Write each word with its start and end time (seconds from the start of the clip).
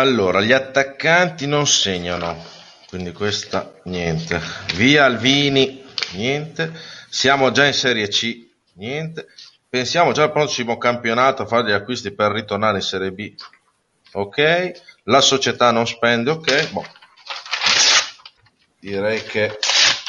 Allora, 0.00 0.40
gli 0.40 0.52
attaccanti 0.52 1.46
non 1.46 1.66
segnano, 1.66 2.42
quindi 2.88 3.12
questa 3.12 3.74
niente. 3.84 4.40
Via 4.74 5.04
Alvini, 5.04 5.84
niente. 6.12 6.72
Siamo 7.10 7.50
già 7.50 7.66
in 7.66 7.74
Serie 7.74 8.08
C, 8.08 8.46
niente. 8.76 9.26
Pensiamo 9.68 10.12
già 10.12 10.22
al 10.22 10.32
prossimo 10.32 10.78
campionato 10.78 11.42
a 11.42 11.46
fare 11.46 11.68
gli 11.68 11.72
acquisti 11.72 12.12
per 12.12 12.32
ritornare 12.32 12.78
in 12.78 12.82
Serie 12.82 13.12
B. 13.12 13.34
Ok. 14.12 14.72
La 15.02 15.20
società 15.20 15.70
non 15.70 15.86
spende, 15.86 16.30
ok. 16.30 16.70
Boh. 16.70 16.86
Direi 18.78 19.22
che 19.22 19.58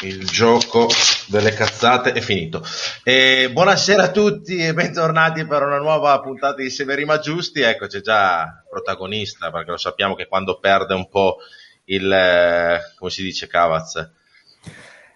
il 0.01 0.25
gioco 0.25 0.87
delle 1.27 1.53
cazzate 1.53 2.13
è 2.13 2.21
finito. 2.21 2.63
E 3.03 3.49
buonasera 3.51 4.03
a 4.03 4.11
tutti 4.11 4.57
e 4.57 4.73
bentornati 4.73 5.45
per 5.45 5.63
una 5.63 5.77
nuova 5.77 6.19
puntata 6.19 6.55
di 6.55 6.69
Severi 6.69 7.05
ma 7.05 7.19
Giusti. 7.19 7.61
Ecco, 7.61 7.87
c'è 7.87 8.01
già 8.01 8.63
protagonista 8.69 9.51
perché 9.51 9.71
lo 9.71 9.77
sappiamo 9.77 10.15
che 10.15 10.27
quando 10.27 10.59
perde 10.59 10.93
un 10.93 11.07
po' 11.09 11.37
il, 11.85 12.11
eh, 12.11 12.79
come 12.97 13.11
si 13.11 13.21
dice, 13.21 13.47
Cavaz. 13.47 14.09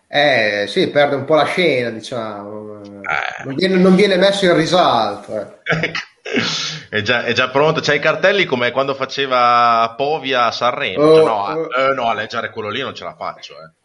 Eh 0.08 0.66
sì, 0.68 0.88
perde 0.90 1.16
un 1.16 1.26
po' 1.26 1.36
la 1.36 1.46
scena, 1.46 1.90
diciamo. 1.90 2.82
Eh. 2.84 3.44
Non, 3.44 3.56
viene, 3.56 3.76
non, 3.78 3.96
viene, 3.96 4.18
messo 4.18 4.46
in 4.46 4.56
risalto. 4.56 5.62
Eh. 5.64 5.92
è, 6.90 7.02
già, 7.02 7.24
è, 7.24 7.34
già, 7.34 7.50
pronto. 7.50 7.82
C'hai 7.82 7.98
i 7.98 8.02
cartelli 8.02 8.46
come 8.46 8.72
quando 8.72 8.94
faceva 8.94 9.94
Povia 9.98 10.46
a 10.46 10.52
Sanremo. 10.52 11.04
Oh, 11.04 11.16
cioè, 11.16 11.26
no, 11.26 11.34
oh. 11.34 11.68
Eh, 11.74 11.94
no, 11.96 12.08
a 12.08 12.14
leggere 12.14 12.52
quello 12.52 12.70
lì 12.70 12.82
non 12.82 12.94
ce 12.94 13.04
la 13.04 13.16
faccio. 13.16 13.54
Eh 13.54 13.84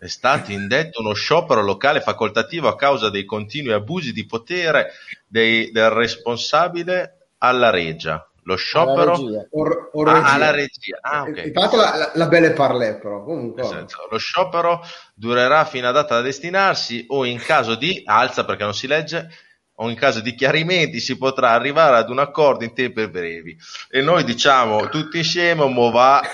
è 0.00 0.08
stato 0.08 0.50
indetto 0.50 1.02
uno 1.02 1.12
sciopero 1.12 1.60
locale 1.60 2.00
facoltativo 2.00 2.68
a 2.68 2.74
causa 2.74 3.10
dei 3.10 3.26
continui 3.26 3.74
abusi 3.74 4.14
di 4.14 4.24
potere 4.24 4.92
dei, 5.26 5.70
del 5.72 5.90
responsabile 5.90 7.28
alla 7.36 7.68
regia. 7.68 8.26
Lo 8.44 8.56
sciopero 8.56 9.12
alla 9.12 9.26
regia. 9.26 9.46
Or, 9.50 9.90
or 9.92 10.08
ah, 10.08 10.32
alla 10.32 10.50
regia. 10.52 10.98
Ah, 11.02 11.22
okay. 11.24 11.48
Intanto 11.48 11.76
la, 11.76 11.96
la, 11.96 12.12
la 12.14 12.28
belle 12.28 12.52
parlè, 12.52 12.96
però. 12.96 13.22
Comunque. 13.22 13.60
Esatto. 13.60 14.08
Lo 14.10 14.16
sciopero 14.16 14.80
durerà 15.12 15.66
fino 15.66 15.86
a 15.86 15.92
data 15.92 16.14
da 16.14 16.22
destinarsi 16.22 17.04
o 17.08 17.26
in 17.26 17.38
caso 17.38 17.74
di 17.74 18.00
alza 18.06 18.46
perché 18.46 18.64
non 18.64 18.74
si 18.74 18.86
legge 18.86 19.28
o 19.74 19.90
in 19.90 19.96
caso 19.96 20.20
di 20.20 20.34
chiarimenti 20.34 20.98
si 20.98 21.18
potrà 21.18 21.50
arrivare 21.50 21.98
ad 21.98 22.08
un 22.08 22.20
accordo 22.20 22.64
in 22.64 22.72
tempi 22.72 23.06
brevi. 23.06 23.54
E 23.90 24.00
noi 24.00 24.24
diciamo 24.24 24.88
tutti 24.88 25.18
insieme, 25.18 25.66
mo 25.66 25.90
va. 25.90 26.22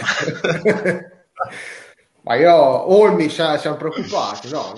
Ma 2.26 2.34
io, 2.34 2.92
Olmi, 2.92 3.28
siamo 3.28 3.76
preoccupati, 3.76 4.48
no? 4.50 4.72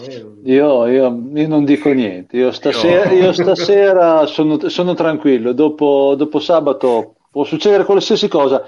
Io, 0.44 0.86
io, 0.86 1.08
io, 1.32 1.48
non 1.48 1.64
dico 1.64 1.88
niente, 1.88 2.36
io 2.36 2.52
stasera, 2.52 3.10
io. 3.10 3.32
stasera 3.32 4.26
sono, 4.26 4.68
sono, 4.68 4.92
tranquillo, 4.92 5.52
dopo, 5.54 6.14
dopo 6.14 6.40
sabato 6.40 7.14
può 7.30 7.44
succedere 7.44 7.84
qualsiasi 7.84 8.28
cosa. 8.28 8.62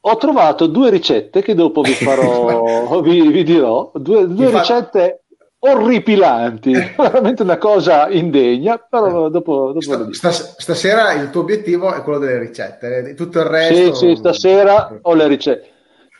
Ho 0.00 0.16
trovato 0.16 0.68
due 0.68 0.90
ricette 0.90 1.42
che 1.42 1.56
dopo 1.56 1.80
vi 1.80 1.94
farò, 1.94 3.00
vi, 3.02 3.20
vi, 3.32 3.42
dirò, 3.42 3.90
due, 3.94 4.28
due 4.28 4.48
ricette 4.48 5.24
orripilanti, 5.58 6.72
veramente 6.96 7.42
una 7.42 7.58
cosa 7.58 8.08
indegna, 8.10 8.78
però 8.78 9.28
dopo, 9.28 9.72
dopo 9.72 10.12
Stas- 10.12 10.54
stasera 10.56 11.14
il 11.14 11.30
tuo 11.30 11.40
obiettivo 11.40 11.92
è 11.92 12.02
quello 12.02 12.20
delle 12.20 12.38
ricette, 12.38 13.14
tutto 13.16 13.40
il 13.40 13.46
resto... 13.46 13.94
Sì, 13.94 14.06
sì, 14.10 14.14
stasera 14.14 14.98
ho 15.02 15.14
le 15.14 15.26
ricette 15.26 15.76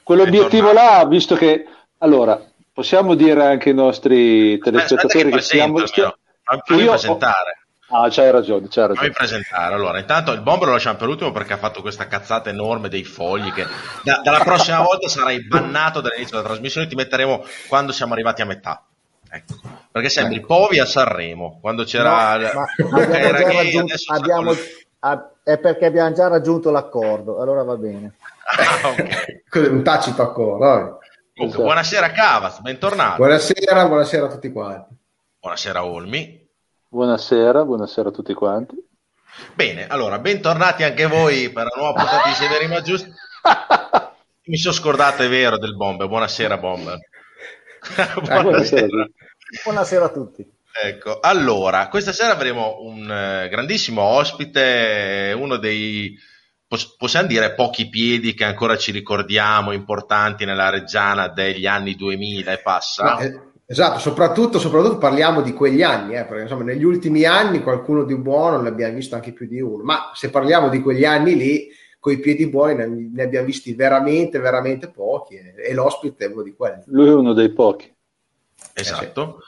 quell'obiettivo 0.09 0.73
là, 0.73 1.05
visto 1.07 1.37
che 1.37 1.67
allora 1.99 2.41
possiamo 2.73 3.15
dire 3.15 3.45
anche 3.45 3.69
ai 3.69 3.75
nostri 3.75 4.59
telespettatori 4.59 5.31
che 5.31 5.43
siamo. 5.43 5.81
Fammi 5.85 6.83
io 6.83 6.91
presentare. 6.93 7.59
Ah, 7.91 8.09
c'hai 8.11 8.31
ragione, 8.31 8.69
c'hai 8.71 8.87
ragione. 8.87 8.97
Fammi 8.97 9.13
presentare. 9.13 9.75
Allora, 9.75 9.99
intanto 9.99 10.33
il 10.33 10.41
bomber 10.41 10.69
lo 10.69 10.73
lasciamo 10.73 10.97
per 10.97 11.09
ultimo 11.09 11.31
perché 11.31 11.53
ha 11.53 11.59
fatto 11.59 11.83
questa 11.83 12.07
cazzata 12.07 12.49
enorme 12.49 12.89
dei 12.89 13.05
fogli 13.05 13.53
che 13.53 13.67
da, 14.03 14.21
dalla 14.25 14.39
prossima 14.41 14.81
volta 14.81 15.09
sarai 15.09 15.47
bannato 15.47 16.01
dall'inizio 16.01 16.39
della 16.39 16.49
trasmissione 16.49 16.87
ti 16.87 16.95
metteremo 16.95 17.45
quando 17.69 17.93
siamo 17.93 18.15
arrivati 18.15 18.41
a 18.41 18.47
metà. 18.47 18.83
Ecco. 19.31 19.57
Perché 19.93 20.09
sembri 20.09 20.41
Povi 20.41 20.79
a 20.79 20.87
Sanremo, 20.87 21.59
quando 21.61 21.85
c'era... 21.85 22.39
No, 22.39 22.67
ma 22.89 23.03
abbiamo 23.03 23.37
già 23.37 23.53
raggiunto, 23.53 23.95
abbiamo, 24.07 24.53
è 25.43 25.59
perché 25.59 25.85
abbiamo 25.85 26.13
già 26.15 26.29
raggiunto 26.29 26.71
l'accordo, 26.71 27.43
allora 27.43 27.63
va 27.63 27.77
bene. 27.77 28.15
Ah, 28.49 28.89
okay. 28.89 29.69
un 29.69 29.83
tacito 29.83 30.23
accordo. 30.23 31.01
Comunque, 31.35 31.63
buonasera 31.63 32.11
Cavas, 32.11 32.61
bentornato. 32.61 33.17
Buonasera, 33.17 33.87
buonasera 33.87 34.27
a 34.27 34.29
tutti 34.29 34.51
quanti. 34.51 34.95
Buonasera 35.39 35.85
Olmi. 35.85 36.49
Buonasera, 36.89 37.65
buonasera 37.65 38.09
a 38.09 38.13
tutti 38.13 38.33
quanti. 38.33 38.75
Bene, 39.55 39.87
allora, 39.87 40.19
bentornati 40.19 40.83
anche 40.83 41.07
voi 41.07 41.51
per 41.51 41.65
la 41.65 41.75
nuova 41.77 41.93
puntata 41.93 42.29
di 42.29 42.35
Severi 42.35 42.67
ma 42.67 42.81
Giusti. 42.81 43.13
Mi 44.49 44.57
sono 44.57 44.75
scordato, 44.75 45.23
è 45.23 45.29
vero, 45.29 45.59
del 45.59 45.77
Bomber. 45.77 46.09
Buonasera 46.09 46.57
Bomber. 46.57 46.99
buonasera. 47.95 48.43
buonasera. 48.43 49.09
buonasera 49.65 50.05
a 50.07 50.09
tutti. 50.09 50.57
Ecco, 50.83 51.21
allora, 51.21 51.89
questa 51.89 52.13
sera 52.13 52.33
avremo 52.33 52.79
un 52.81 53.03
uh, 53.03 53.49
grandissimo 53.49 54.03
ospite, 54.03 55.35
uno 55.37 55.57
dei 55.57 56.17
possiamo 56.99 57.27
dire 57.27 57.55
pochi 57.55 57.89
piedi 57.89 58.35
che 58.35 58.45
ancora 58.45 58.77
ci 58.77 58.93
ricordiamo 58.93 59.73
importanti 59.73 60.45
nella 60.45 60.69
Reggiana 60.69 61.29
degli 61.29 61.67
anni 61.67 61.95
2000 61.95 62.53
e 62.53 62.59
passa. 62.59 63.15
No, 63.15 63.19
eh, 63.21 63.41
esatto, 63.65 63.99
soprattutto, 63.99 64.59
soprattutto, 64.59 64.99
parliamo 64.99 65.41
di 65.41 65.55
quegli 65.55 65.83
anni, 65.83 66.15
eh, 66.15 66.25
perché 66.25 66.43
insomma 66.43 66.65
negli 66.65 66.85
ultimi 66.85 67.25
anni 67.25 67.63
qualcuno 67.63 68.05
di 68.05 68.17
buono 68.17 68.61
ne 68.61 68.69
abbiamo 68.69 68.95
visto 68.95 69.15
anche 69.15 69.33
più 69.33 69.47
di 69.47 69.61
uno, 69.61 69.83
ma 69.83 70.11
se 70.15 70.29
parliamo 70.29 70.69
di 70.69 70.83
quegli 70.83 71.05
anni 71.05 71.37
lì, 71.37 71.69
con 71.99 72.13
i 72.13 72.21
piedi 72.21 72.49
buoni 72.49 72.75
ne, 72.75 73.11
ne 73.13 73.23
abbiamo 73.23 73.47
visti 73.47 73.75
veramente, 73.75 74.39
veramente 74.39 74.89
pochi 74.89 75.37
e, 75.37 75.55
e 75.57 75.75
l'ospite 75.75 76.27
è 76.27 76.29
uno 76.29 76.43
di 76.43 76.55
quelli. 76.55 76.83
Lui 76.87 77.09
è 77.09 77.15
uno 77.15 77.33
dei 77.33 77.51
pochi. 77.51 77.93
Esatto. 78.75 79.41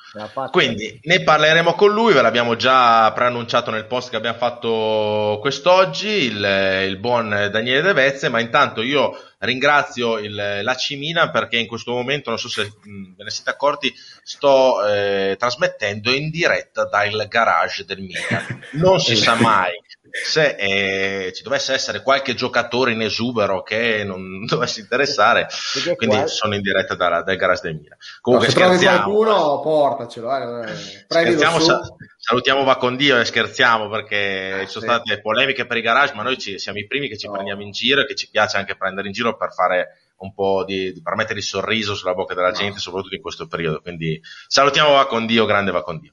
Quindi 0.51 0.99
ne 1.05 1.23
parleremo 1.23 1.75
con 1.75 1.93
lui, 1.93 2.13
ve 2.13 2.23
l'abbiamo 2.23 2.57
già 2.57 3.13
preannunciato 3.13 3.71
nel 3.71 3.87
post 3.87 4.11
che 4.11 4.17
abbiamo 4.17 4.39
fatto 4.39 5.39
quest'oggi, 5.41 6.09
il, 6.09 6.85
il 6.89 6.97
buon 6.99 7.29
Daniele 7.29 7.83
De 7.83 7.93
Vezze, 7.93 8.29
ma 8.29 8.41
intanto 8.41 8.83
io 8.83 9.17
ringrazio 9.39 10.19
il, 10.19 10.61
la 10.63 10.75
Cimina 10.75 11.31
perché 11.31 11.59
in 11.59 11.69
questo 11.69 11.93
momento, 11.93 12.31
non 12.31 12.39
so 12.39 12.49
se 12.49 12.65
mh, 12.65 13.15
ve 13.17 13.25
ne 13.25 13.31
siete 13.31 13.51
accorti, 13.51 13.95
sto 14.23 14.85
eh, 14.85 15.37
trasmettendo 15.39 16.11
in 16.11 16.31
diretta 16.31 16.87
dal 16.87 17.27
garage 17.29 17.85
del 17.85 18.01
Milan. 18.01 18.65
Non 18.73 18.99
si 18.99 19.15
sa 19.15 19.35
mai 19.41 19.75
se 20.11 20.57
eh, 20.59 21.33
ci 21.33 21.43
dovesse 21.43 21.73
essere 21.73 22.03
qualche 22.03 22.35
giocatore 22.35 22.93
in 22.93 23.01
esubero 23.01 23.63
che 23.63 24.05
non 24.05 24.45
dovesse 24.47 24.81
interessare, 24.81 25.49
quindi 25.97 26.17
qua... 26.17 26.27
sono 26.27 26.55
in 26.55 26.63
diretta 26.63 26.95
da, 26.95 27.23
dal 27.23 27.37
garage 27.37 27.63
del 27.63 27.77
Milan. 27.77 27.99
Comunque 28.21 28.49
no, 28.49 28.53
se 28.53 28.59
trovi 28.59 28.85
qualcuno, 28.85 29.61
portacelo. 29.61 30.63
Eh. 30.63 30.77
Scherziamo, 31.09 31.59
sa- 31.61 31.81
salutiamo 32.17 32.65
va 32.65 32.77
con 32.77 32.97
Dio 32.97 33.19
e 33.19 33.25
scherziamo 33.25 33.89
perché 33.89 34.65
ci 34.67 34.71
sono 34.71 34.85
sì. 34.85 34.91
state 34.91 35.21
polemiche 35.21 35.67
per 35.67 35.77
i 35.77 35.83
garage, 35.83 36.15
ma 36.15 36.23
noi 36.23 36.39
ci, 36.39 36.59
siamo 36.59 36.79
i 36.79 36.87
primi 36.87 37.09
che 37.09 37.17
ci 37.17 37.27
no. 37.27 37.33
prendiamo 37.33 37.63
in 37.63 37.71
giro 37.71 38.03
e 38.03 38.07
che 38.07 38.15
ci 38.15 38.29
piace 38.29 38.57
anche 38.57 38.77
prendere 38.77 39.07
in 39.07 39.13
giro 39.13 39.37
per 39.37 39.53
fare 39.53 39.89
un 40.21 40.35
po' 40.35 40.65
di, 40.65 40.93
di 40.93 41.03
per 41.03 41.15
mettere 41.15 41.39
il 41.39 41.45
sorriso 41.45 41.95
sulla 41.95 42.15
bocca 42.15 42.35
della 42.35 42.53
gente, 42.53 42.75
no. 42.75 42.81
soprattutto 42.81 43.15
in 43.15 43.23
questo 43.23 43.47
periodo. 43.47 43.81
Quindi 43.81 44.21
salutiamo 44.47 44.93
va 44.93 45.07
con 45.07 45.27
Dio, 45.27 45.47
grande 45.47 45.71
va 45.71 45.83
con 45.83 45.99
Dio. 45.99 46.13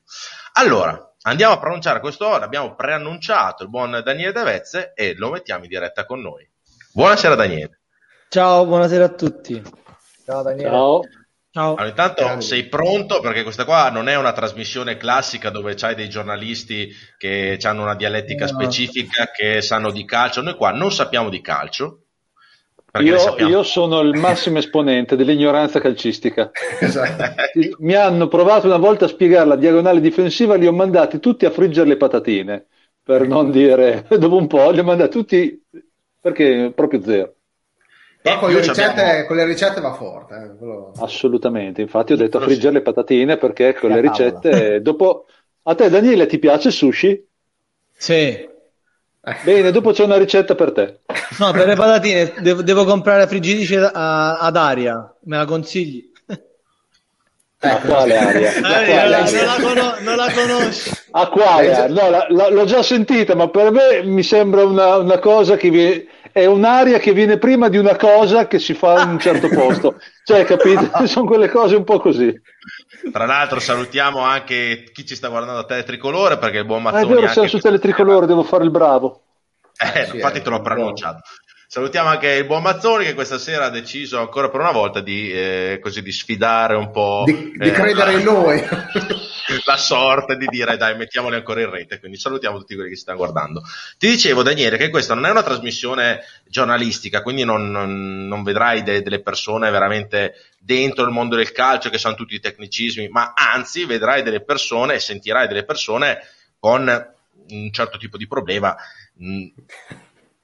Allora, 0.53 1.13
Andiamo 1.27 1.55
a 1.55 1.59
pronunciare 1.59 1.99
questo 1.99 2.25
ora, 2.25 2.45
abbiamo 2.45 2.73
preannunciato 2.73 3.63
il 3.63 3.69
buon 3.69 4.01
Daniele 4.01 4.31
Devezze 4.31 4.93
e 4.95 5.13
lo 5.17 5.29
mettiamo 5.29 5.63
in 5.65 5.69
diretta 5.69 6.05
con 6.05 6.21
noi. 6.21 6.49
Buonasera 6.93 7.35
Daniele. 7.35 7.81
Ciao, 8.29 8.65
buonasera 8.65 9.03
a 9.03 9.09
tutti. 9.09 9.61
Ciao 10.23 10.41
Daniele. 10.41 10.69
Ciao. 10.69 11.01
Ciao. 11.51 11.69
Allora, 11.71 11.87
intanto 11.89 12.23
Ciao. 12.23 12.39
sei 12.39 12.67
pronto 12.67 13.19
perché 13.19 13.43
questa 13.43 13.65
qua 13.65 13.89
non 13.89 14.07
è 14.07 14.15
una 14.15 14.31
trasmissione 14.31 14.95
classica 14.95 15.49
dove 15.49 15.73
c'hai 15.75 15.95
dei 15.95 16.07
giornalisti 16.07 16.89
che 17.17 17.59
hanno 17.61 17.81
una 17.81 17.95
dialettica 17.95 18.45
no. 18.45 18.51
specifica, 18.51 19.29
che 19.29 19.61
sanno 19.61 19.91
di 19.91 20.05
calcio. 20.05 20.41
Noi 20.41 20.55
qua 20.55 20.71
non 20.71 20.93
sappiamo 20.93 21.27
di 21.27 21.41
calcio, 21.41 22.03
io, 22.99 23.35
io, 23.37 23.63
sono 23.63 24.01
il 24.01 24.17
massimo 24.17 24.57
esponente 24.57 25.15
dell'ignoranza 25.15 25.79
calcistica. 25.79 26.51
esatto. 26.79 27.23
Mi 27.79 27.93
hanno 27.93 28.27
provato 28.27 28.67
una 28.67 28.77
volta 28.77 29.05
a 29.05 29.09
spiegare 29.09 29.47
la 29.47 29.55
diagonale 29.55 29.99
difensiva, 30.01 30.55
li 30.55 30.67
ho 30.67 30.73
mandati 30.73 31.19
tutti 31.19 31.45
a 31.45 31.51
friggere 31.51 31.87
le 31.87 31.97
patatine, 31.97 32.65
per 33.01 33.27
non 33.27 33.51
dire, 33.51 34.05
dopo 34.17 34.35
un 34.35 34.47
po' 34.47 34.69
li 34.69 34.79
ho 34.79 34.83
mandati 34.83 35.09
tutti, 35.09 35.63
perché 36.19 36.71
proprio 36.73 37.01
zero. 37.01 37.33
Però 38.21 38.39
con 38.39 38.51
le, 38.51 38.59
ricette, 38.59 39.25
con 39.25 39.35
le, 39.37 39.45
ricette, 39.45 39.79
va 39.79 39.93
forte. 39.93 40.35
Eh, 40.35 40.57
quello... 40.57 40.91
Assolutamente, 40.97 41.81
infatti 41.81 42.13
ho 42.13 42.17
detto 42.17 42.39
a 42.39 42.41
friggere 42.41 42.73
le 42.73 42.81
patatine 42.81 43.37
perché 43.37 43.73
con 43.73 43.89
le 43.89 44.01
ricette... 44.01 44.81
Dopo... 44.81 45.25
A 45.63 45.75
te 45.75 45.89
Daniele 45.89 46.27
ti 46.27 46.39
piace 46.39 46.69
il 46.69 46.73
sushi? 46.73 47.27
Sì. 47.93 48.47
Bene, 49.43 49.71
dopo 49.71 49.91
c'è 49.91 50.03
una 50.03 50.17
ricetta 50.17 50.55
per 50.55 50.71
te. 50.71 50.99
No, 51.39 51.51
per 51.51 51.67
le 51.67 51.75
patatine 51.75 52.33
devo, 52.39 52.61
devo 52.61 52.85
comprare 52.85 53.27
friggitrice 53.27 53.77
ad 53.77 54.55
aria, 54.55 55.13
me 55.23 55.37
la 55.37 55.45
consigli? 55.45 56.11
A 57.59 57.77
quale 57.79 58.15
aria? 58.15 58.53
aria 58.61 59.57
non, 59.57 59.75
la 60.03 60.15
la 60.15 60.31
conosci. 60.31 60.91
A 61.11 61.27
quale? 61.27 61.87
No, 61.89 62.09
la, 62.09 62.27
la, 62.29 62.49
l'ho 62.49 62.65
già 62.65 62.83
sentita, 62.83 63.33
ma 63.35 63.49
per 63.49 63.71
me 63.71 64.03
mi 64.03 64.21
sembra 64.21 64.63
una, 64.63 64.97
una 64.97 65.17
cosa 65.17 65.57
che 65.57 65.71
vi, 65.71 66.07
è 66.31 66.45
un'aria 66.45 66.99
che 66.99 67.13
viene 67.13 67.39
prima 67.39 67.67
di 67.67 67.77
una 67.77 67.95
cosa 67.95 68.45
che 68.45 68.59
si 68.59 68.75
fa 68.75 69.01
in 69.01 69.09
un 69.09 69.19
certo 69.19 69.49
posto. 69.49 69.99
Cioè, 70.23 70.45
capite? 70.45 70.89
Sono 71.07 71.25
quelle 71.25 71.49
cose 71.49 71.75
un 71.75 71.83
po' 71.83 71.99
così. 71.99 72.31
Tra 73.11 73.25
l'altro 73.25 73.59
salutiamo 73.59 74.19
anche 74.21 74.89
chi 74.93 75.05
ci 75.05 75.15
sta 75.15 75.27
guardando 75.27 75.59
a 75.59 75.65
Teletricolore 75.65 76.37
perché 76.37 76.59
il 76.59 76.65
buon 76.65 76.83
Mazzoni... 76.83 77.03
Ah, 77.03 77.05
è 77.05 77.19
vero, 77.19 77.27
siamo 77.31 77.47
su 77.47 77.59
Teletricolore, 77.59 78.25
devo 78.25 78.43
fare 78.43 78.63
il 78.63 78.71
bravo. 78.71 79.21
Eh, 79.77 80.05
sì, 80.05 80.15
infatti 80.15 80.41
te 80.41 80.49
l'ho 80.49 80.61
preannunciato. 80.61 81.21
Salutiamo 81.69 82.07
anche 82.07 82.29
il 82.29 82.45
buon 82.45 82.61
Mazzoni 82.61 83.03
che 83.03 83.13
questa 83.13 83.37
sera 83.37 83.65
ha 83.65 83.69
deciso 83.69 84.19
ancora 84.19 84.49
per 84.49 84.61
una 84.61 84.71
volta 84.71 85.01
di, 85.01 85.31
eh, 85.31 85.79
così, 85.81 86.01
di 86.01 86.11
sfidare 86.11 86.75
un 86.75 86.91
po'. 86.91 87.23
Di, 87.25 87.51
di 87.55 87.67
eh, 87.67 87.71
credere 87.71 88.13
in 88.13 88.23
noi. 88.23 88.63
la 89.65 89.77
sorte 89.77 90.35
di 90.37 90.45
dire 90.47 90.77
dai 90.77 90.95
mettiamoli 90.95 91.35
ancora 91.35 91.61
in 91.61 91.69
rete. 91.69 91.99
Quindi 91.99 92.17
salutiamo 92.17 92.57
tutti 92.57 92.75
quelli 92.75 92.89
che 92.89 92.95
si 92.95 93.01
stanno 93.01 93.17
guardando. 93.17 93.61
Ti 93.97 94.07
dicevo 94.07 94.43
Daniele 94.43 94.77
che 94.77 94.89
questa 94.89 95.13
non 95.13 95.25
è 95.25 95.29
una 95.29 95.43
trasmissione 95.43 96.23
giornalistica, 96.47 97.21
quindi 97.21 97.43
non, 97.43 97.69
non, 97.71 98.27
non 98.27 98.43
vedrai 98.43 98.83
de, 98.83 99.01
delle 99.01 99.21
persone 99.21 99.69
veramente 99.69 100.35
dentro 100.59 101.05
il 101.05 101.11
mondo 101.11 101.35
del 101.35 101.51
calcio 101.51 101.89
che 101.89 101.97
sanno 101.97 102.15
tutti 102.15 102.35
i 102.35 102.39
tecnicismi, 102.39 103.07
ma 103.07 103.33
anzi 103.35 103.85
vedrai 103.85 104.23
delle 104.23 104.43
persone 104.43 104.95
e 104.95 104.99
sentirai 104.99 105.47
delle 105.47 105.63
persone 105.65 106.19
con 106.59 107.13
un 107.49 107.71
certo 107.71 107.97
tipo 107.97 108.17
di 108.17 108.27
problema. 108.27 108.75
Mh, 109.15 109.47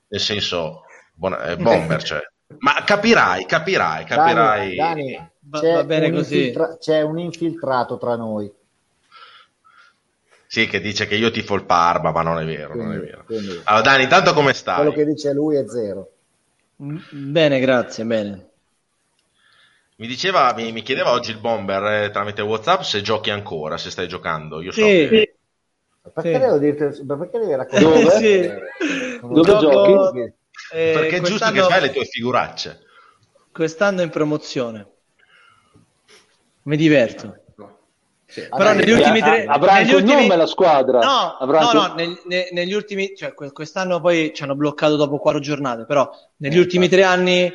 nel 0.07 0.21
senso 0.21 0.83
buona, 1.13 1.43
eh, 1.45 1.57
bomber, 1.57 2.03
cioè. 2.03 2.21
Ma 2.59 2.83
capirai, 2.83 3.45
capirai, 3.45 4.05
capirai. 4.05 4.75
Dani, 4.75 5.15
Dani, 5.15 5.59
c'è, 5.59 5.73
va 5.73 5.83
bene 5.83 6.07
un 6.07 6.13
così. 6.13 6.35
Infiltra- 6.35 6.77
c'è 6.77 7.01
un 7.01 7.19
infiltrato 7.19 7.97
tra 7.97 8.15
noi. 8.15 8.51
Sì, 10.53 10.67
che 10.67 10.79
dice 10.79 11.07
che 11.07 11.15
io 11.15 11.31
tifo 11.31 11.55
il 11.55 11.63
Parma, 11.63 12.11
ma 12.11 12.21
non 12.21 12.37
è 12.37 12.45
vero, 12.45 12.73
quindi, 12.73 12.87
non 12.87 12.95
è 12.95 12.99
vero. 12.99 13.23
Quindi, 13.25 13.59
allora, 13.63 13.81
Dani, 13.81 14.03
intanto 14.03 14.33
come 14.33 14.53
stai? 14.53 14.75
Quello 14.75 14.91
che 14.91 15.03
dice 15.03 15.33
lui 15.33 15.55
è 15.55 15.67
zero. 15.67 16.11
Mm, 16.83 16.97
bene, 17.09 17.59
grazie, 17.59 18.05
bene. 18.05 18.49
Mi 19.95 20.05
diceva, 20.05 20.53
mi, 20.53 20.71
mi 20.71 20.83
chiedeva 20.83 21.09
oggi 21.09 21.31
il 21.31 21.39
Bomber 21.39 22.03
eh, 22.03 22.11
tramite 22.11 22.43
WhatsApp 22.43 22.81
se 22.81 23.01
giochi 23.01 23.31
ancora, 23.31 23.79
se 23.79 23.89
stai 23.89 24.07
giocando. 24.07 24.61
Io 24.61 24.71
so 24.71 24.81
sì. 24.81 25.07
che... 25.09 25.35
Perché, 26.13 26.33
sì. 26.33 26.39
devo 26.39 26.57
dirti, 26.59 27.03
perché 27.03 27.39
devi 27.39 27.55
raccontare? 27.55 28.03
Dove? 28.03 28.11
sì. 28.11 29.19
Dove 29.21 29.57
giochi? 29.57 30.19
Eh, 30.71 30.91
Perché 30.93 31.15
è 31.15 31.21
giusto 31.21 31.51
che 31.51 31.61
fai 31.61 31.81
le 31.81 31.89
tue 31.89 32.05
figuracce. 32.05 32.79
Quest'anno 33.51 34.03
in 34.03 34.11
promozione. 34.11 34.87
Mi 36.61 36.77
diverto. 36.77 37.42
Sì. 38.25 38.47
Però 38.49 38.73
negli 38.73 38.91
ultimi 38.91 39.19
tre 39.19 39.45
avrà 39.45 39.75
negli 39.75 39.93
ultimi... 39.93 40.21
nome 40.21 40.35
la 40.35 40.47
squadra. 40.47 40.99
No, 40.99 41.37
avrà 41.39 41.59
no, 41.61 41.71
no 41.71 41.93
neg- 41.93 42.21
ne- 42.25 42.49
negli 42.51 42.73
ultimi 42.73 43.13
cioè 43.15 43.33
quest'anno 43.33 44.01
poi 44.01 44.31
ci 44.33 44.43
hanno 44.43 44.55
bloccato 44.55 44.95
dopo 44.95 45.17
quattro 45.19 45.39
giornate 45.39 45.85
però 45.85 46.09
negli 46.37 46.55
eh, 46.55 46.59
ultimi 46.59 46.89
tre 46.89 47.03
anni 47.03 47.51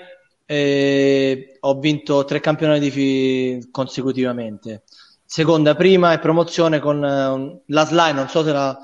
eh, 0.46 1.56
ho 1.60 1.78
vinto 1.78 2.24
tre 2.24 2.40
campionati 2.40 2.90
fi- 2.90 3.68
consecutivamente. 3.70 4.82
Seconda 5.24 5.74
prima 5.74 6.12
e 6.12 6.20
promozione 6.20 6.78
con 6.78 7.02
uh, 7.02 7.62
la 7.66 7.84
Sly 7.84 8.12
non 8.14 8.28
so 8.28 8.42
se 8.44 8.52
la 8.52 8.78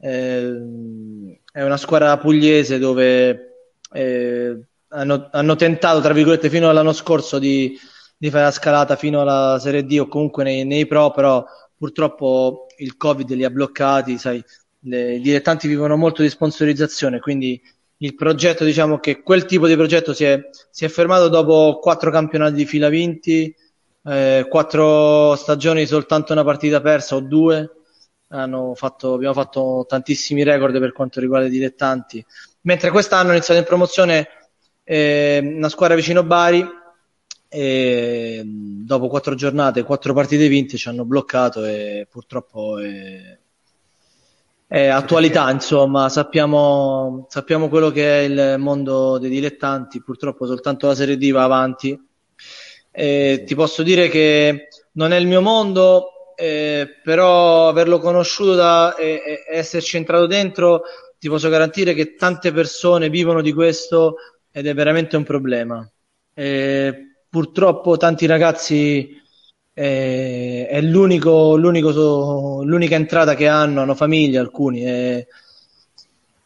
eh, 0.00 1.40
è 1.52 1.62
una 1.62 1.76
squadra 1.76 2.16
pugliese 2.16 2.78
dove 2.78 3.50
eh, 3.92 4.58
hanno, 4.88 5.28
hanno, 5.30 5.56
tentato, 5.56 6.00
tra 6.00 6.12
virgolette, 6.12 6.48
fino 6.48 6.68
all'anno 6.68 6.92
scorso 6.92 7.38
di, 7.38 7.78
di, 8.20 8.30
fare 8.30 8.44
la 8.44 8.50
scalata 8.50 8.96
fino 8.96 9.22
alla 9.22 9.58
Serie 9.58 9.84
D 9.84 9.96
o 9.98 10.06
comunque 10.06 10.44
nei, 10.44 10.64
nei 10.66 10.86
Pro, 10.86 11.10
però 11.10 11.42
purtroppo 11.74 12.66
il 12.76 12.98
Covid 12.98 13.30
li 13.30 13.44
ha 13.44 13.50
bloccati, 13.50 14.18
sai, 14.18 14.44
le, 14.80 15.14
i 15.14 15.20
dilettanti 15.20 15.66
vivono 15.68 15.96
molto 15.96 16.20
di 16.20 16.28
sponsorizzazione, 16.28 17.18
quindi 17.20 17.60
il 18.02 18.14
progetto, 18.14 18.64
diciamo 18.64 18.98
che 18.98 19.22
quel 19.22 19.44
tipo 19.46 19.66
di 19.66 19.74
progetto 19.76 20.12
si 20.12 20.24
è, 20.24 20.38
si 20.70 20.84
è 20.84 20.88
fermato 20.88 21.28
dopo 21.28 21.78
quattro 21.80 22.10
campionati 22.10 22.54
di 22.54 22.66
fila 22.66 22.88
vinti, 22.88 23.54
eh, 24.04 24.46
quattro 24.48 25.34
stagioni 25.36 25.86
soltanto 25.86 26.32
una 26.32 26.44
partita 26.44 26.80
persa 26.80 27.16
o 27.16 27.20
due, 27.20 27.70
fatto, 28.74 29.14
abbiamo 29.14 29.34
fatto 29.34 29.84
tantissimi 29.88 30.44
record 30.44 30.78
per 30.78 30.92
quanto 30.92 31.20
riguarda 31.20 31.46
i 31.46 31.50
dilettanti. 31.50 32.24
Mentre 32.62 32.90
quest'anno 32.90 33.30
ha 33.30 33.32
iniziato 33.32 33.60
in 33.60 33.66
promozione 33.66 34.28
eh, 34.84 35.40
una 35.42 35.68
squadra 35.68 35.96
vicino 35.96 36.22
Bari 36.22 36.66
e 37.52 38.42
dopo 38.46 39.08
quattro 39.08 39.34
giornate, 39.34 39.82
quattro 39.82 40.14
partite 40.14 40.46
vinte 40.46 40.76
ci 40.76 40.88
hanno 40.88 41.04
bloccato 41.04 41.64
e 41.64 42.06
purtroppo 42.08 42.78
è, 42.78 43.36
è 44.68 44.86
attualità, 44.86 45.50
insomma, 45.50 46.08
sappiamo, 46.08 47.26
sappiamo, 47.28 47.68
quello 47.68 47.90
che 47.90 48.20
è 48.20 48.22
il 48.22 48.54
mondo 48.60 49.18
dei 49.18 49.30
dilettanti, 49.30 50.00
purtroppo 50.00 50.46
soltanto 50.46 50.86
la 50.86 50.94
Serie 50.94 51.16
D 51.16 51.32
va 51.32 51.42
avanti. 51.42 52.00
E 52.92 53.42
ti 53.44 53.54
posso 53.56 53.82
dire 53.82 54.08
che 54.08 54.68
non 54.92 55.12
è 55.12 55.16
il 55.16 55.26
mio 55.26 55.40
mondo, 55.40 56.34
eh, 56.36 57.00
però 57.02 57.66
averlo 57.66 57.98
conosciuto 57.98 58.54
da, 58.54 58.94
e, 58.94 59.44
e 59.48 59.56
esserci 59.56 59.96
entrato 59.96 60.26
dentro 60.26 60.82
ti 61.18 61.28
posso 61.28 61.48
garantire 61.48 61.94
che 61.94 62.14
tante 62.14 62.52
persone 62.52 63.10
vivono 63.10 63.42
di 63.42 63.52
questo 63.52 64.16
ed 64.52 64.68
è 64.68 64.74
veramente 64.74 65.16
un 65.16 65.24
problema. 65.24 65.90
E 66.32 67.09
purtroppo 67.30 67.96
tanti 67.96 68.26
ragazzi 68.26 69.18
eh, 69.72 70.66
è 70.68 70.80
l'unico, 70.82 71.56
l'unico, 71.56 72.62
l'unica 72.64 72.96
entrata 72.96 73.34
che 73.34 73.46
hanno, 73.46 73.80
hanno 73.80 73.94
famiglia 73.94 74.40
alcuni. 74.40 74.84
E 74.84 75.26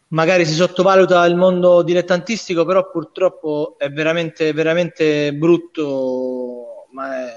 magari 0.08 0.44
si 0.44 0.54
sottovaluta 0.54 1.24
il 1.24 1.34
mondo 1.34 1.82
dilettantistico, 1.82 2.64
però 2.64 2.90
purtroppo 2.90 3.74
è 3.78 3.90
veramente, 3.90 4.52
veramente 4.52 5.32
brutto, 5.34 6.86
ma 6.92 7.26
è, 7.26 7.32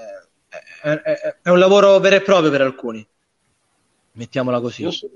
è, 0.82 1.00
è, 1.00 1.36
è 1.42 1.48
un 1.48 1.58
lavoro 1.58 1.98
vero 1.98 2.16
e 2.16 2.20
proprio 2.20 2.50
per 2.50 2.60
alcuni. 2.60 3.04
Mettiamola 4.12 4.60
così. 4.60 4.82
Io 4.82 4.90
so, 4.90 5.08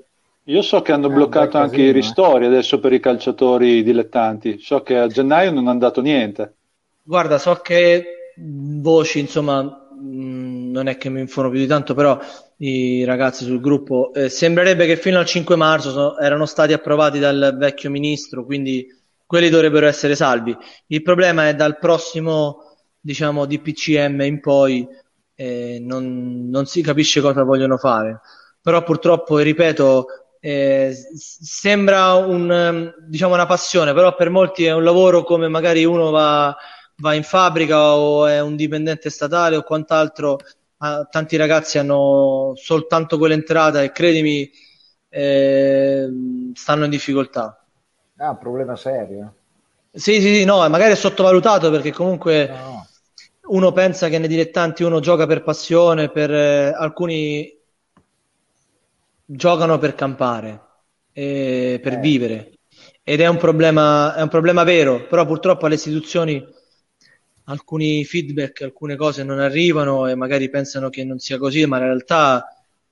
io 0.44 0.62
so 0.62 0.80
che 0.80 0.92
hanno 0.92 1.08
eh, 1.08 1.12
bloccato 1.12 1.58
anche 1.58 1.76
casino, 1.76 1.86
i 1.86 1.90
eh. 1.90 1.92
ristori 1.92 2.46
adesso 2.46 2.80
per 2.80 2.92
i 2.92 3.00
calciatori 3.00 3.82
dilettanti. 3.82 4.58
So 4.58 4.82
che 4.82 4.96
a 4.96 5.06
gennaio 5.06 5.52
non 5.52 5.66
è 5.66 5.70
andato 5.70 6.00
niente. 6.00 6.54
Guarda, 7.02 7.38
so 7.38 7.56
che 7.56 8.22
voci, 8.42 9.20
insomma, 9.20 9.62
mh, 9.62 10.70
non 10.70 10.88
è 10.88 10.96
che 10.96 11.08
mi 11.08 11.20
informo 11.20 11.50
più 11.50 11.58
di 11.58 11.66
tanto, 11.66 11.94
però 11.94 12.18
i 12.58 13.04
ragazzi 13.04 13.44
sul 13.44 13.61
gruppo 13.61 14.12
eh, 14.14 14.28
sembrerebbe 14.28 14.87
che 14.87 14.96
fino 14.96 15.18
al 15.18 15.26
5 15.26 15.56
marzo 15.56 15.90
so, 15.90 16.18
erano 16.18 16.46
stati 16.46 16.72
approvati 16.72 17.18
dal 17.18 17.56
vecchio 17.58 17.90
ministro, 17.90 18.44
quindi 18.44 18.87
quelli 19.26 19.49
dovrebbero 19.49 19.87
essere 19.87 20.14
salvi. 20.14 20.56
Il 20.88 21.02
problema 21.02 21.49
è 21.49 21.54
dal 21.54 21.78
prossimo, 21.78 22.76
diciamo, 23.00 23.46
DPCM 23.46 24.20
in 24.22 24.40
poi 24.40 24.87
eh, 25.34 25.78
non, 25.80 26.49
non 26.50 26.66
si 26.66 26.82
capisce 26.82 27.20
cosa 27.20 27.42
vogliono 27.42 27.76
fare. 27.78 28.20
Però 28.61 28.82
purtroppo, 28.82 29.38
ripeto, 29.38 30.06
eh, 30.40 30.92
sembra 31.16 32.14
un, 32.14 32.92
diciamo 33.08 33.34
una 33.34 33.46
passione, 33.46 33.92
però 33.92 34.14
per 34.14 34.30
molti 34.30 34.64
è 34.64 34.72
un 34.72 34.84
lavoro 34.84 35.25
come 35.25 35.49
magari 35.49 35.84
uno 35.84 36.11
va, 36.11 36.54
va 37.02 37.14
in 37.14 37.25
fabbrica 37.25 37.94
o 37.97 38.26
è 38.26 38.40
un 38.40 38.54
dipendente 38.54 39.11
statale 39.11 39.56
o 39.56 39.62
quant'altro. 39.62 40.38
Ah, 40.78 41.04
tanti 41.11 41.37
ragazzi 41.37 41.78
hanno 41.78 42.52
soltanto 42.54 43.18
quell'entrata 43.18 43.82
e 43.82 43.90
credimi, 43.90 44.49
eh, 45.09 46.09
stanno 46.54 46.85
in 46.85 46.90
difficoltà. 46.90 47.61
È 48.16 48.23
ah, 48.23 48.30
un 48.30 48.38
problema 48.38 48.76
serio. 48.76 49.35
Sì, 49.90 50.21
sì, 50.21 50.35
sì, 50.35 50.44
no, 50.44 50.66
magari 50.68 50.92
è 50.92 50.97
sottovalutato 50.97 51.71
perché 51.71 51.92
comunque 51.92 52.49
no. 52.49 52.87
uno 53.49 53.73
pensa 53.73 54.09
che 54.09 54.18
nei 54.18 54.28
dilettanti 54.28 54.85
uno 54.85 55.00
gioca 55.00 55.26
per 55.26 55.42
passione, 55.42 56.09
per 56.09 56.32
eh, 56.32 56.73
alcuni 56.73 57.61
giocano 59.25 59.78
per 59.78 59.94
campare, 59.97 60.61
eh, 61.12 61.80
per 61.82 61.94
eh. 61.94 61.99
vivere 61.99 62.52
ed 63.04 63.21
è 63.21 63.26
un, 63.26 63.37
problema, 63.37 64.14
è 64.14 64.23
un 64.23 64.28
problema 64.28 64.62
vero, 64.62 65.06
però 65.06 65.26
purtroppo 65.26 65.66
alle 65.66 65.75
istituzioni 65.75 66.44
alcuni 67.44 68.04
feedback, 68.04 68.62
alcune 68.62 68.96
cose 68.96 69.25
non 69.25 69.38
arrivano 69.38 70.06
e 70.08 70.14
magari 70.14 70.49
pensano 70.49 70.88
che 70.90 71.04
non 71.04 71.18
sia 71.18 71.38
così, 71.38 71.64
ma 71.66 71.78
in 71.78 71.84
realtà 71.84 72.46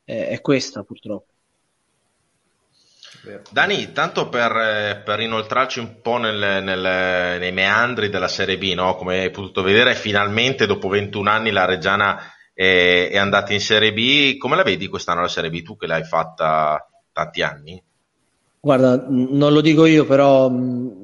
è, 0.04 0.28
è 0.28 0.40
questa 0.40 0.82
purtroppo. 0.82 1.28
Dani, 3.50 3.92
tanto 3.92 4.30
per, 4.30 5.02
per, 5.04 5.20
inoltrarci 5.20 5.78
un 5.78 6.00
po' 6.00 6.16
nel, 6.16 6.62
nel, 6.62 7.38
nei 7.38 7.52
meandri 7.52 8.08
della 8.08 8.28
Serie 8.28 8.56
B, 8.56 8.72
no? 8.72 8.94
come 8.94 9.20
hai 9.20 9.30
potuto 9.30 9.62
vedere, 9.62 9.94
finalmente 9.94 10.66
dopo 10.66 10.88
21 10.88 11.28
anni 11.28 11.50
la 11.50 11.66
Reggiana 11.66 12.18
è, 12.54 13.10
è 13.10 13.18
andata 13.18 13.52
in 13.52 13.60
Serie 13.60 13.92
B. 13.92 14.38
Come 14.38 14.56
la 14.56 14.62
vedi 14.62 14.88
quest'anno 14.88 15.20
la 15.20 15.28
Serie 15.28 15.50
B? 15.50 15.62
Tu 15.62 15.76
che 15.76 15.86
l'hai 15.86 16.04
fatta 16.04 16.88
tanti 17.12 17.42
anni? 17.42 17.82
Guarda, 18.58 19.06
non 19.08 19.52
lo 19.52 19.60
dico 19.60 19.84
io, 19.84 20.04
però 20.06 20.48
mh, 20.48 21.00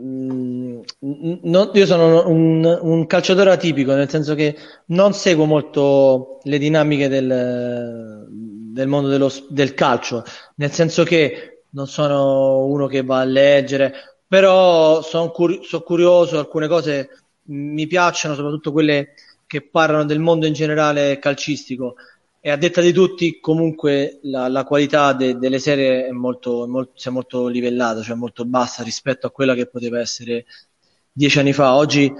mm, 1.04 1.34
no, 1.42 1.70
io 1.74 1.86
sono 1.86 2.28
un, 2.28 2.78
un, 2.82 3.06
calciatore 3.06 3.50
atipico, 3.50 3.94
nel 3.94 4.08
senso 4.08 4.34
che 4.34 4.56
non 4.86 5.12
seguo 5.12 5.44
molto 5.44 6.38
le 6.42 6.58
dinamiche 6.58 7.08
del, 7.08 8.26
del 8.28 8.88
mondo 8.88 9.08
dello, 9.08 9.32
del 9.48 9.74
calcio, 9.74 10.24
nel 10.56 10.70
senso 10.72 11.04
che 11.04 11.62
non 11.70 11.86
sono 11.86 12.64
uno 12.66 12.86
che 12.86 13.02
va 13.02 13.20
a 13.20 13.24
leggere, 13.24 13.92
però 14.26 15.02
sono 15.02 15.30
cur- 15.30 15.64
son 15.64 15.82
curioso, 15.82 16.38
alcune 16.38 16.68
cose 16.68 17.10
mi 17.44 17.86
piacciono, 17.86 18.34
soprattutto 18.34 18.72
quelle 18.72 19.14
che 19.46 19.62
parlano 19.62 20.04
del 20.04 20.18
mondo 20.18 20.46
in 20.46 20.52
generale 20.52 21.18
calcistico. 21.18 21.96
E 22.40 22.50
a 22.50 22.56
detta 22.56 22.80
di 22.80 22.92
tutti 22.92 23.40
comunque 23.40 24.20
la, 24.22 24.48
la 24.48 24.64
qualità 24.64 25.12
de, 25.12 25.36
delle 25.36 25.58
serie 25.58 26.06
è 26.06 26.10
molto, 26.12 26.66
molto, 26.68 26.92
si 26.94 27.08
è 27.08 27.10
molto 27.10 27.48
livellata, 27.48 28.02
cioè 28.02 28.14
molto 28.14 28.44
bassa 28.44 28.82
rispetto 28.84 29.26
a 29.26 29.32
quella 29.32 29.54
che 29.54 29.66
poteva 29.66 29.98
essere 29.98 30.46
dieci 31.16 31.38
anni 31.38 31.54
fa. 31.54 31.74
Oggi 31.74 32.12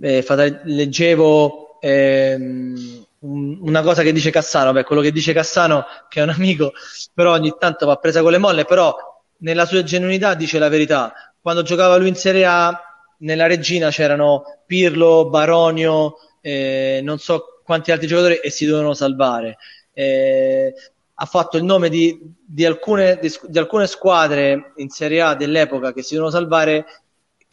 eh, 0.00 0.60
leggevo 0.64 1.80
ehm, 1.80 3.04
una 3.18 3.82
cosa 3.82 4.02
che 4.02 4.12
dice 4.12 4.30
Cassano, 4.30 4.72
beh, 4.72 4.84
quello 4.84 5.02
che 5.02 5.10
dice 5.10 5.32
Cassano 5.32 5.84
che 6.08 6.20
è 6.20 6.22
un 6.22 6.28
amico, 6.28 6.72
però 7.12 7.32
ogni 7.32 7.54
tanto 7.58 7.84
va 7.86 7.96
presa 7.96 8.22
con 8.22 8.30
le 8.30 8.38
molle, 8.38 8.64
però 8.64 8.94
nella 9.38 9.66
sua 9.66 9.82
genuinità 9.82 10.34
dice 10.34 10.58
la 10.60 10.68
verità. 10.68 11.12
Quando 11.40 11.62
giocava 11.62 11.96
lui 11.96 12.08
in 12.08 12.14
Serie 12.14 12.44
A, 12.44 12.80
nella 13.18 13.46
regina 13.46 13.90
c'erano 13.90 14.44
Pirlo, 14.66 15.28
Baronio, 15.28 16.16
eh, 16.40 17.00
non 17.02 17.18
so 17.18 17.60
quanti 17.64 17.90
altri 17.90 18.06
giocatori 18.06 18.36
e 18.36 18.50
si 18.50 18.66
dovevano 18.66 18.94
salvare. 18.94 19.58
Eh, 19.92 20.72
ha 21.16 21.26
fatto 21.26 21.56
il 21.56 21.64
nome 21.64 21.88
di, 21.88 22.18
di, 22.44 22.64
alcune, 22.64 23.18
di, 23.20 23.32
di, 23.48 23.58
alcune, 23.58 23.86
squadre 23.86 24.72
in 24.76 24.88
Serie 24.88 25.22
A 25.22 25.34
dell'epoca 25.34 25.92
che 25.92 26.02
si 26.02 26.14
devono 26.14 26.30
salvare 26.30 27.03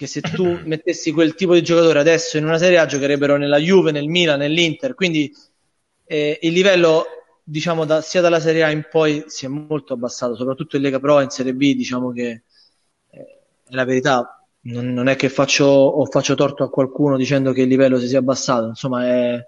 che 0.02 0.08
se 0.08 0.22
tu 0.22 0.58
mettessi 0.66 1.12
quel 1.12 1.36
tipo 1.36 1.54
di 1.54 1.62
giocatore 1.62 2.00
adesso 2.00 2.38
in 2.38 2.46
una 2.46 2.58
Serie 2.58 2.80
A 2.80 2.88
giocherebbero 2.88 3.38
nella 3.38 3.60
Juve, 3.60 3.92
nel 3.92 4.08
Milan, 4.08 4.40
nell'Inter. 4.40 4.96
Quindi 4.96 5.32
eh, 6.06 6.40
il 6.42 6.54
livello 6.54 7.06
diciamo 7.44 7.86
da, 7.86 8.02
sia 8.02 8.22
dalla 8.22 8.40
Serie 8.40 8.64
A 8.64 8.72
in 8.72 8.88
poi 8.90 9.26
si 9.28 9.46
è 9.46 9.48
molto 9.48 9.94
abbassato 9.94 10.36
soprattutto 10.36 10.76
in 10.76 10.82
Lega 10.82 11.00
Pro 11.00 11.20
in 11.22 11.30
Serie 11.30 11.54
B 11.54 11.76
diciamo 11.76 12.12
che 12.12 12.44
eh, 13.10 13.40
è 13.68 13.74
la 13.74 13.84
verità 13.84 14.44
non, 14.62 14.94
non, 14.94 15.08
è 15.08 15.16
che 15.16 15.30
faccio 15.30 15.66
o 15.66 16.06
faccio 16.06 16.36
torto 16.36 16.64
a 16.64 16.70
qualcuno 16.70 17.18
dicendo 17.18 17.52
che 17.52 17.62
il 17.62 17.68
livello 17.68 18.00
si 18.00 18.08
sia 18.08 18.20
abbassato. 18.20 18.68
Insomma 18.68 19.06
è, 19.06 19.46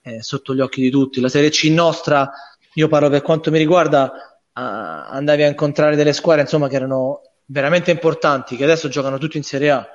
è 0.00 0.20
sotto 0.20 0.54
gli 0.54 0.60
occhi 0.60 0.80
di 0.80 0.90
tutti. 0.90 1.20
La 1.20 1.28
Serie 1.28 1.50
C 1.50 1.64
nostra 1.70 2.30
io 2.74 2.88
parlo 2.88 3.08
per 3.10 3.22
quanto 3.22 3.50
mi 3.50 3.58
riguarda, 3.58 4.12
a, 4.52 5.08
andavi 5.08 5.42
a 5.42 5.48
incontrare 5.48 5.96
delle 5.96 6.12
squadre 6.12 6.42
insomma, 6.42 6.68
che 6.68 6.76
erano 6.76 7.20
veramente 7.46 7.90
importanti, 7.90 8.56
che 8.56 8.64
adesso 8.64 8.88
giocano 8.88 9.18
tutti 9.18 9.36
in 9.36 9.42
Serie 9.42 9.70
A, 9.70 9.86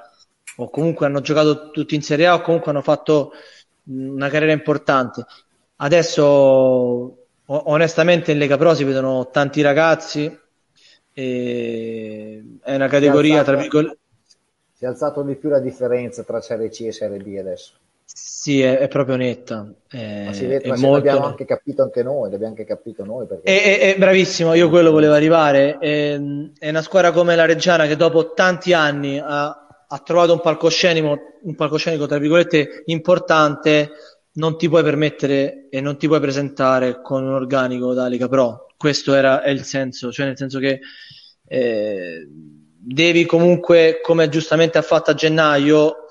o 0.57 0.69
comunque 0.69 1.05
hanno 1.05 1.21
giocato 1.21 1.71
tutti 1.71 1.95
in 1.95 2.01
Serie 2.01 2.27
A, 2.27 2.35
o 2.35 2.41
comunque 2.41 2.71
hanno 2.71 2.81
fatto 2.81 3.31
una 3.85 4.29
carriera 4.29 4.53
importante. 4.53 5.25
Adesso, 5.77 7.25
onestamente, 7.45 8.31
in 8.31 8.37
Lega 8.37 8.57
Pro 8.57 8.73
si 8.73 8.83
vedono 8.83 9.29
tanti 9.29 9.61
ragazzi, 9.61 10.39
è 11.13 12.41
una 12.65 12.87
categoria, 12.87 13.43
tra 13.43 13.55
virgolette. 13.55 13.97
Si 14.73 14.85
è 14.85 14.87
alzato 14.87 15.23
di 15.23 15.35
più 15.35 15.49
la 15.49 15.59
differenza 15.59 16.23
tra 16.23 16.39
Serie 16.39 16.69
C 16.69 16.81
e 16.81 16.91
Serie 16.91 17.17
B 17.17 17.35
adesso. 17.37 17.73
Sì, 18.13 18.61
è, 18.61 18.77
è 18.77 18.87
proprio 18.87 19.15
netta. 19.17 19.69
È, 19.87 20.23
ma 20.25 20.33
si 20.33 20.45
vede, 20.45 20.69
ma 20.69 20.77
molto... 20.77 21.05
l'abbiamo 21.05 21.25
anche 21.25 21.45
capito 21.45 21.83
anche 21.83 22.03
noi, 22.03 22.31
l'abbiamo 22.31 22.53
anche 22.53 22.65
capito 22.65 23.03
noi. 23.05 23.27
Perché... 23.27 23.43
È, 23.43 23.79
è, 23.93 23.97
bravissimo, 23.97 24.53
io 24.53 24.69
quello 24.69 24.91
volevo 24.91 25.13
arrivare. 25.13 25.77
È, 25.77 26.19
è, 26.57 26.69
una 26.69 26.81
squadra 26.81 27.11
come 27.11 27.35
la 27.35 27.45
Reggiana 27.45 27.85
che 27.85 27.95
dopo 27.95 28.33
tanti 28.33 28.73
anni 28.73 29.19
ha, 29.19 29.85
ha 29.87 29.99
trovato 29.99 30.33
un 30.33 30.41
palcoscenico, 30.41 31.17
un 31.43 31.55
palcoscenico, 31.55 32.07
tra 32.07 32.17
virgolette, 32.17 32.83
importante, 32.85 33.91
non 34.33 34.57
ti 34.57 34.69
puoi 34.69 34.83
permettere 34.83 35.67
e 35.69 35.81
non 35.81 35.97
ti 35.97 36.07
puoi 36.07 36.19
presentare 36.19 37.01
con 37.01 37.23
un 37.23 37.33
organico 37.33 37.93
da 37.93 38.07
Lega 38.07 38.27
Pro. 38.27 38.67
Questo 38.77 39.13
era 39.13 39.43
il 39.45 39.63
senso, 39.63 40.11
cioè 40.11 40.25
nel 40.25 40.37
senso 40.37 40.59
che 40.59 40.79
eh, 41.45 42.27
devi 42.29 43.25
comunque, 43.25 43.99
come 44.01 44.29
giustamente 44.29 44.77
ha 44.77 44.81
fatto 44.81 45.11
a 45.11 45.13
gennaio, 45.13 46.05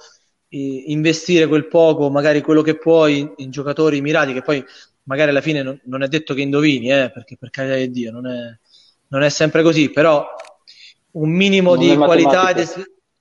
investire 0.50 1.46
quel 1.46 1.68
poco, 1.68 2.10
magari 2.10 2.40
quello 2.40 2.62
che 2.62 2.76
puoi 2.76 3.30
in 3.36 3.50
giocatori 3.50 4.00
mirati, 4.00 4.32
che 4.32 4.42
poi 4.42 4.64
magari 5.04 5.30
alla 5.30 5.40
fine 5.40 5.62
non, 5.62 5.78
non 5.84 6.02
è 6.02 6.08
detto 6.08 6.34
che 6.34 6.42
indovini, 6.42 6.90
eh, 6.90 7.10
perché 7.12 7.36
per 7.36 7.50
carità 7.50 7.76
di 7.76 7.90
Dio 7.90 8.10
non 8.10 8.26
è, 8.26 8.58
non 9.08 9.22
è 9.22 9.28
sempre 9.28 9.62
così, 9.62 9.90
però 9.90 10.26
un 11.12 11.30
minimo 11.30 11.74
non 11.74 11.86
di 11.86 11.96
qualità, 11.96 12.52
de... 12.52 12.66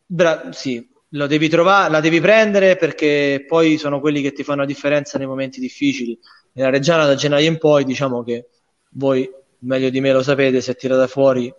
Bra- 0.06 0.52
sì, 0.52 0.88
lo 1.12 1.28
devi 1.28 1.50
trovare, 1.50 1.92
la 1.92 2.00
devi 2.00 2.20
prendere 2.20 2.76
perché 2.76 3.44
poi 3.48 3.78
sono 3.78 4.00
quelli 4.00 4.22
che 4.22 4.34
ti 4.34 4.44
fanno 4.44 4.62
la 4.62 4.68
differenza 4.68 5.18
nei 5.18 5.28
momenti 5.28 5.60
difficili. 5.60 6.18
Nella 6.54 6.70
Reggiana 6.70 7.06
da 7.06 7.16
gennaio 7.16 7.48
in 7.48 7.58
poi 7.58 7.84
diciamo 7.84 8.24
che 8.24 8.48
voi 8.92 9.30
meglio 9.60 9.90
di 9.90 10.00
me 10.00 10.12
lo 10.12 10.24
sapete, 10.24 10.62
si 10.62 10.72
è 10.72 10.76
tirata 10.76 11.08
fuori 11.08 11.54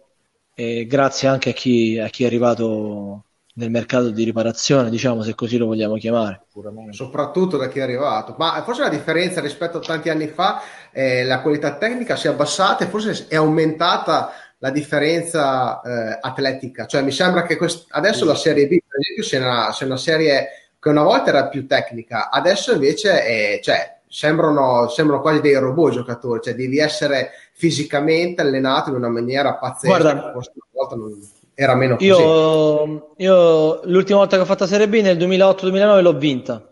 e 0.54 0.86
grazie 0.86 1.28
anche 1.28 1.50
a 1.50 1.52
chi, 1.52 1.98
a 1.98 2.08
chi 2.08 2.24
è 2.24 2.26
arrivato 2.26 3.24
nel 3.58 3.70
mercato 3.70 4.10
di 4.10 4.22
riparazione, 4.22 4.88
diciamo 4.88 5.22
se 5.22 5.34
così 5.34 5.56
lo 5.56 5.66
vogliamo 5.66 5.96
chiamare. 5.96 6.42
Soprattutto 6.90 7.56
da 7.56 7.68
chi 7.68 7.80
è 7.80 7.82
arrivato. 7.82 8.36
Ma 8.38 8.62
forse 8.64 8.82
la 8.82 8.88
differenza 8.88 9.40
rispetto 9.40 9.78
a 9.78 9.80
tanti 9.80 10.08
anni 10.08 10.28
fa 10.28 10.62
è 10.92 11.24
la 11.24 11.40
qualità 11.40 11.76
tecnica 11.76 12.14
si 12.14 12.28
è 12.28 12.30
abbassata 12.30 12.84
e 12.84 12.88
forse 12.88 13.26
è 13.28 13.34
aumentata 13.34 14.30
la 14.58 14.70
differenza 14.70 15.80
eh, 15.80 16.18
atletica. 16.20 16.86
Cioè 16.86 17.02
mi 17.02 17.10
sembra 17.10 17.42
che 17.42 17.56
quest- 17.56 17.86
adesso 17.90 18.24
la 18.24 18.36
Serie 18.36 18.66
B, 18.66 18.78
per 18.86 19.00
esempio, 19.00 19.24
sia 19.24 19.40
una, 19.40 19.72
sia 19.72 19.86
una, 19.86 19.96
serie 19.96 20.48
che 20.78 20.88
una 20.88 21.02
volta 21.02 21.30
era 21.30 21.48
più 21.48 21.66
tecnica, 21.66 22.30
adesso 22.30 22.72
invece 22.72 23.24
è, 23.24 23.60
cioè, 23.60 23.98
sembrano, 24.06 24.88
sembrano 24.88 25.20
quasi 25.20 25.40
dei 25.40 25.54
robot 25.56 25.92
giocatori, 25.92 26.40
cioè 26.42 26.54
devi 26.54 26.78
essere 26.78 27.30
fisicamente 27.52 28.40
allenato 28.40 28.90
in 28.90 28.96
una 28.96 29.08
maniera 29.08 29.54
pazzesca. 29.54 29.98
Guarda, 29.98 30.12
una 30.12 30.44
volta 30.72 30.94
non 30.94 31.18
era 31.60 31.74
meno 31.74 31.96
così. 31.96 32.06
Io, 32.06 33.14
io 33.16 33.80
l'ultima 33.86 34.20
volta 34.20 34.36
che 34.36 34.42
ho 34.42 34.46
fatto 34.46 34.64
Serie 34.64 34.88
B 34.88 35.00
nel 35.00 35.16
2008-2009 35.18 36.02
l'ho 36.02 36.16
vinta, 36.16 36.64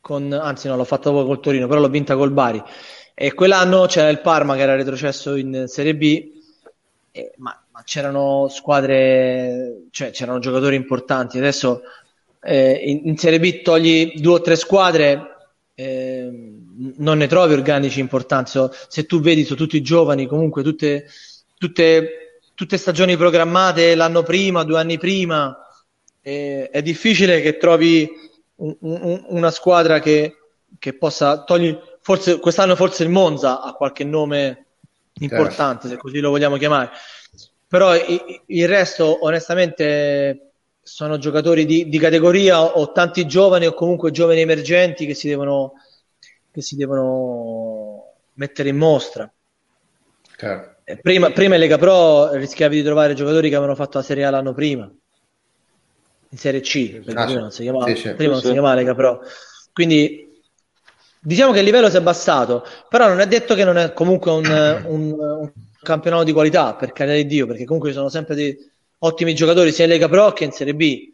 con, 0.00 0.32
anzi 0.32 0.68
no, 0.68 0.76
l'ho 0.76 0.84
fatta 0.84 1.10
poi 1.10 1.24
col 1.24 1.40
Torino, 1.40 1.66
però 1.66 1.80
l'ho 1.80 1.88
vinta 1.88 2.14
col 2.14 2.30
Bari. 2.30 2.62
E 3.12 3.34
quell'anno 3.34 3.86
c'era 3.86 4.08
il 4.08 4.20
Parma 4.20 4.54
che 4.54 4.60
era 4.60 4.76
retrocesso 4.76 5.34
in 5.34 5.64
Serie 5.66 5.96
B, 5.96 6.30
e, 7.10 7.32
ma, 7.38 7.60
ma, 7.72 7.82
c'erano 7.82 8.46
squadre, 8.48 9.86
cioè 9.90 10.12
c'erano 10.12 10.38
giocatori 10.38 10.76
importanti. 10.76 11.36
Adesso 11.36 11.80
eh, 12.40 12.82
in, 12.84 13.08
in, 13.08 13.16
Serie 13.16 13.40
B 13.40 13.62
togli 13.62 14.12
due 14.20 14.34
o 14.34 14.40
tre 14.40 14.54
squadre, 14.54 15.22
eh, 15.74 16.30
non 16.98 17.18
ne 17.18 17.26
trovi 17.26 17.54
organici 17.54 17.98
importanti. 17.98 18.50
So, 18.50 18.72
se 18.86 19.06
tu 19.06 19.20
vedi, 19.20 19.42
sono 19.42 19.58
tutti 19.58 19.82
giovani, 19.82 20.28
comunque 20.28 20.62
tutte, 20.62 21.06
tutte 21.58 22.29
tutte 22.60 22.76
stagioni 22.76 23.16
programmate 23.16 23.94
l'anno 23.94 24.22
prima, 24.22 24.64
due 24.64 24.78
anni 24.78 24.98
prima, 24.98 25.66
eh, 26.20 26.68
è 26.68 26.82
difficile 26.82 27.40
che 27.40 27.56
trovi 27.56 28.06
un, 28.56 28.76
un, 28.80 29.24
una 29.28 29.50
squadra 29.50 29.98
che, 29.98 30.36
che 30.78 30.92
possa 30.92 31.42
togliere, 31.44 31.98
forse 32.02 32.38
quest'anno 32.38 32.76
forse 32.76 33.02
il 33.02 33.08
Monza 33.08 33.62
ha 33.62 33.72
qualche 33.72 34.04
nome 34.04 34.66
importante, 35.20 35.88
se 35.88 35.96
così 35.96 36.20
lo 36.20 36.28
vogliamo 36.28 36.58
chiamare, 36.58 36.90
però 37.66 37.94
i, 37.94 38.42
il 38.48 38.68
resto 38.68 39.24
onestamente 39.24 40.50
sono 40.82 41.16
giocatori 41.16 41.64
di, 41.64 41.88
di, 41.88 41.98
categoria 41.98 42.62
o 42.62 42.92
tanti 42.92 43.26
giovani 43.26 43.64
o 43.64 43.72
comunque 43.72 44.10
giovani 44.10 44.42
emergenti 44.42 45.06
che 45.06 45.14
si 45.14 45.28
devono, 45.28 45.72
che 46.52 46.60
si 46.60 46.76
devono 46.76 48.16
mettere 48.34 48.68
in 48.68 48.76
mostra. 48.76 49.32
Certo. 50.36 50.79
Eh, 50.90 50.96
prima, 50.96 51.30
prima 51.30 51.54
in 51.54 51.60
Lega 51.60 51.78
Pro 51.78 52.32
rischiavi 52.32 52.76
di 52.76 52.82
trovare 52.82 53.14
giocatori 53.14 53.48
che 53.48 53.54
avevano 53.54 53.76
fatto 53.76 53.98
la 53.98 54.04
Serie 54.04 54.24
A 54.24 54.30
l'anno 54.30 54.52
prima, 54.52 54.90
in 56.28 56.38
Serie 56.38 56.60
C, 56.60 56.94
perché 56.94 57.20
ah, 57.20 57.24
prima, 57.26 57.40
non 57.40 57.52
si, 57.52 57.62
chiamava, 57.62 57.86
sì, 57.86 57.94
sì, 57.94 58.14
prima 58.14 58.34
sì, 58.34 58.46
si 58.46 58.52
chiamava 58.52 58.74
Lega 58.74 58.94
Pro. 58.94 59.20
Quindi 59.72 60.42
diciamo 61.20 61.52
che 61.52 61.60
il 61.60 61.64
livello 61.64 61.88
si 61.88 61.94
è 61.94 62.00
abbassato, 62.00 62.66
però 62.88 63.06
non 63.06 63.20
è 63.20 63.28
detto 63.28 63.54
che 63.54 63.62
non 63.62 63.78
è 63.78 63.92
comunque 63.92 64.32
un, 64.32 64.44
un, 64.86 65.12
un 65.12 65.52
campionato 65.80 66.24
di 66.24 66.32
qualità, 66.32 66.74
per 66.74 66.92
carità 66.92 67.14
di 67.14 67.26
Dio, 67.26 67.46
perché 67.46 67.64
comunque 67.64 67.90
ci 67.90 67.96
sono 67.96 68.08
sempre 68.08 68.34
dei 68.34 68.58
ottimi 68.98 69.32
giocatori 69.32 69.70
sia 69.70 69.84
in 69.84 69.90
Lega 69.90 70.08
Pro 70.08 70.32
che 70.32 70.42
in 70.42 70.52
Serie 70.52 70.74
B. 70.74 71.12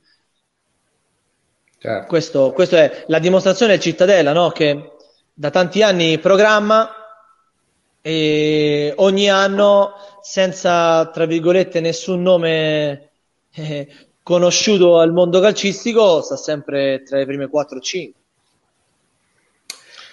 Certo. 1.79 2.07
Questo, 2.07 2.53
questo, 2.53 2.77
è 2.77 3.05
la 3.09 3.19
dimostrazione 3.19 3.73
del 3.73 3.83
Cittadella, 3.83 4.33
no? 4.33 4.49
che 4.51 4.93
da 5.35 5.51
tanti 5.51 5.83
anni 5.83 6.19
programma 6.19 7.06
e 8.07 8.93
ogni 8.99 9.29
anno 9.29 9.95
senza 10.23 11.11
tra 11.11 11.27
virgolette 11.27 11.81
nessun 11.81 12.23
nome 12.23 13.11
eh, 13.53 13.89
conosciuto 14.23 15.01
al 15.01 15.13
mondo 15.13 15.41
calcistico 15.41 16.21
sta 16.21 16.37
sempre 16.37 17.03
tra 17.03 17.19
le 17.19 17.27
prime 17.27 17.49
4 17.49 17.77
o 17.77 17.81
5 17.81 18.21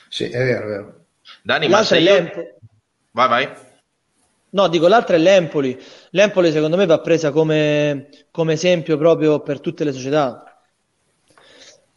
sì 0.09 0.23
è 0.23 0.43
vero, 0.43 0.63
è 0.63 0.67
vero. 0.67 1.05
Dani 1.43 1.67
l'altra 1.67 1.97
ma 1.97 2.01
io... 2.01 2.31
vai 3.11 3.29
vai. 3.29 3.49
No 4.49 4.67
dico 4.69 4.87
l'altra 4.87 5.15
è 5.15 5.19
l'Empoli. 5.19 5.79
l'Empoli 6.11 6.51
secondo 6.51 6.77
me 6.77 6.87
va 6.87 6.99
presa 6.99 7.29
come, 7.29 8.09
come 8.31 8.53
esempio 8.53 8.97
proprio 8.97 9.39
per 9.41 9.59
tutte 9.59 9.83
le 9.83 9.91
società. 9.91 10.59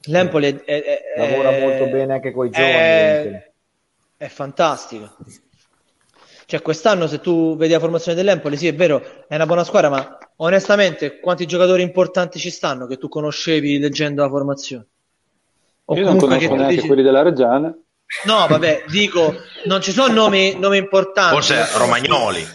l'Empoli 0.08 0.60
è, 0.62 0.82
è, 0.82 1.02
lavora 1.16 1.52
molto 1.52 1.86
bene 1.86 2.12
anche 2.12 2.32
con 2.32 2.46
i 2.46 2.50
giovani 2.50 2.74
è, 2.74 3.52
è 4.18 4.28
fantastico 4.28 5.16
cioè, 6.46 6.62
quest'anno, 6.62 7.08
se 7.08 7.20
tu 7.20 7.56
vedi 7.56 7.72
la 7.72 7.80
formazione 7.80 8.16
dell'Empoli, 8.16 8.56
sì, 8.56 8.68
è 8.68 8.74
vero, 8.74 9.26
è 9.26 9.34
una 9.34 9.46
buona 9.46 9.64
squadra, 9.64 9.88
ma 9.88 10.16
onestamente, 10.36 11.18
quanti 11.18 11.44
giocatori 11.44 11.82
importanti 11.82 12.38
ci 12.38 12.50
stanno 12.50 12.86
che 12.86 12.98
tu 12.98 13.08
conoscevi 13.08 13.80
leggendo 13.80 14.22
la 14.22 14.28
formazione? 14.28 14.86
O 15.86 15.96
Io 15.96 16.04
non 16.04 16.16
conosco 16.18 16.54
neanche 16.54 16.76
dici... 16.76 16.86
quelli 16.86 17.02
della 17.02 17.22
Reggiana. 17.22 17.76
No, 18.26 18.46
vabbè, 18.48 18.84
dico, 18.88 19.34
non 19.64 19.80
ci 19.80 19.90
sono 19.90 20.12
nomi, 20.12 20.56
nomi 20.56 20.76
importanti. 20.76 21.34
Forse 21.34 21.66
Romagnoli. 21.78 22.46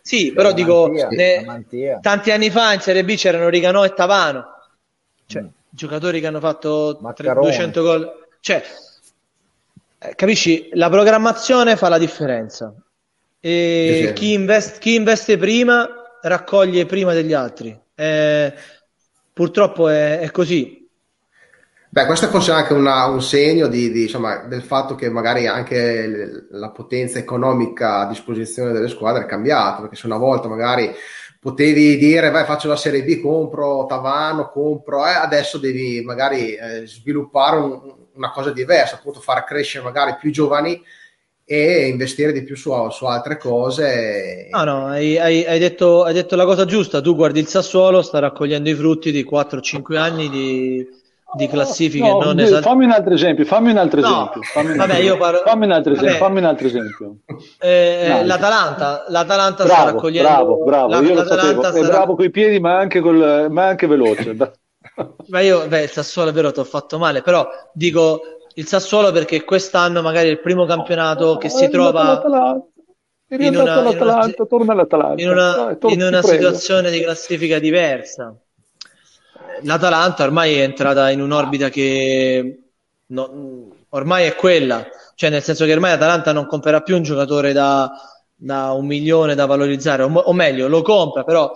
Sì, 0.00 0.32
però 0.32 0.48
la 0.48 0.54
dico, 0.54 0.90
ne, 1.10 1.66
tanti 2.00 2.30
anni 2.30 2.48
fa 2.48 2.72
in 2.72 2.80
Serie 2.80 3.04
B 3.04 3.16
c'erano 3.16 3.50
Riganò 3.50 3.84
e 3.84 3.92
Tavano, 3.92 4.46
cioè 5.26 5.42
mm. 5.42 5.46
giocatori 5.68 6.20
che 6.20 6.26
hanno 6.26 6.40
fatto 6.40 6.98
200 7.00 7.82
gol. 7.82 8.12
Cioè, 8.40 8.62
eh, 9.98 10.14
capisci, 10.14 10.70
la 10.72 10.88
programmazione 10.88 11.76
fa 11.76 11.90
la 11.90 11.98
differenza. 11.98 12.74
E 13.46 14.12
chi, 14.14 14.32
invest, 14.32 14.78
chi, 14.78 14.94
investe 14.94 15.36
prima 15.36 15.86
raccoglie 16.22 16.86
prima 16.86 17.12
degli 17.12 17.34
altri. 17.34 17.78
Eh, 17.94 18.54
purtroppo 19.34 19.90
è, 19.90 20.20
è, 20.20 20.30
così. 20.30 20.88
Beh, 21.90 22.06
questo 22.06 22.24
è 22.24 22.28
forse 22.30 22.52
anche 22.52 22.72
una, 22.72 23.04
un 23.04 23.20
segno 23.20 23.66
di, 23.66 23.92
di, 23.92 24.04
insomma, 24.04 24.46
del 24.46 24.62
fatto 24.62 24.94
che 24.94 25.10
magari 25.10 25.46
anche 25.46 26.46
la 26.52 26.70
potenza 26.70 27.18
economica 27.18 27.98
a 27.98 28.08
disposizione 28.08 28.72
delle 28.72 28.88
squadre 28.88 29.24
è 29.24 29.26
cambiata, 29.26 29.82
perché 29.82 29.96
se 29.96 30.06
una 30.06 30.16
volta 30.16 30.48
magari 30.48 30.90
potevi 31.38 31.98
dire 31.98 32.30
vai 32.30 32.46
faccio 32.46 32.68
la 32.68 32.76
Serie 32.76 33.04
B, 33.04 33.20
compro 33.20 33.84
Tavano, 33.84 34.48
compro, 34.48 35.06
eh, 35.06 35.12
adesso 35.12 35.58
devi 35.58 36.00
magari 36.02 36.54
eh, 36.54 36.86
sviluppare 36.86 37.58
un, 37.58 37.94
una 38.14 38.30
cosa 38.30 38.52
diversa, 38.52 38.94
appunto 38.94 39.20
far 39.20 39.44
crescere 39.44 39.84
magari 39.84 40.16
più 40.18 40.32
giovani 40.32 40.82
e 41.46 41.88
investire 41.88 42.32
di 42.32 42.42
più 42.42 42.56
su, 42.56 42.72
su 42.90 43.04
altre 43.04 43.36
cose. 43.36 44.48
No, 44.50 44.64
no, 44.64 44.86
hai, 44.86 45.18
hai, 45.18 45.44
hai, 45.44 45.58
detto, 45.58 46.02
hai, 46.02 46.14
detto, 46.14 46.36
la 46.36 46.46
cosa 46.46 46.64
giusta. 46.64 47.00
Tu 47.00 47.14
guardi 47.14 47.40
il 47.40 47.46
Sassuolo, 47.46 48.00
sta 48.02 48.18
raccogliendo 48.18 48.68
i 48.68 48.74
frutti 48.74 49.12
di 49.12 49.26
4-5 49.30 49.96
anni 49.96 50.30
di, 50.30 50.86
di 51.34 51.46
classifiche 51.46 52.08
no, 52.08 52.20
non 52.20 52.40
esat- 52.40 52.62
Fammi 52.62 52.84
un 52.84 52.92
altro 52.92 53.12
esempio. 53.12 53.44
Fammi 53.44 53.72
un 53.72 53.76
altro 53.76 54.00
no, 54.00 54.06
esempio. 54.06 54.42
Fammi 54.42 54.70
un, 54.70 54.76
vabbè, 54.78 54.96
io 54.96 55.16
parlo... 55.18 55.42
fammi 55.44 55.64
un 55.66 55.72
altro 55.72 55.92
esempio. 55.92 56.16
Fammi 56.16 56.38
un 56.38 56.44
altro 56.44 56.66
esempio. 56.66 57.16
Eh, 57.58 58.24
l'Atalanta, 58.24 59.04
l'Atalanta 59.08 59.64
bravo, 59.64 59.80
sta 59.80 59.90
raccogliendo. 59.90 60.28
Bravo, 60.28 60.64
bravo. 60.64 60.88
La, 60.88 61.00
io 61.00 61.14
lo 61.14 61.24
sapevo. 61.26 61.62
Sarà... 61.62 61.78
È 61.78 61.86
bravo 61.86 62.14
coi 62.14 62.30
piedi, 62.30 62.58
ma 62.58 62.78
anche, 62.78 63.00
col, 63.00 63.48
ma 63.50 63.66
anche 63.66 63.86
veloce. 63.86 64.34
ma 65.28 65.40
io, 65.40 65.66
beh, 65.68 65.82
il 65.82 65.90
Sassuolo 65.90 66.30
è 66.30 66.32
vero, 66.32 66.52
ti 66.52 66.60
ho 66.60 66.64
fatto 66.64 66.98
male, 66.98 67.20
però 67.20 67.46
dico 67.74 68.20
il 68.54 68.66
Sassuolo 68.66 69.10
perché 69.12 69.44
quest'anno 69.44 70.02
magari 70.02 70.28
è 70.28 70.32
il 70.32 70.40
primo 70.40 70.64
campionato 70.64 71.36
che 71.36 71.48
si 71.48 71.68
trova 71.68 72.22
in 73.28 73.56
una, 73.56 73.82
torna 74.46 74.72
all'Atalanta. 74.72 75.22
in 75.22 75.28
una, 75.28 75.76
torna, 75.76 75.94
in 75.94 76.02
una 76.02 76.22
situazione 76.22 76.90
di 76.90 77.00
classifica 77.00 77.58
diversa. 77.58 78.34
L'Atalanta 79.62 80.24
ormai 80.24 80.56
è 80.56 80.62
entrata 80.62 81.10
in 81.10 81.20
un'orbita 81.20 81.68
che 81.68 82.58
no, 83.06 83.68
ormai 83.90 84.26
è 84.26 84.34
quella, 84.34 84.86
cioè 85.14 85.30
nel 85.30 85.42
senso 85.42 85.64
che 85.64 85.72
ormai 85.72 85.92
l'Atalanta 85.92 86.32
non 86.32 86.46
comprerà 86.46 86.80
più 86.80 86.96
un 86.96 87.02
giocatore 87.02 87.52
da, 87.52 87.90
da 88.34 88.72
un 88.72 88.86
milione 88.86 89.34
da 89.34 89.46
valorizzare, 89.46 90.02
o, 90.02 90.12
o, 90.12 90.32
meglio, 90.32 90.68
lo 90.68 90.82
compra, 90.82 91.24
però 91.24 91.50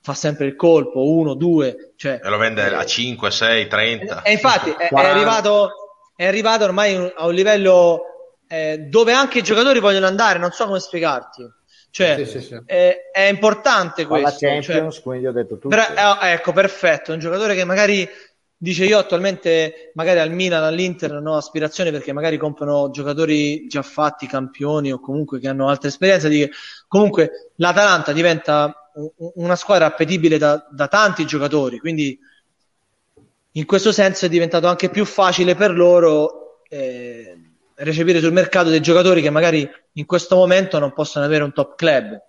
fa 0.00 0.14
sempre 0.14 0.46
il 0.46 0.56
colpo, 0.56 1.08
uno, 1.08 1.34
due, 1.34 1.94
cioè, 1.96 2.20
e 2.22 2.28
lo 2.28 2.36
vende 2.36 2.62
a 2.62 2.84
5, 2.84 3.30
6, 3.30 3.66
30. 3.66 4.22
E 4.22 4.32
infatti 4.32 4.70
è, 4.70 4.88
è 4.88 4.94
arrivato 4.94 5.83
è 6.16 6.26
arrivato 6.26 6.64
ormai 6.64 7.12
a 7.14 7.26
un 7.26 7.34
livello 7.34 8.02
eh, 8.48 8.78
dove 8.88 9.12
anche 9.12 9.38
i 9.38 9.42
giocatori 9.42 9.80
vogliono 9.80 10.06
andare, 10.06 10.38
non 10.38 10.50
so 10.50 10.66
come 10.66 10.80
spiegarti. 10.80 11.44
Cioè, 11.90 12.24
sì, 12.24 12.26
sì, 12.26 12.40
sì. 12.40 12.60
È, 12.66 13.10
è, 13.12 13.22
importante 13.22 14.04
questo. 14.04 14.26
La 14.26 14.36
Champions, 14.36 14.94
cioè, 14.94 15.02
quindi 15.02 15.26
ho 15.28 15.32
detto 15.32 15.54
tutto. 15.54 15.68
Però, 15.68 15.84
eh, 16.20 16.32
ecco, 16.32 16.52
perfetto, 16.52 17.12
un 17.12 17.20
giocatore 17.20 17.54
che 17.54 17.64
magari 17.64 18.08
dice 18.56 18.84
io 18.84 18.98
attualmente 18.98 19.92
magari 19.94 20.18
al 20.18 20.32
Milan, 20.32 20.62
all'Inter 20.64 21.12
non 21.12 21.26
ho 21.26 21.36
aspirazioni 21.36 21.90
perché 21.90 22.12
magari 22.12 22.36
comprano 22.36 22.90
giocatori 22.90 23.66
già 23.68 23.82
fatti, 23.82 24.26
campioni 24.26 24.90
o 24.92 24.98
comunque 24.98 25.38
che 25.38 25.48
hanno 25.48 25.68
altre 25.68 25.88
esperienze. 25.88 26.28
Di 26.28 26.50
comunque 26.88 27.52
l'Atalanta 27.56 28.12
diventa 28.12 28.90
una 29.34 29.56
squadra 29.56 29.86
appetibile 29.86 30.38
da, 30.38 30.66
da 30.70 30.88
tanti 30.88 31.24
giocatori, 31.26 31.78
quindi 31.78 32.18
in 33.56 33.66
questo 33.66 33.92
senso 33.92 34.26
è 34.26 34.28
diventato 34.28 34.66
anche 34.66 34.88
più 34.88 35.04
facile 35.04 35.54
per 35.54 35.72
loro 35.72 36.60
eh, 36.68 37.38
recepire 37.76 38.20
sul 38.20 38.32
mercato 38.32 38.68
dei 38.68 38.80
giocatori 38.80 39.22
che 39.22 39.30
magari 39.30 39.68
in 39.92 40.06
questo 40.06 40.36
momento 40.36 40.78
non 40.78 40.92
possono 40.92 41.24
avere 41.24 41.44
un 41.44 41.52
top 41.52 41.76
club. 41.76 42.20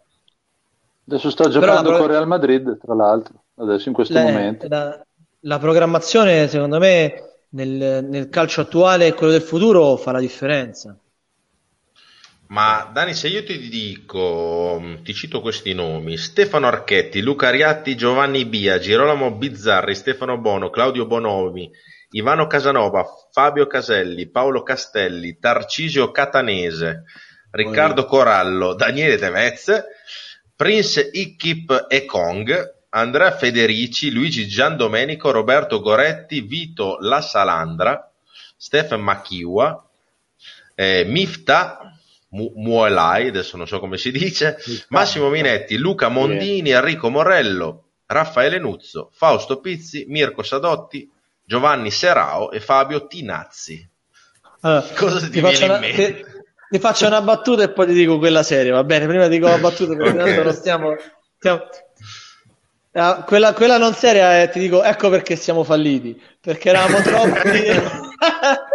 Adesso 1.07 1.29
sta 1.29 1.49
giocando 1.49 1.89
pro- 1.89 1.97
con 1.99 2.07
Real 2.07 2.27
Madrid, 2.27 2.77
tra 2.79 2.93
l'altro, 2.93 3.43
adesso 3.55 3.87
in 3.87 3.93
questo 3.95 4.13
le, 4.13 4.23
momento. 4.23 4.67
La, 4.67 5.03
la, 5.41 5.59
programmazione, 5.59 6.47
secondo 6.47 6.79
me, 6.79 7.13
nel, 7.49 8.05
nel 8.07 8.29
calcio 8.29 8.61
attuale 8.61 9.07
e 9.07 9.13
quello 9.13 9.31
del 9.31 9.41
futuro 9.41 9.97
fa 9.97 10.11
la 10.11 10.19
differenza. 10.19 10.95
Ma 12.47 12.89
Dani, 12.93 13.13
se 13.15 13.27
io 13.27 13.43
ti 13.43 13.57
dico, 13.69 14.99
ti 15.03 15.13
cito 15.13 15.41
questi 15.41 15.73
nomi: 15.73 16.15
Stefano 16.17 16.67
Archetti, 16.67 17.21
Luca 17.21 17.47
Ariatti, 17.47 17.97
Giovanni 17.97 18.45
Bia, 18.45 18.77
Girolamo 18.77 19.31
Bizzarri, 19.31 19.95
Stefano 19.95 20.37
Bono, 20.37 20.69
Claudio 20.69 21.07
Bonomi, 21.07 21.71
Ivano 22.11 22.45
Casanova, 22.45 23.03
Fabio 23.31 23.65
Caselli, 23.65 24.29
Paolo 24.29 24.61
Castelli, 24.61 25.39
Tarcisio 25.39 26.11
Catanese, 26.11 27.03
Riccardo 27.49 28.05
Corallo, 28.05 28.75
Daniele 28.75 29.17
Tevez, 29.17 29.83
Prince 30.55 31.09
Ikkip 31.11 31.87
e 31.89 32.05
Kong, 32.05 32.73
Andrea 32.89 33.31
Federici, 33.31 34.11
Luigi 34.11 34.47
Giandomenico, 34.47 35.31
Roberto 35.31 35.81
Goretti, 35.81 36.41
Vito 36.41 36.97
La 36.99 37.21
Salandra, 37.21 38.09
Stefan 38.55 39.01
Machiua, 39.01 39.83
eh, 40.75 41.03
Mifta, 41.05 41.84
Muelai, 42.35 43.27
adesso 43.27 43.57
non 43.57 43.67
so 43.67 43.79
come 43.79 43.97
si 43.97 44.11
dice, 44.11 44.57
Massimo 44.89 45.29
Minetti, 45.29 45.77
Luca 45.77 46.09
Mondini, 46.09 46.71
Enrico 46.71 47.09
Morello, 47.09 47.83
Raffaele 48.05 48.59
Nuzzo, 48.59 49.09
Fausto 49.13 49.59
Pizzi, 49.59 50.05
Mirko 50.07 50.43
Sadotti, 50.43 51.09
Giovanni 51.43 51.91
Serao 51.91 52.51
e 52.51 52.59
Fabio 52.59 53.07
Tinazzi. 53.07 53.89
Allora, 54.61 54.85
Cosa 54.95 55.19
ti, 55.19 55.29
ti 55.29 55.41
viene 55.41 55.65
una, 55.65 55.75
in 55.75 55.79
mente? 55.79 56.13
Ti, 56.13 56.25
ti, 56.71 56.79
faccio 56.79 57.07
una 57.07 57.21
battuta 57.21 57.63
e 57.63 57.69
poi 57.69 57.87
ti 57.87 57.93
dico 57.93 58.17
quella 58.17 58.43
seria, 58.43 58.73
va 58.73 58.83
bene? 58.83 59.07
Prima 59.07 59.27
dico 59.27 59.47
la 59.47 59.57
battuta 59.57 59.95
perché 59.95 60.21
okay. 60.21 60.43
non 60.43 60.53
stiamo... 60.53 60.95
stiamo... 61.37 61.63
Uh, 62.91 63.23
quella, 63.25 63.53
quella, 63.53 63.77
non 63.77 63.93
seria 63.93 64.41
è, 64.41 64.49
ti 64.49 64.59
dico, 64.59 64.81
ecco 64.81 65.09
perché 65.09 65.35
siamo 65.35 65.63
falliti, 65.63 66.19
perché 66.39 66.69
eravamo 66.69 67.01
troppi... 67.01 67.63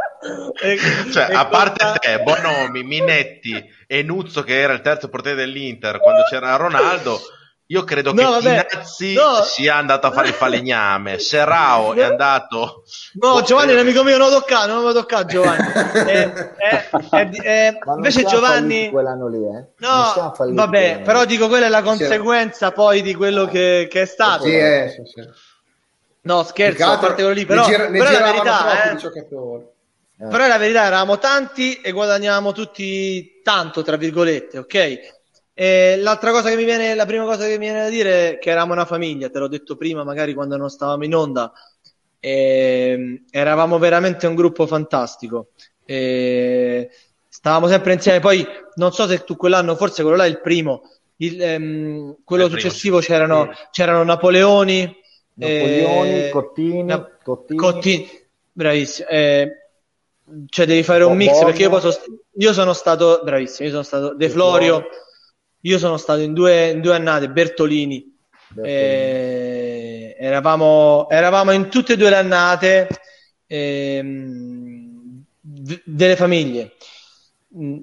e, 0.63 0.79
cioè, 1.11 1.29
e 1.31 1.35
a 1.35 1.47
parte 1.47 1.85
conta... 1.85 1.99
te, 1.99 2.23
Bonomi, 2.23 2.83
Minetti 2.83 3.65
e 3.87 4.03
Nuzzo, 4.03 4.43
che 4.43 4.61
era 4.61 4.73
il 4.73 4.83
terzo 4.83 5.09
portiere 5.09 5.37
dell'Inter 5.37 6.01
quando 6.01 6.23
c'era 6.25 6.57
Ronaldo. 6.57 7.21
Io 7.71 7.85
credo 7.85 8.13
no, 8.13 8.17
che 8.17 8.25
vabbè, 8.25 8.67
Tinazzi 8.67 9.13
no. 9.15 9.43
sia 9.45 9.77
andato 9.77 10.09
a 10.09 10.11
fare 10.11 10.29
il 10.29 10.35
falegname, 10.35 11.19
Serrao 11.21 11.95
è 11.95 12.03
andato. 12.03 12.83
No, 13.15 13.43
Giovanni 13.43 13.71
è 13.71 13.75
un 13.75 13.81
amico 13.81 14.03
mio, 14.03 14.17
non 14.17 14.29
lo 14.29 14.41
tocca, 14.41 14.67
non 14.67 14.83
lo 14.83 14.93
tocca 14.93 15.25
Giovanni. 15.25 15.69
eh, 16.09 16.33
eh, 16.59 17.31
eh, 17.45 17.79
invece 17.95 18.25
Giovanni. 18.25 18.91
Quell'anno 18.91 19.29
lì, 19.29 19.39
eh? 19.39 19.67
No, 19.79 20.35
vabbè, 20.37 21.03
però 21.05 21.25
dico 21.25 21.47
quella 21.47 21.67
è 21.67 21.69
la 21.69 21.83
conseguenza 21.83 22.69
sì. 22.69 22.73
poi 22.75 23.03
di 23.03 23.15
quello 23.15 23.47
che, 23.47 23.87
che 23.89 24.03
è 24.03 24.07
stato. 24.07 24.45
Sì, 24.45 24.57
eh, 24.57 24.89
sì, 24.89 25.03
sì. 25.05 25.29
No, 26.23 26.43
scherzo, 26.43 26.85
a 26.85 26.99
parte 26.99 27.23
quello 27.23 27.31
lì, 27.31 27.47
però, 27.47 27.65
gira, 27.65 27.87
però 27.87 28.11
la 28.11 28.21
verità, 28.21 28.91
eh, 28.91 28.97
eh. 30.21 30.29
Però 30.29 30.47
la 30.47 30.59
verità 30.59 30.85
eravamo 30.85 31.19
tanti 31.19 31.81
e 31.81 31.93
guadagnavamo 31.93 32.53
tutti 32.53 33.41
tanto, 33.43 33.83
tra 33.83 33.97
virgolette, 33.97 34.59
ok? 34.59 34.99
E 35.55 35.97
l'altra 35.97 36.31
cosa 36.31 36.51
che 36.51 36.57
mi 36.57 36.65
viene, 36.65 36.95
la 36.95 37.07
prima 37.07 37.25
cosa 37.25 37.47
che 37.47 37.53
mi 37.53 37.67
viene 37.67 37.83
da 37.83 37.89
dire 37.89 38.33
è 38.33 38.39
che 38.39 38.51
eravamo 38.51 38.75
una 38.75 38.85
famiglia, 38.85 39.31
te 39.31 39.39
l'ho 39.39 39.49
detto 39.49 39.77
prima, 39.77 40.05
magari 40.05 40.35
quando 40.35 40.57
non 40.57 40.69
stavamo 40.69 41.05
in 41.05 41.15
onda. 41.15 41.53
E, 42.19 43.23
eravamo 43.31 43.79
veramente 43.79 44.27
un 44.27 44.35
gruppo 44.35 44.67
fantastico. 44.67 45.49
E, 45.87 46.91
stavamo 47.27 47.69
sempre 47.69 47.95
insieme. 47.95 48.21
Poi 48.21 48.47
non 48.75 48.93
so 48.93 49.07
se 49.07 49.25
tu 49.25 49.37
quell'anno, 49.37 49.77
forse 49.77 50.03
quello 50.03 50.17
là 50.19 50.25
è 50.25 50.29
il 50.29 50.41
primo. 50.41 50.83
Il, 51.17 51.41
ehm, 51.43 52.17
quello 52.25 52.45
il 52.45 52.51
successivo 52.51 52.99
primo. 52.99 53.15
C'erano, 53.15 53.51
c'erano 53.71 54.03
Napoleoni, 54.03 54.97
Napoleoni, 55.35 56.27
eh, 56.27 56.31
Cottini, 56.31 56.83
Na- 56.85 57.07
Cottini. 57.23 57.59
Cottini. 57.59 58.09
Bravissimo. 58.53 59.09
Eh, 59.09 59.60
cioè 60.49 60.67
devi 60.67 60.83
fare 60.83 61.05
un 61.05 61.17
mix 61.17 61.43
perché 61.45 61.63
io, 61.63 61.71
posso, 61.71 61.99
io 62.35 62.53
sono 62.53 62.73
stato 62.73 63.21
bravissimo, 63.23 63.67
io 63.67 63.73
sono 63.73 63.85
stato 63.85 64.15
De 64.15 64.29
Florio, 64.29 64.87
io 65.61 65.79
sono 65.79 65.97
stato 65.97 66.21
in 66.21 66.33
due, 66.33 66.71
in 66.71 66.81
due 66.81 66.95
annate, 66.95 67.31
Bertolini, 67.31 68.17
eh, 68.63 70.17
eravamo, 70.19 71.09
eravamo, 71.09 71.53
in 71.53 71.69
tutte 71.69 71.95
e 71.95 71.97
due 71.97 72.11
le 72.11 72.17
annate 72.17 72.89
eh, 73.47 74.03
delle 75.85 76.17
famiglie. 76.17 76.73
Mm, 77.57 77.79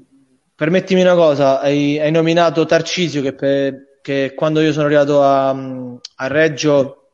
permettimi 0.55 1.01
una 1.01 1.15
cosa, 1.15 1.59
hai, 1.59 1.99
hai 1.99 2.11
nominato 2.11 2.65
Tarcisio 2.65 3.21
che 3.21 3.33
per, 3.33 3.99
che 4.01 4.33
quando 4.35 4.61
io 4.61 4.71
sono 4.71 4.85
arrivato 4.85 5.21
a, 5.21 5.49
a 5.49 6.27
Reggio 6.27 7.09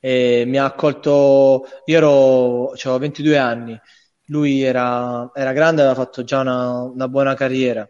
eh, 0.00 0.44
mi 0.46 0.58
ha 0.58 0.64
accolto, 0.66 1.66
io 1.86 1.96
ero, 1.96 2.70
avevo 2.70 2.98
22 2.98 3.36
anni, 3.38 3.80
lui 4.26 4.62
era, 4.62 5.30
era 5.34 5.52
grande, 5.52 5.82
aveva 5.82 5.96
fatto 5.96 6.24
già 6.24 6.40
una, 6.40 6.82
una 6.82 7.08
buona 7.08 7.34
carriera 7.34 7.88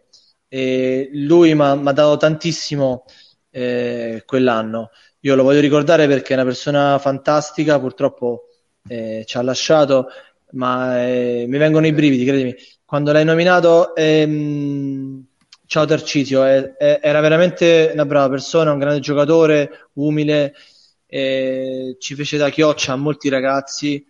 e 0.48 1.10
lui 1.12 1.52
mi 1.54 1.62
ha 1.62 1.92
dato 1.92 2.16
tantissimo 2.16 3.04
eh, 3.50 4.22
quell'anno. 4.24 4.90
Io 5.20 5.34
lo 5.34 5.42
voglio 5.42 5.60
ricordare 5.60 6.06
perché 6.06 6.32
è 6.32 6.36
una 6.36 6.44
persona 6.44 6.98
fantastica, 6.98 7.80
purtroppo 7.80 8.48
eh, 8.86 9.24
ci 9.26 9.36
ha 9.36 9.42
lasciato, 9.42 10.08
ma 10.52 11.04
eh, 11.04 11.46
mi 11.48 11.58
vengono 11.58 11.86
i 11.86 11.92
brividi, 11.92 12.24
credimi. 12.24 12.54
Quando 12.84 13.10
l'hai 13.10 13.24
nominato, 13.24 13.96
ehm, 13.96 15.24
ciao 15.66 15.84
Tarcisio, 15.86 16.44
era 16.44 17.20
veramente 17.20 17.90
una 17.92 18.04
brava 18.06 18.28
persona, 18.28 18.70
un 18.70 18.78
grande 18.78 19.00
giocatore, 19.00 19.88
umile, 19.94 20.54
ci 21.08 22.14
fece 22.14 22.36
da 22.36 22.50
chioccia 22.50 22.92
a 22.92 22.96
molti 22.96 23.28
ragazzi, 23.28 24.06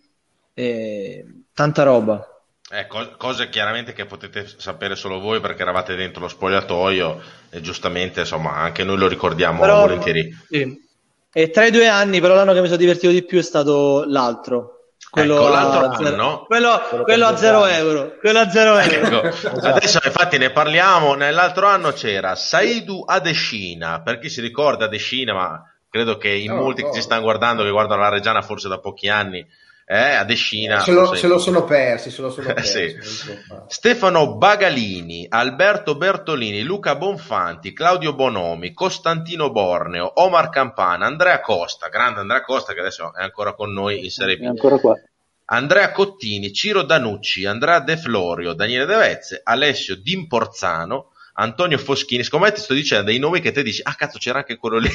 tanta 1.55 1.83
roba. 1.83 2.29
Eh, 2.69 2.87
cose 3.17 3.49
chiaramente 3.49 3.93
che 3.93 4.05
potete 4.05 4.47
sapere 4.57 4.95
solo 4.95 5.19
voi 5.19 5.39
perché 5.39 5.61
eravate 5.61 5.95
dentro 5.95 6.21
lo 6.21 6.27
spogliatoio 6.27 7.21
e 7.51 7.61
giustamente 7.61 8.21
insomma 8.21 8.55
anche 8.55 8.83
noi 8.83 8.97
lo 8.97 9.07
ricordiamo 9.07 9.61
però, 9.61 9.81
volentieri. 9.81 10.35
Sì. 10.49 10.83
E 11.31 11.49
tra 11.49 11.65
i 11.65 11.71
due 11.71 11.87
anni 11.87 12.19
però 12.19 12.35
l'anno 12.35 12.53
che 12.53 12.61
mi 12.61 12.65
sono 12.65 12.79
divertito 12.79 13.11
di 13.11 13.23
più 13.23 13.39
è 13.39 13.43
stato 13.43 14.03
l'altro. 14.07 14.71
Quello 15.09 15.35
ecco, 15.35 15.47
l'altro 15.47 15.79
a, 15.79 15.95
anno, 15.95 16.43
quello, 16.45 16.81
quello, 16.87 17.03
quello 17.03 17.25
a 17.27 17.37
zero 17.37 17.65
euro. 17.65 18.15
Quello 18.19 18.39
a 18.39 18.49
zero 18.49 18.77
euro. 18.77 19.21
Ecco, 19.21 19.27
esatto. 19.27 19.67
Adesso 19.67 19.99
infatti 20.03 20.37
ne 20.37 20.51
parliamo. 20.51 21.13
Nell'altro 21.13 21.67
anno 21.67 21.91
c'era 21.93 22.35
Saidu 22.35 23.03
Adescina. 23.05 24.01
Per 24.01 24.19
chi 24.19 24.27
si 24.27 24.41
ricorda 24.41 24.85
Adescina, 24.85 25.33
ma 25.33 25.63
credo 25.89 26.17
che 26.17 26.29
in 26.29 26.51
no, 26.51 26.61
molti 26.61 26.81
no. 26.81 26.89
che 26.89 26.95
ci 26.95 27.01
stanno 27.01 27.21
guardando, 27.21 27.63
che 27.63 27.69
guardano 27.69 28.01
la 28.01 28.09
Reggiana 28.09 28.41
forse 28.41 28.67
da 28.67 28.79
pochi 28.79 29.07
anni, 29.07 29.45
eh, 29.87 30.15
a 30.15 30.23
Descina. 30.23 30.79
Se 30.79 30.91
lo, 30.91 31.13
se 31.13 31.27
lo 31.27 31.37
sono 31.37 31.63
persi, 31.63 32.09
se 32.09 32.21
lo 32.21 32.31
sono 32.31 32.47
persi. 32.53 32.99
sì. 33.01 33.37
Stefano 33.67 34.35
Bagalini, 34.35 35.27
Alberto 35.29 35.95
Bertolini, 35.95 36.63
Luca 36.63 36.95
Bonfanti, 36.95 37.71
Claudio 37.71 38.15
Bonomi, 38.15 38.73
Costantino 38.73 39.51
Borneo, 39.51 40.11
Omar 40.15 40.49
Campana, 40.49 41.05
Andrea 41.05 41.39
Costa, 41.39 41.87
grande 41.89 42.21
Andrea 42.21 42.41
Costa 42.41 42.73
che 42.73 42.79
adesso 42.79 43.13
è 43.13 43.21
ancora 43.21 43.53
con 43.53 43.71
noi 43.71 44.03
in 44.03 44.09
Serie 44.09 44.37
B. 44.37 44.41
È 44.41 44.47
ancora 44.47 44.79
qua. 44.79 44.99
Andrea 45.47 45.91
Cottini, 45.91 46.51
Ciro 46.51 46.81
Danucci, 46.81 47.45
Andrea 47.45 47.79
De 47.79 47.97
Florio, 47.97 48.53
Daniele 48.53 48.87
De 48.87 48.95
Vezze, 48.95 49.41
Alessio 49.43 49.95
D'Imporzano, 49.95 51.11
Antonio 51.33 51.77
Foschini, 51.77 52.23
siccome 52.23 52.51
ti 52.51 52.61
sto 52.61 52.73
dicendo 52.73 53.11
dei 53.11 53.19
nomi 53.19 53.41
che 53.41 53.51
te 53.51 53.61
dici, 53.61 53.81
ah 53.83 53.93
cazzo 53.93 54.17
c'era 54.17 54.39
anche 54.39 54.57
quello 54.57 54.79
lì. 54.79 54.89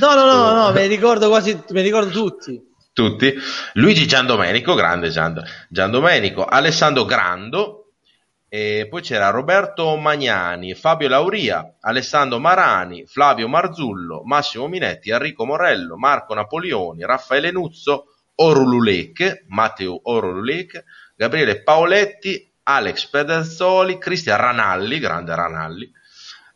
No, 0.00 0.14
no, 0.14 0.26
no, 0.26 0.52
no, 0.52 0.72
me 0.74 0.82
li 0.82 0.94
ricordo 0.94 1.28
quasi, 1.28 1.54
me 1.54 1.80
li 1.80 1.86
ricordo 1.86 2.10
tutti 2.10 2.67
tutti. 2.98 3.32
Luigi 3.74 4.08
Giandomenico, 4.08 4.74
grande 4.74 5.08
Gian, 5.10 5.40
Giandomenico, 5.68 6.44
Alessandro 6.44 7.04
Grando, 7.04 7.92
e 8.48 8.88
poi 8.90 9.02
c'era 9.02 9.30
Roberto 9.30 9.94
Magnani, 9.96 10.74
Fabio 10.74 11.06
Lauria, 11.06 11.76
Alessandro 11.80 12.40
Marani, 12.40 13.06
Flavio 13.06 13.46
Marzullo, 13.46 14.22
Massimo 14.24 14.66
Minetti, 14.66 15.10
Enrico 15.10 15.44
Morello, 15.44 15.96
Marco 15.96 16.34
Napoleoni, 16.34 17.04
Raffaele 17.04 17.52
Nuzzo, 17.52 18.06
Orululec, 18.34 19.44
Matteo 19.46 20.00
Orululec, 20.02 20.82
Gabriele 21.14 21.62
Paoletti, 21.62 22.50
Alex 22.64 23.06
Pederzoli, 23.06 23.98
Cristian 23.98 24.38
Ranalli, 24.38 24.98
grande 24.98 25.34
Ranalli, 25.36 25.92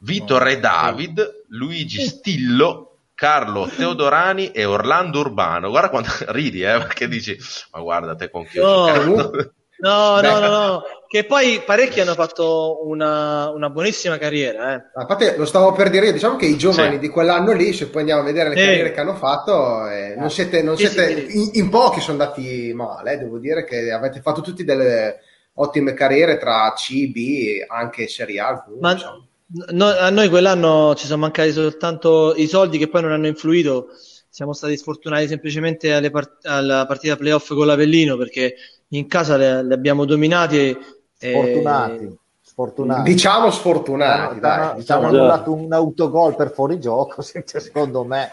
Vito 0.01 0.39
Re 0.39 0.59
David, 0.59 1.45
Luigi 1.51 2.01
Stillo, 2.01 2.92
Carlo 3.23 3.69
Teodorani 3.69 4.51
e 4.51 4.65
Orlando 4.65 5.21
Urbano. 5.21 5.71
Guarda 5.71 5.91
quando 5.91 6.09
ridi, 6.33 6.63
eh, 6.63 6.79
perché 6.79 7.07
dici, 7.07 7.39
ma 7.71 7.79
guarda 7.79 8.17
te 8.17 8.29
con 8.29 8.45
chi 8.45 8.59
ho 8.59 8.89
no, 9.05 9.31
No, 9.79 10.21
no, 10.21 10.39
no, 10.41 10.49
no, 10.49 10.83
che 11.09 11.25
poi 11.25 11.63
parecchi 11.65 12.01
hanno 12.01 12.15
fatto 12.15 12.85
una, 12.85 13.49
una 13.51 13.71
buonissima 13.71 14.19
carriera. 14.19 14.75
Eh. 14.75 14.83
A 14.95 15.07
parte, 15.07 15.37
lo 15.37 15.45
stavo 15.45 15.71
per 15.73 15.91
dire, 15.91 16.13
diciamo 16.13 16.35
che 16.35 16.47
i 16.47 16.57
giovani 16.57 16.95
sì. 16.95 16.99
di 16.99 17.09
quell'anno 17.09 17.53
lì, 17.53 17.73
se 17.73 17.89
poi 17.89 18.01
andiamo 18.01 18.23
a 18.23 18.25
vedere 18.25 18.49
le 18.49 18.57
sì. 18.57 18.65
carriere 18.65 18.93
che 18.93 19.01
hanno 19.01 19.15
fatto, 19.15 19.89
eh, 19.89 20.15
non 20.17 20.31
siete, 20.31 20.63
non 20.63 20.77
sì, 20.77 20.89
siete 20.89 21.13
in, 21.13 21.51
in, 21.53 21.69
pochi 21.69 22.01
sono 22.01 22.21
andati 22.21 22.73
male, 22.75 23.13
eh, 23.13 23.19
devo 23.19 23.39
dire 23.39 23.65
che 23.65 23.93
avete 23.93 24.21
fatto 24.21 24.41
tutti 24.41 24.65
delle 24.65 25.21
ottime 25.55 25.95
carriere 25.95 26.39
tra 26.39 26.73
C, 26.75 27.09
B, 27.09 27.65
anche 27.69 28.09
Serie 28.09 28.41
A. 28.41 28.65
Ma, 28.81 28.95
diciamo. 28.95 29.27
No, 29.71 29.87
a 29.87 30.09
noi 30.11 30.29
quell'anno 30.29 30.95
ci 30.95 31.07
sono 31.07 31.21
mancati 31.21 31.53
soltanto 31.53 32.35
i 32.37 32.47
soldi 32.47 32.79
che 32.79 32.89
poi 32.89 33.03
non 33.03 33.13
hanno 33.13 33.27
influito. 33.27 33.89
Siamo 34.29 34.55
stati 34.55 34.77
sfortunati 34.79 35.29
semplicemente 35.29 36.11
part- 36.11 36.47
alla 36.47 36.87
partita 36.87 37.17
playoff 37.17 37.53
con 37.53 37.67
l'Avellino 37.67 38.17
perché 38.17 38.55
in 38.89 39.07
casa 39.07 39.37
le, 39.37 39.63
le 39.63 39.75
abbiamo 39.75 40.05
dominati. 40.07 40.77
Sfortunati. 41.17 42.05
E... 42.05 42.17
Sfortunati. 42.41 43.13
Diciamo 43.13 43.51
sfortunati, 43.51 44.35
no, 44.35 44.41
dai. 44.41 44.75
Diciamo, 44.77 45.07
hanno 45.09 45.27
dato 45.27 45.53
un 45.55 45.73
autogol 45.73 46.35
per 46.35 46.53
fuorigioco, 46.53 47.21
secondo 47.45 48.05
me. 48.05 48.31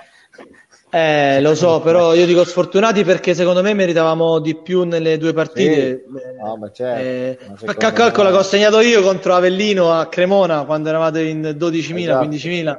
Eh, 0.92 1.40
lo 1.42 1.54
so, 1.54 1.82
però 1.82 2.16
io 2.16 2.26
dico 2.26 2.44
sfortunati 2.44 3.04
perché 3.04 3.36
secondo 3.36 3.62
me 3.62 3.76
meritavamo 3.76 4.40
di 4.40 4.56
più 4.56 4.84
nelle 4.84 5.20
due 5.20 5.34
partite. 5.34 6.06
Sì. 6.06 6.42
No, 6.42 6.58
ma 6.58 6.72
certo, 6.72 7.66
eh, 7.66 7.76
calcola 7.76 8.32
che 8.32 8.38
ho 8.38 8.44
segnato 8.44 8.80
io 8.80 9.04
contro 9.04 9.36
Avellino 9.36 9.92
a 9.92 10.08
Cremona 10.08 10.64
quando 10.64 10.90
eravate 10.90 11.22
in 11.22 11.42
12.000, 11.42 12.00
esatto. 12.00 12.26
15.000. 12.26 12.78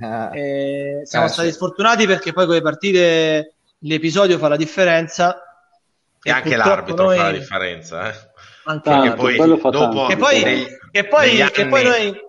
Ah. 0.00 0.36
Eh, 0.36 1.00
siamo 1.04 1.24
eh, 1.24 1.28
stati 1.28 1.48
sì. 1.48 1.54
sfortunati 1.54 2.06
perché 2.06 2.32
poi 2.34 2.44
con 2.44 2.54
le 2.54 2.62
partite 2.62 3.54
l'episodio 3.78 4.36
fa 4.36 4.48
la 4.48 4.56
differenza. 4.56 5.42
E, 6.22 6.28
e 6.28 6.32
anche 6.32 6.54
l'arbitro 6.54 7.06
noi... 7.06 7.16
fa 7.16 7.24
la 7.24 7.38
differenza. 7.38 8.10
Eh. 8.10 8.14
Anche 8.64 8.90
Tanto, 8.90 9.14
poi, 9.14 9.36
dopo, 9.36 10.06
che 10.06 10.16
poi, 10.18 10.66
che 10.90 11.04
poi, 11.06 11.50
che 11.50 11.66
poi 11.66 11.82
noi 11.82 12.27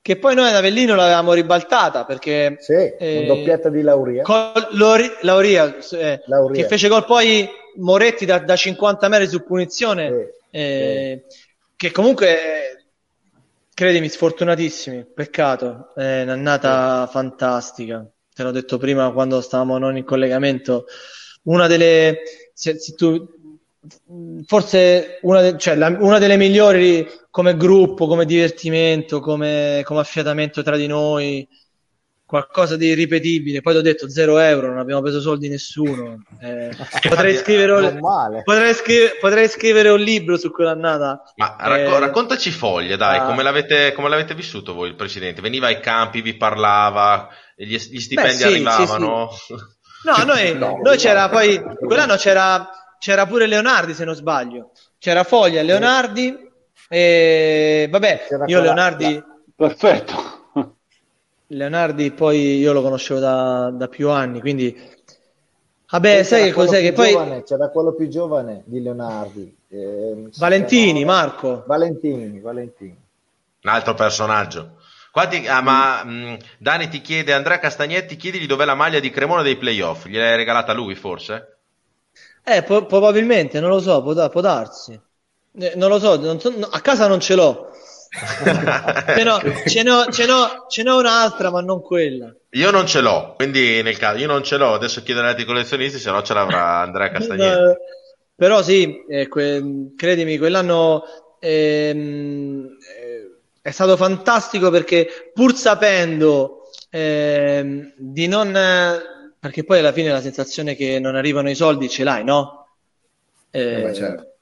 che 0.00 0.16
poi 0.16 0.34
noi 0.34 0.48
ad 0.48 0.54
Avellino 0.54 0.94
l'avevamo 0.94 1.32
ribaltata 1.32 2.04
perché 2.04 2.56
sì, 2.60 2.72
eh, 2.72 3.24
doppietta 3.26 3.68
di 3.68 3.82
Lauria, 3.82 4.22
Lori, 4.70 5.10
Lauria, 5.22 5.76
eh, 5.92 6.22
Lauria, 6.26 6.62
che 6.62 6.68
fece 6.68 6.88
gol 6.88 7.04
poi 7.04 7.48
Moretti 7.76 8.24
da, 8.24 8.38
da 8.38 8.56
50 8.56 9.08
metri 9.08 9.28
su 9.28 9.44
punizione 9.44 10.08
sì, 10.08 10.58
eh, 10.58 11.24
sì. 11.28 11.38
che 11.76 11.90
comunque 11.90 12.86
credimi 13.74 14.08
sfortunatissimi 14.08 15.04
peccato 15.14 15.92
è 15.94 16.22
un'annata 16.22 17.04
sì. 17.06 17.12
fantastica 17.12 18.06
te 18.34 18.42
l'ho 18.42 18.50
detto 18.50 18.78
prima 18.78 19.12
quando 19.12 19.40
stavamo 19.40 19.78
non 19.78 19.96
in 19.96 20.04
collegamento 20.04 20.86
una 21.42 21.66
delle 21.66 22.20
se, 22.58 22.78
se 22.78 22.94
tu, 22.94 23.37
forse 24.44 25.18
una, 25.22 25.40
de, 25.40 25.58
cioè 25.58 25.74
la, 25.74 25.88
una, 25.88 26.18
delle 26.18 26.36
migliori 26.36 27.06
come 27.30 27.56
gruppo, 27.56 28.06
come 28.06 28.24
divertimento, 28.24 29.20
come, 29.20 29.82
come, 29.84 30.00
affiatamento 30.00 30.62
tra 30.62 30.76
di 30.76 30.86
noi, 30.86 31.46
qualcosa 32.24 32.76
di 32.76 32.92
ripetibile. 32.94 33.60
Poi 33.60 33.72
ti 33.74 33.78
ho 33.78 33.82
detto 33.82 34.08
zero 34.10 34.38
euro, 34.38 34.68
non 34.68 34.78
abbiamo 34.78 35.00
preso 35.00 35.20
soldi 35.20 35.48
nessuno. 35.48 36.24
Eh, 36.40 36.70
potrei, 37.08 37.36
scrivere, 37.36 37.98
potrei, 38.44 38.74
scrivere, 38.74 39.16
potrei, 39.20 39.48
scrivere, 39.48 39.88
un 39.90 40.00
libro 40.00 40.36
su 40.36 40.50
quell'annata. 40.50 41.22
Ma 41.36 41.56
racco- 41.58 41.96
eh, 41.96 42.00
raccontaci 42.00 42.50
foglie, 42.50 42.96
dai, 42.96 43.18
ah, 43.18 43.24
come, 43.24 43.42
l'avete, 43.42 43.92
come, 43.92 44.08
l'avete, 44.08 44.34
vissuto 44.34 44.74
voi 44.74 44.88
il 44.88 44.96
presidente? 44.96 45.40
Veniva 45.40 45.68
ai 45.68 45.80
campi, 45.80 46.20
vi 46.20 46.36
parlava, 46.36 47.28
gli, 47.54 47.76
gli 47.76 48.00
stipendi 48.00 48.36
beh, 48.36 48.38
sì, 48.38 48.44
arrivavano? 48.44 49.30
Sì, 49.30 49.54
sì. 49.54 49.76
No, 50.04 50.24
noi, 50.24 50.54
no, 50.56 50.78
noi 50.82 50.96
c'era 50.96 51.28
poi, 51.28 51.60
quell'anno 51.60 52.16
c'era 52.16 52.68
c'era 52.98 53.26
pure 53.26 53.46
Leonardi 53.46 53.94
se 53.94 54.04
non 54.04 54.14
sbaglio. 54.14 54.72
C'era 54.98 55.24
Foglia, 55.24 55.62
Leonardi 55.62 56.46
e 56.88 57.86
vabbè, 57.90 58.26
c'era 58.28 58.44
io 58.46 58.60
Leonardi... 58.60 59.14
La... 59.14 59.24
Perfetto. 59.54 60.36
Leonardi 61.48 62.10
poi 62.12 62.58
io 62.58 62.72
lo 62.72 62.82
conoscevo 62.82 63.20
da, 63.20 63.70
da 63.72 63.88
più 63.88 64.10
anni, 64.10 64.40
quindi... 64.40 64.96
Vabbè, 65.90 66.22
sai 66.22 66.44
che 66.44 66.52
cos'è 66.52 66.80
che 66.80 66.92
poi... 66.92 67.10
Giovane, 67.12 67.42
c'era 67.44 67.70
quello 67.70 67.94
più 67.94 68.08
giovane 68.08 68.62
di 68.66 68.82
Leonardi. 68.82 69.56
Eh, 69.68 70.28
Valentini, 70.36 70.98
chiamava... 70.98 71.20
Marco. 71.20 71.64
Valentini, 71.66 72.40
Valentini. 72.40 72.96
Un 73.62 73.70
altro 73.70 73.94
personaggio. 73.94 74.76
Quanti, 75.10 75.46
ah, 75.46 75.62
ma 75.62 76.04
mh, 76.04 76.10
mm, 76.10 76.34
Dani 76.58 76.88
ti 76.88 77.00
chiede, 77.00 77.32
Andrea 77.32 77.58
Castagnetti, 77.58 78.16
chiedigli 78.16 78.46
dov'è 78.46 78.66
la 78.66 78.74
maglia 78.74 79.00
di 79.00 79.10
Cremona 79.10 79.42
dei 79.42 79.56
playoff. 79.56 80.06
Gliel'hai 80.06 80.36
regalata 80.36 80.72
lui, 80.74 80.94
forse? 80.94 81.57
Eh, 82.50 82.62
po- 82.62 82.86
probabilmente, 82.86 83.60
non 83.60 83.70
lo 83.70 83.80
so, 83.80 84.02
può, 84.02 84.14
da- 84.14 84.28
può 84.30 84.40
darsi. 84.40 84.98
Eh, 85.60 85.72
non 85.76 85.90
lo 85.90 85.98
so, 85.98 86.18
non 86.18 86.40
so 86.40 86.50
no, 86.56 86.66
a 86.66 86.80
casa 86.80 87.06
non 87.06 87.20
ce 87.20 87.34
l'ho. 87.34 87.70
ce, 89.14 89.22
n'ho, 89.22 89.38
ce, 89.66 89.82
n'ho, 89.82 90.10
ce, 90.10 90.24
n'ho, 90.26 90.66
ce 90.68 90.82
n'ho 90.82 90.96
un'altra, 90.98 91.50
ma 91.50 91.60
non 91.60 91.82
quella. 91.82 92.34
Io 92.52 92.70
non 92.70 92.86
ce 92.86 93.00
l'ho, 93.00 93.34
quindi 93.36 93.82
nel 93.82 93.98
caso 93.98 94.18
io 94.18 94.26
non 94.26 94.42
ce 94.42 94.56
l'ho, 94.56 94.72
adesso 94.72 95.02
chiedo 95.02 95.20
altri 95.20 95.44
collezionisti, 95.44 95.98
se 95.98 96.10
no 96.10 96.22
ce 96.22 96.32
l'avrà 96.32 96.80
Andrea 96.80 97.10
Castagnetti. 97.10 97.44
No, 97.44 97.76
però 98.34 98.62
sì, 98.62 99.04
eh, 99.06 99.28
que- 99.28 99.92
credimi, 99.94 100.38
quell'anno 100.38 101.02
ehm, 101.38 102.76
eh, 102.96 103.40
è 103.60 103.70
stato 103.70 103.96
fantastico 103.98 104.70
perché 104.70 105.30
pur 105.34 105.54
sapendo 105.54 106.62
eh, 106.90 107.92
di 107.98 108.26
non... 108.26 109.16
perché 109.38 109.64
poi 109.64 109.78
alla 109.78 109.92
fine 109.92 110.10
la 110.10 110.20
sensazione 110.20 110.74
che 110.74 110.98
non 110.98 111.16
arrivano 111.16 111.50
i 111.50 111.54
soldi 111.54 111.88
ce 111.88 112.04
l'hai, 112.04 112.24
no? 112.24 112.66
Eh, 113.50 113.82
eh, 113.82 113.94
certo. 113.94 114.32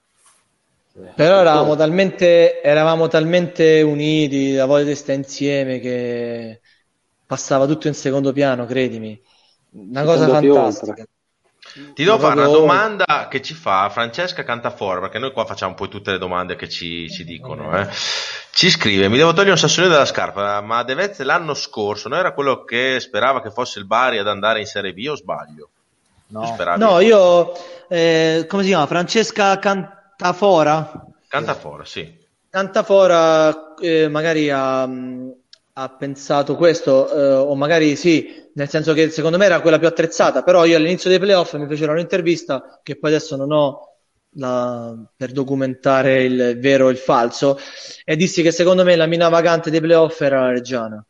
Però 1.14 1.40
eravamo 1.40 1.76
talmente, 1.76 2.62
eravamo 2.62 3.06
talmente 3.08 3.82
uniti, 3.82 4.54
la 4.54 4.64
voglia 4.64 4.84
di 4.84 4.94
stare 4.94 5.18
insieme 5.18 5.78
che 5.78 6.60
passava 7.26 7.66
tutto 7.66 7.88
in 7.88 7.94
secondo 7.94 8.32
piano, 8.32 8.64
credimi. 8.64 9.20
Una 9.72 10.04
cosa 10.04 10.28
fantastica. 10.28 11.06
Ti 11.94 12.04
devo 12.04 12.18
fare 12.18 12.40
una 12.40 12.48
domanda 12.48 13.28
che 13.28 13.42
ci 13.42 13.52
fa 13.52 13.90
Francesca 13.90 14.44
Cantafora, 14.44 15.00
perché 15.00 15.18
noi 15.18 15.32
qua 15.32 15.44
facciamo 15.44 15.74
poi 15.74 15.88
tutte 15.88 16.12
le 16.12 16.18
domande 16.18 16.56
che 16.56 16.70
ci, 16.70 17.10
ci 17.10 17.22
dicono. 17.22 17.78
Eh. 17.78 17.86
Ci 18.50 18.70
scrive: 18.70 19.08
Mi 19.08 19.18
devo 19.18 19.32
togliere 19.32 19.50
un 19.50 19.58
sassolino 19.58 19.92
dalla 19.92 20.06
scarpa, 20.06 20.62
ma 20.62 20.82
Devezze 20.84 21.22
l'anno 21.22 21.52
scorso 21.52 22.08
non 22.08 22.18
era 22.18 22.32
quello 22.32 22.64
che 22.64 22.98
sperava 22.98 23.42
che 23.42 23.50
fosse 23.50 23.78
il 23.78 23.84
Bari 23.84 24.16
ad 24.16 24.26
andare 24.26 24.60
in 24.60 24.66
Serie 24.66 24.94
B 24.94 25.06
o 25.10 25.16
sbaglio? 25.16 25.68
No, 26.28 26.56
no 26.76 27.00
io, 27.00 27.52
eh, 27.88 28.46
come 28.48 28.62
si 28.62 28.70
chiama? 28.70 28.86
Francesca 28.86 29.58
Cantafora? 29.58 31.04
Cantafora, 31.28 31.84
sì. 31.84 32.24
Cantafora 32.48 33.74
eh, 33.78 34.08
magari 34.08 34.50
ha, 34.50 34.88
ha, 35.78 35.88
pensato 35.90 36.56
questo, 36.56 37.12
eh, 37.12 37.34
o 37.34 37.54
magari 37.54 37.96
sì, 37.96 38.48
nel 38.54 38.68
senso 38.68 38.94
che 38.94 39.10
secondo 39.10 39.36
me 39.36 39.44
era 39.44 39.60
quella 39.60 39.78
più 39.78 39.86
attrezzata, 39.86 40.42
però 40.42 40.64
io 40.64 40.76
all'inizio 40.76 41.10
dei 41.10 41.18
playoff 41.18 41.54
mi 41.54 41.66
fecero 41.66 41.92
un'intervista 41.92 42.80
che 42.82 42.98
poi 42.98 43.10
adesso 43.10 43.36
non 43.36 43.52
ho 43.52 43.96
la, 44.38 44.94
per 45.14 45.32
documentare 45.32 46.22
il 46.22 46.58
vero 46.58 46.86
o 46.86 46.90
il 46.90 46.96
falso 46.96 47.58
e 48.04 48.16
dissi 48.16 48.42
che 48.42 48.52
secondo 48.52 48.84
me 48.84 48.96
la 48.96 49.06
mina 49.06 49.28
vagante 49.28 49.70
dei 49.70 49.80
playoff 49.80 50.18
era 50.20 50.40
la 50.40 50.50
Reggiana. 50.50 51.04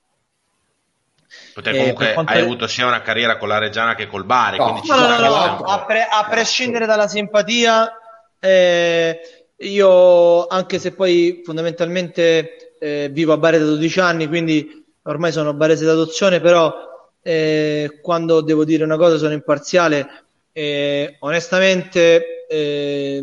Perché 1.55 1.79
comunque 1.79 2.13
quanto... 2.13 2.33
hai 2.33 2.41
avuto 2.41 2.67
sia 2.67 2.87
una 2.87 3.03
carriera 3.03 3.39
con 3.39 3.49
la 3.49 3.59
Reggiana 3.59 3.95
che 3.95 4.09
col 4.09 4.25
Bari. 4.25 4.59
No, 4.59 4.81
no, 4.85 4.97
no, 4.97 5.19
no, 5.19 5.29
no. 5.29 5.57
A, 5.65 5.85
pre- 5.85 6.09
a, 6.11 6.27
prescindere 6.29 6.87
dalla 6.87 7.09
simpatia, 7.09 7.93
eh, 8.41 9.21
io 9.59 10.47
anche 10.49 10.79
se 10.79 10.93
poi 10.93 11.43
fondamentalmente 11.45 12.66
eh, 12.79 13.09
vivo 13.13 13.33
a 13.33 13.37
Bari 13.39 13.59
da 13.59 13.65
12 13.65 14.01
anni, 14.01 14.27
quindi 14.27 14.85
ormai 15.03 15.33
sono 15.33 15.55
barese 15.55 15.85
d'adozione, 15.85 16.41
però 16.41 16.75
eh, 17.23 17.99
quando 18.03 18.41
devo 18.41 18.65
dire 18.65 18.85
una 18.85 18.97
cosa 18.97 19.19
sono 19.19 19.33
imparziale. 19.33 20.25
Eh, 20.53 21.17
onestamente 21.21 22.47
eh, 22.49 23.23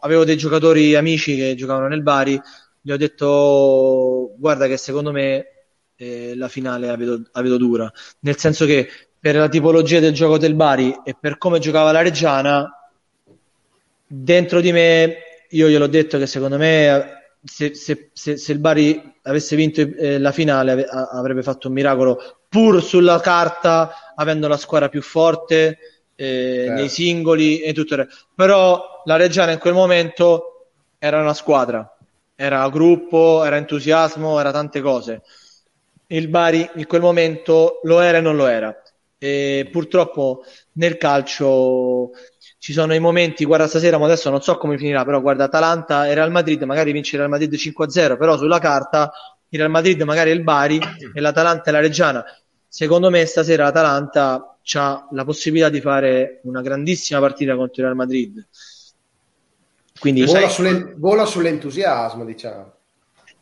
avevo 0.00 0.24
dei 0.24 0.36
giocatori 0.36 0.94
amici 0.94 1.36
che 1.36 1.54
giocavano 1.54 1.88
nel 1.88 2.02
Bari, 2.02 2.40
gli 2.80 2.92
ho 2.92 2.96
detto 2.96 4.34
guarda 4.36 4.66
che 4.66 4.76
secondo 4.76 5.10
me 5.10 5.46
eh, 5.96 6.34
la 6.36 6.48
finale 6.48 6.86
la 6.86 6.96
vedo, 6.96 7.22
la 7.32 7.42
vedo 7.42 7.56
dura, 7.56 7.90
nel 8.20 8.36
senso 8.36 8.66
che 8.66 8.88
per 9.18 9.36
la 9.36 9.48
tipologia 9.48 10.00
del 10.00 10.12
gioco 10.12 10.36
del 10.36 10.54
Bari 10.54 11.00
e 11.02 11.16
per 11.18 11.38
come 11.38 11.58
giocava 11.58 11.92
la 11.92 12.02
Reggiana, 12.02 12.70
dentro 14.06 14.60
di 14.60 14.70
me 14.70 15.16
io 15.50 15.68
gliel'ho 15.68 15.86
detto 15.86 16.18
che 16.18 16.26
secondo 16.26 16.58
me 16.58 17.23
se, 17.44 17.74
se, 17.74 18.10
se, 18.12 18.36
se 18.36 18.52
il 18.52 18.58
Bari 18.58 19.16
avesse 19.22 19.54
vinto 19.56 19.80
eh, 19.80 20.18
la 20.18 20.32
finale 20.32 20.86
avrebbe 20.86 21.42
fatto 21.42 21.68
un 21.68 21.74
miracolo 21.74 22.38
pur 22.48 22.82
sulla 22.82 23.20
carta 23.20 24.14
avendo 24.14 24.48
la 24.48 24.56
squadra 24.56 24.88
più 24.88 25.02
forte 25.02 25.78
eh, 26.14 26.66
nei 26.70 26.88
singoli 26.88 27.60
e 27.60 27.72
tutto 27.72 27.94
il 27.94 28.08
però 28.34 29.02
la 29.04 29.16
Reggiana 29.16 29.52
in 29.52 29.58
quel 29.58 29.74
momento 29.74 30.68
era 30.98 31.20
una 31.20 31.34
squadra 31.34 31.94
era 32.36 32.68
gruppo, 32.68 33.44
era 33.44 33.56
entusiasmo, 33.56 34.38
era 34.40 34.50
tante 34.50 34.80
cose. 34.80 35.22
Il 36.08 36.28
Bari 36.28 36.68
in 36.76 36.86
quel 36.86 37.00
momento 37.00 37.80
lo 37.84 38.00
era 38.00 38.18
e 38.18 38.20
non 38.20 38.36
lo 38.36 38.46
era. 38.46 38.74
E 39.16 39.68
purtroppo 39.70 40.44
nel 40.72 40.96
calcio 40.98 42.10
ci 42.64 42.72
sono 42.72 42.94
i 42.94 42.98
momenti, 42.98 43.44
guarda 43.44 43.68
stasera, 43.68 43.98
ma 43.98 44.06
adesso 44.06 44.30
non 44.30 44.40
so 44.40 44.56
come 44.56 44.78
finirà, 44.78 45.04
però 45.04 45.20
guarda 45.20 45.44
Atalanta 45.44 46.06
e 46.06 46.14
Real 46.14 46.30
Madrid, 46.30 46.62
magari 46.62 46.92
vince 46.92 47.16
il 47.16 47.18
Real 47.18 47.30
Madrid 47.30 47.52
5-0, 47.52 48.16
però 48.16 48.38
sulla 48.38 48.58
carta 48.58 49.12
il 49.50 49.58
Real 49.58 49.70
Madrid 49.70 50.00
magari 50.00 50.30
è 50.30 50.32
il 50.32 50.42
Bari 50.42 50.80
e 51.12 51.20
l'Atalanta 51.20 51.64
è 51.68 51.72
la 51.74 51.80
Reggiana. 51.80 52.24
Secondo 52.66 53.10
me 53.10 53.26
stasera 53.26 53.64
l'Atalanta 53.64 54.56
ha 54.76 55.08
la 55.10 55.24
possibilità 55.26 55.68
di 55.68 55.82
fare 55.82 56.40
una 56.44 56.62
grandissima 56.62 57.20
partita 57.20 57.54
contro 57.54 57.82
il 57.82 57.84
Real 57.84 57.96
Madrid. 57.96 58.46
Quindi 59.98 60.24
vola, 60.24 60.48
sulle, 60.48 60.94
vola 60.96 61.26
sull'entusiasmo, 61.26 62.24
diciamo. 62.24 62.72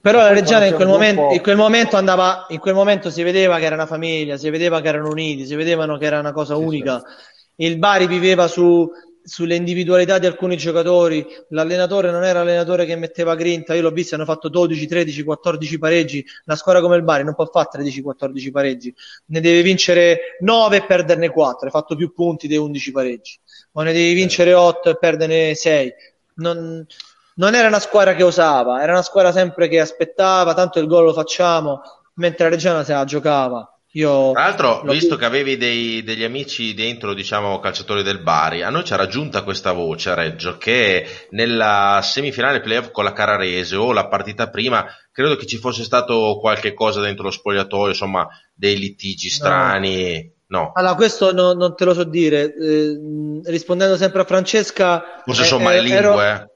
Però 0.01 0.19
la 0.19 0.33
Reggiana 0.33 0.65
in 0.65 0.75
quel, 0.75 0.89
momento, 0.89 1.29
in 1.31 1.41
quel, 1.43 1.57
momento, 1.57 1.97
andava, 1.97 2.47
in 2.49 2.59
quel 2.59 2.75
momento 2.75 3.09
si 3.09 3.23
vedeva 3.23 3.61
che 3.61 3.67
era 3.67 3.77
una 3.77 3.87
famiglia, 3.87 4.37
si 4.37 4.51
vedeva 4.51 4.81
che 4.81 4.89
erano 4.89 5.11
uniti, 5.11 5.47
si 5.47 5.55
vedevano 5.55 5.97
che 5.97 6.07
era 6.07 6.19
una 6.19 6.33
cosa 6.33 6.57
sì, 6.57 6.61
unica. 6.61 6.99
Sì. 6.99 7.31
Il 7.67 7.79
Bari 7.79 8.09
viveva 8.09 8.49
su, 8.49 8.91
sulle 9.25 9.55
individualità 9.55 10.19
di 10.19 10.27
alcuni 10.27 10.57
giocatori, 10.57 11.27
l'allenatore 11.49 12.11
non 12.11 12.25
era 12.25 12.41
l'allenatore 12.41 12.85
che 12.85 12.97
metteva 12.97 13.35
grinta, 13.35 13.75
io 13.75 13.83
l'ho 13.83 13.91
visto, 13.91 14.15
hanno 14.15 14.25
fatto 14.25 14.49
12, 14.49 14.87
13, 14.87 15.23
14 15.23 15.79
pareggi, 15.79 16.25
la 16.45 16.57
squadra 16.57 16.81
come 16.83 16.97
il 16.97 17.03
Bari 17.03 17.25
non 17.25 17.35
può 17.35 17.47
fare 17.47 17.69
13, 17.71 18.03
14 18.03 18.51
pareggi, 18.51 18.95
ne 19.27 19.41
deve 19.41 19.63
vincere 19.63 20.37
9 20.41 20.77
e 20.77 20.85
perderne 20.85 21.31
4, 21.31 21.67
hai 21.67 21.73
fatto 21.73 21.97
più 21.97 22.13
punti 22.13 22.49
dei 22.49 22.59
11 22.59 22.91
pareggi, 22.93 23.39
o 23.73 23.83
ne 23.83 23.93
devi 23.93 24.13
vincere 24.15 24.55
8 24.55 24.91
e 24.91 24.99
perderne 24.99 25.55
6. 25.55 25.93
Non, 26.35 26.87
non 27.35 27.55
era 27.55 27.69
una 27.69 27.81
squadra 27.81 28.15
che 28.15 28.23
osava, 28.23 28.83
era 28.83 28.93
una 28.93 29.03
squadra 29.03 29.33
sempre 29.33 29.69
che 29.69 29.81
aspettava, 29.81 30.55
tanto 30.55 30.79
il 30.79 30.87
gol 30.87 31.05
lo 31.05 31.13
facciamo, 31.13 31.81
mentre 32.15 32.45
la 32.45 32.51
Reggiana 32.51 32.85
se 32.85 32.93
la 32.93 33.05
giocava. 33.05 33.72
Io 33.95 34.33
Tra 34.33 34.45
l'altro, 34.45 34.81
visto 34.87 35.17
che 35.17 35.27
avevi 35.27 35.59
dei, 35.59 36.03
degli 36.03 36.25
amici 36.25 36.73
dentro, 36.73 37.13
diciamo, 37.13 37.61
calciatori 37.61 38.03
del 38.03 38.23
Bari, 38.23 38.63
a 38.63 38.71
noi 38.71 38.85
ci 38.85 38.95
era 38.95 39.07
giunta 39.07 39.43
questa 39.43 39.73
voce 39.73 40.09
a 40.09 40.15
Reggio 40.15 40.57
che 40.57 41.27
nella 41.31 42.01
semifinale 42.03 42.63
playoff 42.63 42.91
con 42.91 43.05
la 43.05 43.13
Cararese 43.13 43.77
o 43.77 43.93
la 43.93 44.09
partita 44.09 44.49
prima, 44.49 44.87
credo 45.13 45.37
che 45.37 45.45
ci 45.45 45.59
fosse 45.59 45.85
stato 45.85 46.39
qualche 46.41 46.73
cosa 46.73 47.03
dentro 47.03 47.25
lo 47.25 47.31
spogliatoio, 47.31 47.89
insomma, 47.89 48.27
dei 48.55 48.79
litigi 48.79 49.29
strani. 49.29 50.33
No. 50.47 50.59
no. 50.59 50.73
Allora, 50.73 50.95
questo 50.95 51.35
no, 51.35 51.53
non 51.53 51.77
te 51.77 51.85
lo 51.85 51.93
so 51.93 52.05
dire. 52.05 52.55
Eh, 52.55 52.99
rispondendo 53.45 53.99
sempre 53.99 54.23
a 54.23 54.25
Francesca, 54.25 55.21
forse 55.23 55.43
eh, 55.43 55.45
sono 55.45 55.65
male 55.65 55.83
lingue. 55.83 55.99
Ero, 55.99 56.23
eh. 56.23 56.47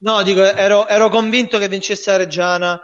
no, 0.00 0.22
dico, 0.22 0.42
ero, 0.42 0.86
ero 0.86 1.08
convinto 1.08 1.56
che 1.56 1.68
vincesse 1.68 2.10
la 2.10 2.18
Reggiana 2.18 2.82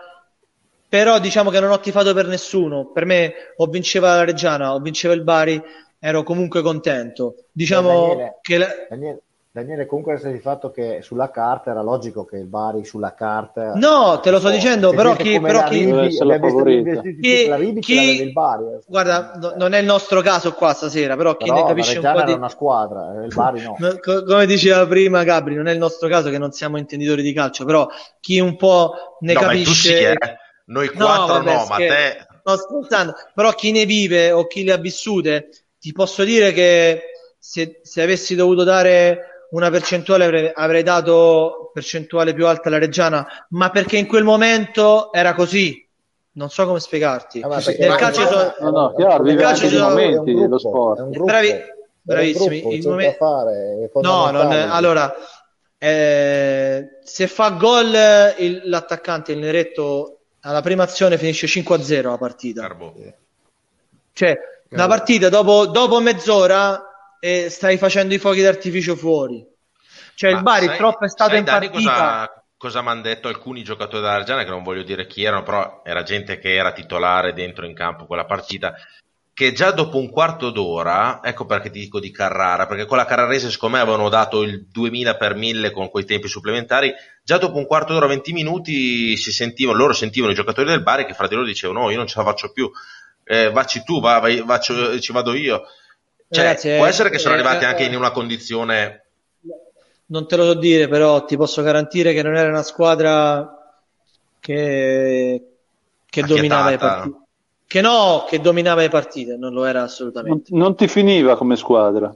però 0.88 1.18
diciamo 1.18 1.50
che 1.50 1.60
non 1.60 1.70
ho 1.70 1.80
tifato 1.80 2.14
per 2.14 2.26
nessuno. 2.26 2.90
Per 2.92 3.04
me 3.04 3.32
o 3.56 3.66
vinceva 3.66 4.16
la 4.16 4.24
Reggiana 4.24 4.74
o 4.74 4.80
vinceva 4.80 5.14
il 5.14 5.22
Bari, 5.22 5.62
ero 5.98 6.22
comunque 6.22 6.62
contento. 6.62 7.34
Diciamo 7.52 8.08
Daniele, 8.08 8.38
che 8.40 8.58
la... 8.58 8.68
Daniele, 8.88 9.22
Daniele, 9.50 9.86
comunque 9.86 10.12
resta 10.12 10.30
di 10.30 10.38
fatto 10.38 10.70
che 10.70 11.00
sulla 11.02 11.30
carta 11.30 11.70
era 11.70 11.82
logico 11.82 12.24
che 12.24 12.36
il 12.36 12.46
Bari 12.46 12.84
sulla 12.84 13.14
carta. 13.14 13.72
No, 13.74 14.20
te 14.20 14.30
lo 14.30 14.38
sto 14.38 14.50
dicendo, 14.50 14.92
però 14.92 15.16
chi, 15.16 15.40
però 15.40 15.64
chi, 15.64 15.84
chi, 17.20 17.78
chi 17.80 18.22
il 18.22 18.32
Bari. 18.32 18.64
Eh. 18.64 18.80
Guarda, 18.86 19.32
no, 19.40 19.54
non 19.56 19.72
è 19.72 19.78
il 19.78 19.86
nostro 19.86 20.20
caso 20.20 20.52
qua 20.52 20.72
stasera, 20.74 21.16
però 21.16 21.36
chi 21.36 21.48
però 21.48 21.62
ne 21.62 21.68
capisce 21.68 21.98
un 21.98 22.12
po' 22.12 22.22
di 22.22 22.32
una 22.32 22.48
squadra, 22.48 23.24
il 23.24 23.34
Bari 23.34 23.62
no. 23.62 23.74
Come 24.24 24.46
diceva 24.46 24.86
prima 24.86 25.24
Gabri, 25.24 25.56
non 25.56 25.66
è 25.66 25.72
il 25.72 25.78
nostro 25.78 26.08
caso 26.08 26.30
che 26.30 26.38
non 26.38 26.52
siamo 26.52 26.78
intenditori 26.78 27.22
di 27.22 27.32
calcio, 27.32 27.64
però 27.64 27.88
chi 28.20 28.38
un 28.38 28.54
po' 28.54 29.16
ne 29.20 29.32
no, 29.32 29.40
capisce 29.40 29.96
sì, 29.96 30.04
eh. 30.04 30.18
Noi 30.68 30.88
quattro 30.88 31.38
no, 31.38 31.42
vabbè, 31.42 31.54
no 31.54 31.66
ma 31.68 31.76
te... 31.76 32.26
Sto 32.40 32.56
scherzando, 32.56 33.14
però 33.34 33.52
chi 33.52 33.72
ne 33.72 33.84
vive 33.84 34.30
o 34.32 34.46
chi 34.46 34.64
le 34.64 34.72
ha 34.72 34.78
vissute, 34.78 35.50
ti 35.78 35.92
posso 35.92 36.24
dire 36.24 36.52
che 36.52 37.02
se, 37.38 37.80
se 37.82 38.02
avessi 38.02 38.34
dovuto 38.34 38.64
dare 38.64 39.46
una 39.50 39.70
percentuale 39.70 40.24
avrei, 40.24 40.50
avrei, 40.54 40.82
dato 40.82 41.70
percentuale 41.72 42.34
più 42.34 42.46
alta 42.46 42.68
alla 42.68 42.78
Reggiana, 42.78 43.26
ma 43.50 43.70
perché 43.70 43.96
in 43.96 44.06
quel 44.06 44.24
momento 44.24 45.12
era 45.12 45.34
così. 45.34 45.86
Non 46.32 46.50
so 46.50 46.66
come 46.66 46.80
spiegarti. 46.80 47.40
Ah, 47.40 47.48
nel 47.48 47.96
calcio 47.96 48.26
sono... 48.26 48.54
no, 48.60 48.70
no, 48.70 48.94
chiaro, 48.94 49.56
sono... 49.56 49.88
momenti 49.88 50.32
gruppo, 50.32 50.48
lo 50.48 50.58
sport. 50.58 51.02
Bravi... 51.02 51.54
Bravissimi. 52.00 52.60
Gruppo, 52.60 52.74
il 52.76 52.88
momento... 52.88 53.16
fare, 53.16 53.90
no, 53.94 54.30
non... 54.30 54.52
allora, 54.52 55.14
eh, 55.76 56.98
se 57.02 57.26
fa 57.26 57.50
gol 57.50 57.92
il... 58.38 58.62
l'attaccante, 58.64 59.32
il 59.32 59.38
Neretto 59.38 60.17
alla 60.40 60.60
prima 60.60 60.84
azione 60.84 61.18
finisce 61.18 61.46
5-0 61.46 62.02
la 62.02 62.18
partita. 62.18 62.62
Carbo. 62.62 62.94
Cioè, 64.12 64.36
la 64.70 64.86
partita 64.86 65.28
dopo, 65.28 65.66
dopo 65.66 66.00
mezz'ora 66.00 67.16
eh, 67.20 67.48
stai 67.50 67.78
facendo 67.78 68.14
i 68.14 68.18
fuochi 68.18 68.42
d'artificio 68.42 68.96
fuori. 68.96 69.46
Cioè, 70.14 70.32
Ma 70.32 70.36
il 70.36 70.42
Bari 70.42 70.66
sai, 70.66 70.76
troppo 70.76 71.04
è 71.04 71.08
stato 71.08 71.36
in 71.36 71.44
partita. 71.44 71.70
Cosa, 71.70 72.44
cosa 72.56 72.82
mi 72.82 72.88
hanno 72.88 73.02
detto 73.02 73.28
alcuni 73.28 73.62
giocatori 73.62 74.02
dell'Argiana, 74.02 74.44
che 74.44 74.50
non 74.50 74.62
voglio 74.62 74.82
dire 74.82 75.06
chi 75.06 75.22
erano, 75.22 75.42
però 75.42 75.82
era 75.84 76.02
gente 76.02 76.38
che 76.38 76.54
era 76.54 76.72
titolare 76.72 77.32
dentro 77.32 77.66
in 77.66 77.74
campo 77.74 78.06
quella 78.06 78.24
partita, 78.24 78.74
che 79.38 79.52
già 79.52 79.70
dopo 79.70 79.98
un 79.98 80.10
quarto 80.10 80.50
d'ora, 80.50 81.20
ecco 81.22 81.46
perché 81.46 81.70
ti 81.70 81.78
dico 81.78 82.00
di 82.00 82.10
Carrara, 82.10 82.66
perché 82.66 82.86
con 82.86 82.96
la 82.96 83.04
Carrarese 83.04 83.52
secondo 83.52 83.76
me 83.76 83.82
avevano 83.82 84.08
dato 84.08 84.42
il 84.42 84.66
2000 84.68 85.16
per 85.16 85.36
1000 85.36 85.70
con 85.70 85.90
quei 85.90 86.04
tempi 86.04 86.26
supplementari, 86.26 86.92
già 87.22 87.38
dopo 87.38 87.56
un 87.56 87.64
quarto 87.64 87.92
d'ora, 87.92 88.08
20 88.08 88.32
minuti 88.32 89.16
si 89.16 89.30
sentivano, 89.30 89.78
loro 89.78 89.92
sentivano 89.92 90.32
i 90.32 90.34
giocatori 90.34 90.68
del 90.68 90.82
Bari 90.82 91.06
che 91.06 91.14
fra 91.14 91.28
di 91.28 91.36
loro 91.36 91.46
dicevano 91.46 91.82
no, 91.82 91.90
io 91.90 91.96
non 91.98 92.08
ce 92.08 92.18
la 92.18 92.24
faccio 92.24 92.50
più. 92.50 92.68
eh, 93.22 93.52
vacci 93.52 93.84
tu, 93.84 94.00
va, 94.00 94.18
vai, 94.18 94.42
vaccio, 94.42 94.98
ci 94.98 95.12
vado 95.12 95.32
io. 95.34 95.62
Cioè, 96.28 96.42
Ragazzi, 96.42 96.74
può 96.74 96.86
essere 96.86 97.08
che 97.08 97.18
sono 97.18 97.34
eh, 97.34 97.38
arrivati 97.38 97.64
anche 97.64 97.84
in 97.84 97.94
una 97.94 98.10
condizione... 98.10 99.04
Non 100.06 100.26
te 100.26 100.34
lo 100.34 100.46
so 100.46 100.54
dire, 100.54 100.88
però 100.88 101.24
ti 101.24 101.36
posso 101.36 101.62
garantire 101.62 102.12
che 102.12 102.24
non 102.24 102.34
era 102.34 102.48
una 102.48 102.64
squadra 102.64 103.78
che, 104.40 105.42
che 106.10 106.22
dominava 106.22 106.70
le 106.70 106.76
partite. 106.76 107.27
Che 107.68 107.82
no, 107.82 108.24
che 108.26 108.40
dominava 108.40 108.80
le 108.80 108.88
partite, 108.88 109.36
non 109.36 109.52
lo 109.52 109.66
era 109.66 109.82
assolutamente. 109.82 110.48
Non, 110.52 110.60
non 110.60 110.74
ti 110.74 110.88
finiva 110.88 111.36
come 111.36 111.54
squadra. 111.54 112.14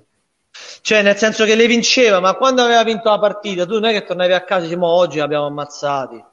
Cioè, 0.81 1.03
nel 1.03 1.17
senso 1.17 1.45
che 1.45 1.55
le 1.55 1.67
vinceva, 1.67 2.21
ma 2.21 2.33
quando 2.37 2.63
aveva 2.63 2.83
vinto 2.85 3.11
la 3.11 3.19
partita, 3.19 3.67
tu 3.67 3.75
non 3.75 3.85
è 3.85 3.93
che 3.93 4.07
tornavi 4.07 4.33
a 4.33 4.45
casa 4.45 4.65
e 4.65 4.69
dici, 4.69 4.81
oggi 4.81 5.21
abbiamo 5.21 5.45
ammazzati. 5.45 6.25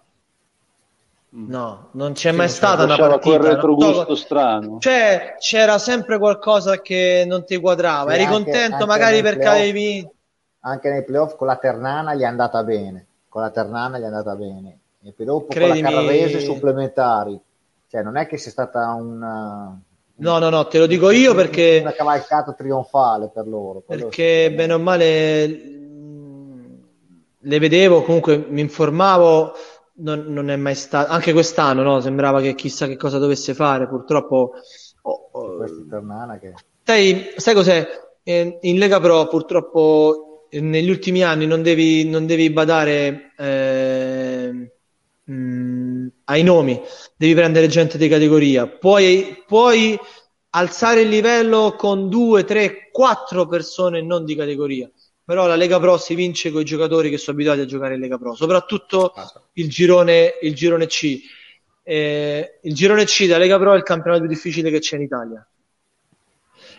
Mm. 1.36 1.50
No, 1.50 1.90
non 1.92 2.14
c'è 2.14 2.32
sì, 2.32 2.36
mai 2.38 2.48
stata 2.48 2.86
una 2.86 2.96
partita. 2.96 3.38
quel 3.38 3.52
retrogusto 3.52 4.16
strano. 4.16 4.78
Cioè, 4.80 5.36
c'era 5.38 5.78
sempre 5.80 6.18
qualcosa 6.18 6.80
che 6.80 7.26
non 7.28 7.44
ti 7.44 7.60
quadrava. 7.60 8.14
Eri 8.14 8.24
anche, 8.24 8.34
contento 8.34 8.76
anche 8.76 8.86
magari 8.86 9.22
perché 9.22 9.46
avevi 9.46 9.72
vinto. 9.72 10.14
Anche 10.62 10.90
nei 10.90 11.04
playoff 11.04 11.36
con 11.36 11.48
la 11.48 11.58
Ternana 11.58 12.16
gli 12.16 12.22
è 12.22 12.26
andata 12.26 12.64
bene. 12.64 13.06
Con 13.28 13.42
la 13.42 13.50
Ternana 13.50 14.00
gli 14.00 14.04
è 14.04 14.06
andata 14.06 14.34
bene. 14.36 14.78
E 15.04 15.12
poi 15.12 15.26
dopo 15.26 15.48
Credimi... 15.48 15.82
con 15.82 15.92
la 15.92 16.00
Carrarese 16.00 16.40
supplementari. 16.40 17.40
Cioè, 17.90 18.04
non 18.04 18.18
è 18.18 18.28
che 18.28 18.38
sia 18.38 18.52
stata 18.52 18.94
una... 18.94 19.82
No, 20.16 20.38
no, 20.38 20.50
no, 20.50 20.68
te 20.68 20.78
lo 20.78 20.86
dico 20.86 21.10
io 21.10 21.34
perché... 21.34 21.80
Una 21.82 21.92
cavalcata 21.92 22.54
trionfale 22.54 23.32
per 23.34 23.48
loro. 23.48 23.82
Perché 23.86 24.54
bene 24.56 24.74
o 24.74 24.80
male 24.80 25.48
le 27.42 27.60
vedevo, 27.60 28.04
comunque 28.04 28.38
mi 28.38 28.62
informavo 28.62 29.54
non, 30.02 30.26
non, 30.28 30.52
è 30.52 30.56
mai 30.56 30.76
stato, 30.76 31.12
anche 31.12 31.34
quest'anno 31.34 31.82
no? 31.82 32.00
sembrava 32.00 32.42
che 32.42 32.54
chissà 32.54 32.86
che 32.86 32.96
cosa 32.96 33.18
dovesse 33.18 33.56
fare, 33.56 33.88
purtroppo... 33.88 34.52
Oh, 35.02 35.30
oh, 35.32 35.58
che... 36.40 36.54
sai, 36.84 37.34
sai 37.38 37.54
cos'è? 37.56 37.88
Eh, 38.22 38.60
in 38.62 38.78
Lega 38.78 39.00
Pro 39.00 39.28
purtroppo 39.28 40.46
eh, 40.50 40.62
negli 40.62 40.92
ultimi 40.92 41.24
anni 41.24 41.48
non 41.48 41.64
devi, 41.64 42.08
non 42.08 42.28
devi 42.28 42.52
badare 42.52 43.32
eh, 43.36 44.74
mh, 45.30 45.34
mm, 45.34 46.08
ai 46.26 46.44
nomi, 46.44 46.82
devi 47.16 47.34
prendere 47.34 47.68
gente 47.68 47.98
di 47.98 48.08
categoria, 48.08 48.68
puoi, 48.68 49.44
puoi 49.46 49.98
alzare 50.52 51.02
il 51.02 51.10
livello 51.10 51.76
con 51.78 52.10
due, 52.10 52.44
tre, 52.44 52.90
quattro 52.92 53.48
persone 53.48 54.02
non 54.02 54.26
di 54.26 54.36
categoria 54.36 54.90
però 55.30 55.46
la 55.46 55.56
Lega 55.56 55.80
Pro 55.80 55.96
si 56.00 56.16
vince 56.16 56.50
con 56.50 56.62
i 56.62 56.66
giocatori 56.66 57.12
che 57.12 57.20
sono 57.20 57.38
abituati 57.38 57.60
a 57.60 57.66
giocare 57.66 57.94
in 57.94 58.00
Lega 58.00 58.18
Pro, 58.18 58.34
soprattutto 58.34 59.14
il 59.54 59.70
girone, 59.70 60.40
il 60.42 60.56
girone 60.56 60.88
C. 60.88 61.22
Eh, 61.84 62.58
il 62.64 62.74
girone 62.74 63.06
C 63.06 63.28
da 63.28 63.38
Lega 63.38 63.60
Pro 63.60 63.74
è 63.74 63.78
il 63.78 63.84
campionato 63.84 64.22
più 64.24 64.34
difficile 64.34 64.72
che 64.72 64.80
c'è 64.80 64.96
in 64.96 65.04
Italia. 65.04 65.48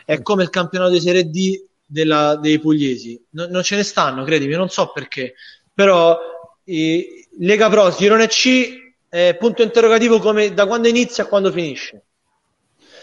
È 0.04 0.20
come 0.22 0.42
il 0.42 0.50
campionato 0.50 0.90
di 0.90 0.98
Serie 0.98 1.30
D 1.30 1.64
della, 1.86 2.34
dei 2.34 2.58
pugliesi. 2.58 3.24
No, 3.30 3.46
non 3.46 3.62
ce 3.62 3.76
ne 3.76 3.84
stanno, 3.84 4.24
credimi, 4.24 4.54
non 4.54 4.68
so 4.68 4.90
perché. 4.90 5.34
Però 5.72 6.18
eh, 6.64 7.19
Lega 7.40 7.68
Pro, 7.68 7.90
girone 7.90 8.26
C, 8.26 8.92
è 9.08 9.36
punto 9.38 9.62
interrogativo 9.62 10.18
come 10.18 10.52
da 10.52 10.66
quando 10.66 10.88
inizia 10.88 11.24
a 11.24 11.26
quando 11.26 11.50
finisce 11.50 12.04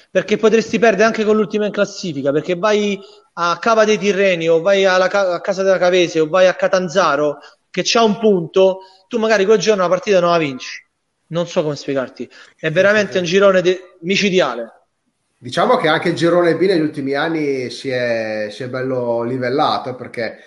perché 0.10 0.38
potresti 0.38 0.80
perdere 0.80 1.04
anche 1.04 1.24
con 1.24 1.36
l'ultima 1.36 1.66
in 1.66 1.72
classifica, 1.72 2.32
perché 2.32 2.56
vai 2.56 3.00
a 3.34 3.58
Cava 3.60 3.86
dei 3.86 3.98
Tirreni 3.98 4.48
o 4.50 4.62
vai 4.62 4.86
alla, 4.86 5.10
a 5.10 5.42
Casa 5.42 5.64
della 5.64 5.78
Cavese 5.78 6.20
o 6.20 6.28
vai 6.28 6.48
a 6.48 6.56
Catanzaro 6.56 7.38
che 7.70 7.82
c'ha 7.84 8.04
un 8.04 8.18
punto, 8.18 8.80
tu 9.08 9.20
magari 9.20 9.46
quel 9.46 9.60
giorno 9.60 9.84
la 9.84 9.90
partita 9.90 10.20
non 10.20 10.32
la 10.32 10.38
vinci. 10.38 10.84
Non 11.28 11.46
so 11.46 11.62
come 11.62 11.76
spiegarti. 11.76 12.28
È 12.56 12.72
veramente 12.72 13.18
un 13.20 13.26
girone 13.26 13.62
de- 13.62 13.98
micidiale. 14.02 14.72
Diciamo 15.38 15.76
che 15.76 15.88
anche 15.88 16.10
il 16.10 16.16
girone 16.16 16.56
B 16.56 16.62
negli 16.62 16.82
ultimi 16.82 17.14
anni 17.14 17.70
si 17.70 17.90
è, 17.90 18.48
si 18.50 18.64
è 18.64 18.70
bello 18.70 19.22
livellato 19.24 19.94
perché 19.94 20.38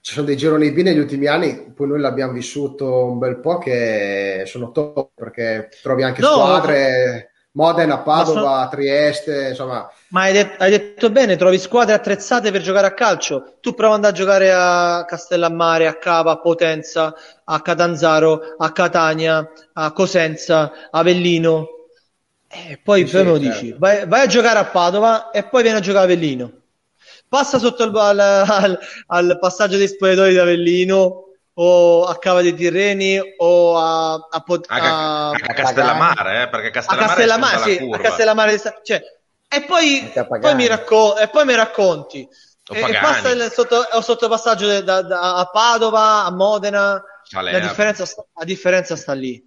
ci 0.00 0.14
sono 0.14 0.26
dei 0.26 0.36
gironi 0.36 0.72
B 0.72 0.78
negli 0.78 0.98
ultimi 0.98 1.26
anni, 1.26 1.72
poi 1.74 1.88
noi 1.88 2.00
l'abbiamo 2.00 2.32
vissuto 2.32 3.04
un 3.04 3.18
bel 3.18 3.38
po' 3.38 3.58
che 3.58 4.44
sono 4.46 4.72
top 4.72 5.10
perché 5.14 5.68
trovi 5.82 6.02
anche 6.02 6.22
no, 6.22 6.28
squadre 6.28 7.30
Modena, 7.52 7.98
Padova, 7.98 8.40
sono... 8.40 8.68
Trieste, 8.68 9.48
insomma. 9.48 9.90
Ma 10.08 10.22
hai, 10.22 10.32
det- 10.32 10.56
hai, 10.58 10.70
detto 10.70 11.10
bene, 11.10 11.36
trovi 11.36 11.58
squadre 11.58 11.94
attrezzate 11.94 12.52
per 12.52 12.62
giocare 12.62 12.86
a 12.86 12.94
calcio. 12.94 13.56
Tu 13.60 13.74
prova 13.74 13.94
ad 13.94 14.04
andare 14.04 14.14
a 14.14 14.16
giocare 14.16 14.52
a 14.52 15.04
Castellammare, 15.04 15.86
a 15.88 15.96
Cava, 15.96 16.32
a 16.32 16.38
Potenza, 16.40 17.12
a 17.44 17.60
Catanzaro, 17.60 18.54
a 18.56 18.70
Catania, 18.70 19.50
a 19.72 19.92
Cosenza, 19.92 20.72
a 20.90 20.98
Avellino. 20.98 21.66
E 22.48 22.78
poi, 22.82 23.06
sì, 23.06 23.12
poi 23.12 23.24
me 23.24 23.30
lo 23.30 23.40
certo. 23.40 23.60
dici, 23.60 23.76
vai, 23.78 24.06
vai, 24.06 24.22
a 24.22 24.26
giocare 24.26 24.58
a 24.58 24.64
Padova 24.66 25.30
e 25.30 25.44
poi 25.44 25.62
vieni 25.62 25.78
a 25.78 25.80
giocare 25.80 26.04
a 26.04 26.04
Avellino. 26.04 26.52
Passa 27.30 27.60
sotto 27.60 27.84
il, 27.84 27.96
al, 27.96 28.18
al, 28.18 28.78
al 29.06 29.38
passaggio 29.38 29.76
dei 29.76 29.86
spogliatori 29.86 30.32
di 30.32 30.38
Avellino, 30.38 31.26
o 31.54 32.04
a 32.04 32.18
Cava 32.18 32.42
dei 32.42 32.54
Tirreni 32.54 33.20
o 33.36 33.78
a, 33.78 34.14
a, 34.14 34.44
a, 34.66 35.30
a 35.30 35.52
Castellammare, 35.54 36.42
eh, 36.42 36.48
perché 36.48 36.70
Castellammare, 36.70 37.12
a 37.12 37.14
Castellammare, 37.14 37.58
sì, 37.62 37.90
a 37.92 37.98
Castellammare 37.98 38.60
cioè, 38.82 39.02
e 39.48 39.64
poi, 39.64 40.12
poi, 40.40 40.54
mi 40.56 40.66
racco- 40.66 41.16
e 41.16 41.28
poi 41.28 41.44
mi 41.44 41.54
racconti. 41.54 42.28
E, 42.72 42.80
e 42.80 42.98
passa 43.00 43.30
il 43.30 43.50
sotto, 43.52 43.84
sottopassaggio 44.00 44.80
da, 44.80 45.02
da, 45.02 45.34
a 45.34 45.44
Padova, 45.46 46.24
a 46.24 46.30
Modena, 46.32 47.02
la 47.30 47.58
differenza, 47.58 48.04
la 48.34 48.44
differenza, 48.44 48.96
sta 48.96 49.12
lì. 49.12 49.40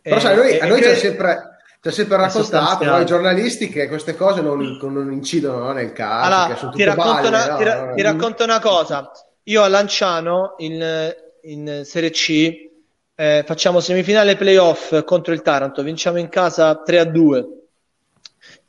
Però 0.00 0.20
sai, 0.20 0.32
a 0.32 0.36
noi, 0.36 0.58
a 0.60 0.66
noi 0.66 0.80
c'è 0.80 0.94
sempre 0.94 1.55
ci 1.86 1.88
ha 1.88 1.90
sempre 1.92 2.16
raccontato 2.16 2.84
noi 2.84 3.04
giornalisti 3.04 3.68
che 3.68 3.86
queste 3.86 4.16
cose 4.16 4.40
non, 4.40 4.78
non 4.80 5.12
incidono 5.12 5.58
no, 5.58 5.72
nel 5.72 5.92
caso. 5.92 6.34
Allora, 6.34 6.70
ti, 6.74 6.82
racconto 6.82 7.12
balle, 7.12 7.28
una, 7.28 7.46
no? 7.46 7.56
ti, 7.56 7.64
ra- 7.64 7.92
ti, 7.94 8.02
racconto 8.02 8.44
una, 8.44 8.60
cosa. 8.60 9.10
Io 9.44 9.62
a 9.62 9.68
Lanciano 9.68 10.54
in, 10.58 11.14
in 11.42 11.82
Serie 11.84 12.10
C 12.10 12.70
eh, 13.14 13.44
facciamo 13.46 13.80
semifinale 13.80 14.36
playoff 14.36 15.04
contro 15.04 15.32
il 15.32 15.42
Taranto, 15.42 15.82
vinciamo 15.82 16.18
in 16.18 16.28
casa 16.28 16.82
3 16.82 16.98
a 16.98 17.04
2. 17.04 17.46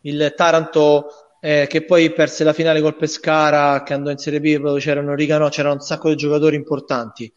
Il 0.01 0.33
Taranto 0.35 1.37
eh, 1.39 1.65
che 1.67 1.83
poi 1.83 2.11
perse 2.13 2.43
la 2.43 2.53
finale 2.53 2.81
col 2.81 2.95
Pescara, 2.95 3.81
che 3.81 3.93
andò 3.93 4.11
in 4.11 4.17
Serie 4.17 4.39
B 4.39 4.57
dove 4.57 4.79
c'erano 4.79 5.15
Rigano, 5.15 5.49
c'erano 5.49 5.73
un 5.73 5.81
sacco 5.81 6.09
di 6.09 6.15
giocatori 6.15 6.55
importanti. 6.55 7.31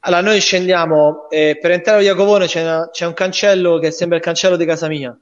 Allora 0.00 0.22
noi 0.22 0.40
scendiamo, 0.40 1.28
eh, 1.28 1.58
per 1.60 1.72
entrare 1.72 1.98
a 1.98 2.02
Iacovone 2.02 2.46
c'è, 2.46 2.62
una, 2.62 2.88
c'è, 2.90 3.04
un 3.04 3.12
cancello 3.12 3.78
che 3.78 3.90
sembra 3.90 4.16
il 4.16 4.22
cancello 4.22 4.56
di 4.56 4.64
casa 4.64 4.88
mia. 4.88 5.16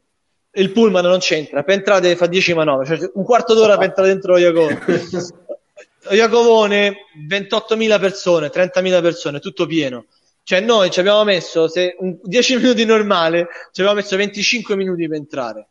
Il 0.52 0.70
pullman 0.70 1.04
non 1.04 1.18
c'entra, 1.18 1.64
per 1.64 1.74
entrare 1.74 2.14
fa 2.14 2.26
10 2.26 2.54
manovre, 2.54 2.86
cioè 2.86 3.10
un 3.14 3.24
quarto 3.24 3.54
d'ora 3.54 3.76
per 3.76 3.88
entrare 3.88 4.08
dentro 4.08 4.36
Iacovone. 4.36 4.80
Iacovone 6.10 6.96
28.000 7.28 8.00
persone, 8.00 8.48
30.000 8.48 9.02
persone, 9.02 9.40
tutto 9.40 9.66
pieno. 9.66 10.06
Cioè 10.44 10.60
noi 10.60 10.90
ci 10.90 11.00
abbiamo 11.00 11.24
messo, 11.24 11.68
se 11.68 11.96
un 11.98 12.16
10 12.22 12.56
minuti 12.56 12.84
normale, 12.84 13.48
ci 13.72 13.80
abbiamo 13.80 14.00
messo 14.00 14.16
25 14.16 14.76
minuti 14.76 15.06
per 15.08 15.16
entrare. 15.16 15.68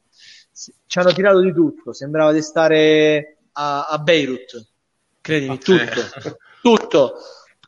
Ci 0.54 1.00
hanno 1.00 1.14
tirato 1.14 1.40
di 1.40 1.54
tutto, 1.54 1.94
sembrava 1.94 2.34
di 2.34 2.42
stare 2.42 3.38
a, 3.54 3.88
a 3.88 3.98
Beirut. 4.00 4.68
Credimi, 5.22 5.58
tutto. 5.58 6.38
Tutto. 6.62 7.14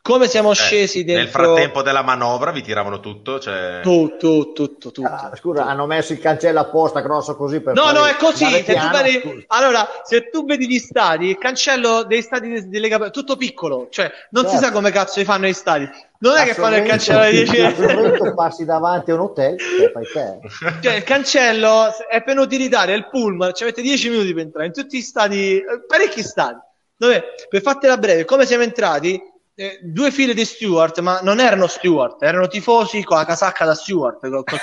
Come 0.02 0.28
siamo 0.28 0.52
eh, 0.52 0.54
scesi 0.54 1.04
dentro... 1.04 1.22
Nel 1.22 1.28
frattempo 1.30 1.82
della 1.82 2.02
manovra 2.02 2.52
vi 2.52 2.62
tiravano 2.62 3.00
tutto? 3.00 3.38
Cioè... 3.38 3.80
Tutto, 3.82 4.52
tutto, 4.52 4.90
tutto. 4.90 5.06
Ah, 5.06 5.32
scusa, 5.36 5.66
hanno 5.66 5.84
messo 5.84 6.12
il 6.12 6.18
cancello 6.18 6.58
apposta 6.60 7.00
grosso 7.00 7.36
così 7.36 7.60
per... 7.60 7.74
No, 7.74 7.92
no, 7.92 8.06
è 8.06 8.16
così. 8.16 8.46
Se 8.46 8.62
vedi... 8.92 9.44
Allora, 9.48 9.86
se 10.02 10.30
tu 10.30 10.46
vedi 10.46 10.66
gli 10.66 10.78
stadi, 10.78 11.28
il 11.28 11.38
cancello 11.38 12.04
dei 12.04 12.22
stadi 12.22 12.48
di, 12.48 12.68
di 12.68 12.78
Lega 12.80 13.04
è 13.04 13.10
tutto 13.10 13.36
piccolo. 13.36 13.88
Cioè, 13.90 14.10
non 14.30 14.44
certo. 14.44 14.58
si 14.58 14.64
sa 14.64 14.72
come 14.72 14.90
cazzo 14.90 15.18
li 15.18 15.26
fanno 15.26 15.46
gli 15.46 15.52
stadi. 15.52 15.88
Non 16.20 16.36
è 16.36 16.44
che 16.44 16.54
fanno 16.54 16.76
il 16.76 16.84
cancello 16.84 17.30
di 17.30 17.44
10 17.44 17.80
metri. 17.80 18.34
passi 18.34 18.64
davanti 18.64 19.10
a 19.10 19.14
un 19.14 19.20
hotel 19.20 19.56
e 19.56 19.90
fai 19.92 20.06
te. 20.12 20.78
Cioè, 20.80 20.94
il 20.94 21.04
cancello 21.04 21.88
è 22.08 22.22
per 22.22 22.38
utilitario, 22.38 22.94
è 22.94 22.96
il 22.96 23.08
pullman, 23.08 23.54
ci 23.54 23.64
avete 23.64 23.82
10 23.82 24.08
minuti 24.08 24.32
per 24.32 24.42
entrare 24.44 24.66
in 24.66 24.72
tutti 24.72 24.96
gli 24.96 25.02
stadi, 25.02 25.62
parecchi 25.86 26.22
stadi. 26.22 26.58
Dove, 26.96 27.34
per 27.48 27.62
fartela 27.62 27.96
breve, 27.96 28.26
come 28.26 28.44
siamo 28.44 28.62
entrati, 28.62 29.18
eh, 29.60 29.78
due 29.82 30.10
file 30.10 30.32
di 30.32 30.46
Stewart, 30.46 31.00
ma 31.00 31.20
non 31.22 31.38
erano 31.38 31.66
Stewart, 31.66 32.22
erano 32.22 32.46
tifosi 32.46 33.04
con 33.04 33.18
la 33.18 33.26
casacca 33.26 33.66
da 33.66 33.74
Stewart. 33.74 34.18
Con, 34.20 34.42
con, 34.42 34.58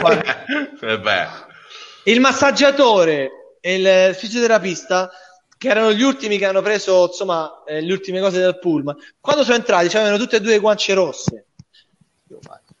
con, 0.00 0.12
eh 1.08 1.28
il 2.06 2.20
massaggiatore 2.20 3.56
e 3.58 3.74
il 3.76 4.14
fisioterapista, 4.14 5.10
che 5.56 5.68
erano 5.68 5.94
gli 5.94 6.02
ultimi 6.02 6.36
che 6.36 6.44
hanno 6.44 6.60
preso 6.60 7.06
insomma, 7.06 7.62
eh, 7.66 7.80
le 7.80 7.90
ultime 7.90 8.20
cose 8.20 8.38
del 8.38 8.58
pullman, 8.58 8.94
quando 9.18 9.44
sono 9.44 9.56
entrati 9.56 9.86
avevano 9.96 10.18
tutte 10.18 10.36
e 10.36 10.40
due 10.42 10.52
le 10.52 10.58
guance 10.58 10.92
rosse. 10.92 11.46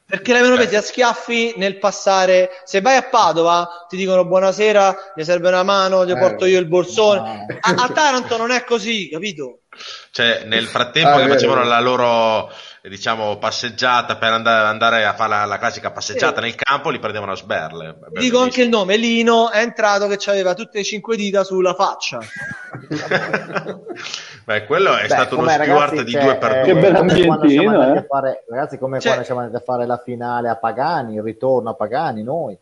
Perché 0.06 0.32
le 0.32 0.40
avevano 0.40 0.60
presi 0.60 0.76
a 0.76 0.82
schiaffi 0.82 1.54
nel 1.56 1.78
passare. 1.78 2.50
Se 2.64 2.82
vai 2.82 2.96
a 2.96 3.08
Padova 3.08 3.86
ti 3.88 3.96
dicono 3.96 4.26
buonasera, 4.26 5.12
mi 5.16 5.24
serve 5.24 5.48
una 5.48 5.62
mano, 5.62 6.04
ti 6.04 6.12
eh, 6.12 6.18
porto 6.18 6.44
io 6.44 6.60
il 6.60 6.66
borsone. 6.66 7.46
A, 7.60 7.70
a 7.70 7.88
Taranto 7.88 8.36
non 8.36 8.50
è 8.50 8.64
così, 8.64 9.08
capito? 9.08 9.60
Cioè, 10.10 10.44
nel 10.44 10.66
frattempo 10.66 11.10
ah, 11.10 11.22
che 11.22 11.28
facevano 11.28 11.64
la 11.64 11.80
loro, 11.80 12.50
diciamo 12.88 13.38
passeggiata 13.38 14.16
per 14.16 14.32
andare, 14.32 14.68
andare 14.68 15.04
a 15.06 15.14
fare 15.14 15.30
la, 15.30 15.44
la, 15.46 15.58
classica 15.58 15.90
passeggiata 15.90 16.36
sì. 16.36 16.42
nel 16.42 16.54
campo 16.54 16.90
li 16.90 16.98
prendevano 16.98 17.32
a 17.32 17.36
sberle 17.36 17.96
dico 18.10 18.40
anche 18.40 18.62
il 18.62 18.68
nome 18.68 18.96
Lino 18.96 19.50
è 19.50 19.60
entrato 19.60 20.06
che 20.06 20.18
aveva 20.30 20.52
tutte 20.52 20.78
le 20.78 20.84
cinque 20.84 21.16
dita 21.16 21.44
sulla 21.44 21.72
faccia 21.72 22.18
Beh, 24.44 24.66
quello 24.66 24.94
è 24.98 25.02
Beh, 25.02 25.08
stato 25.08 25.38
uno 25.38 25.48
steward 25.48 26.02
di 26.02 26.12
due 26.12 26.36
per 26.36 26.62
due 26.62 26.74
che 26.74 26.78
bel 26.78 26.94
ambientino 26.94 27.94
eh. 27.94 28.04
fare, 28.06 28.44
ragazzi 28.50 28.76
come 28.76 28.98
cioè, 29.00 29.12
quando 29.12 29.24
siamo 29.24 29.40
andati 29.40 29.56
a 29.56 29.64
fare 29.64 29.86
la 29.86 29.96
finale 29.96 30.50
a 30.50 30.56
Pagani 30.56 31.14
il 31.14 31.22
ritorno 31.22 31.70
a 31.70 31.74
Pagani 31.74 32.22
noi 32.22 32.58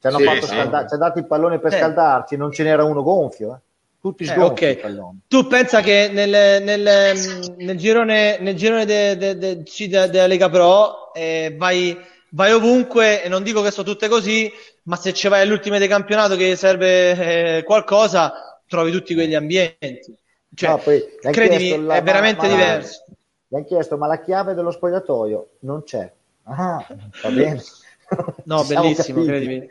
ci 0.00 0.06
hanno 0.06 0.18
sì, 0.18 0.24
fatto 0.24 0.46
sì. 0.46 0.54
scaldare 0.54 0.86
ci 0.86 0.94
ha 0.94 0.98
dato 0.98 1.18
il 1.18 1.26
pallone 1.26 1.58
per 1.58 1.74
eh. 1.74 1.78
scaldarci 1.78 2.36
non 2.36 2.52
ce 2.52 2.62
n'era 2.62 2.84
uno 2.84 3.02
gonfio 3.02 3.54
eh 3.54 3.58
tutti 4.04 4.26
sgonfi 4.26 4.64
eh, 4.64 4.70
okay. 4.82 4.92
tu 5.28 5.46
pensa 5.46 5.80
che 5.80 6.10
nel, 6.12 6.62
nel, 6.62 7.54
nel 7.56 7.76
girone, 7.78 8.36
nel 8.38 8.54
girone 8.54 8.84
della 8.84 9.14
de, 9.14 9.62
de, 9.62 10.10
de, 10.10 10.26
Lega 10.26 10.50
Pro 10.50 11.10
eh, 11.14 11.54
vai, 11.56 11.98
vai, 12.32 12.52
ovunque 12.52 13.22
e 13.22 13.30
non 13.30 13.42
dico 13.42 13.62
che 13.62 13.70
sono 13.70 13.88
tutte 13.88 14.08
così 14.08 14.52
ma 14.82 14.96
se 14.96 15.14
ci 15.14 15.26
vai 15.28 15.40
all'ultimo 15.40 15.78
del 15.78 15.88
campionato 15.88 16.36
che 16.36 16.54
serve 16.54 17.56
eh, 17.56 17.62
qualcosa 17.62 18.60
trovi 18.68 18.90
tutti 18.90 19.14
quegli 19.14 19.34
ambienti. 19.34 20.14
Cioè, 20.54 20.68
no, 20.68 20.78
poi, 20.78 21.02
credimi 21.22 21.82
la, 21.82 21.94
è 21.94 22.02
veramente 22.02 22.46
ma, 22.46 22.52
diverso. 22.52 23.04
mi 23.48 23.56
hanno 23.56 23.66
chiesto 23.66 23.96
ma 23.96 24.06
la 24.06 24.20
chiave 24.20 24.52
dello 24.52 24.70
spogliatoio 24.70 25.48
non 25.60 25.82
c'è? 25.82 26.12
Ah, 26.42 26.86
va 27.22 27.30
bene. 27.30 27.62
No 28.44 28.62
bellissimo 28.68 29.24
credimi. 29.24 29.66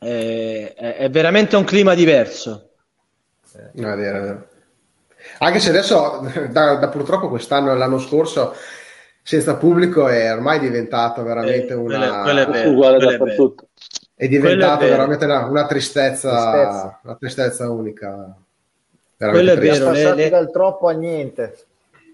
È, 0.00 0.74
è 0.74 1.10
veramente 1.10 1.54
un 1.54 1.62
clima 1.62 1.94
diverso 1.94 2.70
No, 3.72 3.92
è 3.92 3.96
vero, 3.96 4.18
è 4.18 4.20
vero. 4.20 4.46
Anche 5.38 5.58
se 5.58 5.70
adesso, 5.70 6.26
da, 6.50 6.76
da 6.76 6.88
purtroppo 6.88 7.28
quest'anno 7.28 7.72
e 7.72 7.76
l'anno 7.76 7.98
scorso, 7.98 8.54
senza 9.22 9.56
pubblico 9.56 10.08
è 10.08 10.32
ormai 10.32 10.60
diventato 10.60 11.22
veramente 11.22 11.72
eh, 11.72 11.76
una... 11.76 12.22
Quello 12.22 12.40
è 12.40 12.46
vero, 12.46 12.70
uguale 12.70 12.98
dappertutto. 12.98 13.68
È 14.14 14.28
diventato 14.28 14.84
è 14.84 14.88
veramente 14.88 15.24
una, 15.24 15.44
una 15.46 15.66
tristezza, 15.66 16.52
tristezza, 16.52 17.00
una 17.02 17.16
tristezza 17.16 17.70
unica. 17.70 18.36
Quello 19.18 19.52
è 19.52 19.58
vero. 19.58 19.90
Le, 19.90 20.14
le, 20.14 20.28
dal 20.30 20.50
troppo 20.50 20.88
a 20.88 20.92
niente. 20.92 21.56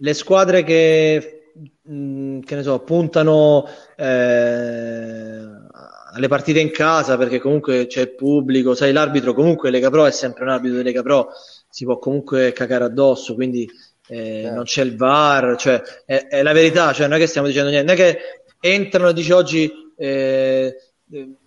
Le 0.00 0.14
squadre 0.14 0.64
che, 0.64 1.52
mh, 1.82 2.40
che 2.40 2.54
ne 2.56 2.62
so, 2.62 2.80
puntano 2.80 3.68
eh, 3.94 5.48
alle 6.14 6.28
partite 6.28 6.60
in 6.60 6.70
casa 6.70 7.16
perché 7.16 7.38
comunque 7.38 7.86
c'è 7.86 8.02
il 8.02 8.14
pubblico, 8.14 8.74
sai 8.74 8.92
l'arbitro 8.92 9.34
comunque 9.34 9.70
Lega 9.70 9.90
Pro 9.90 10.04
è 10.06 10.10
sempre 10.10 10.44
un 10.44 10.50
arbitro 10.50 10.78
di 10.78 10.84
Lega 10.84 11.02
Pro, 11.02 11.28
si 11.68 11.84
può 11.84 11.98
comunque 11.98 12.52
cacare 12.52 12.84
addosso, 12.84 13.34
quindi 13.34 13.68
eh, 14.08 14.50
non 14.52 14.64
c'è 14.64 14.82
il 14.82 14.96
VAR, 14.96 15.56
cioè 15.56 15.80
è, 16.04 16.26
è, 16.28 16.42
la 16.42 16.52
verità, 16.52 16.92
cioè 16.92 17.06
non 17.06 17.16
è 17.16 17.20
che 17.20 17.26
stiamo 17.26 17.46
dicendo 17.46 17.70
niente, 17.70 17.92
non 17.92 18.00
è 18.00 18.12
che 18.12 18.20
entrano 18.60 19.08
e 19.08 19.14
dice 19.14 19.32
oggi 19.32 19.72
eh, 19.96 20.76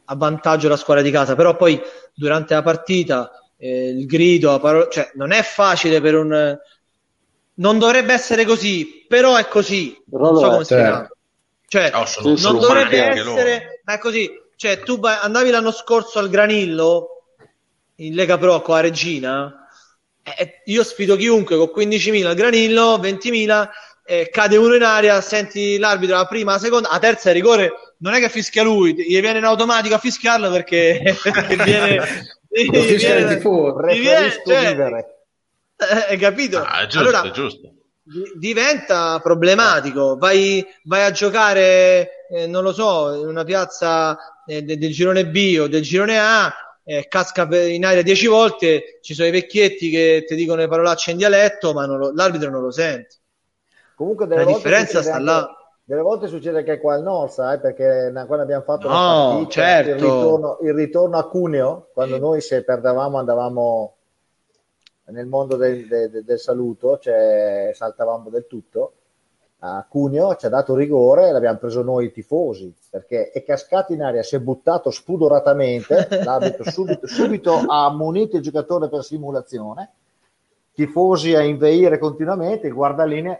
a 0.05 0.15
vantaggio 0.15 0.67
la 0.67 0.77
squadra 0.77 1.03
di 1.03 1.11
casa, 1.11 1.35
però 1.35 1.55
poi 1.55 1.79
durante 2.13 2.55
la 2.55 2.63
partita 2.63 3.31
eh, 3.57 3.89
il 3.89 4.05
grido, 4.05 4.59
paro- 4.59 4.87
cioè 4.87 5.11
non 5.13 5.31
è 5.31 5.43
facile 5.43 6.01
per 6.01 6.15
un... 6.15 6.59
Non 7.57 7.79
dovrebbe 7.79 8.11
essere 8.11 8.43
così, 8.43 9.05
però 9.07 9.37
è 9.37 9.47
così. 9.47 9.97
Non 10.07 10.35
so 10.35 10.49
come 10.49 10.63
spiegare. 10.65 11.09
Cioè, 11.67 11.89
no, 11.89 12.05
non 12.41 12.59
dovrebbe 12.59 13.01
essere, 13.01 13.81
ma 13.85 13.93
è 13.93 13.97
così 13.97 14.29
cioè, 14.55 14.79
tu 14.79 14.99
andavi 15.01 15.49
l'anno 15.49 15.71
scorso 15.71 16.19
al 16.19 16.29
Granillo 16.29 17.23
in 17.95 18.13
Lega 18.15 18.37
Pro 18.37 18.61
con 18.61 18.75
la 18.75 18.81
Regina. 18.81 19.67
Eh, 20.23 20.61
io 20.65 20.83
sfido 20.83 21.15
chiunque 21.15 21.57
con 21.57 21.71
15.000 21.75 22.25
al 22.25 22.35
Granillo, 22.35 22.97
20.000, 22.97 23.69
eh, 24.05 24.29
cade 24.29 24.57
uno 24.57 24.75
in 24.75 24.83
aria, 24.83 25.21
senti 25.21 25.77
l'arbitro 25.77 26.15
la 26.15 26.25
prima, 26.25 26.53
la 26.53 26.59
seconda, 26.59 26.89
la 26.91 26.99
terza 26.99 27.29
è 27.29 27.33
rigore. 27.33 27.71
Non 27.97 28.13
è 28.13 28.19
che 28.19 28.29
fischia 28.29 28.63
lui, 28.63 28.93
gli 28.93 29.19
viene 29.19 29.37
in 29.37 29.45
automatico 29.45 29.95
a 29.95 29.99
fischiarlo 29.99 30.49
perché, 30.51 31.15
perché 31.21 31.55
viene. 31.55 32.27
gli 32.49 32.69
viene, 32.69 33.19
il 33.19 33.27
tifo, 33.35 33.75
viene, 33.75 34.41
cioè, 34.45 35.05
eh, 35.77 36.05
hai 36.09 36.17
capito? 36.17 36.61
Ah, 36.61 36.87
giusto, 36.87 36.99
allora, 36.99 37.31
giusto 37.31 37.75
diventa 38.35 39.19
problematico. 39.19 40.17
Vai, 40.17 40.65
vai 40.83 41.03
a 41.03 41.11
giocare, 41.11 42.27
eh, 42.29 42.47
non 42.47 42.63
lo 42.63 42.71
so, 42.71 43.13
in 43.13 43.27
una 43.27 43.43
piazza 43.43 44.17
eh, 44.45 44.63
del 44.63 44.91
girone 44.91 45.27
B 45.27 45.57
o 45.59 45.67
del 45.67 45.81
girone 45.81 46.19
A, 46.19 46.53
eh, 46.83 47.07
casca 47.07 47.47
in 47.67 47.83
aria 47.85 48.03
dieci 48.03 48.27
volte, 48.27 48.99
ci 49.01 49.13
sono 49.13 49.27
i 49.27 49.31
vecchietti 49.31 49.89
che 49.89 50.23
ti 50.27 50.35
dicono 50.35 50.61
le 50.61 50.67
parolacce 50.67 51.11
in 51.11 51.17
dialetto, 51.17 51.73
ma 51.73 51.85
non 51.85 51.97
lo, 51.97 52.11
l'arbitro 52.13 52.49
non 52.49 52.61
lo 52.61 52.71
sente. 52.71 53.15
Comunque 53.95 54.27
la 54.27 54.45
differenza 54.45 55.01
sta 55.01 55.13
anche, 55.13 55.23
là. 55.23 55.49
Delle 55.83 56.01
volte 56.01 56.27
succede 56.27 56.63
che 56.63 56.79
qua 56.79 56.95
al 56.95 57.03
nord, 57.03 57.31
sai, 57.31 57.59
perché 57.59 58.11
quando 58.11 58.41
abbiamo 58.41 58.63
fatto 58.63 58.87
no, 58.87 59.45
partita, 59.47 59.49
certo. 59.49 59.89
il, 59.89 59.95
ritorno, 59.95 60.57
il 60.61 60.73
ritorno 60.73 61.17
a 61.17 61.27
Cuneo, 61.27 61.89
quando 61.93 62.17
noi 62.17 62.41
se 62.41 62.63
perdevamo 62.63 63.17
andavamo 63.17 63.95
nel 65.05 65.27
mondo 65.27 65.55
del, 65.55 65.87
del, 65.87 66.23
del 66.23 66.39
saluto, 66.39 66.97
cioè 66.97 67.69
saltavamo 67.73 68.29
del 68.29 68.47
tutto 68.47 68.93
a 69.65 69.85
Cuneo 69.89 70.35
ci 70.35 70.45
ha 70.45 70.49
dato 70.49 70.75
rigore 70.75 71.27
e 71.27 71.31
l'abbiamo 71.31 71.57
preso 71.57 71.81
noi 71.81 72.11
tifosi 72.11 72.71
perché 72.89 73.31
è 73.31 73.43
cascato 73.43 73.93
in 73.93 74.03
aria, 74.03 74.21
si 74.21 74.35
è 74.35 74.39
buttato 74.39 74.91
spudoratamente, 74.91 76.07
l'arbitro 76.23 76.69
subito, 76.69 77.07
subito 77.07 77.63
ha 77.67 77.85
ammonito 77.85 78.37
il 78.37 78.43
giocatore 78.43 78.87
per 78.89 79.03
simulazione, 79.03 79.89
tifosi 80.73 81.33
a 81.33 81.41
inveire 81.41 81.97
continuamente, 81.97 82.67
il 82.67 82.73
guardaline 82.73 83.37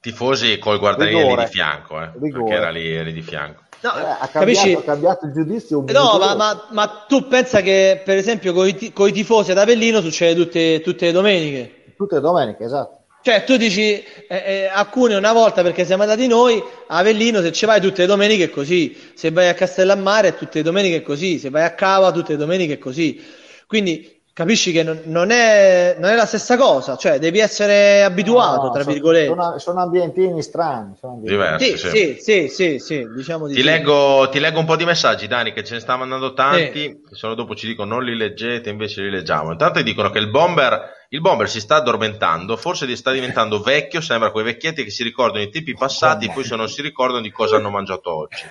tifosi 0.00 0.58
col 0.58 0.78
guardaline 0.78 1.36
di 1.36 1.46
fianco, 1.46 2.02
eh, 2.02 2.10
perché 2.18 2.52
era 2.52 2.70
lì, 2.70 2.92
eri 2.92 3.12
di 3.12 3.22
fianco. 3.22 3.62
No, 3.82 3.96
eh, 3.96 4.16
ha, 4.20 4.28
cambiato, 4.28 4.78
ha, 4.78 4.82
cambiato, 4.82 5.26
il 5.26 5.32
giudizio. 5.32 5.84
no, 5.88 6.18
ma, 6.18 6.34
ma, 6.34 6.68
ma, 6.70 7.04
tu 7.08 7.26
pensa 7.26 7.60
che 7.62 8.00
per 8.04 8.16
esempio 8.16 8.52
con 8.52 8.66
i, 8.66 9.12
tifosi 9.12 9.50
ad 9.50 9.58
Avellino 9.58 10.00
succede 10.00 10.34
tutte, 10.34 10.80
tutte 10.80 11.06
le 11.06 11.12
domeniche? 11.12 11.94
Tutte 11.96 12.16
le 12.16 12.20
domeniche, 12.20 12.64
esatto. 12.64 13.01
Cioè, 13.22 13.44
tu 13.44 13.56
dici 13.56 13.80
eh, 13.80 14.04
eh, 14.28 14.70
a 14.72 14.84
Cuneo 14.86 15.16
una 15.16 15.32
volta 15.32 15.62
perché 15.62 15.84
siamo 15.84 16.02
andati 16.02 16.26
noi, 16.26 16.60
a 16.88 16.96
Avellino 16.96 17.40
se 17.40 17.52
ci 17.52 17.66
vai 17.66 17.80
tutte 17.80 18.00
le 18.00 18.08
domeniche 18.08 18.44
è 18.44 18.50
così, 18.50 18.96
se 19.14 19.30
vai 19.30 19.48
a 19.48 19.54
Castellammare 19.54 20.34
tutte 20.36 20.58
le 20.58 20.64
domeniche 20.64 20.96
è 20.96 21.02
così, 21.02 21.38
se 21.38 21.48
vai 21.48 21.62
a 21.62 21.72
Cava 21.72 22.10
tutte 22.10 22.32
le 22.32 22.38
domeniche 22.38 22.74
è 22.74 22.78
così. 22.78 23.22
Quindi 23.68 24.21
capisci 24.34 24.72
che 24.72 24.82
non, 24.82 25.00
non, 25.04 25.30
è, 25.30 25.96
non, 25.98 26.10
è, 26.10 26.14
la 26.14 26.26
stessa 26.26 26.56
cosa, 26.56 26.96
cioè 26.96 27.18
devi 27.18 27.38
essere 27.38 28.02
abituato, 28.02 28.66
no, 28.66 28.70
tra 28.70 28.82
sono, 28.82 28.92
virgolette. 28.94 29.26
Sono, 29.28 29.58
sono 29.58 29.80
ambientini 29.80 30.42
strani. 30.42 30.94
Sono 30.98 31.14
ambientini. 31.14 31.44
Diversi, 31.44 31.76
sì, 31.76 31.88
sì, 31.88 32.16
sì, 32.18 32.48
sì, 32.48 32.78
sì, 32.78 33.08
diciamo 33.14 33.46
di 33.46 33.54
ti, 33.54 33.60
sì. 33.60 33.66
Leggo, 33.66 34.28
ti 34.30 34.40
leggo 34.40 34.58
un 34.58 34.64
po' 34.64 34.76
di 34.76 34.84
messaggi, 34.84 35.26
Dani, 35.26 35.52
che 35.52 35.62
ce 35.64 35.74
ne 35.74 35.80
sta 35.80 35.96
mandando 35.96 36.32
tanti, 36.32 37.02
sì. 37.06 37.14
solo 37.14 37.34
dopo 37.34 37.54
ci 37.54 37.66
dicono 37.66 37.94
non 37.94 38.04
li 38.04 38.16
leggete, 38.16 38.70
invece 38.70 39.02
li 39.02 39.10
leggiamo. 39.10 39.50
Intanto 39.50 39.82
dicono 39.82 40.10
che 40.10 40.18
il 40.18 40.30
bomber, 40.30 41.06
il 41.10 41.20
bomber 41.20 41.48
si 41.48 41.60
sta 41.60 41.76
addormentando, 41.76 42.56
forse 42.56 42.94
sta 42.96 43.10
diventando 43.12 43.60
vecchio, 43.60 44.00
sembra 44.00 44.30
quei 44.30 44.44
vecchietti 44.44 44.84
che 44.84 44.90
si 44.90 45.02
ricordano 45.02 45.44
i 45.44 45.50
tipi 45.50 45.74
passati, 45.74 46.30
poi 46.30 46.44
se 46.44 46.56
non 46.56 46.68
si 46.68 46.80
ricordano 46.80 47.20
di 47.20 47.30
cosa 47.30 47.56
hanno 47.56 47.70
mangiato 47.70 48.14
oggi. 48.14 48.42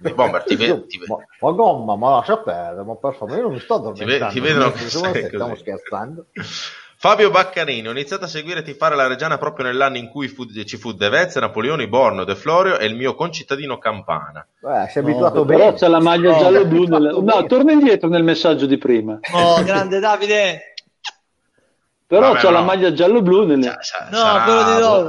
Bomber, 0.00 0.44
ti, 0.44 0.56
ve- 0.56 0.86
ti 0.86 0.98
ve- 0.98 1.06
ma, 1.08 1.16
ma 1.40 1.50
gomma, 1.52 1.96
ma 1.96 2.10
lascia 2.10 2.38
perdere, 2.38 2.84
ma 2.84 2.94
per 2.94 3.14
favore, 3.14 3.38
io 3.38 3.42
non 3.42 3.52
mi 3.52 3.60
sto 3.60 3.74
addormentando. 3.74 4.32
Ti, 4.32 4.40
ve- 4.40 4.46
ti 4.46 4.52
vedono 4.54 4.72
che 4.72 4.88
stiamo 4.88 5.54
scherzando. 5.56 6.26
Fabio 7.00 7.30
Baccarini, 7.30 7.86
ho 7.86 7.92
iniziato 7.92 8.24
a 8.24 8.26
seguire 8.26 8.64
e 8.64 8.74
fare 8.74 8.96
la 8.96 9.06
Reggiana 9.06 9.38
proprio 9.38 9.66
nell'anno 9.66 9.98
in 9.98 10.08
cui 10.08 10.26
fu, 10.26 10.44
ci 10.46 10.76
fu 10.76 10.92
De 10.92 11.08
Vezze, 11.08 11.38
Napoleoni, 11.38 11.86
Borno, 11.86 12.24
De 12.24 12.34
Florio 12.34 12.76
e 12.76 12.86
il 12.86 12.96
mio 12.96 13.14
concittadino 13.14 13.78
Campana. 13.78 14.44
Beh, 14.58 14.88
si 14.90 14.98
è 14.98 15.02
abituato 15.02 15.36
no, 15.36 15.44
bene. 15.44 15.62
Però 15.62 15.76
c'è 15.76 15.86
la 15.86 16.00
maglia 16.00 16.32
no, 16.32 16.38
giallo-blu. 16.38 16.84
Nel... 16.86 17.18
No, 17.22 17.46
torna 17.46 17.70
indietro 17.70 18.08
nel 18.08 18.24
messaggio 18.24 18.66
di 18.66 18.78
prima. 18.78 19.16
Oh, 19.32 19.62
grande 19.62 20.00
Davide! 20.00 20.74
Però 22.04 22.28
Vabbè, 22.28 22.38
c'è 22.40 22.46
no. 22.46 22.52
la 22.52 22.62
maglia 22.62 22.92
giallo-blu. 22.92 23.46
Nel... 23.46 23.58
no, 23.58 23.76
sarà... 23.80 24.42
quello 24.42 24.64
di 24.64 24.80
loro. 24.80 25.08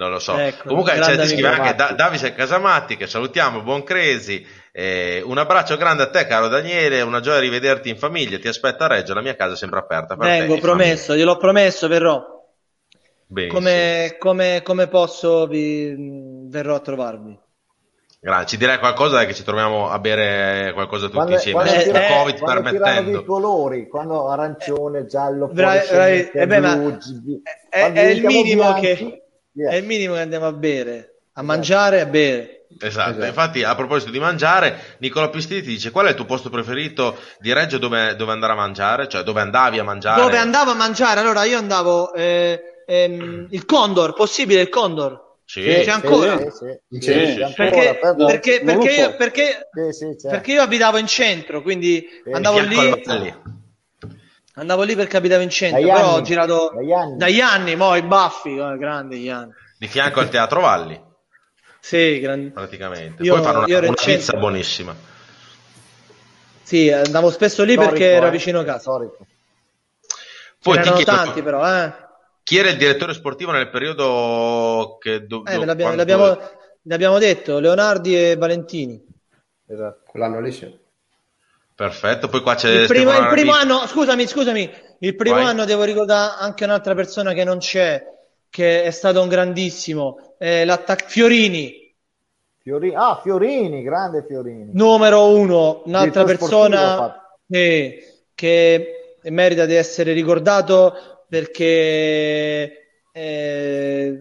Non 0.00 0.10
lo 0.12 0.18
so. 0.18 0.34
Ecco, 0.38 0.68
Comunque 0.68 0.98
c'è, 0.98 1.20
ci 1.20 1.26
scrive 1.26 1.48
anche 1.48 1.74
da- 1.74 1.92
Davide 1.92 2.32
Casamatti 2.32 2.96
che 2.96 3.06
salutiamo, 3.06 3.60
buon 3.60 3.82
Cresi. 3.82 4.42
Eh, 4.72 5.20
un 5.22 5.36
abbraccio 5.36 5.76
grande 5.76 6.04
a 6.04 6.08
te, 6.08 6.26
caro 6.26 6.48
Daniele. 6.48 7.02
Una 7.02 7.20
gioia 7.20 7.38
rivederti 7.38 7.90
in 7.90 7.98
famiglia. 7.98 8.38
Ti 8.38 8.48
aspetta 8.48 8.86
a 8.86 8.88
Reggio, 8.88 9.12
la 9.12 9.20
mia 9.20 9.36
casa 9.36 9.52
è 9.52 9.56
sempre 9.58 9.78
aperta. 9.78 10.16
Per 10.16 10.26
Vengo, 10.26 10.54
te, 10.54 10.60
promesso, 10.60 11.14
gliel'ho 11.14 11.36
promesso, 11.36 11.86
verrò. 11.86 12.24
Come, 13.48 14.16
come, 14.18 14.62
come, 14.64 14.88
posso 14.88 15.46
vi 15.46 15.94
verrò 16.48 16.76
a 16.76 16.80
trovarvi? 16.80 17.38
Grazie, 18.22 18.46
ci 18.48 18.56
direi 18.56 18.78
qualcosa 18.78 19.24
che 19.26 19.34
ci 19.34 19.44
troviamo 19.44 19.88
a 19.90 19.98
bere 19.98 20.72
qualcosa 20.72 21.04
tutti 21.06 21.16
quando, 21.16 21.34
insieme. 21.34 21.62
Quando 21.62 21.82
tira, 21.82 22.06
eh, 22.06 22.12
Covid 22.12 22.38
quando 22.38 22.62
permettendo. 22.62 23.20
i 23.20 23.24
colori, 23.24 23.88
quando 23.88 24.28
arancione, 24.28 25.06
giallo, 25.06 25.46
bravi, 25.48 25.86
bravi, 25.90 26.30
eh 26.32 26.46
beh, 26.46 26.60
blu, 26.60 26.98
è, 27.68 27.92
è 27.92 28.00
il 28.08 28.24
minimo 28.24 28.62
bianchi, 28.62 28.80
che 28.80 29.19
Yeah. 29.52 29.70
È 29.72 29.76
il 29.76 29.84
minimo 29.84 30.14
che 30.14 30.20
andiamo 30.20 30.46
a 30.46 30.52
bere, 30.52 31.22
a 31.34 31.42
mangiare 31.42 31.98
e 31.98 32.00
a 32.00 32.06
bere. 32.06 32.60
Esatto. 32.78 33.10
esatto. 33.10 33.26
infatti 33.26 33.62
a 33.64 33.74
proposito 33.74 34.12
di 34.12 34.20
mangiare, 34.20 34.96
Nicola 34.98 35.28
Pistini 35.28 35.60
ti 35.60 35.70
dice 35.70 35.90
qual 35.90 36.06
è 36.06 36.10
il 36.10 36.14
tuo 36.14 36.24
posto 36.24 36.50
preferito 36.50 37.18
di 37.40 37.52
Reggio 37.52 37.78
dove, 37.78 38.14
dove 38.14 38.30
andare 38.30 38.52
a 38.52 38.56
mangiare? 38.56 39.08
Cioè 39.08 39.22
dove 39.22 39.40
andavi 39.40 39.80
a 39.80 39.84
mangiare? 39.84 40.22
Dove 40.22 40.36
andavo 40.36 40.70
a 40.70 40.74
mangiare? 40.74 41.18
Allora 41.18 41.42
io 41.44 41.58
andavo, 41.58 42.14
eh, 42.14 42.82
ehm, 42.86 43.48
il 43.50 43.64
Condor, 43.64 44.14
possibile 44.14 44.60
il 44.60 44.68
Condor? 44.68 45.28
Sì, 45.44 45.62
c'è 45.62 45.90
ancora. 45.90 46.36
Perché, 47.56 48.60
io, 48.92 49.16
perché, 49.16 49.68
perché 50.22 50.52
io 50.52 50.62
abitavo 50.62 50.96
in 50.96 51.08
centro, 51.08 51.60
quindi 51.60 52.06
andavo 52.30 52.60
lì. 52.60 53.58
Andavo 54.54 54.82
lì 54.82 54.96
perché 54.96 55.16
abitavo 55.16 55.42
in 55.42 55.50
centro, 55.50 55.80
dagli 55.80 55.90
però 55.90 56.08
anni, 56.08 56.18
ho 56.18 56.22
girato 56.22 56.72
dagli 56.74 56.92
anni, 56.92 57.16
dagli 57.16 57.40
anni 57.40 57.76
mo, 57.76 57.94
i 57.94 58.02
baffi, 58.02 58.58
oh, 58.58 58.76
grandi 58.76 59.20
gli 59.20 59.28
anni. 59.28 59.52
Di 59.78 59.86
fianco 59.86 60.20
al 60.20 60.28
Teatro 60.28 60.60
Valli. 60.60 61.00
Sì, 61.80 62.20
grandi. 62.20 62.50
praticamente. 62.50 63.22
Io, 63.22 63.34
Poi 63.34 63.42
fanno 63.42 63.64
una, 63.64 63.78
una 63.78 63.94
pizza 63.94 64.36
buonissima. 64.36 64.94
Sì, 66.62 66.90
andavo 66.90 67.30
spesso 67.30 67.64
lì 67.64 67.72
storico, 67.72 67.92
perché 67.92 68.10
era 68.12 68.28
eh? 68.28 68.30
vicino 68.30 68.60
a 68.60 68.64
casa. 68.64 68.78
Storico. 68.78 69.26
Poi 70.62 70.76
C'erano 70.76 70.96
ti 70.96 71.04
chiedo, 71.04 71.18
tanti 71.22 71.42
però, 71.42 71.66
eh. 71.66 71.92
Chi 72.42 72.58
era 72.58 72.68
il 72.68 72.76
direttore 72.76 73.14
sportivo 73.14 73.52
nel 73.52 73.70
periodo 73.70 74.98
che... 75.00 75.26
Do, 75.26 75.44
eh, 75.46 75.54
do, 75.54 75.64
l'abbiamo, 75.64 75.94
quando... 75.94 75.96
l'abbiamo, 75.96 76.50
l'abbiamo, 76.82 77.18
detto, 77.18 77.58
Leonardi 77.58 78.16
e 78.16 78.36
Valentini. 78.36 79.02
Esatto, 79.66 80.02
quell'anno 80.06 80.40
lì 80.40 80.52
sì. 80.52 80.78
Perfetto, 81.80 82.28
poi 82.28 82.42
qua 82.42 82.56
c'è... 82.56 82.68
Il 82.68 82.86
primo, 82.88 83.10
il 83.16 83.28
primo 83.28 83.52
anno, 83.52 83.86
scusami, 83.86 84.26
scusami, 84.26 84.70
il 84.98 85.16
primo 85.16 85.36
Vai. 85.36 85.46
anno 85.46 85.64
devo 85.64 85.84
ricordare 85.84 86.34
anche 86.38 86.64
un'altra 86.64 86.94
persona 86.94 87.32
che 87.32 87.42
non 87.42 87.56
c'è, 87.56 88.04
che 88.50 88.82
è 88.82 88.90
stato 88.90 89.22
un 89.22 89.28
grandissimo, 89.28 90.34
eh, 90.36 90.66
l'attac- 90.66 91.08
Fiorini. 91.08 91.96
Fiorini. 92.58 92.94
Ah, 92.94 93.18
Fiorini, 93.22 93.82
grande 93.82 94.26
Fiorini. 94.28 94.72
Numero 94.74 95.28
uno, 95.28 95.80
un'altra 95.86 96.24
persona 96.24 97.18
eh, 97.48 98.24
che 98.34 99.16
merita 99.22 99.64
di 99.64 99.74
essere 99.74 100.12
ricordato 100.12 101.24
perché 101.30 102.88
eh, 103.10 104.20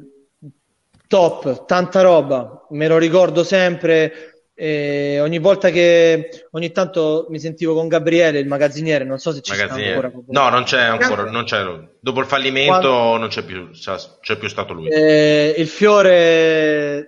top, 1.09 1.65
tanta 1.65 2.01
roba, 2.03 2.65
me 2.69 2.87
lo 2.87 2.97
ricordo 2.97 3.43
sempre. 3.43 4.38
Eh, 4.61 5.21
ogni 5.21 5.39
volta 5.39 5.69
che 5.69 6.47
ogni 6.51 6.73
tanto 6.73 7.27
mi 7.29 7.39
sentivo 7.39 7.73
con 7.73 7.87
Gabriele, 7.87 8.39
il 8.39 8.47
magazziniere, 8.47 9.05
non 9.05 9.17
so 9.17 9.31
se 9.31 9.39
ci 9.39 9.53
sta 9.53 9.73
ancora. 9.73 10.11
No, 10.27 10.49
non 10.49 10.63
c'è 10.63 10.81
ancora. 10.81 11.23
Non 11.23 11.45
c'è, 11.45 11.63
dopo 11.97 12.19
il 12.19 12.25
fallimento 12.25 12.89
Quando... 12.89 13.17
non 13.19 13.29
c'è 13.29 13.43
più, 13.43 13.69
c'è 13.71 14.37
più 14.37 14.49
stato 14.49 14.73
lui. 14.73 14.89
Eh, 14.89 15.55
il 15.57 15.67
fiore 15.67 17.07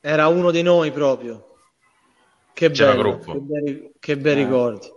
era 0.00 0.26
uno 0.26 0.50
di 0.50 0.62
noi 0.62 0.90
proprio. 0.90 1.54
Che 2.52 2.70
bello, 2.70 3.18
che 3.18 3.38
bei, 3.38 3.92
che 4.00 4.16
bei 4.16 4.32
eh. 4.32 4.34
ricordi. 4.34 4.92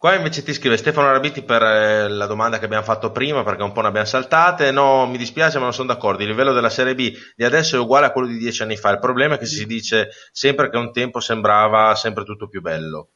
Qua 0.00 0.14
invece 0.14 0.42
ti 0.42 0.54
scrive 0.54 0.78
Stefano 0.78 1.08
Arabiti 1.08 1.42
per 1.42 1.62
eh, 1.62 2.08
la 2.08 2.24
domanda 2.24 2.58
che 2.58 2.64
abbiamo 2.64 2.82
fatto 2.82 3.10
prima, 3.10 3.44
perché 3.44 3.62
un 3.62 3.72
po' 3.72 3.82
ne 3.82 3.88
abbiamo 3.88 4.06
saltate. 4.06 4.70
No, 4.70 5.06
mi 5.06 5.18
dispiace, 5.18 5.58
ma 5.58 5.64
non 5.64 5.74
sono 5.74 5.92
d'accordo. 5.92 6.22
Il 6.22 6.30
livello 6.30 6.54
della 6.54 6.70
Serie 6.70 6.94
B 6.94 7.14
di 7.36 7.44
adesso 7.44 7.76
è 7.76 7.78
uguale 7.78 8.06
a 8.06 8.10
quello 8.10 8.28
di 8.28 8.38
dieci 8.38 8.62
anni 8.62 8.78
fa. 8.78 8.88
Il 8.88 8.98
problema 8.98 9.34
è 9.34 9.38
che 9.38 9.44
si 9.44 9.66
dice 9.66 10.08
sempre 10.32 10.70
che 10.70 10.78
un 10.78 10.90
tempo 10.90 11.20
sembrava 11.20 11.94
sempre 11.96 12.24
tutto 12.24 12.48
più 12.48 12.62
bello. 12.62 13.08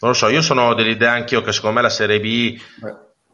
Non 0.00 0.10
lo 0.10 0.14
so, 0.14 0.26
io 0.26 0.42
sono 0.42 0.74
dell'idea 0.74 1.12
anch'io 1.12 1.42
che 1.42 1.52
secondo 1.52 1.76
me 1.76 1.82
la 1.82 1.90
Serie 1.90 2.18
B 2.18 2.60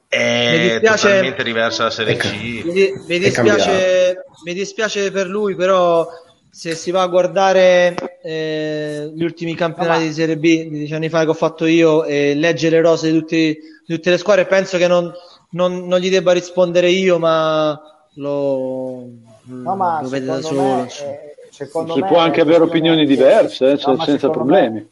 è 0.07 0.69
dispiace, 0.81 1.07
totalmente 1.07 1.43
diversa 1.45 1.79
dalla 1.79 1.95
Serie 1.95 2.17
C. 2.17 2.31
Mi, 2.31 2.93
mi, 3.09 3.19
dispiace, 3.21 4.23
mi 4.45 4.53
dispiace 4.53 5.11
per 5.11 5.29
lui, 5.29 5.55
però 5.55 6.07
se 6.55 6.77
si 6.77 6.93
va 6.93 7.03
a 7.03 7.09
guardare 7.09 7.97
eh, 8.23 9.11
gli 9.13 9.25
ultimi 9.25 9.57
campionati 9.57 10.05
di 10.05 10.13
Serie 10.13 10.37
B 10.37 10.43
di 10.43 10.69
dieci 10.69 10.95
anni 10.95 11.09
fa 11.09 11.25
che 11.25 11.31
ho 11.31 11.35
fatto 11.35 11.67
io 11.67 12.05
e 12.05 12.37
legge 12.37 12.71
le 12.71 12.81
rose 12.81 13.11
di, 13.11 13.19
tutti, 13.19 13.59
di 13.85 13.95
tutte 13.95 14.11
le 14.11 14.19
squadre, 14.19 14.47
penso 14.47 14.79
che 14.79 14.87
non, 14.87 15.13
non, 15.51 15.85
non, 15.89 15.99
gli 15.99 16.09
debba 16.09 16.31
rispondere 16.31 16.91
io, 16.91 17.19
ma 17.19 17.77
lo, 18.15 19.09
no, 19.43 19.75
ma 19.75 20.01
lo 20.01 20.09
vede 20.09 20.27
da 20.27 20.41
solo. 20.41 20.63
Me, 20.63 20.87
eh, 20.87 21.37
si 21.51 21.67
può 21.67 22.19
anche 22.19 22.41
avere 22.41 22.63
opinioni 22.63 23.05
diverse, 23.05 23.73
eh, 23.73 23.81
no, 23.85 24.01
senza 24.05 24.31
problemi. 24.31 24.79
Me, 24.79 24.89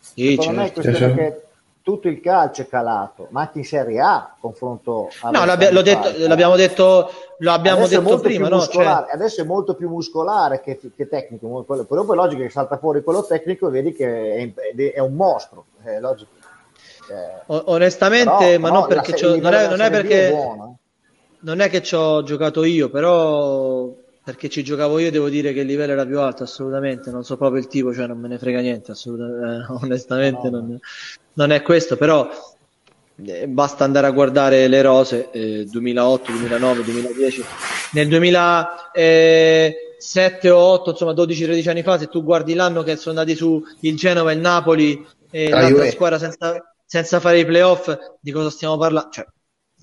sì, 0.00 0.30
secondo 0.30 0.62
certo. 0.62 0.80
me 0.80 0.88
è 0.88 0.94
certo. 0.94 1.14
che 1.14 1.45
tutto 1.86 2.08
il 2.08 2.20
calcio 2.20 2.62
è 2.62 2.66
calato, 2.66 3.28
ma 3.30 3.42
anche 3.42 3.58
in 3.58 3.64
Serie 3.64 4.00
A 4.00 4.34
confronto 4.40 5.08
No, 5.30 5.44
l'abbia, 5.44 5.70
detto, 5.82 6.10
l'abbiamo 6.26 6.56
detto, 6.56 7.12
lo 7.38 7.52
abbiamo 7.52 7.86
detto 7.86 8.18
prima, 8.18 8.48
no? 8.48 8.60
Cioè... 8.66 9.06
Adesso 9.12 9.42
è 9.42 9.44
molto 9.44 9.76
più 9.76 9.88
muscolare 9.88 10.60
che, 10.60 10.80
che 10.96 11.06
tecnico, 11.06 11.62
quello, 11.62 11.84
però 11.84 12.04
poi 12.04 12.16
è 12.16 12.20
logico 12.20 12.42
che 12.42 12.50
salta 12.50 12.78
fuori 12.78 13.04
quello 13.04 13.24
tecnico 13.24 13.68
e 13.68 13.70
vedi 13.70 13.92
che 13.92 14.52
è, 14.52 14.92
è 14.94 14.98
un 14.98 15.14
mostro, 15.14 15.66
è 15.84 16.00
logico. 16.00 16.30
Eh, 17.08 17.42
Onestamente, 17.66 18.36
però, 18.36 18.58
ma 18.58 18.70
non 18.70 18.86
perché 18.88 19.38
non, 19.38 19.54
è, 19.54 19.68
non 19.68 19.80
è 19.80 19.88
perché 19.88 20.28
è 20.30 20.56
non 21.38 21.60
è 21.60 21.70
che 21.70 21.82
ci 21.84 21.94
ho 21.94 22.24
giocato 22.24 22.64
io, 22.64 22.90
però 22.90 23.88
perché 24.24 24.48
ci 24.48 24.64
giocavo 24.64 24.98
io 24.98 25.12
devo 25.12 25.28
dire 25.28 25.52
che 25.52 25.60
il 25.60 25.66
livello 25.66 25.92
era 25.92 26.04
più 26.04 26.18
alto 26.18 26.42
assolutamente 26.42 27.12
non 27.12 27.22
so 27.22 27.36
proprio 27.36 27.60
il 27.60 27.68
tipo 27.68 27.94
cioè 27.94 28.08
non 28.08 28.18
me 28.18 28.26
ne 28.26 28.38
frega 28.38 28.58
niente 28.58 28.90
assolutamente 28.90 29.62
eh, 29.62 29.66
onestamente 29.84 30.50
no, 30.50 30.58
no. 30.58 30.66
Non, 30.66 30.80
non, 31.36 31.52
è 31.52 31.62
questo 31.62 31.96
però 31.96 32.28
eh, 33.24 33.48
basta 33.48 33.84
andare 33.84 34.08
a 34.08 34.10
guardare 34.10 34.68
le 34.68 34.82
rose 34.82 35.30
eh, 35.30 35.64
2008 35.64 36.32
2009 36.32 36.84
2010 36.84 37.44
nel 37.92 38.08
2007 38.08 40.50
o 40.50 40.58
8 40.58 40.90
insomma 40.90 41.12
12 41.12 41.44
13 41.44 41.68
anni 41.68 41.82
fa 41.82 41.98
se 41.98 42.08
tu 42.08 42.22
guardi 42.22 42.54
l'anno 42.54 42.82
che 42.82 42.96
sono 42.96 43.18
andati 43.18 43.36
su 43.36 43.62
il 43.80 43.96
Genova 43.96 44.30
e 44.30 44.34
il 44.34 44.40
Napoli 44.40 45.04
e 45.30 45.48
l'altra 45.48 45.90
squadra 45.90 46.18
senza, 46.18 46.74
senza 46.84 47.20
fare 47.20 47.38
i 47.38 47.46
playoff 47.46 47.96
di 48.20 48.32
cosa 48.32 48.50
stiamo 48.50 48.76
parlando 48.76 49.08
cioè 49.10 49.24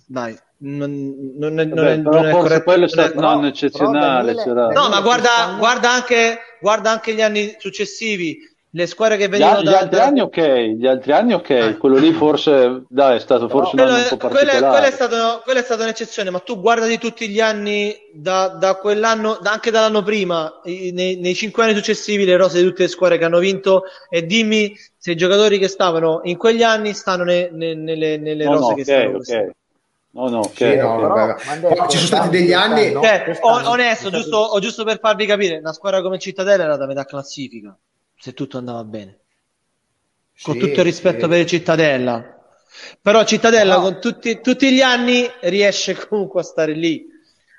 dai 0.06 0.38
non, 0.64 1.34
non, 1.38 1.54
non, 1.54 1.70
Vabbè, 1.70 1.98
non 1.98 2.26
è 2.26 2.32
corretto. 2.32 2.64
Quello 2.64 2.86
è 2.86 2.90
stato 2.90 3.20
non 3.20 3.46
eccezionale. 3.46 4.34
Però, 4.34 4.72
no, 4.72 4.90
ma 4.90 5.02
guarda, 5.02 5.56
guarda, 5.58 5.92
anche, 5.92 6.40
guarda 6.62 6.92
anche 6.92 7.14
gli 7.14 7.22
anni 7.22 7.56
successivi. 7.60 8.38
Le 8.76 8.88
squadre 8.88 9.18
che 9.18 9.28
venivano 9.28 9.62
gli, 9.62 9.68
gli 9.68 9.74
altri 9.74 10.00
anni 10.00 10.20
ok, 10.22 10.40
gli 10.40 10.88
altri 10.88 11.12
anni 11.12 11.34
ok, 11.34 11.50
eh. 11.52 11.78
quello 11.78 11.98
lì 11.98 12.12
forse 12.12 12.86
dai, 12.90 13.18
è 13.18 13.20
stato 13.20 13.48
forse 13.48 13.76
quello, 13.76 13.92
un 13.92 13.94
anno 13.94 14.02
un 14.02 14.10
po' 14.10 14.18
particolare. 14.18 14.58
Quello, 14.58 14.72
quello, 14.72 14.88
è 14.88 14.92
stato, 14.92 15.42
quello 15.44 15.60
è 15.60 15.64
stata 15.64 15.84
un'eccezione, 15.84 16.30
ma 16.32 16.40
tu 16.40 16.60
guarda 16.60 16.88
di 16.88 16.98
tutti 16.98 17.30
gli 17.30 17.40
anni 17.40 17.96
da, 18.12 18.48
da 18.48 18.78
quell'anno, 18.78 19.38
da, 19.40 19.52
anche 19.52 19.70
dall'anno 19.70 20.02
prima, 20.02 20.60
nei, 20.64 21.18
nei, 21.18 21.36
cinque 21.36 21.66
anni 21.66 21.76
successivi, 21.76 22.26
le 22.26 22.36
rose 22.36 22.64
di 22.64 22.68
tutte 22.68 22.82
le 22.82 22.88
squadre 22.88 23.20
che 23.20 23.26
hanno 23.26 23.38
vinto 23.38 23.84
e 24.10 24.26
dimmi 24.26 24.76
se 24.98 25.12
i 25.12 25.16
giocatori 25.16 25.60
che 25.60 25.68
stavano 25.68 26.22
in 26.24 26.38
quegli 26.38 26.64
anni 26.64 26.96
stanno 26.96 27.26
ne, 27.26 27.50
ne, 27.52 27.76
nelle, 27.76 28.18
nelle 28.18 28.44
no, 28.44 28.54
rose 28.54 28.70
no, 28.70 28.74
che 28.74 28.82
okay, 28.82 29.02
stanno. 29.02 29.18
Okay. 29.18 29.52
No, 30.16 30.30
no, 30.30 30.52
sì, 30.52 30.76
no 30.76 30.96
però, 30.98 31.36
però, 31.60 31.88
ci 31.90 31.98
sono 31.98 32.08
stati 32.08 32.30
degli 32.30 32.54
anni. 32.54 32.92
No, 32.92 33.02
cioè, 33.04 33.38
onesto, 33.42 34.10
giusto, 34.10 34.58
giusto 34.60 34.84
per 34.84 34.98
farvi 35.00 35.28
capire, 35.28 35.58
una 35.58 35.74
squadra 35.74 36.02
come 36.02 36.18
Cittadella 36.18 36.64
era 36.64 36.76
da 36.76 36.88
metà 36.88 37.06
classifica, 37.06 37.76
se 38.24 38.34
tutto 38.34 38.58
andava 38.58 38.86
bene. 38.86 39.20
Con 40.44 40.54
sì, 40.54 40.60
tutto 40.62 40.80
il 40.80 40.86
rispetto 40.86 41.24
sì. 41.24 41.28
per 41.28 41.44
Cittadella. 41.44 42.40
Però 43.02 43.26
Cittadella 43.26 43.76
no. 43.76 43.82
con 43.82 44.00
tutti, 44.00 44.40
tutti, 44.40 44.72
gli 44.72 44.80
anni 44.80 45.30
riesce 45.42 45.94
comunque 46.08 46.40
a 46.40 46.44
stare 46.46 46.72
lì. 46.72 47.06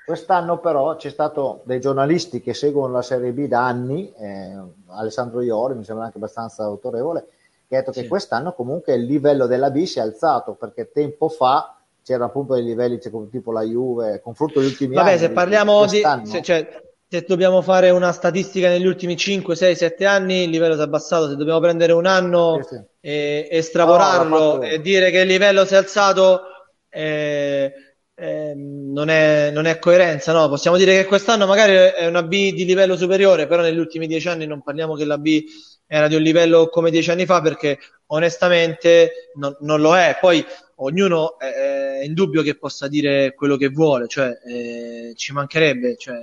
Quest'anno 0.03 0.57
però 0.57 0.95
c'è 0.95 1.11
stato 1.11 1.61
dei 1.65 1.79
giornalisti 1.79 2.41
che 2.41 2.55
seguono 2.55 2.93
la 2.93 3.03
Serie 3.03 3.31
B 3.31 3.47
da 3.47 3.63
anni, 3.63 4.11
eh, 4.17 4.59
Alessandro 4.87 5.41
Iori 5.41 5.75
mi 5.75 5.83
sembra 5.83 6.05
anche 6.05 6.17
abbastanza 6.17 6.63
autorevole, 6.63 7.27
che 7.67 7.75
ha 7.75 7.79
detto 7.81 7.91
che 7.91 8.07
quest'anno 8.07 8.53
comunque 8.53 8.95
il 8.95 9.03
livello 9.03 9.45
della 9.45 9.69
B 9.69 9.83
si 9.83 9.99
è 9.99 10.01
alzato 10.01 10.53
perché 10.53 10.89
tempo 10.91 11.29
fa 11.29 11.77
c'erano 12.01 12.25
appunto 12.25 12.55
dei 12.55 12.63
livelli 12.63 12.97
tipo 12.97 13.51
la 13.51 13.61
Juve, 13.61 14.19
confronto 14.19 14.57
agli 14.57 14.65
ultimi 14.65 14.95
Vabbè, 14.95 15.09
anni. 15.09 15.19
se 15.19 15.29
parliamo 15.29 15.85
di... 15.85 16.01
Se, 16.23 16.41
cioè, 16.41 16.83
se 17.15 17.25
dobbiamo 17.25 17.61
fare 17.61 17.91
una 17.91 18.11
statistica 18.11 18.67
negli 18.67 18.85
ultimi 18.85 19.15
5, 19.15 19.55
6, 19.55 19.75
7 19.75 20.05
anni, 20.05 20.43
il 20.43 20.49
livello 20.49 20.73
si 20.73 20.81
è 20.81 20.83
abbassato. 20.83 21.29
Se 21.29 21.35
dobbiamo 21.35 21.59
prendere 21.61 21.93
un 21.93 22.05
anno 22.05 22.59
sì, 22.61 22.75
sì. 22.75 22.81
E, 22.99 23.47
e 23.49 23.61
stravorarlo 23.61 24.55
no, 24.57 24.61
e 24.61 24.81
dire 24.81 25.11
che 25.11 25.19
il 25.19 25.27
livello 25.27 25.65
si 25.65 25.75
è 25.75 25.77
alzato, 25.77 26.41
eh, 26.89 27.73
eh, 28.13 28.53
non, 28.55 29.09
è, 29.09 29.49
non, 29.51 29.65
è, 29.65 29.79
coerenza. 29.79 30.33
No? 30.33 30.49
Possiamo 30.49 30.75
dire 30.77 30.95
che 30.97 31.05
quest'anno 31.05 31.45
magari 31.45 31.73
è 31.73 32.05
una 32.05 32.23
B 32.23 32.53
di 32.53 32.65
livello 32.65 32.97
superiore, 32.97 33.47
però 33.47 33.61
negli 33.61 33.79
ultimi 33.79 34.07
10 34.07 34.27
anni 34.27 34.45
non 34.45 34.61
parliamo 34.61 34.95
che 34.95 35.05
la 35.05 35.17
B 35.17 35.43
era 35.87 36.07
di 36.07 36.15
un 36.15 36.21
livello 36.21 36.67
come 36.67 36.91
10 36.91 37.11
anni 37.11 37.25
fa, 37.25 37.41
perché 37.41 37.77
onestamente 38.07 39.31
non, 39.35 39.55
non 39.61 39.79
lo 39.79 39.95
è. 39.95 40.17
Poi 40.19 40.45
ognuno 40.77 41.39
è, 41.39 41.45
è 41.45 42.03
indubbio 42.03 42.41
che 42.41 42.57
possa 42.57 42.89
dire 42.89 43.33
quello 43.33 43.55
che 43.55 43.69
vuole, 43.69 44.07
cioè 44.07 44.37
eh, 44.45 45.13
ci 45.15 45.31
mancherebbe. 45.31 45.95
Cioè... 45.95 46.17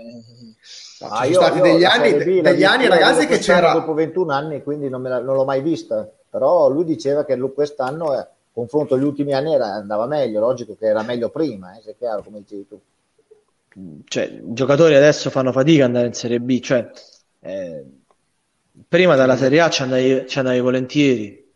Ah, 1.09 1.24
ci 1.26 1.32
sono 1.32 1.46
stati 1.46 1.61
degli 1.61 1.84
anni, 1.84 2.14
B, 2.14 2.40
degli 2.40 2.64
anni 2.64 2.88
ragazzi 2.88 3.26
che 3.26 3.38
c'era 3.38 3.72
dopo 3.72 3.94
21 3.94 4.32
anni 4.32 4.62
quindi 4.62 4.88
non, 4.88 5.03
la, 5.03 5.20
non, 5.20 5.34
l'ho 5.34 5.44
mai 5.44 5.61
vista. 5.61 6.09
Però 6.30 6.68
lui 6.68 6.84
diceva 6.84 7.24
che 7.24 7.36
lui 7.36 7.53
quest'anno 7.53 8.18
eh, 8.18 8.26
confronto 8.53 8.94
agli 8.94 9.05
ultimi 9.05 9.34
anni 9.34 9.55
era, 9.55 9.66
andava 9.74 10.07
meglio. 10.07 10.40
Logico 10.40 10.76
che 10.78 10.86
era 10.86 11.03
meglio 11.03 11.28
prima 11.30 11.76
eh, 11.76 11.82
se 11.82 11.90
è 11.90 11.94
chiaro 11.98 12.22
come 12.22 12.40
dicevi 12.40 12.68
tu. 12.68 12.80
Cioè, 14.07 14.24
i 14.24 14.53
giocatori 14.53 14.94
adesso 14.94 15.30
fanno 15.30 15.53
fatica 15.53 15.84
ad 15.84 15.88
andare 15.88 16.07
in 16.07 16.12
Serie 16.12 16.40
B 16.40 16.61
cioè, 16.61 16.90
eh, 17.40 17.84
prima 18.86 19.16
dalla 19.16 19.36
Serie 19.36 19.61
A 19.61 19.70
ci 19.70 19.82
andavi, 19.82 20.26
ci 20.26 20.38
andavi 20.38 20.61
volentieri. 20.61 21.50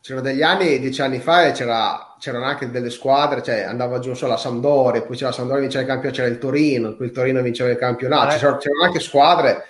C'erano 0.00 0.26
degli 0.26 0.42
anni, 0.42 0.80
dieci 0.80 1.00
anni 1.00 1.20
fa, 1.20 1.52
c'era 1.52 2.11
c'erano 2.22 2.44
anche 2.44 2.70
delle 2.70 2.88
squadre, 2.88 3.42
cioè 3.42 3.62
andava 3.62 3.98
giù 3.98 4.14
solo 4.14 4.30
la 4.30 4.38
Sampdoria, 4.38 5.02
poi 5.02 5.16
c'era 5.16 5.30
la 5.30 5.34
Sampdoria 5.34 5.62
vinceva 5.62 5.82
il 5.82 5.88
campionato, 5.88 6.20
c'era 6.20 6.32
il 6.32 6.38
Torino, 6.38 6.94
poi 6.94 7.06
il 7.06 7.12
Torino 7.12 7.42
vinceva 7.42 7.70
il 7.70 7.76
campionato, 7.76 8.34
eh. 8.34 8.38
c'erano, 8.38 8.58
c'erano 8.58 8.84
anche 8.84 9.00
squadre 9.00 9.64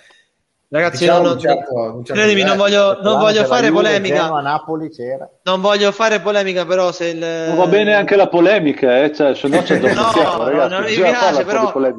Ragazzi, 0.73 1.01
diciamo 1.01 1.29
non, 1.29 1.39
certo, 1.39 2.03
certo 2.03 2.13
credimi, 2.15 2.45
non 2.45 2.57
voglio, 2.57 2.99
non 3.03 3.19
voglio 3.19 3.45
fare 3.45 3.67
Juve, 3.67 3.83
polemica. 3.83 4.33
A 4.33 4.41
Napoli 4.41 4.89
c'era. 4.89 5.29
Non 5.43 5.61
voglio 5.61 5.93
fare 5.93 6.21
polemica, 6.21 6.65
però 6.65 6.91
se 6.93 7.09
il... 7.09 7.19
Non 7.19 7.57
va 7.57 7.67
bene 7.67 7.95
anche 7.95 8.17
la 8.17 8.27
polemica, 8.27 9.03
eh? 9.03 9.15
cioè, 9.15 9.35
se 9.35 9.49
no 9.49 9.61
c'è 9.61 9.79
no, 9.93 9.93
no, 9.93 10.49
ragazzi, 10.49 10.71
non 10.71 10.85
mi 10.85 10.95
piace, 10.95 11.45
però... 11.45 11.71
Visto, 11.75 11.95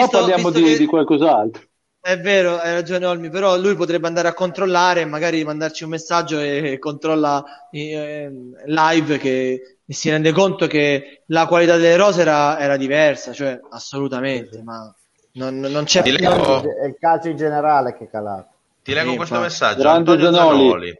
no 0.00 0.08
parliamo 0.08 0.48
di, 0.48 0.62
che... 0.62 0.78
di 0.78 0.86
qualcos'altro. 0.86 1.62
È 2.06 2.20
vero, 2.20 2.58
hai 2.58 2.74
ragione 2.74 3.06
Olmi, 3.06 3.30
però 3.30 3.56
lui 3.56 3.74
potrebbe 3.76 4.06
andare 4.06 4.28
a 4.28 4.34
controllare 4.34 5.00
e 5.00 5.04
magari 5.06 5.42
mandarci 5.42 5.84
un 5.84 5.90
messaggio 5.90 6.38
e 6.38 6.76
controlla 6.78 7.42
eh, 7.70 8.30
live 8.66 9.16
che 9.16 9.78
si 9.88 10.10
rende 10.10 10.30
conto 10.30 10.66
che 10.66 11.22
la 11.28 11.46
qualità 11.46 11.78
delle 11.78 11.96
rose 11.96 12.20
era, 12.20 12.58
era 12.58 12.76
diversa, 12.76 13.32
cioè 13.32 13.58
assolutamente, 13.70 14.62
ma 14.62 14.94
non, 15.32 15.58
non 15.60 15.84
c'è 15.84 16.02
più. 16.02 16.14
È 16.14 16.84
il 16.84 16.96
calcio 17.00 17.30
in 17.30 17.38
generale 17.38 17.96
che 17.96 18.04
è 18.04 18.10
calato. 18.10 18.48
Ti 18.82 18.92
leggo 18.92 19.12
sì, 19.12 19.16
questo 19.16 19.40
messaggio. 19.40 19.80
Grande 19.80 20.10
Antonio 20.10 20.34
Zanoli. 20.34 20.68
Zanoli. 20.68 20.98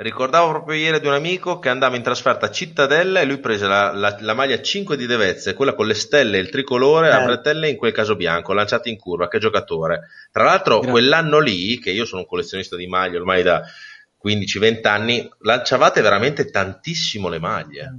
Ricordavo 0.00 0.48
proprio 0.48 0.78
ieri 0.78 0.98
di 0.98 1.06
un 1.06 1.12
amico 1.12 1.58
che 1.58 1.68
andava 1.68 1.94
in 1.94 2.02
trasferta 2.02 2.46
a 2.46 2.50
Cittadella 2.50 3.20
e 3.20 3.26
lui 3.26 3.38
prese 3.38 3.66
la, 3.66 3.92
la, 3.92 4.16
la 4.20 4.32
maglia 4.32 4.58
5 4.58 4.96
di 4.96 5.04
Devezze, 5.04 5.52
quella 5.52 5.74
con 5.74 5.86
le 5.86 5.92
stelle 5.92 6.38
e 6.38 6.40
il 6.40 6.48
tricolore 6.48 7.08
eh. 7.08 7.12
a 7.12 7.22
bretelle 7.22 7.68
in 7.68 7.76
quel 7.76 7.92
caso 7.92 8.16
bianco, 8.16 8.54
lanciati 8.54 8.88
in 8.88 8.96
curva. 8.96 9.28
Che 9.28 9.38
giocatore! 9.38 10.08
Tra 10.32 10.44
l'altro, 10.44 10.76
Grazie. 10.76 10.90
quell'anno 10.90 11.38
lì, 11.38 11.78
che 11.78 11.90
io 11.90 12.06
sono 12.06 12.22
un 12.22 12.26
collezionista 12.26 12.76
di 12.76 12.86
maglie 12.86 13.18
ormai 13.18 13.42
da 13.42 13.62
15-20 14.24 14.86
anni, 14.86 15.30
lanciavate 15.40 16.00
veramente 16.00 16.48
tantissimo 16.48 17.28
le 17.28 17.38
maglie. 17.38 17.98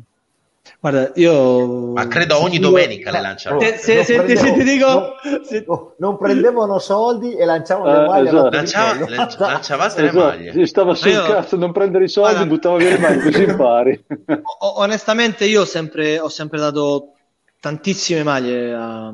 Mm. 0.82 0.90
Guarda, 0.90 1.12
io... 1.16 1.92
Ma 1.94 2.08
credo 2.08 2.42
ogni 2.42 2.58
domenica 2.58 3.12
le 3.12 3.22
lanciano. 3.22 3.60
Se, 3.62 3.78
se, 3.78 4.04
se, 4.04 4.36
se, 4.36 4.54
ti 4.54 4.64
dico... 4.64 5.16
Non, 5.68 5.92
non, 5.98 6.18
prendevano 6.18 6.80
soldi 6.80 7.36
e 7.36 7.46
lanciavano 7.46 8.02
le 8.02 8.08
maglie. 8.08 8.30
Esatto. 8.30 8.50
Lanciava, 8.50 9.06
lanciavate 9.08 10.02
esatto. 10.02 10.02
le 10.02 10.12
maglie. 10.12 10.66
Stava 10.66 10.96
sul 10.96 11.12
io... 11.12 11.24
cazzo 11.24 11.56
non 11.56 11.72
prendere 11.72 12.06
i 12.06 12.10
soldi, 12.10 12.34
Guarda, 12.34 12.50
buttava 12.50 12.78
via 12.78 12.90
le 12.90 12.98
maglie, 12.98 13.22
così 13.32 13.44
impari. 13.44 14.06
Onestamente 14.78 15.46
io 15.46 15.62
ho 15.62 15.66
sempre, 15.66 16.20
ho 16.20 16.30
sempre 16.30 16.60
dato 16.60 17.14
tantissime 17.60 18.24
maglie. 18.24 18.74
A... 18.74 19.14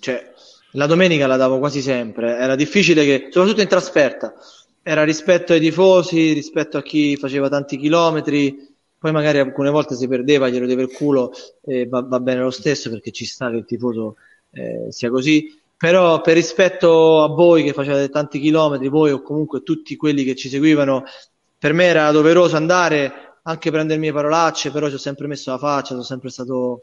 Cioè, 0.00 0.32
la 0.72 0.86
domenica 0.86 1.28
la 1.28 1.36
davo 1.36 1.60
quasi 1.60 1.80
sempre. 1.80 2.36
Era 2.36 2.56
difficile 2.56 3.04
che, 3.04 3.28
soprattutto 3.30 3.60
in 3.60 3.68
trasferta, 3.68 4.34
era 4.82 5.04
rispetto 5.04 5.52
ai 5.52 5.60
tifosi, 5.60 6.32
rispetto 6.32 6.76
a 6.76 6.82
chi 6.82 7.16
faceva 7.16 7.48
tanti 7.48 7.76
chilometri 7.76 8.66
poi 8.98 9.12
magari 9.12 9.38
alcune 9.38 9.70
volte 9.70 9.94
si 9.94 10.08
perdeva, 10.08 10.48
glielo 10.48 10.66
deve 10.66 10.82
il 10.82 10.92
culo, 10.92 11.32
eh, 11.64 11.86
va, 11.86 12.02
va, 12.02 12.18
bene 12.20 12.40
lo 12.40 12.50
stesso 12.50 12.90
perché 12.90 13.12
ci 13.12 13.24
sta 13.24 13.48
che 13.50 13.56
il 13.56 13.64
tifoso 13.64 14.16
eh, 14.50 14.86
sia 14.90 15.10
così. 15.10 15.56
Però 15.76 16.20
per 16.20 16.34
rispetto 16.34 17.22
a 17.22 17.28
voi 17.28 17.62
che 17.62 17.72
facevate 17.72 18.08
tanti 18.08 18.40
chilometri, 18.40 18.88
voi 18.88 19.12
o 19.12 19.22
comunque 19.22 19.62
tutti 19.62 19.94
quelli 19.94 20.24
che 20.24 20.34
ci 20.34 20.48
seguivano, 20.48 21.04
per 21.56 21.72
me 21.72 21.84
era 21.84 22.10
doveroso 22.10 22.56
andare 22.56 23.36
anche 23.42 23.70
prendere 23.70 24.00
le 24.00 24.12
parolacce, 24.12 24.72
però 24.72 24.88
ci 24.88 24.94
ho 24.94 24.98
sempre 24.98 25.28
messo 25.28 25.50
la 25.52 25.58
faccia, 25.58 25.90
sono 25.90 26.02
sempre 26.02 26.30
stato 26.30 26.82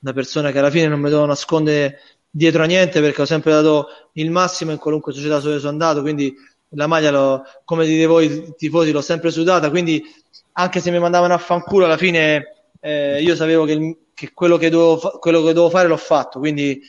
una 0.00 0.12
persona 0.14 0.50
che 0.50 0.58
alla 0.58 0.70
fine 0.70 0.88
non 0.88 1.00
mi 1.00 1.10
devo 1.10 1.26
nascondere 1.26 2.00
dietro 2.30 2.62
a 2.62 2.66
niente 2.66 3.00
perché 3.00 3.22
ho 3.22 3.26
sempre 3.26 3.52
dato 3.52 3.88
il 4.12 4.30
massimo 4.30 4.70
in 4.70 4.78
qualunque 4.78 5.12
società 5.12 5.38
dove 5.40 5.58
sono 5.58 5.70
andato, 5.70 6.00
quindi 6.00 6.34
la 6.70 6.86
maglia, 6.86 7.10
lo, 7.10 7.42
come 7.64 7.86
dite 7.86 8.06
voi 8.06 8.54
tifosi, 8.56 8.92
l'ho 8.92 9.00
sempre 9.00 9.30
sudata, 9.30 9.70
quindi 9.70 10.02
anche 10.52 10.80
se 10.80 10.90
mi 10.90 10.98
mandavano 10.98 11.34
a 11.34 11.38
fanculo, 11.38 11.84
alla 11.84 11.96
fine 11.96 12.64
eh, 12.80 13.20
io 13.22 13.34
sapevo 13.34 13.64
che, 13.64 13.98
che 14.14 14.30
quello, 14.32 14.56
che 14.56 14.70
dovevo, 14.70 15.18
quello, 15.18 15.38
che 15.38 15.52
dovevo, 15.52 15.70
fare 15.70 15.88
l'ho 15.88 15.96
fatto, 15.96 16.38
quindi 16.38 16.80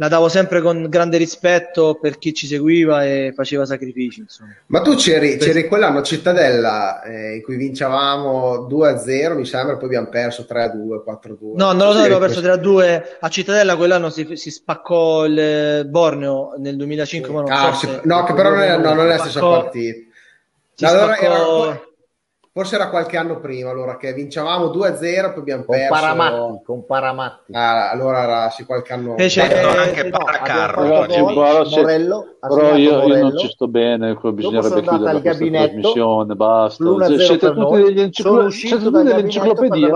la 0.00 0.06
davo 0.06 0.28
sempre 0.28 0.62
con 0.62 0.86
grande 0.88 1.16
rispetto 1.16 1.98
per 2.00 2.18
chi 2.18 2.32
ci 2.32 2.46
seguiva 2.46 3.04
e 3.04 3.32
faceva 3.34 3.66
sacrifici. 3.66 4.20
Insomma. 4.20 4.54
Ma 4.66 4.80
tu 4.80 4.94
c'eri, 4.94 5.38
c'eri 5.38 5.66
quell'anno 5.66 5.98
a 5.98 6.02
Cittadella 6.02 7.02
eh, 7.02 7.34
in 7.36 7.42
cui 7.42 7.56
vincevamo 7.56 8.68
2-0, 8.68 9.36
mi 9.36 9.44
sembra, 9.44 9.76
poi 9.76 9.86
abbiamo 9.86 10.08
perso 10.08 10.46
3-2, 10.48 11.02
4-2. 11.04 11.36
No, 11.56 11.72
non 11.72 11.88
lo 11.88 11.92
so, 11.92 11.98
abbiamo 11.98 12.18
perso 12.18 12.40
3-2 12.40 13.02
a 13.18 13.28
Cittadella, 13.28 13.76
quell'anno 13.76 14.10
si, 14.10 14.36
si 14.36 14.50
spaccò 14.52 15.24
il 15.24 15.84
Borneo 15.88 16.54
nel 16.58 16.76
2005. 16.76 17.44
Sì. 17.44 17.52
Ah, 17.52 17.72
so 17.72 17.86
si. 17.86 18.00
No, 18.04 18.22
che 18.22 18.34
però 18.34 18.50
non 18.50 18.60
è, 18.60 18.76
no, 18.76 18.94
non 18.94 19.04
è 19.04 19.08
la 19.08 19.18
stessa 19.18 19.40
partita. 19.40 20.06
Allora, 20.82 21.14
spaccò... 21.16 21.66
era, 21.66 21.87
Forse 22.58 22.74
era 22.74 22.88
qualche 22.88 23.16
anno 23.16 23.38
prima, 23.38 23.70
allora 23.70 23.96
che 23.96 24.12
vincevamo 24.12 24.72
2-0, 24.72 24.98
poi 24.98 25.38
abbiamo 25.38 25.62
con 25.62 25.76
perso. 25.76 25.92
Paramatti, 25.92 26.64
con 26.64 26.86
Paramatti. 26.86 27.52
Ah, 27.52 27.88
allora 27.88 28.22
era 28.24 28.50
sì, 28.50 28.64
qualche 28.64 28.94
anno 28.94 29.14
Fece 29.16 29.42
anche 29.42 30.08
no, 30.08 30.18
Paracarro. 30.18 30.82
Morello, 30.82 32.36
però 32.40 32.74
io, 32.74 33.06
io, 33.06 33.16
non 33.16 33.38
ci 33.38 33.46
sto 33.46 33.68
bene, 33.68 34.12
bisognerebbe 34.20 34.80
chiudere 34.80 35.20
questa 35.20 35.46
trasmissione, 35.46 36.34
basta. 36.34 37.06
Siete 37.16 37.52
tutti 37.52 37.80
degli 37.80 38.00
enciclo- 38.00 38.50
siete 38.50 38.82
tutti 38.82 39.02
delle 39.04 39.20
enciclopedie. 39.20 39.92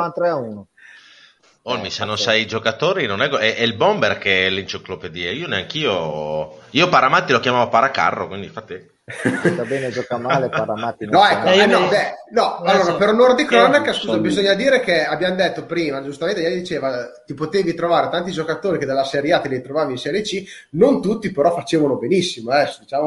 Olmi, 1.63 1.91
se 1.91 2.05
non 2.05 2.17
sai 2.17 2.43
i 2.43 2.47
giocatori, 2.47 3.07
non 3.07 3.23
è, 3.23 3.29
è, 3.29 3.57
è, 3.57 3.63
il 3.63 3.75
bomber 3.75 4.19
che 4.19 4.47
è 4.47 4.51
l'enciclopedia. 4.51 5.33
Io 5.33 5.49
neanch'io. 5.49 6.59
Io 6.71 6.89
Paramatti 6.89 7.33
lo 7.33 7.41
chiamavo 7.41 7.69
Paracarro, 7.69 8.29
quindi 8.29 8.47
fate. 8.47 8.92
Sta 9.05 9.65
bene, 9.65 9.91
gioca 9.91 10.17
male, 10.17 10.49
Paramatti. 10.49 11.07
No, 11.07 11.27
ecco, 11.27 11.49
eh, 11.49 11.67
no, 11.67 11.89
beh, 11.89 12.15
no 12.31 12.59
allora, 12.59 12.95
per 12.95 13.09
onore 13.09 13.35
di 13.35 13.45
cronaca, 13.45 13.93
scusa, 13.93 14.17
bisogna 14.19 14.55
dire 14.55 14.79
che 14.79 15.05
abbiamo 15.05 15.35
detto 15.35 15.67
prima, 15.67 16.01
giustamente, 16.05 16.41
ieri 16.41 16.61
diceva, 16.61 17.11
ti 17.27 17.35
potevi 17.35 17.75
trovare 17.75 18.11
tanti 18.11 18.31
giocatori 18.31 18.79
che 18.79 18.87
dalla 18.87 19.03
Serie 19.03 19.33
A 19.33 19.41
te 19.41 19.49
li 19.49 19.61
trovavi 19.61 19.93
in 19.93 19.99
Serie 19.99 20.23
C, 20.23 20.45
non 20.71 21.03
tutti 21.03 21.33
però 21.33 21.53
facevano 21.53 21.97
benissimo, 21.97 22.53
eh, 22.53 22.71
diciamo, 22.79 23.07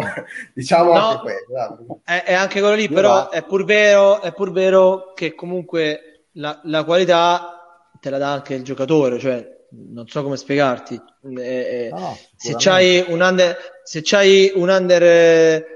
diciamo 0.54 0.94
no, 0.94 1.00
anche 1.00 1.22
questo. 1.22 2.00
È, 2.04 2.24
è, 2.26 2.34
anche 2.34 2.60
quello 2.60 2.76
lì, 2.76 2.90
però 2.90 3.30
è 3.30 3.46
pur, 3.46 3.64
vero, 3.64 4.20
è 4.22 4.34
pur 4.34 4.52
vero 4.52 5.14
che 5.16 5.34
comunque 5.34 6.26
la, 6.34 6.60
la 6.64 6.84
qualità 6.84 7.88
te 8.02 8.10
la 8.10 8.18
dà 8.18 8.34
anche 8.34 8.54
il 8.54 8.64
giocatore, 8.64 9.18
cioè 9.18 9.55
non 9.92 10.08
so 10.08 10.24
come 10.24 10.38
spiegarti. 10.38 11.00
Eh, 11.38 11.90
no, 11.92 12.18
se 12.36 12.56
c'hai 12.58 13.04
un 13.08 13.22
under, 13.22 13.58
se 13.84 14.02
c'hai 14.04 14.52
un 14.56 14.70
under 14.70 15.04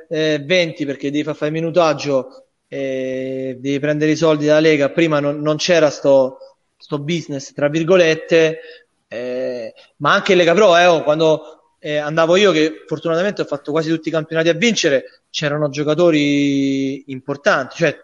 eh, 0.08 0.42
20 0.44 0.86
perché 0.86 1.12
devi 1.12 1.24
fare 1.24 1.48
il 1.48 1.52
minutaggio 1.52 2.46
e 2.68 3.58
devi 3.60 3.80
prendere 3.80 4.12
i 4.12 4.16
soldi 4.16 4.46
dalla 4.46 4.60
Lega, 4.60 4.90
prima 4.90 5.20
non, 5.20 5.42
non 5.42 5.58
c'era 5.58 5.90
sto, 5.90 6.38
sto, 6.78 7.00
business, 7.00 7.54
tra 7.54 7.68
virgolette, 7.68 8.60
eh, 9.08 9.74
ma 9.98 10.14
anche 10.14 10.34
in 10.34 10.38
Lega 10.38 10.54
Pro, 10.54 10.78
eh, 10.78 10.86
oh, 10.86 11.04
quando 11.04 11.74
eh, 11.80 11.98
andavo 11.98 12.36
io, 12.36 12.52
che 12.52 12.84
fortunatamente 12.86 13.42
ho 13.42 13.46
fatto 13.46 13.72
quasi 13.72 13.90
tutti 13.90 14.10
i 14.10 14.12
campionati 14.12 14.50
a 14.50 14.54
vincere, 14.54 15.22
c'erano 15.32 15.70
giocatori 15.70 17.12
importanti, 17.12 17.78
cioè 17.78 17.98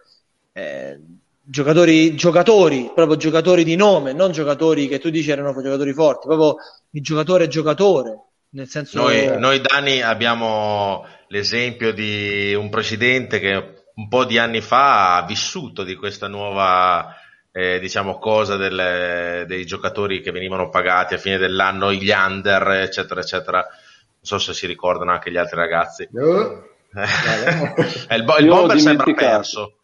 eh, 0.53 0.99
giocatori, 1.45 2.15
giocatori, 2.15 2.91
proprio 2.93 3.17
giocatori 3.17 3.63
di 3.63 3.75
nome, 3.75 4.13
non 4.13 4.31
giocatori 4.31 4.87
che 4.87 4.99
tu 4.99 5.09
dici 5.09 5.31
erano 5.31 5.53
giocatori 5.53 5.93
forti, 5.93 6.27
proprio 6.27 6.55
il 6.91 7.01
giocatore 7.01 7.47
giocatore. 7.47 8.19
Nel 8.49 8.67
senso 8.67 9.01
noi, 9.01 9.37
noi 9.37 9.61
Dani 9.61 10.01
abbiamo 10.01 11.05
l'esempio 11.27 11.91
di 11.91 12.53
un 12.53 12.69
presidente 12.69 13.39
che 13.39 13.83
un 13.95 14.07
po' 14.07 14.25
di 14.25 14.37
anni 14.37 14.61
fa 14.61 15.17
ha 15.17 15.25
vissuto 15.25 15.83
di 15.83 15.95
questa 15.95 16.27
nuova 16.27 17.15
eh, 17.51 17.79
diciamo 17.79 18.17
cosa 18.17 18.55
delle, 18.57 19.45
dei 19.47 19.65
giocatori 19.65 20.21
che 20.21 20.31
venivano 20.31 20.69
pagati 20.69 21.13
a 21.13 21.17
fine 21.17 21.37
dell'anno, 21.37 21.93
gli 21.93 22.09
under, 22.09 22.67
eccetera, 22.71 23.21
eccetera. 23.21 23.59
Non 23.59 24.21
so 24.21 24.39
se 24.39 24.53
si 24.53 24.67
ricordano 24.67 25.11
anche 25.11 25.31
gli 25.31 25.37
altri 25.37 25.57
ragazzi. 25.57 26.07
No. 26.11 26.65
il, 28.15 28.23
bo- 28.23 28.37
il 28.37 28.47
bomber 28.47 28.79
sembra 28.79 29.13
perso. 29.13 29.77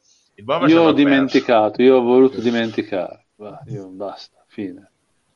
Io 0.68 0.82
ho 0.82 0.92
dimenticato, 0.92 1.78
perso. 1.78 1.82
io 1.82 1.98
ho 1.98 2.02
voluto 2.02 2.40
dimenticare. 2.40 3.26
Va, 3.36 3.62
io 3.68 3.88
basta, 3.88 4.44
fine. 4.48 4.90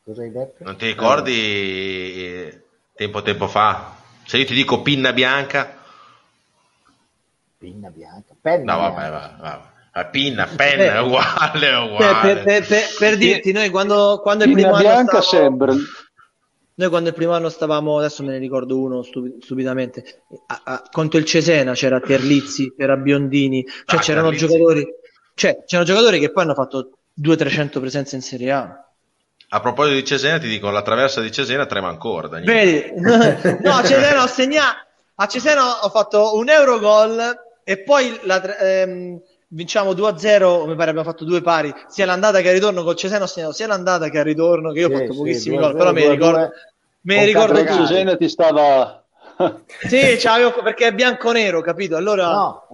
Cosa 0.03 0.22
hai 0.22 0.32
detto? 0.32 0.64
Non 0.64 0.76
ti 0.78 0.86
ricordi 0.86 1.34
eh. 1.34 2.62
tempo 2.93 3.22
tempo 3.22 3.47
fa? 3.47 3.95
Se 4.26 4.38
io 4.38 4.45
ti 4.45 4.53
dico 4.53 4.82
pinna 4.82 5.14
bianca? 5.14 5.78
Pinna 7.58 7.89
bianca, 7.89 8.36
penna 8.39 8.74
No, 8.74 8.80
vabbè, 8.80 8.95
bianca. 8.95 9.38
vabbè, 9.39 9.60
vabbè. 9.91 10.10
Pinna, 10.10 10.45
penna, 10.45 10.93
è 10.95 10.99
uguale, 10.99 11.70
è 11.70 11.78
uguale. 11.78 12.34
Per, 12.34 12.43
per, 12.43 12.68
per, 12.68 12.84
per 12.99 13.18
dirti, 13.18 13.53
noi 13.53 13.70
quando, 13.70 14.20
quando 14.22 14.43
il 14.43 14.51
primo 14.51 14.76
bianca 14.76 15.22
stavo... 15.22 15.43
sembra 15.43 15.74
noi 16.78 16.90
quando 16.90 17.10
il 17.10 17.16
primo 17.16 17.32
anno 17.32 17.50
stavamo, 17.50 17.98
adesso 17.98 18.22
me 18.24 18.32
ne 18.32 18.38
ricordo 18.38 18.78
uno 18.78 19.02
stupidamente, 19.02 20.24
a, 20.48 20.62
a, 20.64 20.84
contro 20.92 21.20
il 21.20 21.26
Cesena 21.26 21.74
c'era 21.74 22.02
Terlizzi, 22.02 22.74
c'era 22.78 22.98
Biondini, 22.98 23.66
cioè 23.86 24.00
ah, 24.00 24.02
c'erano 24.02 24.30
Terlizzi. 24.30 24.48
giocatori, 24.48 24.88
cioè 25.36 25.64
c'erano 25.66 25.88
giocatori 25.88 26.20
che 26.20 26.32
poi 26.32 26.44
hanno 26.44 26.54
fatto 26.54 26.98
200-300 27.22 27.80
presenze 27.80 28.16
in 28.16 28.22
Serie 28.22 28.52
A. 28.52 28.80
A 29.48 29.60
proposito 29.62 29.96
di 29.96 30.04
Cesena, 30.04 30.38
ti 30.38 30.50
dico, 30.50 30.70
la 30.70 30.82
traversa 30.82 31.22
di 31.22 31.32
Cesena 31.32 31.66
trema 31.66 31.88
ancora. 31.88 32.28
Daniele. 32.28 32.94
Vedi? 32.94 33.62
no, 33.64 33.72
a 33.72 33.84
Cesena 33.84 34.24
ho 34.24 34.28
segnato, 34.28 34.78
a 35.16 35.28
Cesena 35.28 35.86
ho 35.86 35.90
fatto 35.90 36.36
un 36.36 36.50
Eurogol 36.50 37.44
e 37.64 37.84
poi 37.84 38.20
la, 38.24 38.58
ehm, 38.58 39.22
vinciamo 39.50 39.91
2-0, 39.91 40.68
mi 40.68 40.76
pare 40.76 40.89
abbiamo 40.89 41.10
fatto 41.10 41.26
due 41.26 41.41
pari, 41.41 41.74
sia 41.88 42.06
l'andata 42.06 42.41
che 42.41 42.48
il 42.48 42.54
ritorno 42.54 42.84
col 42.84 42.96
Cesena, 42.96 43.28
sia 43.28 43.68
l'andata 43.68 44.10
che 44.10 44.18
il 44.18 44.24
ritorno, 44.24 44.72
che 44.72 44.80
io 44.80 44.88
ho 44.88 44.89
sì, 44.89 44.96
fatto 44.96 45.12
sì, 45.12 45.18
pochissimi 45.18 45.58
gol, 45.58 45.76
però 45.76 45.91
mi 45.91 46.08
ricordo, 46.08 46.52
me 47.02 47.26
ricordo 47.26 47.64
tu. 47.64 47.74
Cesena 47.74 48.16
ti 48.16 48.30
stava... 48.30 49.04
sì, 49.88 50.18
perché 50.64 50.88
è 50.88 50.93
bianco-nero, 50.93 51.62
capito? 51.62 51.96
Allora... 51.96 52.32
No, 52.32 52.68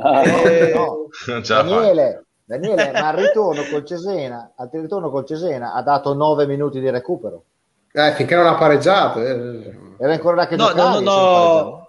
eh... 0.45 0.73
no. 0.73 1.07
Daniele, 1.45 2.25
Daniele, 2.45 2.91
ma 2.91 3.07
al 3.09 3.15
ritorno 3.15 3.63
col 3.69 3.85
Cesena, 3.85 4.51
al 4.55 4.69
ritorno 4.71 5.09
col 5.09 5.25
Cesena 5.25 5.73
ha 5.73 5.81
dato 5.81 6.13
9 6.13 6.45
minuti 6.45 6.79
di 6.79 6.89
recupero. 6.89 7.43
Eh, 7.93 8.13
finché 8.13 8.35
non 8.35 8.45
ha 8.45 8.55
pareggiato. 8.55 9.21
Eh. 9.21 9.79
Era 9.97 10.13
ancora 10.13 10.35
da 10.35 10.47
che 10.47 10.55
no, 10.55 10.67
giocavi, 10.67 11.03
no, 11.03 11.11
no, 11.11 11.80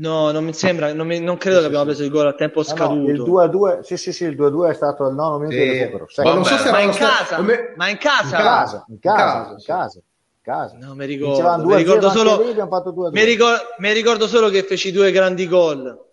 no, 0.00 0.30
non 0.30 0.44
mi 0.44 0.52
sembra, 0.52 0.92
non, 0.92 1.06
mi, 1.06 1.20
non 1.20 1.36
credo 1.36 1.56
sì, 1.56 1.62
che 1.62 1.66
abbiamo 1.68 1.84
preso 1.84 2.02
il 2.02 2.10
gol 2.10 2.26
a 2.26 2.34
tempo 2.34 2.62
scaduto. 2.62 3.10
il 3.10 3.20
2-2, 3.20 3.80
sì, 3.80 3.96
sì, 3.96 4.12
sì, 4.12 4.24
il 4.24 4.36
2-2 4.36 4.70
è 4.70 4.74
stato 4.74 5.08
il 5.08 5.14
9 5.14 5.46
minuti 5.46 5.56
sì. 5.56 5.70
di 5.70 5.78
recupero. 5.78 6.06
Ma, 6.16 6.34
non 6.34 6.44
so 6.44 6.56
se 6.56 6.70
ma, 6.70 6.80
in 6.80 6.90
casa, 6.90 7.36
come... 7.36 7.72
ma 7.76 7.88
in 7.88 7.98
casa, 7.98 8.36
in 8.36 8.42
casa, 8.42 8.84
in 8.88 8.98
casa, 8.98 9.50
in 9.50 9.64
casa. 9.64 10.00
casa. 10.42 10.76
No, 10.78 10.94
mi 10.94 11.06
ricordo, 11.06 11.66
mi 11.66 11.76
ricordo 11.76 12.10
solo, 12.10 12.42
mi 12.42 13.24
ricordo, 13.24 13.62
mi 13.78 13.92
ricordo 13.92 14.26
solo 14.26 14.48
che 14.48 14.62
feci 14.62 14.90
due 14.90 15.12
grandi 15.12 15.46
gol 15.46 16.08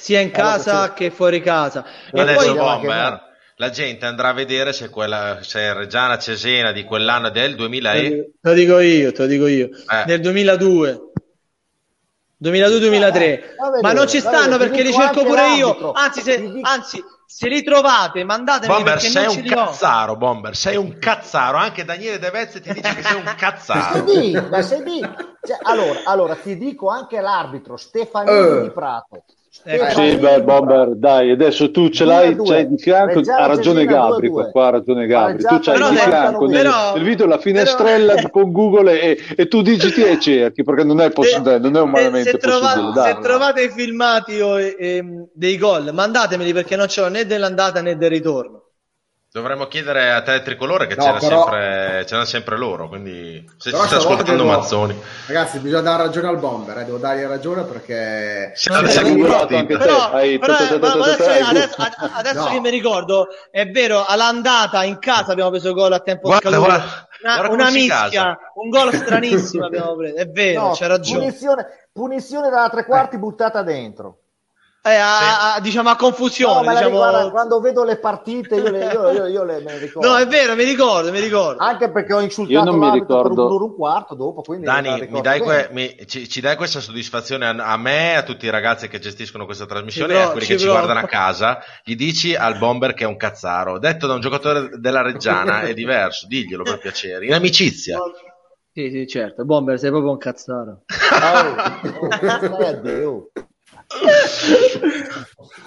sia 0.00 0.20
in 0.20 0.30
casa 0.30 0.76
allora, 0.76 0.92
che 0.92 1.10
fuori 1.10 1.40
casa. 1.40 1.84
E 2.12 2.20
Adesso 2.20 2.54
poi, 2.54 2.56
Bomber, 2.56 3.20
la 3.56 3.70
gente 3.70 4.06
andrà 4.06 4.28
a 4.28 4.32
vedere 4.32 4.72
se, 4.72 4.88
quella, 4.88 5.38
se 5.42 5.58
è 5.58 5.72
Reggiana 5.72 6.16
Cesena 6.18 6.70
di 6.70 6.84
quell'anno 6.84 7.30
del 7.30 7.56
2000 7.56 7.92
e... 7.94 8.00
Te 8.40 8.48
lo 8.48 8.52
dico 8.52 8.78
io, 8.78 9.10
te 9.10 9.22
lo 9.22 9.26
dico 9.26 9.46
io. 9.48 9.66
Eh. 9.66 10.04
Nel 10.06 10.20
2002. 10.20 11.07
2002-2003, 12.42 13.20
eh, 13.20 13.42
ma 13.80 13.92
non 13.92 14.08
ci 14.08 14.20
stanno 14.20 14.58
perché 14.58 14.82
li 14.82 14.92
cerco 14.92 15.24
pure 15.24 15.54
io. 15.54 15.92
Anzi 15.92 16.20
se, 16.20 16.60
anzi, 16.62 17.02
se 17.26 17.48
li 17.48 17.62
trovate, 17.62 18.24
mandatemi 18.24 18.72
Bomber, 18.72 19.00
sei 19.00 19.26
un 19.26 19.42
cazzaro, 19.44 20.16
Bomber, 20.16 20.56
sei 20.56 20.76
un 20.76 20.98
cazzaro. 20.98 21.58
Anche 21.58 21.84
Daniele 21.84 22.18
De 22.18 22.30
Vezze 22.30 22.60
ti 22.60 22.72
dice 22.72 22.94
che 22.94 23.02
sei 23.02 23.16
un 23.16 23.34
cazzaro. 23.36 24.04
ma 24.48 24.62
sei 24.62 24.82
di... 24.82 25.00
Cioè, 25.00 25.58
allora, 25.62 26.00
allora, 26.04 26.34
ti 26.36 26.56
dico 26.56 26.88
anche 26.88 27.20
l'arbitro 27.20 27.76
Stefanini 27.76 28.58
uh. 28.58 28.62
di 28.62 28.70
Prato. 28.70 29.24
Eh, 29.64 29.90
sì, 29.90 30.16
beh, 30.16 30.42
Bomber, 30.42 30.94
dai, 30.94 31.30
adesso 31.30 31.70
tu 31.70 31.88
ce 31.90 32.04
l'hai, 32.04 32.36
c'hai 32.36 32.68
di 32.68 32.78
fianco, 32.78 33.20
ha 33.30 33.46
ragione 33.46 33.84
Gabri, 33.84 34.28
qua, 34.28 34.46
qua 34.50 34.66
ha 34.66 34.70
ragione 34.70 35.06
Gabri, 35.06 35.42
tu 35.42 35.58
c'hai 35.58 35.76
di 35.76 35.96
fianco 35.96 36.46
nel, 36.46 36.62
però, 36.62 36.94
nel, 36.94 37.02
video 37.02 37.26
la 37.26 37.38
finestrella 37.38 38.14
però, 38.14 38.30
con 38.32 38.52
Google 38.52 39.00
e, 39.00 39.18
e, 39.36 39.48
tu 39.48 39.60
digiti 39.60 40.02
e 40.02 40.18
cerchi, 40.20 40.62
perché 40.62 40.84
non 40.84 41.00
è 41.00 41.10
possibile, 41.10 41.58
non 41.58 41.76
è 41.76 41.80
umanamente 41.80 42.30
se, 42.30 42.38
se 42.40 42.48
possibile. 42.48 42.92
Trova, 42.92 43.04
se 43.04 43.18
trovate 43.20 43.62
i 43.62 43.70
filmati 43.70 44.40
o, 44.40 44.58
e, 44.58 45.04
dei 45.32 45.58
gol, 45.58 45.90
mandatemeli 45.92 46.52
perché 46.52 46.76
non 46.76 46.88
ce 46.88 47.00
l'ho 47.00 47.08
né 47.08 47.26
dell'andata 47.26 47.82
né 47.82 47.96
del 47.96 48.10
ritorno. 48.10 48.67
Dovremmo 49.38 49.68
chiedere 49.68 50.10
a 50.10 50.20
te 50.20 50.42
tricolore 50.42 50.88
che 50.88 50.96
no, 50.96 51.04
c'era, 51.04 51.18
però... 51.18 51.42
sempre, 51.42 52.04
c'era 52.06 52.24
sempre 52.24 52.56
loro, 52.56 52.88
quindi 52.88 53.48
se 53.56 53.70
però 53.70 53.82
ci 53.82 53.88
sta 53.88 53.98
ascoltando 53.98 54.42
devo... 54.42 54.56
Mazzoni. 54.56 55.00
Ragazzi, 55.26 55.60
bisogna 55.60 55.82
dare 55.82 56.02
ragione 56.02 56.26
al 56.26 56.40
bomber, 56.40 56.78
eh, 56.78 56.84
devo 56.84 56.98
dargli 56.98 57.22
ragione 57.22 57.62
perché... 57.62 58.50
Sì, 58.56 58.68
però, 58.68 58.80
però, 60.40 60.56
adesso, 62.14 62.48
che 62.48 62.60
mi 62.60 62.70
ricordo, 62.70 63.28
è 63.52 63.68
vero, 63.68 64.04
all'andata 64.04 64.82
in 64.82 64.98
casa 64.98 65.30
abbiamo 65.30 65.50
preso 65.50 65.72
gol 65.72 65.92
a 65.92 66.00
tempo 66.00 66.28
guarda, 66.28 66.50
scaduto. 66.50 66.66
Guarda, 66.66 67.08
una, 67.22 67.50
una 67.50 67.70
mischia, 67.70 68.38
un 68.54 68.68
gol 68.70 68.92
stranissimo 68.92 69.66
abbiamo 69.66 69.94
preso, 69.94 70.16
è 70.16 70.26
vero, 70.26 70.60
no, 70.60 70.70
c'è 70.72 70.88
ragione. 70.88 71.26
Punizione, 71.26 71.66
punizione 71.92 72.50
dalla 72.50 72.70
tre 72.70 72.84
quarti 72.84 73.18
buttata 73.18 73.62
dentro. 73.62 74.22
Eh, 74.88 74.94
a, 74.94 75.54
a, 75.54 75.60
diciamo 75.60 75.90
a 75.90 75.96
confusione. 75.96 76.66
No, 76.66 76.72
diciamo... 76.72 76.96
guarda, 76.96 77.30
quando 77.30 77.60
vedo 77.60 77.84
le 77.84 77.98
partite 77.98 78.56
io 78.56 78.70
le, 78.70 78.84
io, 78.92 79.10
io, 79.10 79.26
io 79.26 79.44
le, 79.44 79.60
me 79.60 79.72
le 79.72 79.78
ricordo. 79.78 80.08
No, 80.08 80.16
è 80.16 80.26
vero, 80.26 80.54
mi 80.54 80.64
ricordo, 80.64 81.10
mi 81.10 81.20
ricordo. 81.20 81.62
Anche 81.62 81.90
perché 81.90 82.14
ho 82.14 82.20
insultato 82.20 82.58
io 82.58 82.64
non 82.64 82.78
mi 82.78 82.90
ricordo. 82.90 83.46
per 83.48 83.60
un, 83.60 83.62
un 83.62 83.74
quarto 83.74 84.14
dopo. 84.14 84.42
Dani, 84.56 85.08
mi 85.10 85.20
dai 85.20 85.40
que, 85.40 85.68
mi, 85.72 85.94
ci, 86.06 86.28
ci, 86.28 86.40
dai 86.40 86.56
questa 86.56 86.80
soddisfazione 86.80 87.46
a, 87.46 87.50
a, 87.50 87.76
me, 87.76 88.16
a 88.16 88.22
tutti 88.22 88.46
i 88.46 88.50
ragazzi 88.50 88.88
che 88.88 88.98
gestiscono 88.98 89.44
questa 89.44 89.66
trasmissione 89.66 90.14
e 90.14 90.20
a 90.20 90.30
quelli 90.30 90.46
ci 90.46 90.52
che 90.52 90.58
ci 90.58 90.66
guardano 90.66 91.00
a 91.00 91.04
casa. 91.04 91.58
Gli 91.84 91.94
dici 91.94 92.34
al 92.34 92.56
bomber 92.58 92.94
che 92.94 93.04
è 93.04 93.06
un 93.06 93.16
cazzaro. 93.16 93.78
Detto 93.78 94.06
da 94.06 94.14
un 94.14 94.20
giocatore 94.20 94.70
della 94.78 95.02
Reggiana 95.02 95.62
è 95.62 95.74
diverso, 95.74 96.26
diglielo 96.26 96.62
per 96.62 96.78
piacere. 96.78 97.26
In 97.26 97.34
amicizia. 97.34 97.98
Sì, 98.72 98.90
sì, 98.90 99.06
certo. 99.08 99.44
Bomber, 99.44 99.76
sei 99.78 99.90
proprio 99.90 100.12
un 100.12 100.18
cazzaro. 100.18 100.84
oh, 103.04 103.30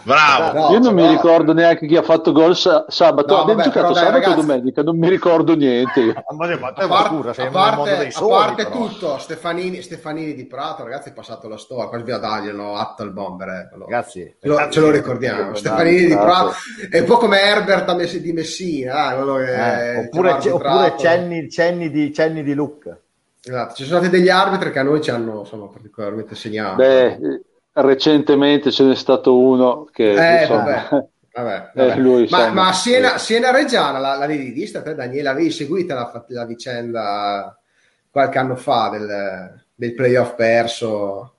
Bravo. 0.04 0.60
No, 0.60 0.72
Io 0.74 0.80
non 0.80 0.94
mi 0.94 1.08
ricordo 1.08 1.54
neanche 1.54 1.88
chi 1.88 1.98
ha 1.98 2.04
fatto 2.04 2.32
gol 2.32 2.56
sa- 2.56 2.86
sabato. 2.88 3.34
No, 3.34 3.42
Abbiamo 3.42 3.62
vabbè, 3.62 3.74
giocato 3.74 3.94
sabato 3.96 4.14
ragazzi... 4.14 4.32
o 4.32 4.42
domenica, 4.42 4.84
non 4.84 4.98
mi 4.98 5.10
ricordo 5.10 5.56
niente. 5.56 6.14
a 6.16 6.24
parte, 6.24 6.82
a 6.82 6.88
parte, 6.88 8.12
a 8.14 8.22
parte 8.22 8.70
tutto, 8.70 9.18
Stefanini, 9.18 9.82
Stefanini, 9.82 10.36
di 10.36 10.46
Prato, 10.46 10.84
ragazzi, 10.84 11.10
è 11.10 11.14
passato 11.14 11.48
la 11.48 11.58
storia. 11.58 11.88
Quasi 11.88 12.04
via 12.04 12.18
darglielo 12.20 12.76
atto 12.76 13.02
al 13.02 13.12
bomber. 13.12 13.48
Eh. 13.50 13.70
Ragazzi, 13.80 14.36
ce 14.40 14.48
lo, 14.48 14.70
ce 14.70 14.80
lo 14.80 14.92
ricordiamo. 14.92 15.56
Stefanini 15.56 16.06
di 16.06 16.16
Prato 16.16 16.54
è 16.90 17.00
un 17.00 17.06
po' 17.06 17.18
come 17.18 17.42
Herbert 17.42 17.90
di 17.92 18.34
Messina, 18.34 19.14
eh, 19.14 19.98
oppure, 19.98 20.34
oppure 20.34 20.96
cenni, 20.98 21.50
cenni, 21.50 21.90
di, 21.90 22.14
cenni 22.14 22.44
di 22.44 22.54
Luca. 22.54 22.98
Esatto, 23.44 23.74
ci 23.74 23.86
sono 23.86 24.00
stati 24.00 24.16
degli 24.16 24.30
arbitri 24.30 24.72
che 24.72 24.78
a 24.80 24.84
noi 24.84 25.02
ci 25.02 25.10
hanno 25.10 25.40
insomma, 25.40 25.66
particolarmente 25.68 26.36
segnato. 26.36 26.76
Beh, 26.76 27.18
recentemente 27.74 28.72
ce 28.72 28.84
n'è 28.84 28.96
stato 28.96 29.38
uno 29.38 29.86
che 29.92 30.12
eh, 30.12 30.42
insomma, 30.42 30.64
vabbè. 30.64 31.08
Vabbè, 31.34 31.72
vabbè. 31.76 31.96
Lui, 31.98 32.28
ma, 32.30 32.40
insomma, 32.40 32.50
ma 32.52 32.74
Siena, 32.74 33.18
Siena, 33.18 33.52
Reggiana 33.52 34.00
la, 34.00 34.16
la 34.16 34.26
vista 34.26 34.82
te 34.82 34.96
Daniele 34.96 35.30
avevi 35.30 35.52
seguita 35.52 35.94
la, 35.94 36.26
la, 36.28 36.46
vicenda 36.46 37.58
qualche 38.10 38.38
anno 38.38 38.56
fa 38.56 38.90
del, 38.90 39.64
del 39.74 39.94
playoff 39.94 40.36
perso 40.36 41.36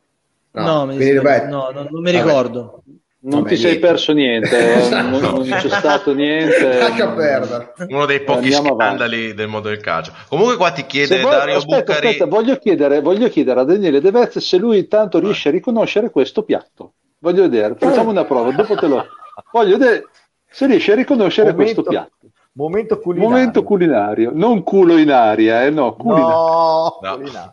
no, 0.53 0.85
no, 0.85 0.95
Quindi, 0.95 1.21
beh, 1.21 1.47
no, 1.47 1.71
no 1.71 1.87
non 1.91 2.03
mi 2.03 2.11
ricordo 2.11 2.83
non 3.25 3.43
Vabbè, 3.43 3.55
ti 3.55 3.57
sei 3.57 3.79
perso 3.79 4.13
niente, 4.13 4.89
eh, 4.89 4.89
non, 5.03 5.21
non, 5.21 5.43
c'è 5.49 5.69
stato 5.69 6.13
niente. 6.13 6.81
Uno 7.89 8.05
dei 8.05 8.23
pochi 8.23 8.51
scandali 8.51 9.17
avanti. 9.17 9.35
del 9.35 9.49
mondo 9.49 9.69
del 9.69 9.81
calcio. 9.81 10.13
Comunque 10.29 10.57
qua 10.57 10.73
ti 10.73 10.85
chiede 10.87 11.21
vuoi, 11.21 11.33
Dario 11.33 11.57
aspetta, 11.57 11.93
Bucari... 11.93 12.07
Aspetta, 12.07 12.27
voglio 12.27 12.57
chiedere, 12.57 13.01
voglio 13.01 13.29
chiedere 13.29 13.61
a 13.61 13.65
Daniele 13.65 14.01
De 14.01 14.11
Vezze 14.11 14.41
se 14.41 14.57
lui 14.57 14.79
intanto 14.79 15.21
riesce 15.21 15.51
a 15.51 15.53
riconoscere 15.53 16.11
questo 16.11 16.43
piatto. 16.43 16.95
Voglio 17.19 17.43
vedere, 17.43 17.77
facciamo 17.79 18.11
una 18.11 18.25
prova, 18.25 18.51
dopo 18.51 18.75
te 18.75 18.89
lo... 18.89 19.07
Voglio 19.53 19.79
vedere 19.79 20.09
se 20.51 20.67
riesce 20.67 20.93
a 20.93 20.97
riconoscere 20.97 21.53
momento, 21.53 21.83
questo 21.83 21.91
piatto. 21.91 22.27
Momento 22.55 22.99
culinario. 22.99 23.31
Momento 23.31 23.63
culinario, 23.63 24.31
non 24.35 24.63
culo 24.65 24.99
in 24.99 25.13
aria, 25.13 25.65
eh, 25.65 25.71
no, 25.71 25.95
culinario. 25.95 26.99
No, 27.01 27.17
no. 27.17 27.53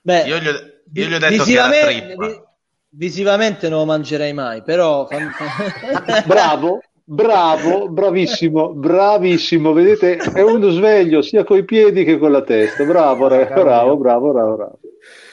Beh, 0.00 0.22
io, 0.22 0.38
gli 0.38 0.48
ho, 0.48 0.52
io 0.94 1.06
gli 1.06 1.14
ho 1.14 1.18
detto 1.18 1.44
che 1.44 1.52
era 1.52 1.68
trippa. 1.68 2.51
Visivamente 2.94 3.70
non 3.70 3.80
lo 3.80 3.84
mangerei 3.86 4.34
mai, 4.34 4.62
però... 4.62 5.08
bravo, 6.26 6.82
bravo, 7.02 7.88
bravissimo, 7.88 8.74
bravissimo. 8.74 9.72
Vedete, 9.72 10.16
è 10.16 10.42
uno 10.42 10.68
sveglio 10.68 11.22
sia 11.22 11.42
coi 11.42 11.64
piedi 11.64 12.04
che 12.04 12.18
con 12.18 12.30
la 12.30 12.42
testa. 12.42 12.84
Bravo, 12.84 13.28
bravo, 13.28 13.62
bravo, 13.62 13.96
bravo, 13.96 14.32
bravo. 14.32 14.56
bravo. 14.56 14.78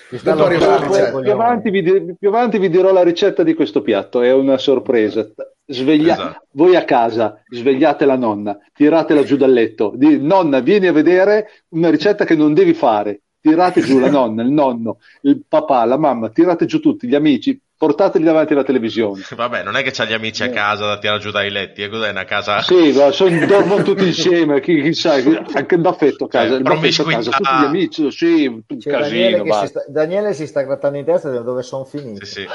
Più, 0.09 1.31
avanti 1.31 1.69
vi, 1.69 2.15
più 2.17 2.29
avanti 2.29 2.57
vi 2.57 2.69
dirò 2.69 2.93
la 2.93 3.03
ricetta 3.03 3.43
di 3.43 3.53
questo 3.53 3.81
piatto, 3.81 4.21
è 4.21 4.31
una 4.33 4.57
sorpresa. 4.57 5.29
Sveglia- 5.65 6.13
esatto. 6.13 6.45
Voi 6.53 6.75
a 6.75 6.85
casa 6.85 7.43
svegliate 7.47 8.05
la 8.05 8.15
nonna, 8.15 8.57
tiratela 8.73 9.21
giù 9.23 9.35
dal 9.35 9.51
letto, 9.51 9.91
di 9.95 10.17
nonna 10.19 10.61
vieni 10.61 10.87
a 10.87 10.93
vedere 10.93 11.49
una 11.69 11.91
ricetta 11.91 12.25
che 12.25 12.35
non 12.35 12.55
devi 12.55 12.73
fare, 12.73 13.21
tirate 13.41 13.81
giù 13.81 13.99
la 13.99 14.09
nonna, 14.11 14.41
il 14.41 14.51
nonno, 14.51 14.99
il 15.21 15.43
papà, 15.47 15.85
la 15.85 15.97
mamma, 15.97 16.29
tirate 16.29 16.65
giù 16.65 16.79
tutti 16.79 17.07
gli 17.07 17.15
amici, 17.15 17.59
portateli 17.77 18.25
davanti 18.25 18.53
alla 18.53 18.63
televisione. 18.63 19.23
Vabbè, 19.35 19.63
non 19.63 19.75
è 19.75 19.83
che 19.83 19.91
c'ha 19.91 20.05
gli 20.05 20.13
amici 20.13 20.43
a 20.43 20.47
eh. 20.47 20.51
casa 20.51 20.85
da 20.85 20.99
tirare 20.99 21.19
giù 21.19 21.31
dai 21.31 21.49
letti, 21.49 21.81
è 21.81 21.89
cos'è 21.89 22.09
una 22.09 22.25
casa? 22.25 22.61
Sì, 22.61 22.91
ma 22.91 23.11
son, 23.11 23.39
dormono 23.47 23.83
tutti 23.83 24.05
insieme, 24.05 24.59
chi, 24.59 24.81
chi 24.81 24.93
sa, 24.93 25.13
anche 25.13 25.77
d'affetto 25.77 26.25
a 26.25 26.27
casa, 26.27 26.49
cioè, 26.49 26.59
il 26.59 26.65
a 26.65 27.03
casa, 27.03 27.31
tutti 27.31 27.43
gli 27.43 27.65
amici, 27.65 28.11
sì, 28.11 28.45
un. 28.45 28.61
Daniele, 28.67 29.43
si 29.53 29.67
sta, 29.67 29.85
Daniele 29.87 30.33
si 30.33 30.47
sta 30.47 30.61
grattando 30.61 30.97
in 30.97 31.05
testa 31.05 31.29
dove 31.29 31.63
sono 31.63 31.85
finiti. 31.85 32.25
Sì, 32.25 32.41
sì. 32.41 32.47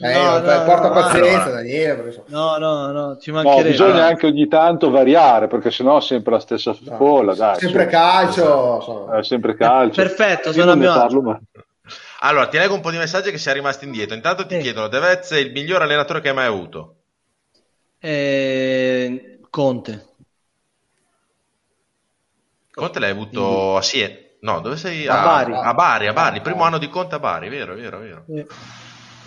Eh, 0.00 0.12
no, 0.12 0.38
no, 0.38 0.64
porta 0.64 0.88
no, 0.88 0.94
pazienza, 0.94 1.44
no, 1.44 1.50
Daniele. 1.52 2.24
No, 2.26 2.56
no, 2.56 2.90
no, 2.90 3.16
ci 3.18 3.30
mancherebbe. 3.30 3.62
No, 3.62 3.70
bisogna 3.70 4.06
anche 4.06 4.26
ogni 4.26 4.48
tanto 4.48 4.90
variare, 4.90 5.46
perché 5.46 5.70
sennò 5.70 5.98
è 5.98 6.00
sempre 6.00 6.32
la 6.32 6.40
stessa 6.40 6.74
folla. 6.74 7.34
Dai, 7.34 7.58
sempre 7.58 7.86
calcio. 7.86 9.12
È 9.12 9.22
sempre 9.22 9.54
calcio. 9.54 10.02
Perfetto, 10.02 10.52
sono 10.52 10.72
a 10.72 10.74
mio 10.74 10.92
parlo, 10.92 11.22
ma... 11.22 11.40
Allora, 12.20 12.48
ti 12.48 12.56
leggo 12.56 12.74
un 12.74 12.80
po' 12.80 12.90
di 12.90 12.96
messaggi 12.96 13.30
che 13.30 13.38
siamo 13.38 13.58
rimasti 13.58 13.84
indietro. 13.84 14.16
Intanto 14.16 14.46
ti 14.46 14.56
eh. 14.56 14.58
chiedono, 14.58 14.88
Devez 14.88 15.30
è 15.30 15.38
il 15.38 15.52
miglior 15.52 15.82
allenatore 15.82 16.20
che 16.20 16.30
hai 16.30 16.34
mai 16.34 16.46
avuto? 16.46 16.94
Eh, 18.00 19.38
Conte. 19.50 20.06
Conte 22.72 22.98
l'hai 22.98 23.10
avuto 23.10 23.76
a 23.76 23.82
Siena? 23.82 24.14
No, 24.40 24.60
dove 24.60 24.76
sei? 24.76 25.06
A, 25.06 25.20
a 25.20 25.24
Bari. 25.24 25.54
A 25.54 25.74
Bari, 25.74 26.06
a 26.08 26.12
Bari. 26.12 26.40
Primo 26.40 26.64
anno 26.64 26.78
di 26.78 26.88
Conte 26.88 27.14
a 27.14 27.18
Bari, 27.18 27.48
vero, 27.48 27.74
vero, 27.74 27.98
vero. 27.98 28.24
Eh. 28.28 28.46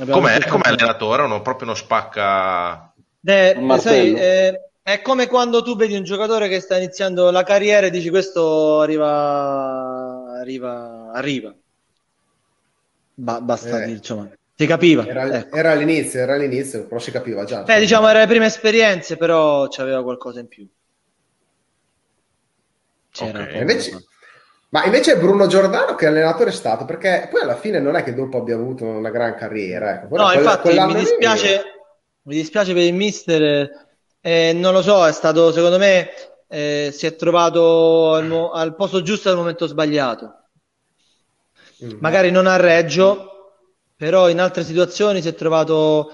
Com'è, 0.05 0.45
com'è 0.47 0.69
allenatore? 0.69 1.23
Uno, 1.23 1.41
proprio 1.41 1.67
uno 1.67 1.75
spacca... 1.75 2.93
Eh, 3.23 3.77
sai, 3.79 4.13
eh, 4.13 4.69
è 4.81 5.01
come 5.01 5.27
quando 5.27 5.63
tu 5.63 5.75
vedi 5.75 5.95
un 5.95 6.03
giocatore 6.03 6.47
che 6.47 6.59
sta 6.61 6.77
iniziando 6.77 7.29
la 7.31 7.43
carriera 7.43 7.87
e 7.87 7.89
dici 7.89 8.09
questo 8.09 8.79
arriva, 8.79 10.39
arriva, 10.39 11.11
arriva. 11.11 11.53
Ba- 13.15 13.41
basta, 13.41 13.83
eh. 13.83 13.89
insomma, 13.89 14.29
si 14.55 14.65
capiva. 14.65 15.05
Era, 15.05 15.39
ecco. 15.39 15.55
era, 15.55 15.71
all'inizio, 15.71 16.19
era 16.19 16.35
all'inizio, 16.35 16.85
però 16.85 16.99
si 16.99 17.11
capiva 17.11 17.43
già. 17.43 17.63
Beh, 17.63 17.79
diciamo, 17.79 18.07
era 18.07 18.19
le 18.19 18.27
prime 18.27 18.45
esperienze, 18.45 19.17
però 19.17 19.67
c'aveva 19.67 20.03
qualcosa 20.03 20.39
in 20.39 20.47
più. 20.47 20.67
C'era 23.11 23.41
okay. 23.41 23.59
invece, 23.59 24.05
ma 24.69 24.83
invece 24.83 25.13
è 25.13 25.17
Bruno 25.17 25.47
Giordano 25.47 25.95
che 25.95 26.07
allenatore 26.07 26.49
è 26.49 26.53
stato, 26.53 26.83
perché 26.83 27.27
poi 27.31 27.41
alla 27.41 27.55
fine 27.55 27.79
non 27.79 27.95
è 27.95 28.03
che 28.03 28.13
dopo 28.13 28.37
abbia 28.37 28.55
avuto 28.55 28.83
una 28.83 29.09
gran 29.09 29.35
carriera. 29.35 29.93
Ecco. 29.93 30.15
no, 30.15 30.25
quella, 30.25 30.33
infatti 30.33 30.79
mi 30.79 30.93
dispiace, 30.95 31.51
lì... 31.53 31.61
mi 32.23 32.35
dispiace 32.35 32.73
per 32.73 32.83
il 32.83 32.93
mister 32.93 33.85
eh, 34.19 34.51
non 34.53 34.73
lo 34.73 34.81
so, 34.81 35.07
è 35.07 35.13
stato 35.13 35.53
secondo 35.53 35.77
me 35.77 36.09
eh, 36.49 36.89
si 36.91 37.05
è 37.05 37.15
trovato 37.15 38.13
al, 38.13 38.49
al, 38.53 38.75
posto 38.75 39.01
giusto 39.01 39.29
al 39.29 39.37
momento 39.37 39.67
sbagliato. 39.67 40.35
Mm. 41.85 41.99
Magari 42.01 42.29
non 42.29 42.45
a 42.45 42.57
Reggio, 42.57 43.53
però 43.95 44.27
in 44.29 44.41
altre 44.41 44.65
situazioni 44.65 45.21
si 45.21 45.29
è 45.29 45.33
trovato 45.33 46.11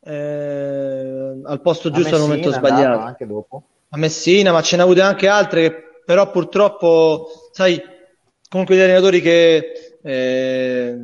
eh, 0.00 1.40
al 1.42 1.60
posto 1.60 1.90
giusto 1.90 2.10
Messina, 2.10 2.16
al 2.16 2.28
momento 2.28 2.52
sbagliato. 2.52 2.98
Anche 3.00 3.26
dopo. 3.26 3.62
A 3.88 3.96
Messina, 3.96 4.52
ma 4.52 4.62
ce 4.62 4.76
ne 4.76 4.82
ha 4.82 4.84
avute 4.84 5.00
anche 5.00 5.26
altre 5.26 5.60
che 5.62 5.86
però 6.06 6.30
purtroppo, 6.30 7.48
sai, 7.50 7.82
comunque 8.48 8.76
gli 8.76 8.80
allenatori 8.80 9.20
che 9.20 9.98
eh, 10.02 10.96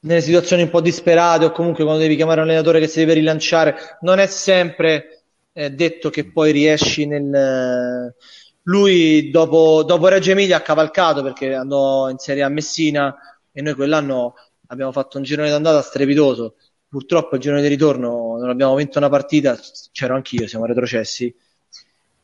nelle 0.00 0.20
situazioni 0.20 0.62
un 0.62 0.70
po' 0.70 0.80
disperate 0.80 1.46
o 1.46 1.52
comunque 1.52 1.84
quando 1.84 2.02
devi 2.02 2.16
chiamare 2.16 2.40
un 2.40 2.48
allenatore 2.48 2.80
che 2.80 2.86
si 2.86 3.00
deve 3.00 3.14
rilanciare, 3.14 3.76
non 4.00 4.18
è 4.18 4.26
sempre 4.26 5.24
eh, 5.52 5.70
detto 5.70 6.10
che 6.10 6.30
poi 6.30 6.52
riesci 6.52 7.06
nel... 7.06 8.14
Lui 8.62 9.30
dopo, 9.30 9.82
dopo 9.82 10.08
Reggio 10.08 10.32
Emilia 10.32 10.58
ha 10.58 10.60
cavalcato 10.60 11.22
perché 11.22 11.54
andò 11.54 12.10
in 12.10 12.18
Serie 12.18 12.42
A 12.42 12.48
Messina 12.50 13.16
e 13.50 13.62
noi 13.62 13.72
quell'anno 13.72 14.34
abbiamo 14.66 14.92
fatto 14.92 15.16
un 15.16 15.22
girone 15.22 15.48
d'andata 15.48 15.80
strepitoso. 15.80 16.56
Purtroppo 16.86 17.36
il 17.36 17.40
girone 17.40 17.62
di 17.62 17.68
ritorno 17.68 18.36
non 18.38 18.50
abbiamo 18.50 18.74
vinto 18.74 18.98
una 18.98 19.08
partita, 19.08 19.58
c'ero 19.90 20.14
anch'io, 20.14 20.46
siamo 20.46 20.66
retrocessi 20.66 21.34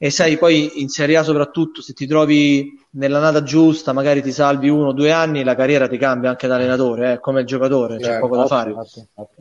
e 0.05 0.11
sai 0.11 0.36
poi 0.36 0.82
in 0.82 0.90
Serie 0.90 1.16
A 1.16 1.22
soprattutto 1.22 1.80
se 1.80 1.94
ti 1.94 2.07
trovi 2.07 2.78
nella 2.90 3.20
nata 3.20 3.42
giusta 3.42 3.94
magari 3.94 4.20
ti 4.20 4.32
salvi 4.32 4.68
uno 4.68 4.88
o 4.88 4.92
due 4.92 5.11
anni 5.11 5.42
la 5.42 5.55
carriera 5.55 5.88
ti 5.88 5.96
cambia 5.96 6.28
anche 6.28 6.46
da 6.46 6.57
allenatore 6.57 7.12
eh, 7.12 7.20
come 7.20 7.44
giocatore 7.44 7.96
c'è 7.96 8.18
poco 8.18 8.36
da 8.36 8.46
fare 8.46 8.74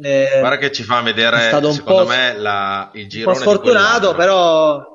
eh, 0.02 0.38
guarda 0.40 0.58
che 0.58 0.72
ci 0.72 0.84
fa 0.84 1.02
vedere 1.02 1.50
secondo 1.70 2.06
me 2.06 2.38
la, 2.38 2.90
il 2.94 3.10
girone 3.10 3.38
un 3.38 3.44
po' 3.44 3.50
sfortunato 3.50 4.16
però 4.16 4.92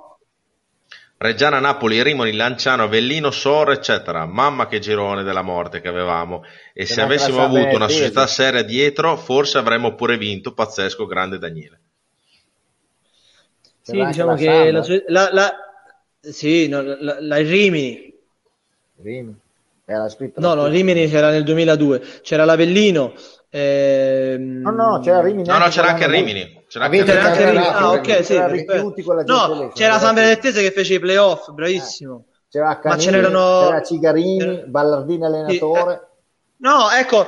Reggiana, 1.20 1.58
Napoli, 1.58 2.00
Rimoni, 2.00 2.32
Lanciano, 2.32 2.84
Avellino, 2.84 3.32
Sor, 3.32 3.72
eccetera. 3.72 4.24
Mamma 4.24 4.68
che 4.68 4.78
girone 4.78 5.24
della 5.24 5.42
morte 5.42 5.80
che 5.80 5.88
avevamo. 5.88 6.44
E 6.72 6.86
se 6.86 7.00
avessimo 7.00 7.42
avuto 7.42 7.74
una 7.74 7.88
società 7.88 8.28
seria 8.28 8.62
dietro, 8.62 9.16
forse 9.16 9.58
avremmo 9.58 9.96
pure 9.96 10.16
vinto. 10.16 10.54
Pazzesco, 10.54 11.06
grande 11.06 11.38
Daniele. 11.38 11.80
Sì, 13.88 14.04
diciamo 14.04 14.34
che 14.34 14.70
la, 14.70 14.82
la, 15.06 15.30
la, 15.32 15.52
sì, 16.20 16.68
no, 16.68 16.82
la, 16.82 17.16
la, 17.20 17.36
Rimini. 17.36 18.14
Rimini. 19.02 19.34
Era 19.86 20.08
scritto 20.10 20.40
no, 20.40 20.52
no, 20.52 20.66
Rimini 20.66 21.08
c'era 21.08 21.30
nel 21.30 21.42
2002. 21.44 22.02
C'era 22.20 22.44
l'Avellino. 22.44 23.14
Ehm... 23.48 24.60
No, 24.60 24.70
no, 24.70 25.00
c'era 25.00 25.22
Rimini. 25.22 25.48
No, 25.48 25.56
no, 25.56 25.68
c'era 25.68 25.88
anche 25.88 26.06
Rimini. 26.06 26.64
C'era 26.68 26.84
anche, 26.84 27.02
c'era 27.04 27.22
anche 27.22 27.50
Rimini. 27.50 27.66
Ah, 27.66 27.90
ok, 27.92 28.24
sì. 28.24 28.36
No, 29.24 29.70
c'era 29.72 29.98
San 29.98 30.14
Benedettese 30.14 30.60
che 30.60 30.70
fece 30.70 30.94
i 30.94 30.98
playoff, 30.98 31.50
bravissimo. 31.50 32.24
Eh. 32.26 32.36
C'era 32.50 32.78
Canini, 32.78 32.94
Ma 32.94 32.98
ce 32.98 33.10
n'erano... 33.10 33.60
c'era 33.64 33.82
Cigarini, 33.82 34.64
Ballardini 34.66 35.24
allenatore. 35.24 35.92
Sì, 35.92 35.98
eh... 35.98 36.06
No, 36.58 36.90
ecco, 36.90 37.26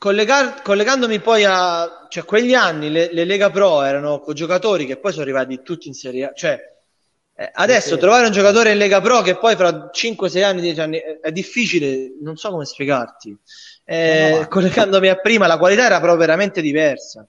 collegar- 0.00 0.62
collegandomi 0.62 1.20
poi 1.20 1.44
a 1.44 2.06
cioè, 2.08 2.24
quegli 2.24 2.54
anni, 2.54 2.90
le, 2.90 3.12
le, 3.12 3.24
Lega 3.24 3.50
Pro 3.50 3.82
erano 3.82 4.24
giocatori 4.32 4.86
che 4.86 4.96
poi 4.96 5.12
sono 5.12 5.24
arrivati 5.24 5.60
tutti 5.62 5.88
in 5.88 5.94
Serie 5.94 6.24
A. 6.24 6.32
Cioè, 6.34 6.58
eh, 7.36 7.50
adesso 7.52 7.94
sì. 7.94 8.00
trovare 8.00 8.24
un 8.24 8.32
giocatore 8.32 8.72
in 8.72 8.78
Lega 8.78 9.02
Pro 9.02 9.20
che 9.20 9.36
poi 9.36 9.56
fra 9.56 9.90
5-6 9.92 10.42
anni, 10.42 10.62
10 10.62 10.80
anni 10.80 10.96
è, 10.96 11.20
è 11.20 11.32
difficile, 11.32 12.14
non 12.22 12.36
so 12.36 12.50
come 12.50 12.64
spiegarti. 12.64 13.36
Eh, 13.84 14.30
no, 14.32 14.38
no. 14.38 14.48
Collegandomi 14.48 15.08
a 15.08 15.16
prima, 15.16 15.46
la 15.46 15.58
qualità 15.58 15.84
era 15.84 15.98
proprio 15.98 16.18
veramente 16.18 16.62
diversa. 16.62 17.26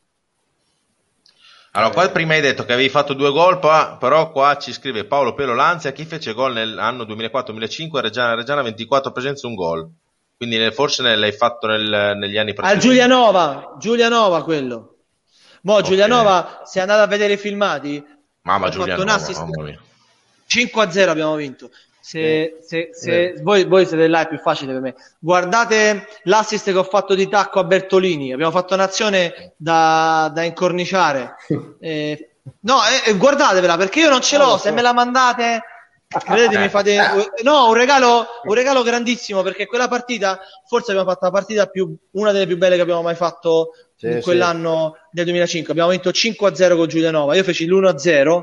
Allora, 1.73 1.91
qua 1.91 2.09
prima 2.09 2.33
hai 2.33 2.41
detto 2.41 2.63
che 2.63 2.73
avevi 2.73 2.89
fatto 2.89 3.13
due 3.13 3.31
gol, 3.31 3.59
però 3.59 4.31
qua 4.31 4.57
ci 4.57 4.71
scrive 4.71 5.05
Paolo 5.05 5.33
Pelo 5.33 5.53
Lanzia, 5.53 5.91
chi 5.91 6.05
fece 6.05 6.33
gol 6.33 6.53
nell'anno 6.53 7.03
2004-2005, 7.03 7.99
Reggiana, 7.99 8.35
Reggiana 8.35 8.61
24 8.61 9.11
presenze, 9.11 9.45
un 9.45 9.55
gol. 9.55 9.89
Quindi 10.41 10.71
forse 10.71 11.03
l'hai 11.03 11.31
fatto 11.33 11.67
nel, 11.67 12.17
negli 12.17 12.35
anni 12.35 12.55
precedenti. 12.55 12.65
Al 12.65 12.79
Giulianova, 12.79 13.75
Giulianova 13.77 14.43
quello. 14.43 14.95
Mo 15.61 15.73
okay. 15.73 15.85
Giulianova, 15.85 16.61
se 16.65 16.79
andate 16.79 17.01
a 17.01 17.05
vedere 17.05 17.33
i 17.33 17.37
filmati, 17.37 18.03
mamma 18.41 18.69
Giulianova, 18.69 19.19
mamma 19.33 19.63
mia. 19.63 19.79
5-0 20.49 21.09
abbiamo 21.09 21.35
vinto. 21.35 21.69
Se, 21.99 22.57
se, 22.65 22.89
se 22.91 23.35
voi, 23.43 23.65
voi, 23.65 23.85
siete 23.85 24.07
là 24.07 24.21
è 24.21 24.27
più 24.27 24.39
facile 24.39 24.73
per 24.73 24.81
me. 24.81 24.95
Guardate 25.19 26.07
l'assist 26.23 26.71
che 26.71 26.77
ho 26.77 26.83
fatto 26.85 27.13
di 27.13 27.29
tacco 27.29 27.59
a 27.59 27.63
Bertolini. 27.63 28.33
Abbiamo 28.33 28.51
fatto 28.51 28.73
un'azione 28.73 29.53
da, 29.57 30.31
da 30.33 30.41
incorniciare. 30.41 31.35
Eh, 31.79 32.31
no, 32.61 32.79
eh, 33.05 33.13
guardatevela 33.13 33.77
perché 33.77 33.99
io 33.99 34.09
non 34.09 34.21
ce 34.21 34.37
l'ho. 34.39 34.57
Se 34.57 34.71
me 34.71 34.81
la 34.81 34.93
mandate, 34.93 35.61
Credetemi, 36.19 36.67
fate 36.67 36.97
no, 37.43 37.69
un 37.69 37.73
regalo, 37.73 38.25
un 38.43 38.53
regalo 38.53 38.83
grandissimo 38.83 39.43
perché 39.43 39.65
quella 39.65 39.87
partita, 39.87 40.39
forse 40.67 40.91
abbiamo 40.91 41.09
fatto 41.09 41.25
la 41.25 41.31
partita 41.31 41.67
più, 41.67 41.95
una 42.11 42.33
delle 42.33 42.45
più 42.47 42.57
belle 42.57 42.75
che 42.75 42.81
abbiamo 42.81 43.01
mai 43.01 43.15
fatto 43.15 43.71
sì, 43.95 44.07
in 44.07 44.21
quell'anno 44.21 44.95
sì. 44.95 45.09
del 45.11 45.25
2005. 45.25 45.71
Abbiamo 45.71 45.91
vinto 45.91 46.09
5-0 46.09 46.75
con 46.75 46.87
Giulianova. 46.87 47.35
Io 47.35 47.43
feci 47.43 47.65
l'1-0. 47.65 48.41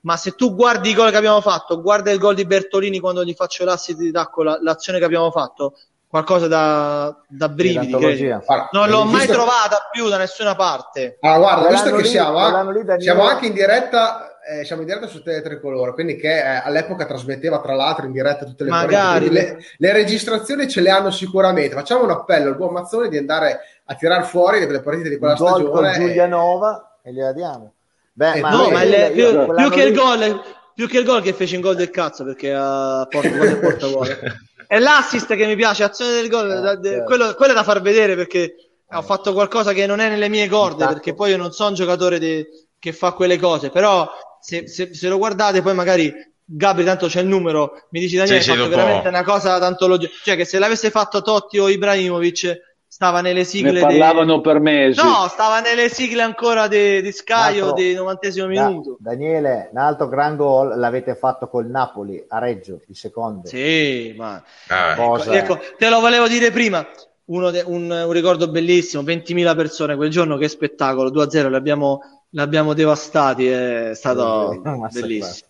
Ma 0.00 0.16
se 0.16 0.32
tu 0.32 0.54
guardi 0.54 0.90
i 0.90 0.94
gol 0.94 1.10
che 1.10 1.16
abbiamo 1.16 1.40
fatto, 1.40 1.80
guarda 1.80 2.12
il 2.12 2.18
gol 2.18 2.36
di 2.36 2.44
Bertolini 2.44 3.00
quando 3.00 3.24
gli 3.24 3.34
faccio 3.34 3.64
l'assist 3.64 3.98
di 3.98 4.12
tacco, 4.12 4.44
la, 4.44 4.58
l'azione 4.60 5.00
che 5.00 5.04
abbiamo 5.04 5.32
fatto, 5.32 5.74
qualcosa 6.08 6.46
da, 6.46 7.16
da 7.28 7.48
brividi. 7.48 7.90
Guarda, 7.90 8.68
non 8.70 8.88
l'ho 8.88 9.04
mai 9.04 9.26
trovata 9.26 9.88
più 9.90 10.08
da 10.08 10.16
nessuna 10.16 10.54
parte. 10.54 11.18
Ah, 11.20 11.38
guarda, 11.38 11.68
visto 11.68 11.90
che 11.90 12.02
lì, 12.02 12.08
siamo, 12.08 12.70
eh, 12.72 13.00
siamo 13.00 13.24
anche 13.24 13.46
in 13.46 13.52
diretta 13.52 14.35
eh, 14.48 14.64
siamo 14.64 14.82
in 14.82 14.88
diretta 14.88 15.08
su 15.08 15.22
Tele 15.22 15.42
Tricolore, 15.42 15.92
quindi 15.92 16.16
che 16.16 16.38
eh, 16.38 16.62
all'epoca 16.62 17.04
trasmetteva 17.04 17.60
tra 17.60 17.74
l'altro 17.74 18.06
in 18.06 18.12
diretta 18.12 18.44
tutte 18.44 18.62
le 18.62 18.70
Magari. 18.70 19.28
Le, 19.28 19.58
le, 19.76 19.92
registrazioni 19.92 20.68
ce 20.68 20.80
le 20.80 20.90
hanno 20.90 21.10
sicuramente. 21.10 21.74
Facciamo 21.74 22.04
un 22.04 22.10
appello 22.10 22.50
al 22.50 22.56
buon 22.56 22.72
Mazzone 22.72 23.08
di 23.08 23.16
andare 23.16 23.60
a 23.84 23.94
tirar 23.94 24.24
fuori 24.24 24.64
le 24.64 24.80
partite 24.80 25.08
di 25.08 25.18
quella 25.18 25.34
gol 25.34 25.48
stagione. 25.48 25.90
Con 25.90 26.00
Giulianova 26.00 26.98
e, 27.02 27.10
e 27.10 27.12
gliela 27.12 27.32
diamo. 27.32 27.72
Beh, 28.12 28.34
eh, 28.34 28.40
ma 28.40 28.50
no, 28.50 28.70
ma 28.70 28.84
le, 28.84 29.10
più, 29.10 29.54
più, 29.54 29.70
che 29.70 29.82
il 29.82 29.94
gol, 29.94 30.40
più 30.74 30.88
che 30.88 30.98
il 30.98 31.04
gol 31.04 31.22
che 31.22 31.32
fece 31.32 31.56
in 31.56 31.60
gol 31.60 31.74
del 31.74 31.90
cazzo 31.90 32.24
perché 32.24 32.54
a 32.54 33.06
porta, 33.10 33.56
porta 33.60 33.86
vuole. 33.88 34.18
È 34.68 34.78
l'assist 34.78 35.34
che 35.34 35.46
mi 35.46 35.54
piace, 35.54 35.84
azione 35.84 36.12
del 36.12 36.28
gol, 36.28 36.50
eh, 36.50 36.60
da, 36.60 36.80
certo. 36.80 37.04
quello, 37.04 37.34
quello, 37.34 37.52
è 37.52 37.54
da 37.54 37.62
far 37.62 37.80
vedere 37.80 38.16
perché 38.16 38.54
ho 38.90 39.02
fatto 39.02 39.32
qualcosa 39.32 39.72
che 39.72 39.86
non 39.86 40.00
è 40.00 40.08
nelle 40.08 40.28
mie 40.28 40.48
corde, 40.48 40.78
esatto. 40.78 40.92
perché 40.94 41.14
poi 41.14 41.30
io 41.30 41.36
non 41.36 41.52
sono 41.52 41.68
un 41.68 41.74
giocatore 41.76 42.18
di, 42.18 42.44
che 42.78 42.92
fa 42.92 43.12
quelle 43.12 43.38
cose, 43.38 43.70
però 43.70 44.08
se, 44.40 44.68
se, 44.68 44.94
se, 44.94 45.08
lo 45.08 45.18
guardate 45.18 45.62
poi 45.62 45.74
magari 45.74 46.12
Gabri 46.48 46.84
tanto 46.84 47.08
c'è 47.08 47.20
il 47.20 47.26
numero 47.26 47.86
mi 47.90 47.98
dici 47.98 48.16
Daniele 48.16 48.40
sì, 48.40 48.50
fatto 48.50 48.68
veramente 48.68 49.08
una 49.08 49.24
cosa 49.24 49.58
tanto 49.58 49.88
logica 49.88 50.12
cioè 50.22 50.36
che 50.36 50.44
se 50.44 50.60
l'avesse 50.60 50.90
fatto 50.90 51.20
Totti 51.20 51.58
o 51.58 51.68
Ibrahimovic 51.68 52.74
stava 52.86 53.20
nelle 53.20 53.42
sigle 53.42 53.72
ne 53.72 53.80
parlavano 53.80 54.36
de... 54.36 54.40
per 54.42 54.60
mesi. 54.60 55.02
No 55.02 55.26
stava 55.28 55.60
nelle 55.60 55.88
sigle 55.88 56.22
ancora 56.22 56.68
di, 56.68 57.02
di 57.02 57.10
Sky 57.10 57.60
o 57.60 57.72
di 57.72 57.94
90 57.94 58.46
minuto. 58.46 58.96
Da, 59.00 59.10
Daniele 59.10 59.70
un 59.72 59.78
altro 59.78 60.06
gran 60.08 60.36
gol 60.36 60.78
l'avete 60.78 61.16
fatto 61.16 61.48
col 61.48 61.66
Napoli 61.66 62.24
a 62.28 62.38
Reggio 62.38 62.80
il 62.86 62.96
secondo 62.96 63.48
sì 63.48 64.14
ma 64.16 64.40
ah, 64.68 64.92
ecco, 64.92 65.30
ecco, 65.32 65.60
te 65.76 65.88
lo 65.88 66.00
volevo 66.00 66.28
dire 66.28 66.50
prima. 66.50 66.86
De, 67.28 67.64
un, 67.66 67.90
un, 67.90 68.12
ricordo 68.12 68.48
bellissimo 68.48 69.02
20.000 69.02 69.56
persone 69.56 69.96
quel 69.96 70.10
giorno 70.10 70.36
che 70.36 70.46
spettacolo 70.46 71.10
2-0 71.10 71.50
l'abbiamo 71.50 72.15
l'abbiamo 72.30 72.74
devastati, 72.74 73.46
è 73.46 73.92
stato 73.94 74.60
bellissimo. 74.92 75.48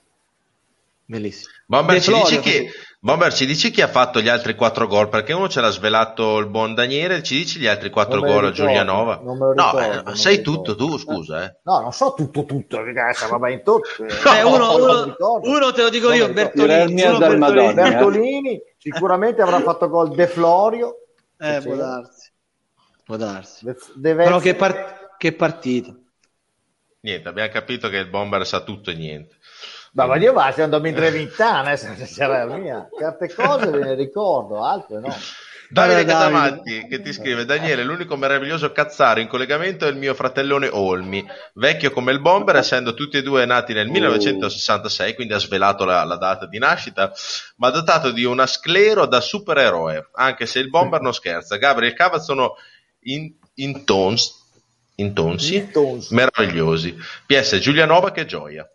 Bellissimo. 1.08 1.52
Bomber 1.66 2.00
ci, 2.02 2.12
dici 2.12 2.40
chi, 2.40 2.68
Bomber 2.98 3.32
ci, 3.32 3.46
dici 3.46 3.70
chi, 3.70 3.80
ha 3.80 3.86
fatto 3.86 4.20
gli 4.20 4.28
altri 4.28 4.56
quattro 4.56 4.88
gol? 4.88 5.08
Perché 5.08 5.32
uno 5.32 5.48
ce 5.48 5.60
l'ha 5.60 5.70
svelato 5.70 6.38
il 6.38 6.48
buon 6.48 6.74
Daniele, 6.74 7.22
ci 7.22 7.36
dici 7.36 7.60
gli 7.60 7.68
altri 7.68 7.90
quattro 7.90 8.20
gol 8.20 8.46
a 8.46 8.50
Giulianova? 8.50 9.20
no, 9.22 9.78
eh, 9.78 10.16
sai 10.16 10.42
tutto 10.42 10.74
tu, 10.74 10.98
scusa. 10.98 11.44
Eh. 11.44 11.56
No, 11.62 11.78
non 11.80 11.92
so 11.92 12.12
tutto, 12.16 12.44
tutto, 12.44 12.82
ragazzi, 12.82 13.24
va 13.28 13.50
in 13.50 13.62
tutto. 13.62 14.04
Eh, 14.36 14.42
uno, 14.42 14.74
uno, 14.74 15.16
uno, 15.42 15.72
te 15.72 15.82
lo 15.82 15.88
dico 15.88 16.12
io, 16.12 16.32
Bertolini. 16.32 16.94
Bertolini. 16.94 17.74
Bertolini 17.74 18.62
sicuramente 18.76 19.42
avrà 19.42 19.60
fatto 19.60 19.88
gol 19.88 20.12
De 20.12 20.26
Florio. 20.26 21.06
Eh, 21.38 21.60
può 21.62 21.76
darsi. 21.76 22.30
Può 23.04 23.16
darsi. 23.16 23.72
Deve 23.94 24.24
Però 24.24 24.40
che, 24.40 24.56
part- 24.56 25.14
che 25.16 25.32
partita. 25.32 25.94
Niente, 27.06 27.28
abbiamo 27.28 27.48
capito 27.50 27.88
che 27.88 27.98
il 27.98 28.08
bomber 28.08 28.44
sa 28.44 28.62
tutto 28.62 28.90
e 28.90 28.94
niente. 28.94 29.36
Ma, 29.92 30.06
ma 30.06 30.16
io 30.16 30.32
va, 30.32 30.50
se 30.50 30.62
andiamo 30.62 30.88
in 30.88 30.94
Trevintana, 30.96 31.72
la 32.16 32.56
mia. 32.56 32.88
Certe 32.98 33.32
cose 33.32 33.70
ve 33.70 33.78
ne 33.78 33.94
ricordo, 33.94 34.64
altre 34.64 34.98
no. 34.98 35.14
Davide 35.68 36.04
Casamatti 36.04 36.86
che 36.88 37.00
ti 37.02 37.12
scrive 37.12 37.44
Daniele 37.44 37.84
l'unico 37.84 38.16
meraviglioso 38.16 38.70
cazzaro 38.70 39.20
in 39.20 39.26
collegamento 39.26 39.84
è 39.84 39.88
il 39.88 39.96
mio 39.96 40.14
fratellone 40.14 40.68
Olmi 40.70 41.26
vecchio 41.54 41.90
come 41.90 42.12
il 42.12 42.20
bomber 42.20 42.54
essendo 42.54 42.94
tutti 42.94 43.16
e 43.16 43.22
due 43.22 43.44
nati 43.46 43.72
nel 43.72 43.88
1966 43.88 45.16
quindi 45.16 45.32
ha 45.32 45.38
svelato 45.38 45.84
la, 45.84 46.04
la 46.04 46.18
data 46.18 46.46
di 46.46 46.58
nascita 46.58 47.10
ma 47.56 47.70
dotato 47.70 48.12
di 48.12 48.22
una 48.22 48.46
sclero 48.46 49.06
da 49.06 49.20
supereroe 49.20 50.10
anche 50.12 50.46
se 50.46 50.60
il 50.60 50.70
bomber 50.70 51.00
non 51.00 51.12
scherza 51.12 51.56
Gabriel 51.56 51.90
e 51.90 51.96
Cava 51.96 52.20
sono 52.20 52.54
in, 53.00 53.34
in 53.54 53.84
tons 53.84 54.45
intonsi 54.96 55.56
Intons. 55.56 56.10
meravigliosi 56.10 56.96
PS 57.26 57.58
Giulianova 57.58 58.10
che 58.12 58.24
gioia 58.24 58.68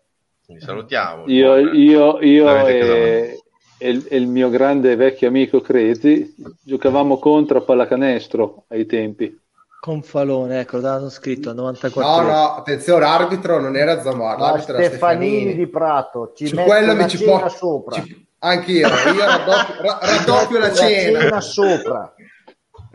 quindi 0.44 0.64
salutiamo 0.64 1.24
Io, 1.26 1.56
io, 1.56 2.18
io 2.20 2.66
e, 2.66 3.38
e 3.78 3.88
il, 3.90 4.06
e 4.08 4.16
il 4.16 4.26
mio 4.26 4.48
grande 4.50 4.94
vecchio 4.96 5.28
amico 5.28 5.60
Creti 5.60 6.34
giocavamo 6.62 7.18
contro 7.18 7.58
a 7.58 7.62
pallacanestro 7.62 8.64
ai 8.68 8.86
tempi. 8.86 9.40
Con 9.80 10.02
Falone, 10.02 10.60
ecco, 10.60 10.78
l'hanno 10.78 11.08
scritto 11.08 11.48
al 11.50 11.56
94. 11.56 12.22
No, 12.22 12.28
no, 12.30 12.54
attenzione, 12.54 13.04
arbitro 13.04 13.58
non 13.60 13.76
era 13.76 14.00
Zamar, 14.00 14.38
Ma 14.38 14.50
l'arbitro 14.50 14.74
era 14.76 14.84
Stefanini 14.84 15.30
Stefanini. 15.30 15.54
di 15.56 15.66
Prato, 15.68 16.32
ci 16.36 16.46
Su 16.46 16.56
quello 16.56 16.94
mi 16.94 17.08
ci 17.08 17.18
cena 17.18 17.38
può... 17.38 17.48
sopra. 17.48 17.94
ci- 18.00 18.26
Anch'io, 18.38 18.86
io 18.88 19.24
raddoppio, 19.24 19.82
ra- 19.82 19.98
raddoppio 20.02 20.58
la 20.58 20.66
Una 20.66 20.74
cena. 20.74 21.40
sopra. 21.40 22.14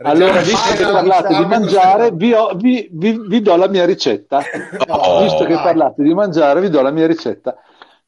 Allora, 0.02 0.40
visto 0.40 0.74
che 0.76 0.82
parlate 0.84 1.36
di 1.36 1.44
mangiare, 1.44 2.10
vi, 2.12 2.32
ho- 2.32 2.54
vi- 2.54 2.88
vi- 2.92 3.20
vi 3.26 3.40
do 3.42 3.56
la 3.56 3.68
mia 3.68 3.84
ricetta. 3.84 4.42
Oh, 4.88 5.22
visto 5.22 5.44
che 5.44 5.54
parlate 5.54 6.02
di 6.02 6.14
mangiare, 6.14 6.60
vi 6.60 6.70
do 6.70 6.80
la 6.82 6.90
mia 6.90 7.06
ricetta. 7.06 7.56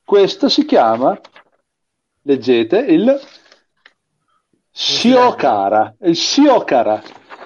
Questo 0.05 0.49
si 0.49 0.65
chiama, 0.65 1.19
leggete, 2.23 2.79
il 2.79 3.21
shiokara. 4.71 5.95
Il 6.03 6.17
shiokara 6.17 7.03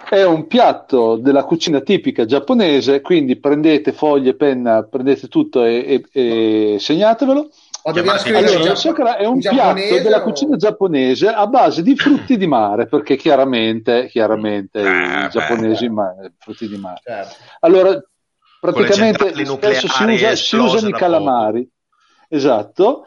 è 0.09 0.23
un 0.25 0.47
piatto 0.47 1.17
della 1.17 1.45
cucina 1.45 1.81
tipica 1.81 2.25
giapponese, 2.25 3.01
quindi 3.01 3.37
prendete 3.37 3.93
foglie, 3.93 4.35
penna, 4.35 4.83
prendete 4.85 5.29
tutto 5.29 5.65
e, 5.65 6.05
e- 6.13 6.75
e 6.75 6.79
segnatevelo. 6.79 7.49
O 7.87 7.93
dobbiamo 7.93 8.17
Chiamati- 8.17 8.21
scrivere 8.23 8.47
Allora, 8.47 8.65
in 8.65 8.71
il 8.71 8.77
shiokara 8.79 9.17
è 9.17 9.27
un 9.27 9.35
in 9.35 9.41
piatto 9.41 10.03
della 10.03 10.17
o- 10.17 10.23
cucina 10.23 10.57
giapponese 10.57 11.29
a 11.29 11.47
base 11.47 11.83
di 11.83 11.95
frutti 11.97 12.39
di 12.39 12.47
mare, 12.47 12.87
perché 12.87 13.17
chiaramente, 13.17 14.07
chiaramente 14.07 14.81
Eh, 14.81 15.25
i 15.27 15.29
giapponesi 15.29 15.87
beh. 15.89 15.93
ma- 15.95 16.15
frutti 16.39 16.67
di 16.67 16.79
mare. 16.79 17.01
Certo. 17.03 17.35
Allora, 17.61 18.03
praticamente 18.59 19.35
spesso 19.45 19.89
si, 19.89 20.03
usa- 20.05 20.35
si 20.35 20.57
usano 20.57 20.89
i 20.89 20.93
calamari. 20.93 21.69
Esatto. 22.29 23.07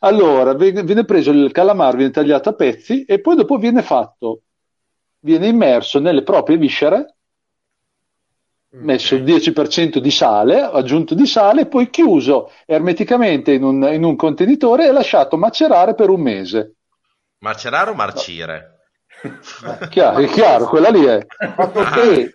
Allora, 0.00 0.52
viene, 0.52 0.82
viene 0.84 1.04
preso 1.06 1.30
il 1.30 1.50
calamaro, 1.50 1.96
viene 1.96 2.12
tagliato 2.12 2.50
a 2.50 2.52
pezzi 2.52 3.04
e 3.04 3.20
poi 3.22 3.34
dopo 3.34 3.56
viene 3.56 3.80
fatto, 3.82 4.42
viene 5.20 5.46
immerso 5.46 5.98
nelle 6.00 6.22
proprie 6.22 6.58
viscere, 6.58 7.16
messo 8.70 9.14
il 9.14 9.24
10% 9.24 9.98
di 9.98 10.10
sale, 10.10 10.60
aggiunto 10.60 11.14
di 11.14 11.26
sale, 11.26 11.66
poi 11.66 11.88
chiuso 11.90 12.50
ermeticamente 12.66 13.52
in 13.52 13.62
un, 13.62 13.82
in 13.92 14.04
un 14.04 14.16
contenitore 14.16 14.86
e 14.86 14.92
lasciato 14.92 15.36
macerare 15.36 15.94
per 15.94 16.10
un 16.10 16.20
mese. 16.20 16.74
Macerare 17.38 17.90
o 17.90 17.94
marcire? 17.94 18.74
Chiaro, 19.88 20.18
è 20.18 20.26
chiaro, 20.26 20.66
quella 20.66 20.90
lì 20.90 21.04
è. 21.04 21.26
E, 21.96 22.34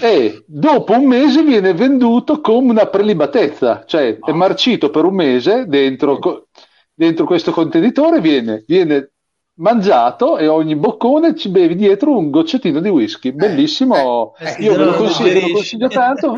e 0.00 0.44
dopo 0.46 0.92
un 0.92 1.06
mese 1.06 1.42
viene 1.42 1.72
venduto 1.72 2.40
come 2.40 2.70
una 2.70 2.86
prelibatezza, 2.86 3.84
cioè 3.86 4.18
è 4.20 4.32
marcito 4.32 4.90
per 4.90 5.04
un 5.04 5.14
mese 5.14 5.66
dentro, 5.66 6.48
dentro 6.94 7.24
questo 7.24 7.50
contenitore, 7.50 8.20
viene, 8.20 8.62
viene 8.66 9.12
mangiato 9.60 10.38
e 10.38 10.48
ogni 10.48 10.74
boccone 10.74 11.36
ci 11.36 11.48
bevi 11.50 11.76
dietro 11.76 12.16
un 12.16 12.30
goccettino 12.30 12.80
di 12.80 12.88
whisky. 12.88 13.32
Bellissimo, 13.32 14.34
eh, 14.38 14.46
sì, 14.46 14.62
io 14.62 14.72
ve 14.72 14.78
lo 14.78 14.84
non 14.86 14.94
consiglio, 14.94 15.32
ve 15.32 15.40
lo 15.40 15.52
consiglio 15.52 15.88
tanto. 15.88 16.34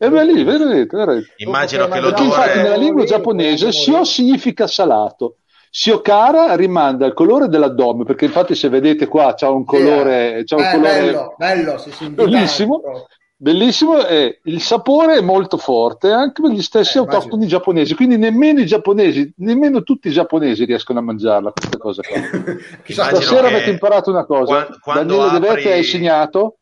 E 0.00 0.08
beh, 0.08 0.24
lì, 0.24 0.44
vedete, 0.44 0.96
vedete. 0.96 1.34
Immagino 1.38 1.88
che 1.88 2.00
Perché 2.00 2.22
infatti 2.22 2.58
nella 2.58 2.76
lingua 2.76 3.04
giapponese 3.04 3.72
shio 3.72 4.04
significa 4.04 4.66
salato. 4.66 5.36
Shiokara 5.70 6.54
rimanda 6.54 7.04
al 7.04 7.12
colore 7.12 7.48
dell'addome, 7.48 8.04
perché 8.04 8.24
infatti 8.24 8.54
se 8.54 8.68
vedete 8.70 9.06
qua 9.06 9.34
c'ha 9.36 9.50
un 9.50 9.64
colore, 9.64 10.42
c'ha 10.44 10.56
un 10.56 10.62
Eh, 10.62 10.70
colore 10.72 11.00
bello, 11.00 11.34
bello, 11.36 11.84
bellissimo, 12.10 12.80
proprio. 12.80 13.06
Bellissimo 13.40 14.04
e 14.04 14.40
il 14.44 14.60
sapore 14.60 15.16
è 15.16 15.20
molto 15.20 15.56
forte, 15.56 16.10
anche 16.10 16.42
per 16.42 16.50
gli 16.50 16.60
stessi 16.62 16.96
Eh, 16.96 17.00
autoctoni 17.00 17.34
immagino. 17.34 17.58
giapponesi, 17.58 17.94
quindi 17.94 18.16
nemmeno 18.18 18.60
i 18.60 18.66
giapponesi, 18.66 19.32
nemmeno 19.36 19.82
tutti 19.82 20.08
i 20.08 20.12
giapponesi 20.12 20.64
riescono 20.64 20.98
a 20.98 21.02
mangiarla 21.02 21.52
questa 21.52 21.78
cosa 21.78 22.02
qua. 22.02 22.18
Stasera 22.84 23.48
che 23.48 23.54
avete 23.54 23.70
imparato 23.70 24.10
una 24.10 24.24
cosa, 24.26 24.66
quan- 24.66 24.78
quando 24.80 25.16
Daniele 25.16 25.38
De 25.38 25.46
Vette 25.46 25.58
apri- 25.60 25.72
hai 25.72 25.84
segnato? 25.84 26.56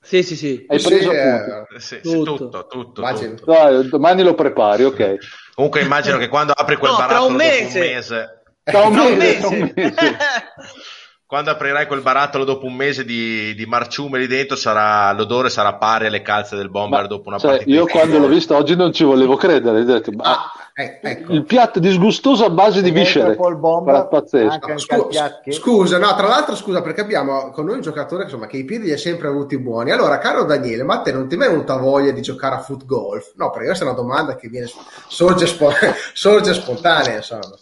Sì, 0.00 0.22
sì, 0.22 0.36
sì. 0.36 0.64
Hai 0.68 0.78
Sì, 0.78 0.88
preso 0.88 1.12
eh, 1.12 1.16
appunti? 1.16 1.80
Sì, 1.80 1.96
sì, 1.96 2.00
Tutto. 2.00 2.48
tutto, 2.48 2.66
tutto. 2.66 3.02
Dai, 3.44 3.88
domani 3.88 4.22
lo 4.22 4.34
prepari, 4.34 4.84
ok. 4.84 5.16
Comunque 5.54 5.80
immagino 5.82 6.16
che 6.18 6.28
quando 6.28 6.52
apri 6.52 6.76
quel 6.76 6.90
No, 6.92 6.96
tra 6.96 7.06
barattolo 7.06 7.36
un 7.36 7.36
dopo 7.36 7.54
mese. 7.54 7.78
un 7.78 7.84
mese... 7.86 8.36
Tra 8.64 8.80
un 8.82 8.92
Tra 8.92 9.02
un 9.02 9.16
mese, 9.16 9.38
tra 9.38 9.48
un 9.48 9.72
mese. 9.74 10.16
Quando 11.32 11.50
aprirai 11.50 11.86
quel 11.86 12.02
barattolo 12.02 12.44
dopo 12.44 12.66
un 12.66 12.74
mese 12.74 13.06
di, 13.06 13.54
di 13.54 13.64
marciume 13.64 14.18
lì 14.18 14.26
dentro, 14.26 14.54
sarà, 14.54 15.10
l'odore 15.12 15.48
sarà 15.48 15.76
pari 15.76 16.04
alle 16.04 16.20
calze 16.20 16.56
del 16.56 16.68
bomber 16.68 17.00
Ma, 17.00 17.06
dopo 17.06 17.28
una 17.28 17.38
cioè, 17.38 17.52
partita. 17.52 17.70
io 17.70 17.86
quando 17.86 18.18
l'ho 18.18 18.26
visto 18.28 18.54
oggi 18.54 18.76
non 18.76 18.92
ci 18.92 19.02
volevo 19.02 19.36
credere. 19.36 19.80
ho 19.80 19.82
detto, 19.84 20.12
ma 20.12 20.24
Ah, 20.24 20.52
eh, 20.74 21.00
ecco. 21.02 21.32
il 21.32 21.44
piatto 21.46 21.78
disgustoso 21.80 22.44
a 22.44 22.50
base 22.50 22.82
di 22.82 22.90
viscere. 22.90 23.34
Bomber, 23.34 24.08
pazzesco. 24.08 24.52
anche 24.52 24.66
No, 24.66 24.72
in 24.74 24.78
scu- 24.78 24.98
calpiacchi. 24.98 25.52
scusa, 25.52 25.96
no, 25.96 26.14
tra 26.14 26.26
l'altro 26.28 26.54
scusa 26.54 26.82
perché 26.82 27.00
abbiamo 27.00 27.50
con 27.50 27.64
noi 27.64 27.76
un 27.76 27.80
giocatore 27.80 28.24
insomma, 28.24 28.46
che 28.46 28.58
i 28.58 28.64
piedi 28.66 28.84
li 28.84 28.92
ha 28.92 28.98
sempre 28.98 29.28
avuti 29.28 29.58
buoni. 29.58 29.90
Allora, 29.90 30.18
caro 30.18 30.44
Daniele, 30.44 30.82
ma 30.82 30.96
a 30.96 31.00
te 31.00 31.12
non 31.12 31.28
ti 31.28 31.36
è 31.36 31.38
mai 31.38 31.48
venuta 31.48 31.78
voglia 31.78 32.10
di 32.10 32.20
giocare 32.20 32.56
a 32.56 32.60
foot 32.60 32.84
golf? 32.84 33.32
No, 33.36 33.48
perché 33.48 33.68
questa 33.68 33.86
è 33.86 33.88
una 33.88 33.96
domanda 33.96 34.36
che 34.36 34.48
viene, 34.48 34.66
sorge, 35.08 35.46
spo- 35.46 35.72
sorge 36.12 36.52
spontanea, 36.52 37.16
insomma. 37.16 37.56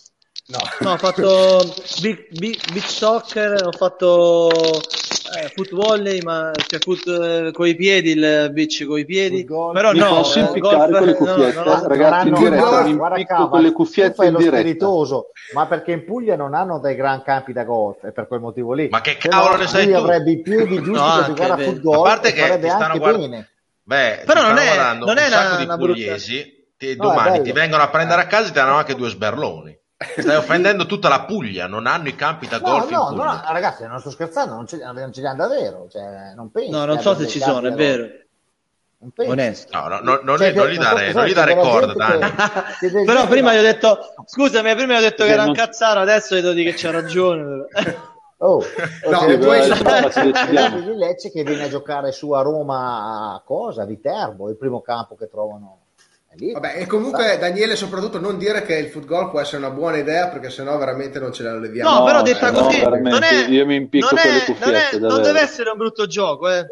No. 0.50 0.58
No, 0.80 0.92
ho 0.94 0.96
fatto 0.96 1.74
big, 2.00 2.26
big, 2.36 2.72
beach 2.72 2.88
soccer, 2.88 3.62
ho 3.64 3.70
fatto 3.70 4.50
eh, 4.50 5.48
foot 5.54 5.70
volley, 5.72 6.20
ma 6.22 6.50
cioè 6.66 6.80
foot 6.80 7.06
eh, 7.06 7.50
coi 7.52 7.76
piedi, 7.76 8.10
il 8.10 8.50
beach 8.52 8.84
coi 8.84 9.04
piedi. 9.04 9.44
Foot 9.46 9.46
golf. 9.46 9.74
Però 9.74 9.92
Mi 9.92 9.98
no, 10.00 10.08
posso 10.08 10.38
eh, 10.38 10.42
impiccare 10.42 10.90
golf, 10.90 10.98
con 10.98 11.06
le 11.06 11.12
no, 11.12 11.16
cuffiette? 11.16 11.54
no, 11.54 11.62
no, 11.76 11.86
Ragazzi, 11.86 12.28
in 12.28 12.34
diretta, 12.34 12.82
mi 12.82 12.94
guarda, 12.94 13.22
Cava, 13.24 13.48
con 13.48 13.60
le 13.62 13.72
cuffiette 13.72 14.26
in 14.26 14.34
diretta. 14.36 14.56
spiritoso, 14.56 15.26
ma 15.54 15.66
perché 15.66 15.92
in 15.92 16.04
Puglia 16.04 16.34
non 16.34 16.54
hanno 16.54 16.80
dei 16.80 16.96
gran 16.96 17.22
campi 17.22 17.52
da 17.52 17.62
golf, 17.62 18.04
è 18.04 18.10
per 18.10 18.26
quel 18.26 18.40
motivo 18.40 18.72
lì. 18.72 18.88
Ma 18.88 19.00
che 19.02 19.16
cavolo 19.18 19.56
ne 19.56 19.68
sai 19.68 19.84
lui 19.84 19.92
tu? 19.94 19.98
avrebbe 20.00 20.30
i 20.32 20.40
piedi 20.42 20.76
giusti 20.82 20.90
No, 20.90 21.14
per 21.16 21.24
giocare 21.26 21.52
a 21.52 21.64
foot 21.64 21.80
golf 21.80 21.98
A 21.98 22.02
parte 22.02 22.32
che 22.32 22.40
farebbe 22.40 22.62
ti 22.62 22.68
stanno 22.70 22.84
anche 22.86 22.98
guard- 22.98 23.18
bene. 23.20 23.48
Beh, 23.84 24.22
Però 24.26 24.42
non 24.42 24.58
è- 24.58 24.76
non 24.76 25.16
è 25.18 25.26
un 25.26 25.26
una- 25.26 25.28
sacco 25.28 25.56
di 25.58 25.62
una 25.64 25.76
brutta- 25.76 25.92
pugliesi. 25.92 26.66
ti- 26.76 26.96
domani 26.96 27.42
ti 27.42 27.52
vengono 27.52 27.82
a 27.84 27.88
prendere 27.88 28.22
a 28.22 28.26
casa 28.26 28.44
e 28.44 28.46
ti 28.48 28.52
danno 28.54 28.74
anche 28.74 28.96
due 28.96 29.08
sberloni. 29.08 29.78
Stai 30.02 30.36
offendendo 30.36 30.86
tutta 30.86 31.10
la 31.10 31.24
Puglia, 31.24 31.66
non 31.66 31.86
hanno 31.86 32.08
i 32.08 32.14
campi 32.14 32.48
da 32.48 32.58
No, 32.58 32.70
golf 32.70 32.90
no, 32.90 33.10
no, 33.10 33.40
ragazzi, 33.48 33.86
non 33.86 34.00
sto 34.00 34.10
scherzando, 34.10 34.54
non 34.54 34.66
ce, 34.66 34.78
non 34.78 35.12
ce 35.12 35.20
li 35.20 35.26
hanno 35.26 35.46
davvero, 35.46 35.88
cioè, 35.90 36.32
non 36.34 36.50
penso. 36.50 36.70
No, 36.70 36.84
non 36.86 36.98
so 37.00 37.14
se 37.14 37.26
ci 37.26 37.38
sono, 37.38 37.68
è 37.68 37.72
vero. 37.72 38.08
Non. 38.98 39.12
Onesto. 39.28 39.78
No, 39.78 39.88
no, 39.88 40.00
no, 40.00 40.20
non, 40.22 40.36
Cioè, 40.38 40.52
gli- 40.52 40.56
non 40.56 40.66
gli 40.68 40.72
che- 40.76 40.78
dare, 40.78 41.12
non 41.12 41.24
gli 41.26 41.34
corda, 41.34 42.18
che- 42.78 42.90
Però 43.04 43.26
prima 43.26 43.54
gli 43.54 43.58
ho 43.58 43.62
detto, 43.62 43.98
scusami, 44.24 44.74
prima 44.74 44.94
gli 44.94 44.98
ho 44.98 45.00
detto 45.00 45.24
che 45.24 45.30
era 45.32 45.44
un 45.44 45.52
cazzaro, 45.52 46.00
adesso 46.00 46.34
gli 46.34 46.40
devo 46.40 46.52
dire 46.54 46.70
che 46.70 46.76
c'ha 46.78 46.90
ragione. 46.90 47.66
Oh, 48.42 48.64
No, 49.10 49.18
c'è 49.18 49.32
e 49.32 49.36
poi- 49.38 50.82
di 50.82 50.96
Lecce 50.96 51.30
che 51.30 51.42
viene 51.42 51.64
a 51.64 51.68
giocare 51.68 52.10
su 52.10 52.30
a 52.30 52.40
Roma 52.40 53.34
a 53.34 53.42
cosa? 53.44 53.84
Viterbo, 53.84 54.48
il 54.48 54.56
primo 54.56 54.80
campo 54.80 55.14
che 55.14 55.28
trovano. 55.28 55.79
Lì. 56.36 56.52
Vabbè, 56.52 56.74
e 56.76 56.86
comunque 56.86 57.38
Daniele, 57.38 57.74
soprattutto 57.74 58.20
non 58.20 58.38
dire 58.38 58.62
che 58.62 58.76
il 58.76 58.86
foot 58.88 59.04
golf 59.04 59.30
può 59.30 59.40
essere 59.40 59.56
una 59.58 59.70
buona 59.70 59.96
idea 59.96 60.28
perché 60.28 60.48
sennò 60.48 60.78
veramente 60.78 61.18
non 61.18 61.32
ce 61.32 61.42
la 61.42 61.58
leviamo. 61.58 61.90
No, 61.90 61.98
No, 61.98 62.04
però 62.04 62.22
detta 62.22 62.50
no, 62.52 62.60
così, 62.62 62.78
veramente, 62.78 63.08
non 63.10 63.22
è, 63.24 63.48
io 63.48 63.66
mi 63.66 63.74
impicco 63.74 64.08
non, 64.14 64.22
con 64.22 64.30
le 64.30 64.36
è, 64.36 64.46
non, 64.46 64.54
cuffiette, 64.56 64.96
è- 64.96 64.98
non 65.00 65.22
deve 65.22 65.40
essere 65.40 65.70
un 65.70 65.76
brutto 65.76 66.06
gioco, 66.06 66.48
eh. 66.48 66.66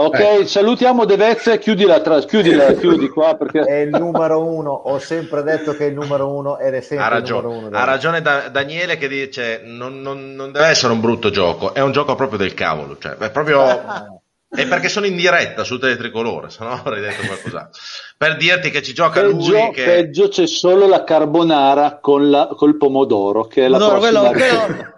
Ok, 0.00 0.18
Eh. 0.40 0.46
salutiamo 0.46 1.04
Devezza 1.04 1.52
e 1.52 1.58
chiudi 1.58 1.84
la 1.84 2.00
tra- 2.00 2.20
chiudila, 2.20 2.72
chiudi 2.74 3.08
qua 3.08 3.34
perché 3.36 3.60
È 3.60 3.74
il 3.76 3.90
numero 3.90 4.44
uno, 4.44 4.70
ho 4.72 4.98
sempre 4.98 5.42
detto 5.42 5.74
che 5.76 5.86
è 5.86 5.88
il 5.88 5.94
numero 5.94 6.32
uno 6.32 6.58
ed 6.58 6.74
è 6.74 6.80
sempre 6.80 7.06
Ha 7.06 7.16
il 7.18 7.22
numero 7.22 7.40
ragione, 7.48 7.66
uno. 7.68 7.76
ha 7.78 7.84
ragione 7.84 8.22
Da- 8.22 8.48
Daniele 8.48 8.96
che 8.96 9.08
dice 9.08 9.60
non, 9.64 10.00
non- 10.00 10.34
non 10.34 10.50
deve 10.52 10.66
essere 10.66 10.92
un 10.92 11.00
brutto 11.00 11.30
gioco, 11.30 11.72
è 11.74 11.80
un 11.80 11.90
gioco 11.92 12.14
proprio 12.16 12.38
del 12.38 12.54
cavolo, 12.54 12.96
cioè 12.98 13.12
è 13.16 13.30
proprio 13.30 13.62
è 14.48 14.66
perché 14.66 14.88
sono 14.88 15.06
in 15.06 15.16
diretta 15.16 15.62
su 15.62 15.78
Teletricolore, 15.78 16.48
se 16.48 16.64
no 16.64 16.70
avrei 16.70 17.00
detto 17.02 17.26
qualcos'altro. 17.26 17.80
Per 18.16 18.36
dirti 18.36 18.70
che 18.70 18.82
ci 18.82 18.94
gioca 18.94 19.20
peggio, 19.20 19.50
lui 19.50 19.70
che 19.72 19.84
peggio 19.84 20.28
c'è 20.28 20.46
solo 20.46 20.86
la 20.86 21.04
carbonara 21.04 21.98
con 22.00 22.30
la, 22.30 22.46
col 22.56 22.76
pomodoro 22.76 23.44
che 23.44 23.66
è 23.66 23.68
la 23.68 23.78
Madonna, 23.78 23.98
prossima 23.98 24.30
quello- 24.30 24.66
quello- 24.66 24.96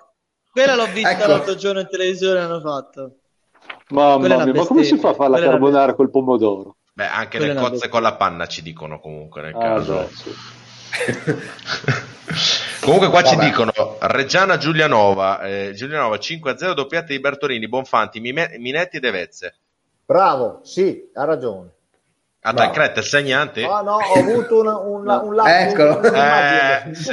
quella 0.53 0.75
l'ho 0.75 0.87
vista 0.93 1.11
Ecco. 1.11 1.27
l'altro 1.29 1.55
giorno 1.55 1.81
in 1.81 1.89
televisione, 1.89 2.41
hanno 2.41 2.61
fatto. 2.61 3.17
Mamma 3.91 4.19
quella 4.19 4.45
mia, 4.45 4.55
ma 4.55 4.67
come 4.67 4.85
si 4.85 4.97
fa 4.99 5.11
a 5.11 5.15
fare 5.15 5.31
la 5.31 5.37
quella 5.37 5.51
carbonara 5.53 5.95
col 5.95 6.11
pomodoro? 6.11 6.77
Beh, 6.93 7.07
anche 7.07 7.39
le 7.39 7.55
cozze 7.55 7.89
con 7.89 8.03
la 8.03 8.15
panna 8.15 8.47
ci 8.47 8.63
dicono 8.63 9.01
comunque 9.01 9.43
nel 9.43 9.55
ah, 9.55 9.59
caso. 9.59 9.95
Beh, 9.95 10.09
sì. 10.15 10.35
Comunque 12.81 13.09
qua 13.09 13.23
Vabbè. 13.23 13.29
ci 13.29 13.37
dicono 13.37 13.73
Reggiana 14.01 14.57
Giulianova, 14.57 15.41
eh, 15.43 15.73
Giulianova 15.75 16.17
5-0 16.17 16.73
doppiate 16.73 17.13
di 17.13 17.21
Bertolini, 17.21 17.69
Bonfanti, 17.69 18.21
Minetti 18.21 18.97
e 18.97 19.01
Devezze. 19.01 19.55
Bravo, 20.07 20.61
sì, 20.65 21.11
ha 21.15 21.25
ragione. 21.25 21.75
A 22.43 22.55
te 22.55 22.71
Creta, 22.71 23.03
segnante? 23.03 23.65
Ah 23.65 23.83
no, 23.83 23.97
ho 23.97 24.19
avuto 24.19 24.61
una, 24.61 24.79
una, 24.79 25.21
un 25.21 25.35
lato. 25.35 25.49
Ecco. 25.51 26.03
Eh, 26.03 26.95
sì, 26.95 27.13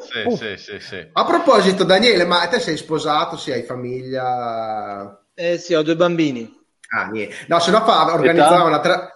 sì, 0.00 0.36
sì, 0.36 0.56
sì, 0.56 0.80
sì, 0.80 1.08
A 1.12 1.24
proposito, 1.24 1.84
Daniele, 1.84 2.24
ma 2.24 2.46
te 2.48 2.58
sei 2.58 2.76
sposato? 2.76 3.36
Sì, 3.36 3.52
hai 3.52 3.62
famiglia? 3.62 5.22
Eh 5.34 5.58
sì, 5.58 5.74
ho 5.74 5.82
due 5.82 5.94
bambini. 5.94 6.52
Ah, 6.90 7.06
niente. 7.06 7.36
No, 7.46 7.60
se 7.60 7.70
no 7.70 7.84
fa, 7.84 8.12
organizzava 8.12 8.64
una 8.64 8.80
tra... 8.80 9.12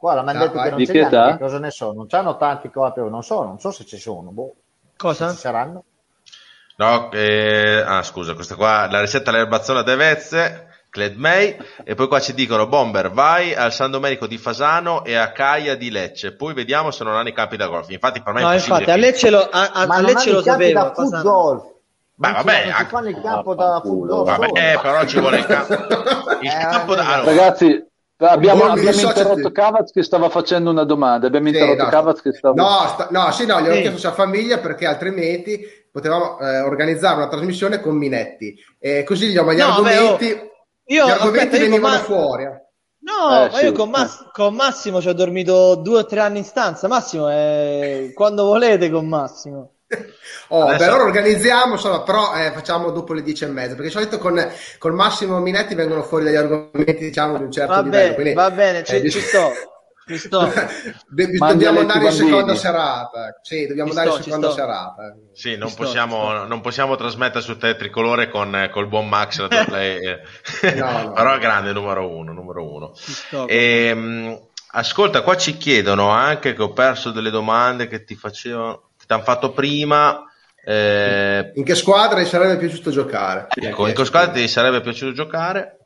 Guarda, 0.00 0.22
mi 0.22 0.30
hanno 0.30 0.46
detto 0.46 0.62
che 0.62 0.70
non 0.70 0.86
ce 0.86 1.08
n'hanno, 1.10 1.38
cosa 1.38 1.58
ne 1.58 1.70
so? 1.70 1.92
Non 1.92 2.06
c'hanno 2.06 2.38
tanti 2.38 2.70
copie, 2.70 3.02
non 3.02 3.22
so, 3.22 3.42
non 3.44 3.60
so 3.60 3.70
se 3.70 3.84
ci 3.84 3.98
sono. 3.98 4.30
Boh. 4.30 4.54
Cosa? 4.96 5.30
ci 5.30 5.36
saranno? 5.36 5.84
No, 6.76 7.12
eh... 7.12 7.84
ah 7.86 8.02
scusa, 8.02 8.32
questa 8.32 8.54
qua, 8.54 8.88
la 8.90 9.00
ricetta 9.00 9.28
all'erbazzola 9.28 9.82
de 9.82 9.96
Vezze, 9.96 10.68
Cled 10.88 11.16
May, 11.16 11.54
e 11.84 11.94
poi 11.94 12.08
qua 12.08 12.18
ci 12.18 12.32
dicono 12.32 12.66
Bomber, 12.66 13.10
vai 13.10 13.54
al 13.54 13.74
San 13.74 13.90
Domenico 13.90 14.26
di 14.26 14.38
Fasano 14.38 15.04
e 15.04 15.16
a 15.16 15.32
Caia 15.32 15.76
di 15.76 15.90
Lecce, 15.90 16.34
poi 16.34 16.54
vediamo 16.54 16.90
se 16.90 17.04
non 17.04 17.14
hanno 17.14 17.28
i 17.28 17.34
campi 17.34 17.58
da 17.58 17.66
golf. 17.66 17.90
Infatti 17.90 18.22
per 18.22 18.32
me 18.32 18.40
no, 18.40 18.54
infatti, 18.54 18.90
a 18.90 18.96
Lecce 18.96 19.28
lo, 19.28 19.46
a, 19.50 19.70
a, 19.70 19.82
a 19.82 20.00
Lecce 20.00 20.32
lo 20.32 20.40
sapevo. 20.40 20.80
Da 20.80 20.92
foot 20.94 21.20
golf. 21.20 21.64
Beh, 22.14 22.32
vabbè, 22.32 22.64
non 22.64 22.74
si 22.74 22.84
fanno 22.86 23.08
il 23.08 23.20
campo 23.20 23.54
da 23.54 23.80
football. 23.84 24.24
Vabbè, 24.24 24.78
però 24.80 25.04
ci 25.04 25.20
vuole 25.20 25.38
il 25.38 25.44
campo. 25.44 25.74
Il 26.40 26.48
eh, 26.48 26.58
campo 26.58 26.94
da... 26.94 27.06
Allora. 27.06 27.30
Ragazzi, 27.30 27.89
abbiamo, 28.28 28.64
abbiamo 28.64 29.00
interrotto 29.00 29.50
Cavaz 29.50 29.90
che 29.90 30.02
stava 30.02 30.28
facendo 30.28 30.70
una 30.70 30.84
domanda. 30.84 31.26
Abbiamo 31.26 31.48
sì, 31.48 31.54
interrotto 31.54 31.84
no, 31.84 31.88
Cavaz 31.88 32.20
che 32.20 32.32
stava... 32.32 32.54
No, 32.54 32.88
sta... 32.88 33.08
no, 33.10 33.30
sì, 33.32 33.46
no, 33.46 33.60
gli 33.60 33.68
ho 33.68 33.74
sì. 33.74 33.80
chiesto 33.80 33.98
sua 33.98 34.12
famiglia 34.12 34.58
perché 34.58 34.86
altrimenti 34.86 35.60
potevamo 35.90 36.38
eh, 36.38 36.60
organizzare 36.60 37.16
una 37.16 37.28
trasmissione 37.28 37.80
con 37.80 37.96
Minetti. 37.96 38.54
E 38.78 39.04
così 39.04 39.28
gli, 39.28 39.32
gli 39.32 39.36
no, 39.36 39.64
argomenti, 39.64 40.26
beh, 40.26 40.40
oh, 40.40 40.50
io, 40.86 41.06
gli 41.06 41.10
argomenti 41.10 41.38
aspetta, 41.38 41.62
venivano 41.62 41.94
ma... 41.94 42.00
fuori. 42.00 42.44
Eh. 42.44 42.68
No, 43.02 43.44
eh, 43.44 43.50
ma 43.50 43.56
sì. 43.56 43.64
io 43.64 43.72
con, 43.72 43.90
Mass- 43.90 44.30
con, 44.32 44.54
Massimo 44.54 45.00
ci 45.00 45.08
ho 45.08 45.14
dormito 45.14 45.74
due 45.76 46.00
o 46.00 46.06
tre 46.06 46.20
anni 46.20 46.38
in 46.38 46.44
stanza. 46.44 46.88
Massimo, 46.88 47.28
è... 47.28 48.10
quando 48.14 48.44
volete 48.44 48.90
con 48.90 49.06
Massimo. 49.06 49.72
Oh, 50.52 50.64
Adesso... 50.64 50.84
allora 50.84 51.04
organizziamo, 51.04 51.74
insomma, 51.74 52.02
però 52.02 52.34
eh, 52.34 52.50
facciamo 52.50 52.90
dopo 52.90 53.12
le 53.12 53.22
dieci 53.22 53.44
e 53.44 53.48
mezza, 53.48 53.74
perché 53.74 53.84
di 53.84 53.90
solito 53.90 54.18
con, 54.18 54.44
con 54.78 54.94
Massimo 54.94 55.38
Minetti 55.38 55.76
vengono 55.76 56.02
fuori 56.02 56.24
degli 56.24 56.34
argomenti, 56.34 56.98
diciamo, 56.98 57.38
di 57.38 57.44
un 57.44 57.52
certo 57.52 57.74
va 57.74 57.82
livello. 57.82 58.14
Quindi, 58.14 58.34
va 58.34 58.50
bene, 58.50 58.82
ci, 58.82 58.96
eh, 58.96 59.10
ci 59.10 59.20
sto. 59.20 59.52
Ci 60.08 60.18
sto. 60.18 60.50
dobbiamo 61.06 61.78
andare 61.78 62.04
in 62.04 62.12
seconda 62.12 62.56
serata. 62.56 63.38
Sì, 63.42 63.66
dobbiamo 63.68 63.92
ci 63.92 63.98
andare 63.98 64.16
in 64.16 64.22
seconda 64.24 64.50
serata. 64.50 65.16
Sì, 65.32 65.56
non 65.56 65.72
possiamo, 65.72 66.30
sto, 66.30 66.46
non 66.46 66.60
possiamo, 66.60 66.96
trasmettere 66.96 67.42
su 67.42 67.56
te 67.56 67.76
tricolore 67.76 68.28
con 68.28 68.68
col 68.72 68.88
buon 68.88 69.08
Max. 69.08 69.38
no, 69.46 69.46
no. 69.46 71.12
Però 71.14 71.34
è 71.34 71.38
grande, 71.38 71.72
numero 71.72 72.08
uno. 72.08 72.32
Numero 72.32 72.68
uno. 72.68 72.92
E, 73.46 73.86
ehm, 73.86 74.48
ascolta, 74.72 75.22
qua 75.22 75.36
ci 75.36 75.56
chiedono 75.56 76.08
anche 76.08 76.54
che 76.54 76.62
ho 76.62 76.72
perso 76.72 77.12
delle 77.12 77.30
domande 77.30 77.86
che 77.86 78.02
ti 78.02 78.16
facevano 78.16 78.89
ti 79.10 79.16
hanno 79.16 79.24
fatto 79.24 79.50
prima. 79.50 80.24
Eh... 80.64 81.50
In 81.56 81.64
che 81.64 81.74
squadra 81.74 82.20
ti 82.20 82.28
sarebbe 82.28 82.58
piaciuto 82.58 82.92
giocare? 82.92 83.48
Ecco, 83.60 83.88
in 83.88 83.94
che 83.94 84.04
squadra 84.04 84.30
ti 84.30 84.46
sarebbe 84.46 84.80
piaciuto 84.80 85.12
giocare? 85.12 85.78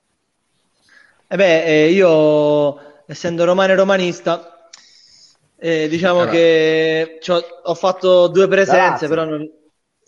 Eh 1.26 1.36
beh, 1.36 1.64
eh, 1.64 1.88
io 1.88 3.02
essendo 3.06 3.44
romano 3.44 3.72
e 3.72 3.76
romanista, 3.76 4.68
eh, 5.56 5.88
diciamo 5.88 6.20
allora. 6.20 6.32
che 6.32 7.18
ho 7.62 7.74
fatto 7.74 8.28
due 8.28 8.46
presenze, 8.46 9.08
però 9.08 9.24
non, 9.24 9.50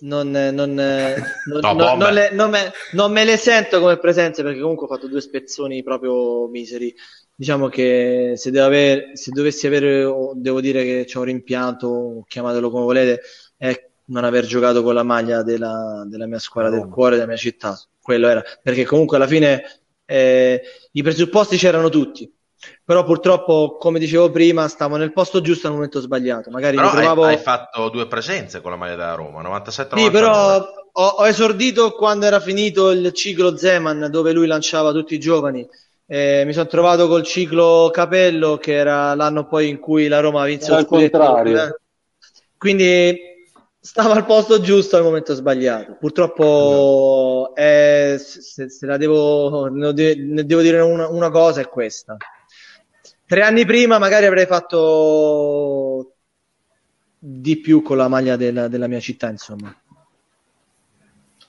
non, 0.00 0.30
non, 0.30 0.74
no, 0.74 1.72
non, 1.72 2.12
le, 2.12 2.30
me, 2.32 2.72
non, 2.92 3.12
me, 3.12 3.24
le 3.24 3.38
sento 3.38 3.80
come 3.80 3.96
presenze 3.96 4.42
perché 4.42 4.60
comunque 4.60 4.84
ho 4.84 4.90
fatto 4.90 5.08
due 5.08 5.22
spezzoni 5.22 5.82
proprio 5.82 6.48
miseri. 6.48 6.94
Diciamo 7.38 7.68
che 7.68 8.32
se, 8.36 8.48
avere, 8.58 9.10
se 9.14 9.30
dovessi 9.30 9.66
avere, 9.66 10.10
devo 10.34 10.60
dire 10.60 10.84
che 10.84 11.04
c'è 11.06 11.18
un 11.18 11.24
rimpianto, 11.24 12.24
chiamatelo 12.26 12.70
come 12.70 12.84
volete, 12.84 13.20
è 13.58 13.90
non 14.06 14.24
aver 14.24 14.46
giocato 14.46 14.82
con 14.82 14.94
la 14.94 15.02
maglia 15.02 15.42
della, 15.42 16.04
della 16.06 16.26
mia 16.26 16.38
squadra, 16.38 16.70
del 16.70 16.88
cuore 16.88 17.16
della 17.16 17.26
mia 17.26 17.36
città. 17.36 17.78
Quello 18.00 18.28
era, 18.28 18.42
perché 18.62 18.84
comunque 18.84 19.16
alla 19.16 19.26
fine 19.26 19.62
eh, 20.04 20.62
i 20.92 21.02
presupposti 21.02 21.56
c'erano 21.56 21.88
tutti. 21.88 22.30
Però 22.84 23.04
purtroppo, 23.04 23.76
come 23.78 23.98
dicevo 23.98 24.30
prima, 24.30 24.66
stavo 24.68 24.96
nel 24.96 25.12
posto 25.12 25.40
giusto 25.40 25.66
al 25.66 25.74
momento 25.74 26.00
sbagliato. 26.00 26.50
Magari 26.50 26.76
però 26.76 26.90
trovavo... 26.90 27.24
hai, 27.24 27.34
hai, 27.34 27.40
fatto 27.40 27.88
due 27.90 28.06
presenze 28.06 28.60
con 28.60 28.70
la 28.70 28.76
maglia 28.76 28.96
della 28.96 29.14
Roma, 29.14 29.42
97 29.42 29.98
Sì, 29.98 30.10
però 30.10 30.56
ho, 30.92 31.06
ho, 31.06 31.26
esordito 31.26 31.92
quando 31.92 32.26
era 32.26 32.40
finito 32.40 32.90
il 32.90 33.12
ciclo 33.12 33.56
Zeman, 33.56 34.08
dove 34.10 34.32
lui 34.32 34.46
lanciava 34.46 34.92
tutti 34.92 35.14
i 35.14 35.20
giovani. 35.20 35.68
Eh, 36.08 36.44
mi 36.46 36.52
sono 36.52 36.66
trovato 36.66 37.08
col 37.08 37.24
ciclo 37.24 37.90
Capello, 37.92 38.58
che 38.58 38.74
era 38.74 39.14
l'anno 39.14 39.46
poi 39.46 39.68
in 39.68 39.78
cui 39.78 40.06
la 40.06 40.20
Roma 40.20 40.44
vinse 40.44 40.70
lo 40.70 40.82
scudetto. 40.82 41.42
Eh. 41.44 41.80
Quindi 42.56 43.18
stava 43.80 44.14
al 44.14 44.24
posto 44.24 44.60
giusto 44.60 44.96
al 44.96 45.02
momento 45.02 45.34
sbagliato. 45.34 45.96
Purtroppo, 45.98 47.52
eh, 47.56 48.16
se, 48.18 48.68
se, 48.68 48.86
la 48.86 48.96
devo, 48.96 49.66
ne 49.66 49.92
devo 49.92 50.60
dire 50.60 50.80
una, 50.80 51.08
una 51.08 51.30
cosa, 51.30 51.60
è 51.60 51.68
questa. 51.68 52.16
Tre 53.26 53.42
anni 53.42 53.64
prima 53.64 53.98
magari 53.98 54.26
avrei 54.26 54.46
fatto 54.46 56.14
di 57.18 57.58
più 57.58 57.82
con 57.82 57.96
la 57.96 58.06
maglia 58.06 58.36
della, 58.36 58.68
della 58.68 58.86
mia 58.86 59.00
città, 59.00 59.28
insomma. 59.28 59.74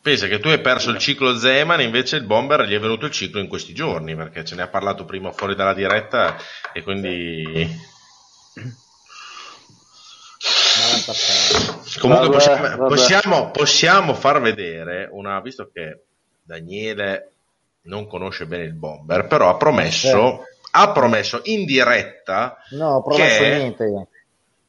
Pensa 0.01 0.27
che 0.27 0.39
tu 0.39 0.47
hai 0.47 0.61
perso 0.61 0.89
il 0.91 0.97
ciclo 0.99 1.37
Zeman, 1.37 1.81
invece 1.81 2.15
il 2.15 2.23
Bomber 2.23 2.63
gli 2.63 2.73
è 2.73 2.79
venuto 2.79 3.05
il 3.05 3.11
ciclo 3.11 3.39
in 3.39 3.47
questi 3.47 3.73
giorni, 3.73 4.15
perché 4.15 4.45
ce 4.45 4.55
ne 4.55 4.61
ha 4.61 4.67
parlato 4.67 5.05
prima 5.05 5.31
fuori 5.31 5.55
dalla 5.55 5.73
diretta 5.73 6.37
e 6.71 6.81
quindi... 6.81 7.95
Comunque 11.99 12.29
possiamo. 12.29 12.87
Possiamo, 12.87 13.51
possiamo, 13.51 14.13
far 14.13 14.39
vedere 14.39 15.09
una, 15.11 15.41
visto 15.41 15.69
che 15.73 16.03
Daniele 16.43 17.31
non 17.83 18.07
conosce 18.07 18.45
bene 18.45 18.63
il 18.63 18.73
Bomber, 18.73 19.27
però 19.27 19.49
ha 19.49 19.57
promesso, 19.57 20.41
eh. 20.41 20.57
ha 20.71 20.91
promesso 20.91 21.41
in 21.45 21.65
diretta 21.65 22.57
no, 22.71 23.01
promesso 23.01 23.41
che, 23.41 23.55
niente. 23.55 24.07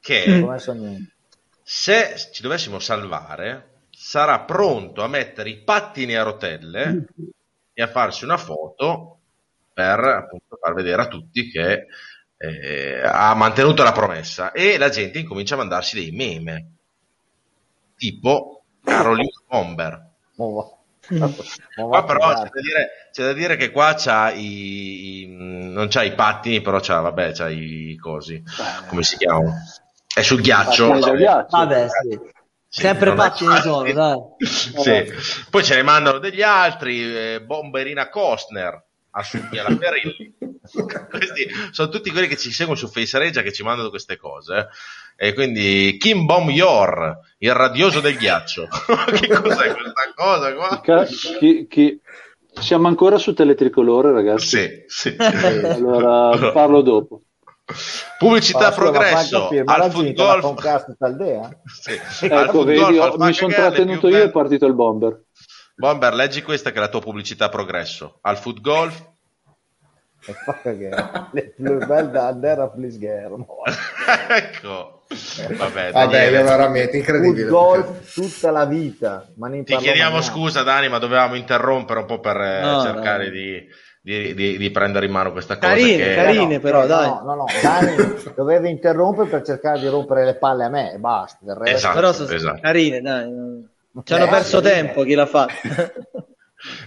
che 0.00 0.22
promesso 0.40 0.72
niente. 0.72 1.12
se 1.62 2.16
ci 2.32 2.42
dovessimo 2.42 2.78
salvare 2.78 3.77
sarà 4.00 4.40
pronto 4.40 5.02
a 5.02 5.08
mettere 5.08 5.50
i 5.50 5.56
pattini 5.56 6.14
a 6.14 6.22
rotelle 6.22 7.06
e 7.72 7.82
a 7.82 7.88
farsi 7.88 8.22
una 8.22 8.36
foto 8.36 9.18
per 9.74 9.98
appunto 9.98 10.56
far 10.60 10.72
vedere 10.72 11.02
a 11.02 11.08
tutti 11.08 11.50
che 11.50 11.86
eh, 12.36 13.00
ha 13.04 13.34
mantenuto 13.34 13.82
la 13.82 13.90
promessa 13.90 14.52
e 14.52 14.78
la 14.78 14.88
gente 14.88 15.18
incomincia 15.18 15.54
a 15.54 15.58
mandarsi 15.58 15.96
dei 15.96 16.12
meme 16.12 16.70
tipo 17.96 18.62
Caroline 18.84 19.32
Bomber. 19.48 20.06
Oh, 20.36 20.78
qua 21.74 22.04
però 22.04 22.34
c'è 22.34 22.50
da, 22.50 22.60
dire, 22.60 22.90
c'è 23.10 23.24
da, 23.24 23.32
dire, 23.32 23.56
che 23.56 23.72
qua 23.72 23.94
c'ha 23.96 24.30
i, 24.30 25.22
i, 25.22 25.26
non 25.26 25.88
c'ha 25.88 26.04
i 26.04 26.14
pattini, 26.14 26.60
però 26.60 26.78
c'ha, 26.78 27.00
vabbè, 27.00 27.32
c'ha 27.32 27.48
i 27.48 27.96
cosi, 28.00 28.40
come 28.86 29.02
si 29.02 29.16
chiamano? 29.16 29.54
È 30.14 30.22
sul 30.22 30.40
ghiaccio. 30.40 30.88
Vabbè, 30.88 31.88
sì. 31.88 32.10
Sì, 32.10 32.36
Sempre 32.70 33.14
pattini 33.14 33.56
sono, 33.60 33.90
dai. 33.92 34.18
sì. 34.44 35.12
Poi 35.50 35.64
ce 35.64 35.76
ne 35.76 35.82
mandano 35.82 36.18
degli 36.18 36.42
altri, 36.42 37.02
eh, 37.02 37.42
Bomberina 37.42 38.08
Costner, 38.10 38.84
alla 39.10 39.76
Ferrilli. 39.76 40.36
Questi 41.08 41.48
sono 41.70 41.88
tutti 41.88 42.10
quelli 42.10 42.28
che 42.28 42.36
ci 42.36 42.52
seguono 42.52 42.78
su 42.78 42.88
Face 42.88 43.18
Regia 43.18 43.42
che 43.42 43.52
ci 43.52 43.62
mandano 43.62 43.88
queste 43.88 44.18
cose. 44.18 44.68
Eh. 45.16 45.28
E 45.28 45.34
quindi 45.34 45.96
Kim 45.98 46.26
Bom 46.26 46.50
Yor, 46.50 47.18
il 47.38 47.54
radioso 47.54 48.00
del 48.00 48.16
ghiaccio. 48.16 48.68
che 49.18 49.28
cos'è 49.28 49.72
questa 49.72 50.12
cosa 50.14 50.54
qua? 50.54 50.82
Chi, 51.38 51.66
chi... 51.68 52.00
Siamo 52.60 52.88
ancora 52.88 53.18
su 53.18 53.34
Teletricolore, 53.34 54.10
ragazzi? 54.10 54.46
Sì, 54.46 54.84
sì. 54.86 55.16
allora 55.18 56.50
parlo 56.50 56.82
dopo. 56.82 57.22
Pubblicità 58.18 58.72
progresso 58.72 59.48
al 59.64 59.90
foot 59.90 60.12
golf. 60.14 60.46
Sì. 62.10 62.24
Ecco, 62.24 62.64
vedi, 62.64 62.98
mi 63.16 63.32
sono 63.32 63.52
trattenuto 63.52 64.08
io 64.08 64.16
e 64.18 64.22
è 64.24 64.30
partito 64.30 64.66
il 64.66 64.74
bomber. 64.74 65.24
Bomber, 65.76 66.14
leggi 66.14 66.42
questa 66.42 66.70
che 66.70 66.78
è 66.78 66.80
la 66.80 66.88
tua 66.88 67.00
pubblicità 67.00 67.48
progresso. 67.48 68.18
Al 68.22 68.38
foot 68.38 68.60
golf. 68.60 69.06
Le 71.30 71.54
più 71.54 71.78
belle 71.86 72.10
da 72.10 72.26
andare 72.26 72.62
a 72.62 72.72
schermo. 72.90 73.58
ecco. 74.28 75.04
Vabbè, 75.56 75.92
Vabbè 75.92 76.30
veramente 76.30 76.96
incredibile. 76.98 77.48
golf 77.48 78.12
tutta 78.12 78.50
la 78.50 78.66
vita. 78.66 79.26
Ti 79.64 79.76
chiediamo 79.76 80.20
scusa, 80.20 80.62
Dani, 80.62 80.88
ma 80.88 80.98
dovevamo 80.98 81.34
interrompere 81.34 82.00
un 82.00 82.06
po' 82.06 82.20
per 82.20 82.36
eh, 82.36 82.60
no, 82.60 82.82
cercare 82.82 83.26
no. 83.26 83.30
di 83.30 83.68
di, 84.00 84.34
di, 84.34 84.56
di, 84.56 84.70
prendere 84.70 85.06
in 85.06 85.12
mano 85.12 85.32
questa 85.32 85.56
cosa. 85.58 85.68
Carine, 85.68 85.96
che... 86.04 86.14
carine 86.14 86.54
no, 86.54 86.60
però, 86.60 86.80
no, 86.80 86.86
dai. 86.86 87.08
No, 87.08 87.22
no, 87.24 87.34
no, 87.34 87.44
Dani 87.60 87.96
doveva 88.34 88.68
interrompere 88.68 89.28
per 89.28 89.42
cercare 89.42 89.80
di 89.80 89.88
rompere 89.88 90.24
le 90.24 90.34
palle 90.36 90.64
a 90.64 90.68
me 90.68 90.92
e 90.92 90.98
basta. 90.98 91.38
Del 91.42 91.56
resto... 91.56 91.76
Esatto, 91.76 91.94
però 91.94 92.12
sono 92.12 92.30
esatto. 92.30 92.60
carine, 92.60 93.00
dai. 93.00 93.66
Ci 94.04 94.14
hanno 94.14 94.24
Eh, 94.24 94.28
perso 94.28 94.60
carine. 94.60 94.82
tempo 94.82 95.02
chi 95.02 95.14
l'ha 95.14 95.26
fatto. 95.26 95.52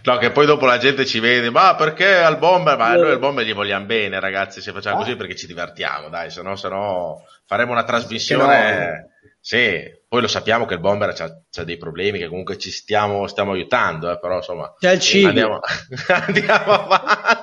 No, 0.04 0.18
che 0.18 0.32
poi 0.32 0.46
dopo 0.46 0.66
la 0.66 0.78
gente 0.78 1.06
ci 1.06 1.22
vede, 1.22 1.50
ma 1.50 1.76
perché 1.76 2.18
al 2.18 2.38
bomber? 2.38 2.76
Ma 2.78 2.94
noi 2.94 3.12
al 3.12 3.20
bomber 3.20 3.46
gli 3.46 3.54
vogliamo 3.54 3.86
bene, 3.86 4.20
ragazzi, 4.20 4.60
se 4.60 4.74
facciamo 4.74 4.98
Ah. 4.98 5.00
così 5.00 5.16
perché 5.16 5.34
ci 5.34 5.48
divertiamo, 5.48 6.10
dai, 6.10 6.30
se 6.30 6.42
no, 6.42 6.58
se 6.58 6.68
no 6.68 7.24
faremo 7.46 7.72
una 7.72 7.86
trasmissione... 7.86 9.12
Sì, 9.40 9.82
poi 10.12 10.20
lo 10.20 10.28
sappiamo 10.28 10.66
che 10.66 10.74
il 10.74 10.82
bomber 10.82 11.16
ha 11.18 11.64
dei 11.64 11.78
problemi, 11.78 12.20
che 12.20 12.28
comunque 12.28 12.58
ci 12.58 12.70
stiamo, 12.70 13.28
stiamo 13.28 13.54
aiutando, 13.54 14.12
eh, 14.12 14.20
però 14.20 14.36
insomma... 14.36 14.76
C'è 14.78 14.92
il 14.92 15.00
cibo. 15.00 15.30
Andiamo, 15.30 15.60
andiamo 16.28 16.72
avanti. 16.74 17.41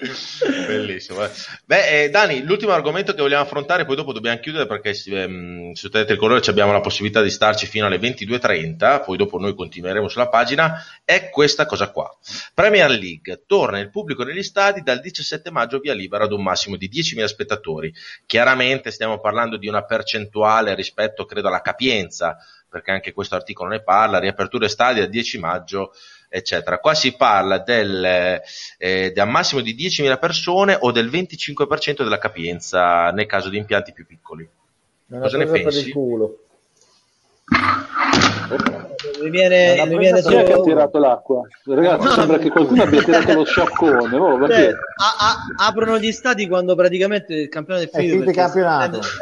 Bellissimo. 0.66 1.24
eh. 1.24 1.30
Beh, 1.64 2.04
eh, 2.04 2.10
Dani, 2.10 2.42
l'ultimo 2.42 2.72
argomento 2.72 3.12
che 3.12 3.20
vogliamo 3.20 3.42
affrontare, 3.42 3.84
poi 3.84 3.96
dopo 3.96 4.12
dobbiamo 4.12 4.38
chiudere 4.40 4.66
perché 4.66 4.98
ehm, 5.06 5.72
su 5.72 5.90
Tele 5.90 6.06
Tricolore 6.06 6.40
ci 6.40 6.50
abbiamo 6.50 6.72
la 6.72 6.80
possibilità 6.80 7.20
di 7.20 7.30
starci 7.30 7.66
fino 7.66 7.86
alle 7.86 7.98
22.30, 7.98 9.04
poi 9.04 9.16
dopo 9.16 9.38
noi 9.38 9.54
continueremo 9.54 10.08
sulla 10.08 10.28
pagina, 10.28 10.82
è 11.04 11.28
questa 11.28 11.66
cosa 11.66 11.90
qua. 11.90 12.10
Premier 12.54 12.90
League, 12.90 13.42
torna 13.46 13.78
il 13.78 13.90
pubblico 13.90 14.24
negli 14.24 14.42
stadi 14.42 14.82
dal 14.82 15.00
17 15.00 15.50
maggio 15.50 15.78
via 15.78 15.92
libera 15.92 16.24
ad 16.24 16.32
un 16.32 16.42
massimo 16.42 16.76
di 16.76 16.88
10.000 16.88 17.24
spettatori. 17.24 17.92
Chiaramente 18.24 18.90
stiamo 18.90 19.20
parlando 19.20 19.58
di 19.58 19.68
una 19.68 19.84
percentuale 19.84 20.74
rispetto, 20.74 21.26
credo, 21.26 21.48
alla 21.48 21.60
capienza, 21.60 22.38
perché 22.68 22.92
anche 22.92 23.12
questo 23.12 23.34
articolo 23.34 23.68
ne 23.68 23.82
parla, 23.82 24.18
riaperture 24.18 24.68
stadi 24.68 25.00
al 25.00 25.08
10 25.08 25.38
maggio 25.38 25.92
eccetera. 26.30 26.78
Qua 26.78 26.94
si 26.94 27.14
parla 27.16 27.58
del, 27.58 28.40
eh, 28.78 29.12
del 29.12 29.26
massimo 29.28 29.60
di 29.60 29.74
10.000 29.74 30.18
persone 30.18 30.78
o 30.80 30.90
del 30.92 31.10
25% 31.10 32.02
della 32.02 32.18
capienza 32.18 33.10
nel 33.10 33.26
caso 33.26 33.50
di 33.50 33.58
impianti 33.58 33.92
più 33.92 34.06
piccoli. 34.06 34.44
È 34.44 35.14
una 35.14 35.20
Cosa 35.22 35.36
ne 35.38 35.46
presa 35.46 35.62
per 35.64 35.72
pensi? 35.72 35.86
il 35.88 35.92
culo. 35.92 36.38
Mi 39.22 39.30
viene, 39.30 39.84
mi 39.86 39.96
viene 39.98 40.18
è 40.18 40.22
che 40.22 40.40
ha 40.42 40.46
solo... 40.46 40.62
tirato 40.62 40.98
l'acqua? 40.98 41.42
Ragazzi, 41.66 42.04
No, 42.04 42.10
sembra 42.12 42.36
no. 42.36 42.42
che 42.42 42.50
qualcuno 42.50 42.82
abbia 42.82 43.02
tirato 43.02 43.32
lo 43.34 43.44
scioccone. 43.44 44.16
Oh, 44.16 44.48
Cioè, 44.48 44.68
a- 44.70 44.74
a- 45.56 45.66
aprono 45.68 45.98
gli 45.98 46.10
stati 46.10 46.48
quando 46.48 46.74
praticamente 46.74 47.34
il 47.34 47.48
campionato 47.48 47.84
è 47.84 47.88
È 47.88 47.90
finito. 47.92 48.12
finito 48.14 48.30
il 48.30 48.36
campionato. 48.36 48.98
essendo- 48.98 49.16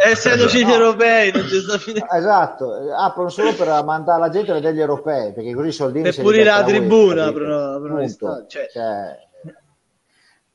Essendoci 0.45 0.59
gli 0.59 0.67
No. 0.69 0.73
europei, 0.75 1.33
non 1.33 1.43
c'è 1.45 1.61
sta 1.61 1.79
finendo. 1.79 2.13
Esatto, 2.13 2.77
eh, 2.89 2.93
aprono 2.97 3.29
solo 3.29 3.53
per 3.55 3.85
mandare 3.85 4.21
la 4.21 4.29
gente 4.31 4.51
a 4.51 4.55
vedere 4.55 4.75
gli 4.75 4.81
europei, 4.81 5.33
perché 5.33 5.55
così 5.55 5.69
i 5.69 5.73
soldini 5.73 6.05
Per 6.05 6.23
pulire 6.23 6.45
la 6.45 6.65
tribuna, 6.65 7.25
capito? 7.25 7.29
aprono- 7.45 7.75
aprono 7.75 8.01
gli 8.03 8.09
stadi, 8.09 8.45
cioè- 8.49 8.67
Cioè, 8.73 9.27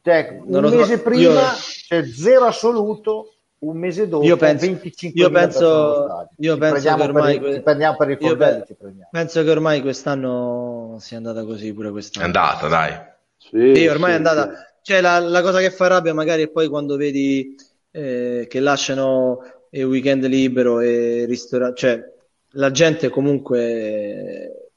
cioè, 0.01 0.37
un 0.41 0.49
Non 0.49 0.61
lo 0.63 0.69
so, 0.69 0.75
mese 0.77 0.99
prima 0.99 1.21
io- 1.33 1.39
c'è 1.87 2.03
zero 2.05 2.45
assoluto, 2.45 3.32
un 3.65 3.77
mese 3.77 4.07
dopo 4.07 4.25
Io 4.25 4.35
penso- 4.37 4.65
25 4.65 5.21
io 5.21 5.29
penso- 5.29 6.27
io 6.37 6.57
penso 6.57 6.95
che 6.95 7.01
ormai 7.01 7.39
per, 7.39 7.43
que- 7.43 7.53
ci 7.55 7.61
prendiamo 7.61 7.95
per 7.97 8.09
i 8.09 8.17
prendiamo. 8.17 9.09
Penso 9.11 9.43
che 9.43 9.49
ormai 9.49 9.81
quest'anno 9.81 10.97
sia 10.99 11.17
andata 11.17 11.43
così 11.43 11.73
pure 11.73 11.87
È 11.87 11.91
quest'anno. 11.91 12.25
andata, 12.25 12.67
dai. 12.67 12.91
Sì, 13.37 13.71
Sì, 13.75 13.87
ormai 13.87 14.09
sì, 14.09 14.13
è 14.13 14.17
andata. 14.17 14.51
Cioè, 14.81 15.01
la, 15.01 15.19
la 15.19 15.41
cosa 15.41 15.59
che 15.59 15.71
fa 15.71 15.87
rabbia 15.87 16.13
magari 16.13 16.43
è 16.43 16.49
poi 16.49 16.67
quando 16.67 16.95
vedi 16.97 17.55
eh, 17.91 18.47
che 18.49 18.59
lasciano 18.59 19.39
il 19.71 19.83
weekend 19.85 20.25
libero 20.25 20.79
e 20.79 21.25
ristoranti. 21.25 21.79
Cioè, 21.79 22.11
la 22.55 22.71
gente 22.71 23.09
comunque, 23.09 23.59
eh, 23.61 24.69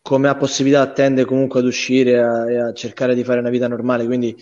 come 0.00 0.28
ha 0.28 0.36
possibilità, 0.36 0.90
tende 0.92 1.24
comunque 1.24 1.60
ad 1.60 1.66
uscire 1.66 2.20
a- 2.22 2.50
e 2.50 2.56
a 2.58 2.72
cercare 2.72 3.14
di 3.14 3.24
fare 3.24 3.40
una 3.40 3.50
vita 3.50 3.68
normale. 3.68 4.04
Quindi 4.04 4.36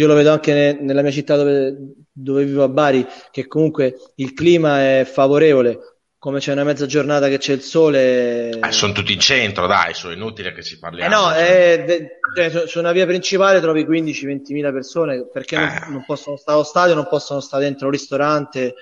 io 0.00 0.06
lo 0.06 0.14
vedo 0.14 0.30
anche 0.32 0.52
ne- 0.54 0.78
nella 0.80 1.02
mia 1.02 1.10
città 1.10 1.36
dove, 1.36 1.76
dove 2.10 2.44
vivo 2.44 2.62
a 2.62 2.68
Bari, 2.68 3.06
che 3.30 3.46
comunque 3.46 3.96
il 4.16 4.32
clima 4.32 4.80
è 4.80 5.04
favorevole. 5.04 5.78
Come 6.18 6.38
c'è 6.38 6.52
una 6.52 6.64
mezza 6.64 6.84
giornata 6.84 7.28
che 7.28 7.38
c'è 7.38 7.54
il 7.54 7.62
sole. 7.62 8.50
Eh, 8.50 8.72
sono 8.72 8.92
tutti 8.92 9.12
in 9.14 9.20
centro, 9.20 9.66
dai, 9.66 9.94
sono 9.94 10.12
inutile 10.12 10.52
che 10.52 10.62
si 10.62 10.74
Eh 10.74 10.78
parliamo. 10.78 11.14
no, 11.14 11.32
cioè. 11.32 11.84
eh, 11.88 12.18
cioè, 12.50 12.66
su, 12.66 12.78
una 12.78 12.92
via 12.92 13.06
principale 13.06 13.60
trovi 13.60 13.84
15-20 13.86 14.52
mila 14.52 14.70
persone 14.70 15.26
perché 15.32 15.56
non, 15.56 15.68
Eh. 15.68 15.90
non 15.90 16.04
possono 16.04 16.36
stare 16.36 16.58
allo 16.58 16.66
stadio, 16.66 16.94
non 16.94 17.06
possono 17.08 17.40
stare 17.40 17.64
dentro 17.64 17.86
un 17.86 17.92
ristorante, 17.92 18.74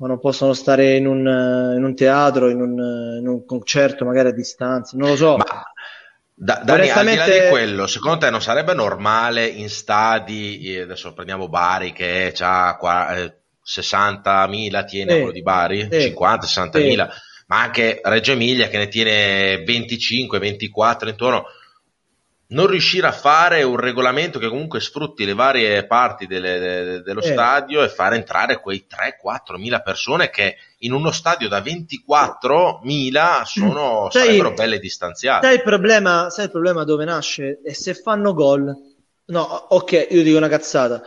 o 0.00 0.06
non 0.06 0.20
possono 0.20 0.52
stare 0.52 0.94
in 0.96 1.06
un, 1.06 1.26
eh, 1.26 1.76
in 1.76 1.82
un 1.82 1.94
teatro, 1.96 2.48
in 2.48 2.60
un, 2.60 2.78
eh, 2.78 3.18
in 3.18 3.26
un 3.26 3.44
concerto 3.44 4.04
magari 4.04 4.28
a 4.28 4.32
distanza, 4.32 4.96
non 4.96 5.08
lo 5.10 5.16
so. 5.16 5.36
Ma 5.36 5.44
da, 6.40 6.60
Dani, 6.64 6.82
al 6.82 6.86
di 6.86 6.86
là 6.88 7.00
Onestamente- 7.00 7.42
di 7.44 7.48
quello, 7.50 7.86
secondo 7.88 8.18
te 8.18 8.30
non 8.30 8.40
sarebbe 8.40 8.72
normale 8.72 9.46
in 9.46 9.68
stadi, 9.68 10.60
eh, 10.74 10.82
adesso 10.82 11.12
prendiamo 11.12 11.48
Bari 11.48 11.92
che 11.92 12.32
ha 12.38 12.76
60.000, 13.60 14.84
tiene 14.84 15.12
Sì. 15.12 15.16
quello 15.18 15.32
di 15.32 15.42
Bari, 15.42 15.88
Sì. 15.90 15.98
50-60.000, 16.00 17.10
ma 17.48 17.60
anche 17.62 18.00
Reggio 18.02 18.32
Emilia 18.32 18.68
che 18.68 18.78
ne 18.78 18.88
tiene 18.88 19.62
25-24 19.64 21.08
intorno, 21.08 21.44
non 22.50 22.66
riuscire 22.66 23.06
a 23.06 23.12
fare 23.12 23.62
un 23.62 23.76
regolamento 23.76 24.38
che 24.38 24.48
comunque 24.48 24.80
sfrutti 24.80 25.24
le 25.26 25.34
varie 25.34 25.84
parti 25.86 26.26
delle- 26.26 26.58
de- 26.58 27.02
dello 27.02 27.20
Eh. 27.20 27.32
stadio 27.32 27.82
e 27.82 27.88
fare 27.88 28.16
entrare 28.16 28.58
quei 28.60 28.86
3-4 28.86 29.58
mila 29.58 29.80
persone 29.80 30.30
che 30.30 30.56
in 30.78 30.92
uno 30.92 31.10
stadio 31.10 31.48
da 31.48 31.60
24 31.60 32.80
mila 32.84 33.42
sono, 33.44 34.08
Sai- 34.10 34.22
sarebbero 34.24 34.52
belle 34.54 34.78
distanziate. 34.78 35.46
Sai 35.46 35.56
il 35.56 35.62
problema, 35.62 36.30
sai 36.30 36.46
il 36.46 36.50
problema 36.50 36.84
dove 36.84 37.04
nasce? 37.04 37.60
E 37.62 37.74
se 37.74 37.92
fanno 37.94 38.32
gol, 38.32 38.74
no, 39.26 39.40
ok, 39.42 40.06
io 40.10 40.22
dico 40.22 40.38
una 40.38 40.48
cazzata. 40.48 41.02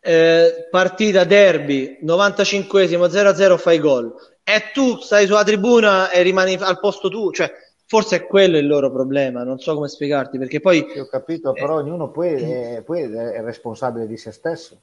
Eh, 0.00 0.68
partita 0.70 1.24
derby, 1.24 1.98
95esimo 2.04 3.08
0-0 3.08 3.56
fai 3.56 3.78
gol 3.78 4.12
e 4.44 4.70
tu 4.72 5.00
stai 5.00 5.26
sulla 5.26 5.42
tribuna 5.42 6.10
e 6.10 6.20
rimani 6.22 6.54
al 6.60 6.78
posto 6.78 7.08
tu, 7.08 7.32
cioè 7.32 7.50
forse 7.86 8.16
è 8.16 8.26
quello 8.26 8.58
il 8.58 8.66
loro 8.66 8.90
problema, 8.90 9.42
non 9.44 9.58
so 9.58 9.74
come 9.74 9.88
spiegarti, 9.88 10.38
perché 10.38 10.60
poi 10.60 10.84
Sì, 10.92 10.98
ho 10.98 11.06
capito, 11.06 11.56
però 11.56 11.76
ognuno 11.76 12.10
poi 12.10 12.28
è, 12.42 12.82
poi 12.84 13.02
è 13.02 13.42
responsabile 13.42 14.06
di 14.06 14.16
se 14.16 14.32
stesso. 14.32 14.80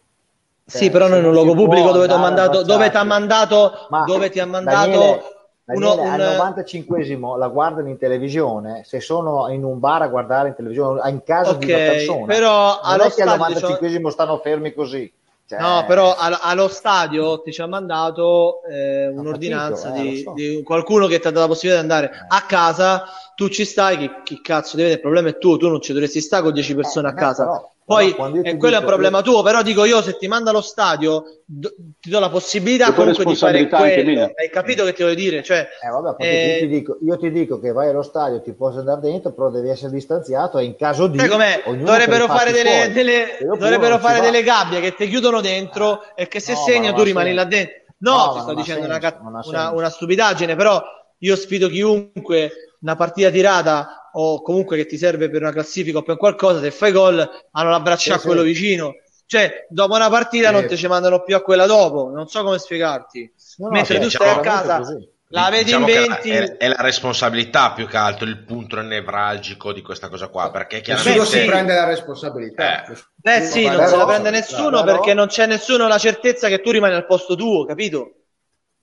sì, 0.66 0.90
Cioè, 0.90 0.92
però 0.92 1.08
noi 1.08 1.20
in 1.20 1.26
un 1.26 1.34
luogo 1.34 1.54
pubblico 1.54 1.92
dove 1.92 2.08
ti 2.08 2.14
ha 2.14 2.18
mandato, 2.18 2.64
dove 2.64 2.90
ti 2.90 2.98
ha 2.98 3.04
mandato, 3.04 3.72
Ma, 3.90 4.06
dove 4.06 4.30
ti 4.30 4.40
ha 4.40 4.46
mandato 4.46 4.90
Daniele, 4.90 5.24
uno, 5.70 5.94
Daniele, 5.94 6.02
un, 6.02 6.10
al 6.10 6.22
95esimo 6.22 7.38
la 7.38 7.48
guardano 7.50 7.90
in 7.90 7.98
televisione, 7.98 8.84
se 8.84 9.00
sono 9.00 9.50
in 9.50 9.64
un 9.64 9.80
bar 9.80 10.02
a 10.04 10.08
guardare 10.08 10.50
in 10.50 10.56
televisione, 10.56 11.10
in 11.10 11.24
casa 11.24 11.56
di 11.56 11.66
una 11.66 11.82
persona, 11.82 12.34
però 12.34 12.80
non 12.86 13.02
allo 13.02 13.02
è 13.02 13.12
che 13.14 13.22
al 13.24 13.28
stadio 13.28 13.54
c'ho- 13.54 13.68
95esimo 13.68 14.10
stanno 14.10 14.38
fermi 14.40 14.74
così. 14.74 15.12
Cioè, 15.52 15.60
No, 15.60 15.84
però 15.86 16.16
al- 16.16 16.38
allo 16.42 16.70
stadio 16.70 17.42
ti 17.42 17.52
ci 17.52 17.62
ha 17.62 17.68
mandato 17.68 18.64
eh, 18.64 19.08
un'ordinanza 19.10 19.90
capito, 19.92 20.08
eh, 20.08 20.10
di, 20.14 20.22
so. 20.22 20.32
di 20.34 20.64
qualcuno 20.64 21.08
che 21.08 21.20
ti 21.20 21.28
ha 21.28 21.30
dato 21.30 21.42
la 21.42 21.48
possibilità 21.48 21.84
di 21.86 21.92
andare 21.92 22.26
a 22.26 22.42
casa, 22.48 23.04
tu 23.42 23.50
ci 23.50 23.66
stai, 23.66 23.98
chi, 23.98 24.12
chi 24.24 24.42
cazzo 24.42 24.76
deve, 24.76 24.92
il 24.92 25.00
problema 25.00 25.30
è 25.30 25.38
tuo, 25.40 25.58
tu 25.58 25.68
non 25.68 25.82
ci 25.82 25.94
dovresti 25.94 26.22
stare 26.22 26.44
con 26.44 26.54
10 26.54 26.76
persone 26.76 27.08
Eh, 27.08 27.10
a 27.10 27.14
no, 27.14 27.20
casa. 27.20 27.44
però- 27.46 27.70
Poi 27.84 28.10
eh, 28.44 28.56
quello 28.58 28.76
è 28.76 28.80
un 28.80 28.86
problema 28.86 29.22
tuo, 29.24 29.42
però 29.42 29.64
dico 29.64 29.84
io 29.84 30.02
se 30.04 30.16
ti 30.16 30.28
manda 30.28 30.52
allo 30.52 30.62
stadio 30.62 31.24
do- 31.44 31.74
ti 32.00 32.10
do 32.12 32.20
la 32.20 32.30
possibilità 32.30 32.94
comunque 32.94 33.26
di 33.26 33.36
fare 33.36 33.68
quello. 33.68 34.32
Hai 34.36 34.50
capito 34.52 34.86
che 34.86 34.94
ti 34.94 35.02
voglio 35.02 35.16
dire? 35.16 35.42
Cioè, 35.44 35.68
Eh, 35.84 35.90
vabbè, 35.90 36.24
Eh, 36.24 36.48
io, 36.54 36.60
ti 36.60 36.68
dico, 36.68 36.98
io 37.02 37.18
ti 37.18 37.32
dico 37.32 37.60
che 37.60 37.72
vai 37.72 37.90
allo 37.90 38.04
stadio, 38.04 38.42
ti 38.42 38.54
puoi 38.54 38.78
andare 38.78 39.02
dentro, 39.02 39.34
però 39.34 39.50
devi 39.50 39.70
essere 39.70 39.92
distanziato 39.92 40.60
e 40.60 40.66
in 40.66 40.76
caso 40.78 41.08
di... 41.08 41.18
Dovrebbero 41.18 42.28
fare 42.28 42.52
delle, 42.52 42.92
delle- 42.94 43.38
dovrebbero 43.58 43.98
fare 43.98 44.22
delle 44.22 44.44
gabbie 44.44 44.80
che 44.80 44.94
ti 44.94 45.08
chiudono 45.10 45.42
dentro 45.42 46.16
e 46.16 46.28
che 46.28 46.40
se 46.40 46.52
No, 46.54 46.58
segna 46.60 46.94
tu 46.94 47.02
rimani 47.02 47.34
là 47.34 47.44
dentro. 47.46 47.80
No, 47.98 48.16
No, 48.28 48.34
ti 48.34 48.40
sto 48.42 48.54
dicendo 48.54 48.86
senso, 48.88 49.74
una 49.76 49.90
stupidaggine, 49.90 50.56
però 50.56 50.82
io 51.20 51.36
sfido 51.36 51.68
chiunque 51.68 52.52
una 52.82 52.96
partita 52.96 53.30
tirata 53.30 54.10
o 54.14 54.42
comunque 54.42 54.76
che 54.78 54.86
ti 54.86 54.98
serve 54.98 55.30
per 55.30 55.42
una 55.42 55.52
classifica 55.52 56.00
o 56.00 56.04
per 56.04 56.18
qualcosa, 56.18 56.60
se 56.60 56.72
fai 56.72 56.92
gol 56.92 57.18
hanno 57.52 57.70
l'abbracciare 57.70 58.20
Sì, 58.20 58.26
a 58.26 58.28
quello 58.28 58.42
sì. 58.42 58.48
vicino. 58.48 58.94
Cioè, 59.26 59.66
dopo 59.70 59.96
una 59.96 60.10
partita 60.10 60.48
Sì. 60.48 60.54
non 60.54 60.66
ti 60.68 60.76
ci 60.76 60.88
mandano 60.88 61.24
più 61.24 61.36
a 61.36 61.42
quella 61.42 61.66
dopo, 61.66 62.10
non 62.10 62.28
so 62.28 62.44
come 62.44 62.58
spiegarti. 62.60 63.32
No, 63.58 63.68
no, 63.68 63.72
Mentre 63.74 63.96
sì, 63.96 64.00
tu 64.02 64.06
diciamo- 64.08 64.30
stai 64.32 64.38
a 64.38 64.42
veramente 64.42 64.68
casa, 64.68 64.78
così. 64.94 65.10
la 65.28 65.50
vedi 65.50 65.64
Diciamo 65.64 65.88
in 65.88 65.94
che 65.94 66.00
20, 66.00 66.30
è, 66.30 66.58
è 66.58 66.68
la 66.68 66.82
responsabilità 66.82 67.72
più 67.72 67.88
che 67.88 67.96
altro 67.96 68.26
il 68.28 68.44
punto 68.44 68.82
nevralgico 68.82 69.72
di 69.72 69.82
questa 69.82 70.10
cosa 70.10 70.28
qua 70.28 70.52
perché 70.52 70.78
Nessuno 70.86 70.96
chiaramente 71.14 71.26
si 71.40 71.46
prende 71.46 71.74
la 71.76 71.86
responsabilità. 71.86 72.86
Eh. 72.86 72.94
Eh 73.24 73.42
sì, 73.42 73.66
non 73.70 73.86
se 73.88 73.96
la 73.96 74.06
prende 74.06 74.30
nessuno 74.32 74.84
perché 74.84 75.14
non 75.14 75.28
c'è 75.28 75.46
nessuno 75.46 75.88
la 75.88 75.98
certezza 75.98 76.50
che 76.50 76.60
tu 76.60 76.72
rimani 76.72 76.96
al 76.96 77.06
posto 77.06 77.36
tuo, 77.36 77.64
capito? 77.66 78.16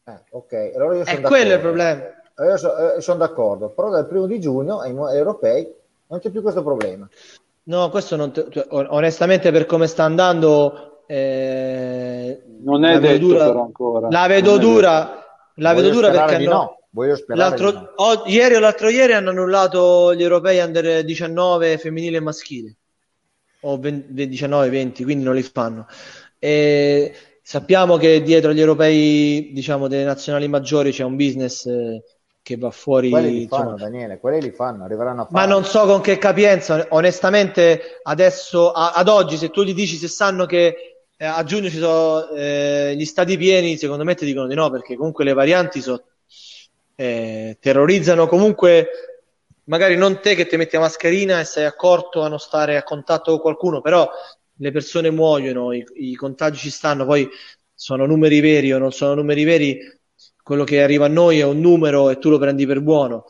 Eh, 0.06 0.22
ok, 0.30 0.52
allora 0.74 0.96
io 0.96 1.04
sono 1.04 1.18
È 1.18 1.20
quello 1.20 1.52
il 1.54 1.60
problema. 1.60 2.02
Io 2.44 2.56
so- 2.56 2.94
eh, 2.94 3.00
sono 3.00 3.18
d'accordo, 3.18 3.70
però 3.70 3.90
dal 3.90 4.06
primo 4.06 4.26
di 4.26 4.38
giugno 4.40 4.78
ai 4.80 4.94
europei 5.16 5.72
non 6.08 6.20
c'è 6.20 6.30
più 6.30 6.42
questo 6.42 6.62
problema. 6.62 7.08
No, 7.64 7.90
questo 7.90 8.16
non 8.16 8.32
te- 8.32 8.46
cioè, 8.50 8.66
on- 8.70 8.86
onestamente 8.90 9.50
per 9.50 9.66
come 9.66 9.86
sta 9.86 10.04
andando 10.04 11.02
eh, 11.06 12.42
Non 12.60 12.84
è 12.84 12.94
la 12.94 12.98
vedo 13.00 13.12
detto 13.14 13.26
dura, 13.26 13.44
però 13.46 13.62
ancora. 13.64 14.08
la 14.10 14.26
vedo 14.26 14.50
Non 14.52 14.60
dura, 14.60 15.24
la 15.54 15.72
vedo 15.74 15.88
Voglio 15.88 16.00
dura 16.00 16.10
perché 16.10 16.34
hanno- 16.36 16.50
no. 16.52 16.78
Voglio 16.90 17.16
sperare 17.16 17.60
no. 17.60 17.92
o- 17.96 18.22
ieri 18.26 18.54
o 18.54 18.58
l'altro 18.60 18.88
ieri 18.88 19.12
hanno 19.12 19.30
annullato 19.30 20.14
gli 20.14 20.22
europei 20.22 20.58
under 20.60 21.04
19 21.04 21.76
femminile 21.78 22.16
e 22.16 22.20
maschile. 22.20 22.74
o 23.60 23.76
19-20, 23.76 25.02
quindi 25.02 25.24
non 25.24 25.34
li 25.34 25.42
fanno. 25.42 25.86
E 26.38 27.12
sappiamo 27.42 27.96
che 27.96 28.22
dietro 28.22 28.52
gli 28.52 28.60
europei, 28.60 29.50
diciamo, 29.52 29.88
delle 29.88 30.04
nazionali 30.04 30.46
maggiori 30.48 30.92
c'è 30.92 31.02
un 31.04 31.16
business 31.16 31.66
eh, 31.66 32.02
che 32.48 32.56
va 32.56 32.70
fuori. 32.70 33.10
Quelli 33.10 33.40
li 33.40 33.46
fanno, 33.46 33.72
insomma. 33.72 33.90
Daniele, 33.90 34.18
quelli 34.18 34.40
li 34.40 34.50
fanno, 34.52 34.84
arriveranno 34.84 35.20
a 35.20 35.24
fare. 35.26 35.46
Ma 35.46 35.52
non 35.52 35.66
so 35.66 35.84
con 35.84 36.00
che 36.00 36.16
capienza, 36.16 36.86
onestamente, 36.90 38.00
adesso, 38.04 38.72
a, 38.72 38.92
ad 38.92 39.08
oggi, 39.08 39.36
se 39.36 39.50
tu 39.50 39.64
gli 39.64 39.74
dici 39.74 39.96
se 39.96 40.08
sanno 40.08 40.46
che 40.46 41.04
eh, 41.14 41.26
a 41.26 41.44
giugno 41.44 41.68
ci 41.68 41.76
sono 41.76 42.26
eh, 42.30 42.94
gli 42.96 43.04
stati 43.04 43.36
pieni, 43.36 43.76
secondo 43.76 44.02
me 44.02 44.14
ti 44.14 44.24
dicono 44.24 44.46
di 44.46 44.54
no, 44.54 44.70
perché 44.70 44.96
comunque 44.96 45.24
le 45.24 45.34
varianti 45.34 45.82
so, 45.82 46.04
eh, 46.94 47.58
terrorizzano 47.60 48.26
comunque 48.26 48.88
magari 49.64 49.94
non 49.94 50.18
te 50.20 50.34
che 50.34 50.46
ti 50.46 50.56
metti 50.56 50.76
la 50.76 50.82
mascherina 50.82 51.40
e 51.40 51.44
sei 51.44 51.66
accorto 51.66 52.22
a 52.22 52.28
non 52.28 52.38
stare 52.38 52.78
a 52.78 52.82
contatto 52.82 53.32
con 53.32 53.40
qualcuno, 53.40 53.82
però 53.82 54.08
le 54.54 54.72
persone 54.72 55.10
muoiono, 55.10 55.74
i, 55.74 55.84
i 55.96 56.14
contagi 56.14 56.58
ci 56.58 56.70
stanno, 56.70 57.04
poi 57.04 57.28
sono 57.74 58.06
numeri 58.06 58.40
veri 58.40 58.72
o 58.72 58.78
non 58.78 58.90
sono 58.90 59.12
numeri 59.12 59.44
veri, 59.44 59.97
quello 60.48 60.64
che 60.64 60.82
arriva 60.82 61.04
a 61.04 61.10
noi 61.10 61.40
è 61.40 61.44
un 61.44 61.60
numero 61.60 62.08
e 62.08 62.16
tu 62.16 62.30
lo 62.30 62.38
prendi 62.38 62.64
per 62.64 62.80
buono. 62.80 63.26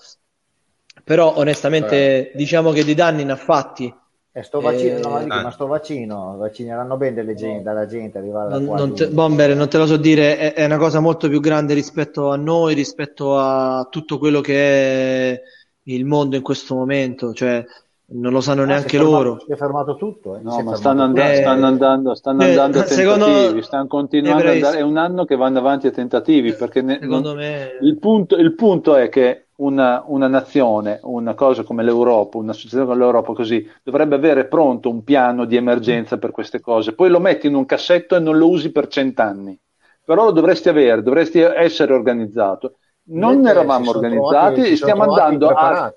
Però 1.03 1.35
onestamente 1.37 2.31
eh. 2.31 2.37
diciamo 2.37 2.71
che 2.71 2.85
di 2.85 2.95
danni 2.95 3.25
ne 3.25 3.33
ha 3.33 3.37
fatti. 3.37 3.93
E 4.31 4.43
sto 4.45 4.61
vaccino, 4.61 4.99
eh, 4.99 5.01
no, 5.01 5.27
ma, 5.27 5.43
ma 5.43 5.51
sto 5.51 5.67
vaccino, 5.67 6.37
vaccineranno 6.37 6.97
bene 6.97 7.17
delle 7.17 7.35
gente, 7.35 7.65
dalla 7.65 7.87
gente 7.87 8.19
arrivare 8.19 8.51
non, 8.61 8.77
non 8.77 8.95
te, 8.95 9.09
Bomber, 9.09 9.57
non 9.57 9.69
te 9.69 9.79
lo 9.79 9.87
so 9.87 9.97
dire, 9.97 10.39
è, 10.39 10.53
è, 10.55 10.65
una 10.65 10.77
cosa 10.77 11.01
molto 11.01 11.29
più 11.29 11.41
grande 11.41 11.75
rispetto 11.75 12.31
a 12.31 12.37
noi, 12.37 12.75
rispetto 12.75 13.37
a 13.37 13.89
tutto 13.91 14.17
quello 14.19 14.41
che 14.41 15.33
è 15.33 15.43
il 15.85 16.05
mondo 16.05 16.37
in 16.37 16.43
questo 16.43 16.77
momento, 16.77 17.33
cioè 17.33 17.65
non 18.11 18.33
lo 18.33 18.41
sanno 18.41 18.63
ah, 18.63 18.67
neanche 18.67 18.89
si 18.89 18.97
loro. 18.97 19.37
Fermato, 19.37 19.45
si 19.45 19.53
è 19.53 19.57
fermato 19.57 19.97
tutto. 19.97 20.37
Eh? 20.37 20.41
No, 20.41 20.63
ma 20.63 20.75
stanno, 20.77 21.03
and- 21.03 21.19
eh, 21.19 21.35
stanno, 21.37 21.67
andando, 21.67 22.15
stanno 22.15 22.43
eh, 22.43 22.51
andando 22.51 22.79
a 22.79 22.83
tentativi, 22.85 23.19
secondo... 23.19 23.63
stanno 23.63 23.87
continuando 23.87 24.43
ad 24.45 24.55
andare. 24.55 24.79
È 24.79 24.83
un 24.83 24.97
anno 24.97 25.25
che 25.27 25.37
vanno 25.37 25.59
avanti 25.59 25.89
a 25.89 25.91
tentativi. 25.91 26.55
Perché 26.55 26.81
ne... 26.81 26.99
secondo 27.01 27.35
me... 27.35 27.77
il, 27.83 27.99
punto, 27.99 28.37
il 28.37 28.55
punto 28.55 28.97
è 28.97 29.11
che 29.11 29.49
una, 29.57 30.03
una, 30.07 30.27
nazione, 30.27 31.01
una 31.03 31.35
cosa 31.35 31.65
come 31.65 31.83
l'Europa, 31.83 32.39
una 32.39 32.55
società 32.55 32.85
come 32.85 32.97
l'Europa 32.97 33.35
così, 33.35 33.69
dovrebbe 33.83 34.15
avere 34.15 34.47
pronto 34.47 34.89
un 34.89 35.05
piano 35.05 35.45
di 35.45 35.57
emergenza 35.57 36.17
per 36.17 36.31
queste 36.31 36.61
cose. 36.61 36.95
Poi 36.95 37.11
lo 37.11 37.21
metti 37.21 37.47
in 37.47 37.55
un 37.55 37.67
cassetto 37.67 38.17
e 38.17 38.21
non 38.21 38.39
lo 38.39 38.49
usi 38.49 38.73
per 38.73 38.87
cent'anni. 38.87 39.59
Però 40.03 40.25
lo 40.25 40.31
dovresti 40.31 40.71
avere, 40.71 41.03
dovresti 41.03 41.41
essere 41.41 41.93
organizzato. 41.93 42.77
Non 43.11 43.47
eravamo 43.47 43.91
organizzati, 43.91 44.77
stiamo 44.77 45.03
andando 45.03 45.49
a 45.49 45.93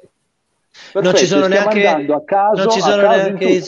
Perfetto, 0.72 1.02
non 1.02 1.16
ci 1.16 1.26
sono 1.26 1.48
neanche, 1.48 1.88
a 1.88 2.24
caso, 2.24 2.64
non 2.64 2.72
ci 2.72 2.80
sono 2.80 3.02
neanche 3.02 3.46
i, 3.46 3.64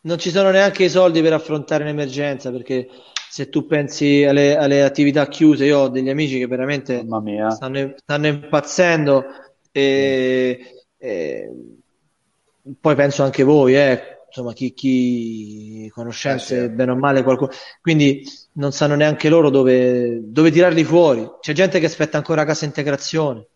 non 0.00 0.18
ci 0.18 0.30
sono 0.30 0.50
neanche 0.50 0.84
i 0.84 0.88
soldi 0.88 1.22
per 1.22 1.32
affrontare 1.32 1.84
l'emergenza 1.84 2.50
perché 2.50 2.88
se 3.30 3.48
tu 3.48 3.66
pensi 3.66 4.24
alle, 4.24 4.56
alle 4.56 4.82
attività 4.82 5.26
chiuse, 5.28 5.66
io 5.66 5.78
ho 5.80 5.88
degli 5.88 6.08
amici 6.08 6.38
che 6.38 6.46
veramente 6.46 7.04
stanno, 7.50 7.94
stanno, 7.96 8.26
impazzendo 8.26 9.24
e, 9.70 10.86
e, 10.96 11.52
poi 12.80 12.94
penso 12.94 13.22
anche 13.22 13.42
voi, 13.42 13.76
eh, 13.76 14.22
insomma, 14.26 14.52
chi, 14.54 14.72
chi 14.72 15.90
conoscenze 15.92 16.64
eh, 16.64 16.70
bene 16.70 16.92
o 16.92 16.96
male 16.96 17.22
qualcuno, 17.22 17.50
quindi 17.80 18.22
non 18.54 18.72
sanno 18.72 18.94
neanche 18.94 19.28
loro 19.28 19.50
dove, 19.50 20.20
dove 20.22 20.50
tirarli 20.50 20.84
fuori. 20.84 21.30
C'è 21.40 21.52
gente 21.52 21.78
che 21.78 21.86
aspetta 21.86 22.16
ancora 22.16 22.44
cassa 22.44 22.64
integrazione. 22.64 23.46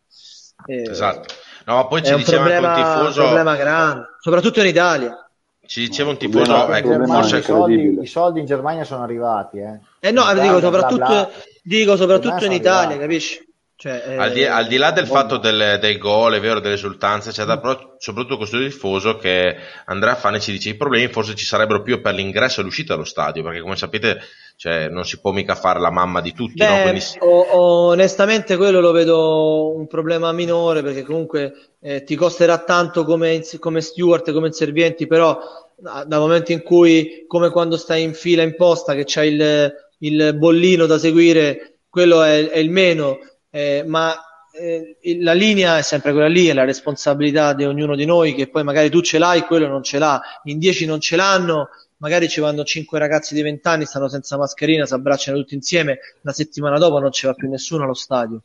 E, 0.67 0.83
esatto. 0.83 1.35
No, 1.65 1.75
ma 1.77 1.87
poi 1.87 2.03
ci 2.03 2.15
diceva 2.15 2.43
problema, 2.43 2.73
anche 2.73 2.81
un 2.81 2.97
tifoso. 2.97 3.21
un 3.21 3.27
problema 3.27 3.57
grande, 3.57 4.05
soprattutto 4.21 4.61
in 4.61 4.67
Italia. 4.67 5.27
Ci 5.65 5.81
diceva 5.81 6.11
un 6.11 6.17
tifoso, 6.17 6.53
no, 6.53 6.75
ecco, 6.75 7.05
forse... 7.07 7.39
i, 7.39 7.43
soldi, 7.43 7.99
i, 8.03 8.07
soldi, 8.07 8.41
in 8.41 8.47
Germania 8.47 8.85
sono 8.85 9.03
arrivati. 9.03 9.59
Eh, 9.59 9.81
eh 10.01 10.11
no, 10.11 10.23
Italia, 10.23 10.43
dico 10.43 10.61
soprattutto, 10.61 10.97
bla 10.97 11.07
bla. 11.07 11.31
Dico 11.63 11.97
soprattutto 11.97 12.45
in 12.45 12.53
Italia, 12.53 12.97
arrivati. 12.97 12.99
capisci? 12.99 13.52
Cioè, 13.83 14.05
eh, 14.11 14.17
al, 14.17 14.31
di, 14.31 14.45
al, 14.45 14.69
di, 14.69 14.77
là 14.77 14.93
del 14.93 15.09
fatto 15.09 15.39
del, 15.39 15.79
del, 15.81 15.99
gol, 15.99 16.35
è 16.35 16.41
vero, 16.41 16.61
dell'esultanza, 16.61 17.31
eccetera, 17.31 17.59
però 17.59 17.97
soprattutto 17.99 18.37
questo 18.37 18.59
tifoso 18.59 19.17
che 19.17 19.57
Andrea 19.87 20.15
Fane 20.15 20.39
ci 20.39 20.53
dice 20.53 20.69
i 20.69 20.77
problemi 20.77 21.09
forse 21.09 21.35
ci 21.35 21.45
sarebbero 21.45 21.83
più 21.83 22.01
per 22.01 22.15
l'ingresso 22.15 22.61
e 22.61 22.63
l'uscita 22.63 22.93
dallo 22.95 23.05
stadio, 23.05 23.43
perché 23.43 23.61
come 23.61 23.75
sapete 23.75 24.21
cioè, 24.55 24.89
non 24.89 25.05
si 25.05 25.19
può 25.19 25.33
mica 25.33 25.57
fare 25.57 25.81
la 25.81 25.91
mamma 25.91 26.21
di 26.21 26.33
tutti. 26.33 26.59
Beh, 26.59 26.69
no? 26.69 26.83
Quindi... 26.83 27.03
o, 27.19 27.87
onestamente 27.89 28.57
quello 28.57 28.79
lo 28.79 28.93
vedo 28.93 29.75
un 29.75 29.89
problema 29.89 30.31
minore 30.31 30.81
perché 30.85 31.03
comunque 31.03 31.53
eh, 31.81 32.05
ti 32.05 32.15
costerà 32.15 32.59
tanto 32.59 33.03
come, 33.03 33.43
come 33.59 33.81
steward, 33.81 34.33
come 34.33 34.47
inservienti, 34.47 35.09
però 35.09 35.41
dal 35.75 36.21
momento 36.21 36.53
in 36.53 36.63
cui, 36.63 37.25
come 37.27 37.51
quando 37.51 37.77
stai 37.77 38.05
in 38.05 38.15
fila 38.15 38.45
in 38.45 38.55
posta, 38.55 38.95
che 38.95 39.03
c'è 39.03 39.25
il, 39.25 39.73
il 39.99 40.37
bollino 40.37 40.87
da 40.87 40.99
seguire, 40.99 41.79
quello 41.89 42.23
è, 42.23 42.49
è 42.49 42.59
il 42.59 42.71
meno 42.71 43.19
eh, 43.55 43.85
ma 43.87 44.17
eh, 44.53 44.97
la 45.21 45.35
linea 45.35 45.79
è 45.79 45.83
sempre 45.83 46.13
quella 46.13 46.27
lì, 46.27 46.47
è 46.47 46.55
la 46.55 46.65
responsabilità 46.65 47.53
di 47.53 47.65
ognuno 47.65 47.95
di 47.95 48.07
noi 48.07 48.35
che 48.35 48.49
poi 48.49 48.65
magari 48.65 48.89
tu 48.89 49.03
ce 49.03 49.19
l'hai, 49.19 49.43
quello 49.43 49.69
non 49.69 49.83
ce 49.83 49.99
l'ha, 49.99 50.21
in 50.45 50.59
dieci 50.59 50.87
non 50.87 51.01
ce 51.01 51.17
l'hanno, 51.17 51.69
magari 51.99 52.29
ci 52.29 52.41
vanno 52.41 52.65
cinque 52.65 52.99
ragazzi 52.99 53.35
di 53.35 53.43
vent'anni, 53.43 53.85
stanno 53.85 54.09
senza 54.09 54.37
mascherina, 54.39 54.87
si 54.87 54.95
abbracciano 54.95 55.39
tutti 55.39 55.55
insieme, 55.55 55.99
la 56.23 56.33
settimana 56.33 56.79
dopo 56.79 56.99
non 56.99 57.13
ci 57.13 57.27
va 57.27 57.35
più 57.35 57.49
nessuno 57.49 57.85
allo 57.85 57.95
stadio. 57.95 58.43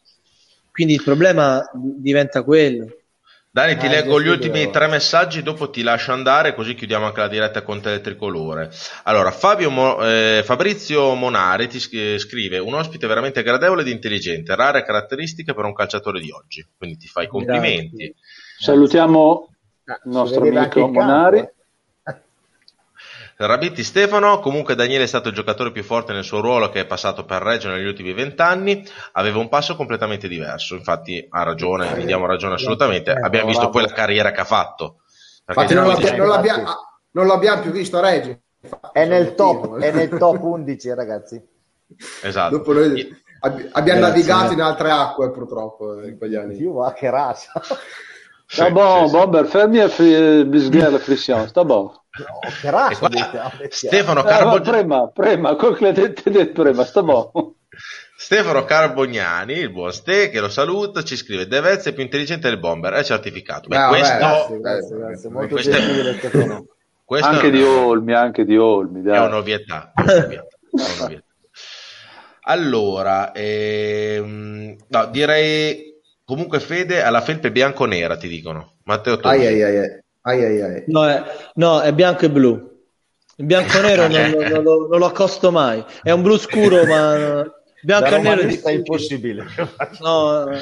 Quindi 0.72 0.94
il 0.94 1.04
problema 1.04 1.68
diventa 1.74 2.44
quello. 2.44 2.86
Dani, 3.58 3.76
ti 3.76 3.88
leggo 3.88 4.22
gli 4.22 4.28
ultimi 4.28 4.70
tre 4.70 4.86
messaggi, 4.86 5.42
dopo 5.42 5.72
ti 5.72 5.82
lascio 5.82 6.12
andare, 6.12 6.54
così 6.54 6.76
chiudiamo 6.76 7.08
anche 7.08 7.22
la 7.22 7.28
diretta 7.28 7.64
con 7.64 7.82
te 7.82 7.90
del 7.90 8.02
tricolore. 8.02 8.70
Allora, 9.06 9.32
Fabio 9.32 9.72
Mo, 9.72 10.00
eh, 10.06 10.44
Fabrizio 10.46 11.16
Monari 11.16 11.68
ti 11.68 11.80
scrive: 11.80 12.60
Un 12.60 12.76
ospite 12.76 13.08
veramente 13.08 13.42
gradevole 13.42 13.82
ed 13.82 13.88
intelligente, 13.88 14.54
rare 14.54 14.84
caratteristiche 14.84 15.56
per 15.56 15.66
un 15.66 15.74
calciatore 15.74 16.20
di 16.20 16.30
oggi. 16.30 16.64
Quindi 16.78 16.98
ti 16.98 17.08
fai 17.08 17.24
i 17.24 17.28
complimenti. 17.28 17.96
Grazie. 17.96 18.16
Salutiamo 18.60 19.50
il 19.86 20.12
nostro 20.12 20.48
amico 20.48 20.88
Monari. 20.88 21.40
Eh. 21.40 21.56
Rabitti 23.40 23.84
Stefano, 23.84 24.40
comunque 24.40 24.74
Daniele 24.74 25.04
è 25.04 25.08
stato 25.08 25.30
il 25.30 25.36
giocatore 25.36 25.72
più 25.72 25.84
forte 25.84 26.12
nel 26.12 26.24
suo 26.24 26.42
ruolo 26.42 26.70
che 26.70 26.80
è 26.80 26.86
passato 26.88 27.24
per 27.24 27.44
Reggio 27.44 27.70
negli 27.70 27.86
ultimi 27.86 28.12
vent'anni, 28.12 28.84
aveva 29.12 29.38
un 29.38 29.48
passo 29.48 29.76
completamente 29.76 30.28
diverso, 30.28 30.74
infatti 30.74 31.24
ha 31.30 31.44
ragione, 31.44 32.00
gli 32.00 32.06
diamo 32.06 32.26
ragione 32.26 32.56
assolutamente, 32.56 33.12
eh, 33.12 33.20
abbiamo 33.22 33.50
visto 33.50 33.70
poi 33.70 33.84
la 33.84 33.94
carriera 33.94 34.32
che 34.32 34.42
ha 34.42 34.46
fatto. 34.46 35.02
Infatti 35.48 35.76
non, 35.76 35.86
l'abbia, 35.86 36.16
non, 36.16 36.28
l'abbia, 36.28 36.64
non, 37.12 37.28
l'abbiamo 37.28 37.62
più 37.62 37.72
visto 37.72 37.98
a 37.98 38.02
Reggio. 38.02 38.40
È 38.92 39.06
nel, 39.06 39.36
top, 39.36 39.78
è 39.78 39.92
nel 39.92 40.10
top 40.18 40.42
11 40.42 40.94
ragazzi. 40.96 41.40
Esatto. 42.24 42.58
Dopo 42.58 42.74
noi 42.74 43.08
abbiamo 43.74 44.00
navigato 44.00 44.54
in 44.54 44.62
altre 44.62 44.90
acque 44.90 45.30
purtroppo 45.30 46.02
in 46.02 46.18
quegli 46.18 46.36
anni. 46.36 46.60
Io 46.60 46.74
va 46.74 46.92
che 46.92 47.10
razza. 47.12 47.52
Bom, 48.72 49.06
sì, 49.06 49.12
Bomber, 49.12 49.46
fermi 49.46 49.80
a 49.80 49.90
bisgare 50.46 50.92
la 50.92 51.00
flessione, 51.00 51.48
sta 51.48 51.66
buono. 51.66 52.06
No, 52.18 52.40
grazie, 52.62 53.70
Stefano 53.70 54.24
Carbognani. 54.24 54.58
Eh, 54.58 54.72
prema, 54.72 55.08
prema, 55.10 55.56
concretamente 55.56 56.32
detto 56.32 56.62
prema, 56.62 56.86
sta 56.86 57.04
buono. 57.04 57.56
Stefano 58.16 58.64
Carbognani, 58.64 59.54
il 59.54 59.70
buon 59.70 59.92
Ste, 59.92 60.30
che 60.30 60.40
lo 60.40 60.50
saluta, 60.50 61.04
ci 61.04 61.18
scrive 61.18 61.46
Devezza 61.46 61.90
è 61.90 61.94
più 61.94 62.04
intelligente 62.04 62.48
del 62.48 62.58
bomber, 62.58 62.94
è 62.94 63.04
certificato. 63.04 63.68
Beh, 63.68 63.78
no, 63.78 63.88
questo... 63.90 64.18
Grazie, 64.18 64.60
grazie, 64.60 64.98
grazie. 64.98 65.30
Molto 65.30 65.54
questo. 65.54 66.66
Questo 67.04 67.28
anche 67.28 67.52
di 67.52 67.62
Olmi, 67.62 68.14
anche 68.14 68.46
di 68.46 68.58
Olmi. 68.58 69.02
Dai. 69.02 69.16
È 69.16 69.20
un'ovvietà. 69.20 69.92
È 69.94 70.02
un'ovvietà. 70.02 70.46
È 70.72 70.94
un'ovvietà. 70.98 71.22
Allora, 72.50 73.34
ehm, 73.34 74.78
no, 74.88 75.06
direi 75.08 75.87
Comunque 76.28 76.60
Fede 76.60 77.02
alla 77.02 77.22
felpe 77.22 77.54
bianco-nera, 77.54 78.18
ti 78.18 78.28
dicono. 78.28 78.74
Matteo 78.84 79.16
Tosi. 79.16 79.34
Ai, 79.34 79.64
ai, 79.64 79.78
ai. 79.78 80.04
ai, 80.24 80.44
ai, 80.44 80.62
ai. 80.62 80.84
No, 80.88 81.08
è, 81.08 81.24
no, 81.54 81.80
è 81.80 81.94
bianco 81.94 82.26
e 82.26 82.30
blu. 82.30 82.52
Il 83.38 83.46
bianco-nero 83.46 84.10
non, 84.10 84.32
non, 84.32 84.52
non, 84.52 84.62
lo, 84.62 84.88
non, 84.90 85.00
lo, 85.00 85.06
accosto 85.06 85.52
mai. 85.52 85.82
È 86.04 86.12
un 86.12 86.22
blu 86.24 86.38
scuro, 86.38 86.84
ma 86.84 87.50
bianco 87.82 88.16
e 88.16 88.20
nero 88.20 88.42
è 88.42 88.72
impossibile. 88.72 89.46
No, 90.02 90.52
è, 90.52 90.60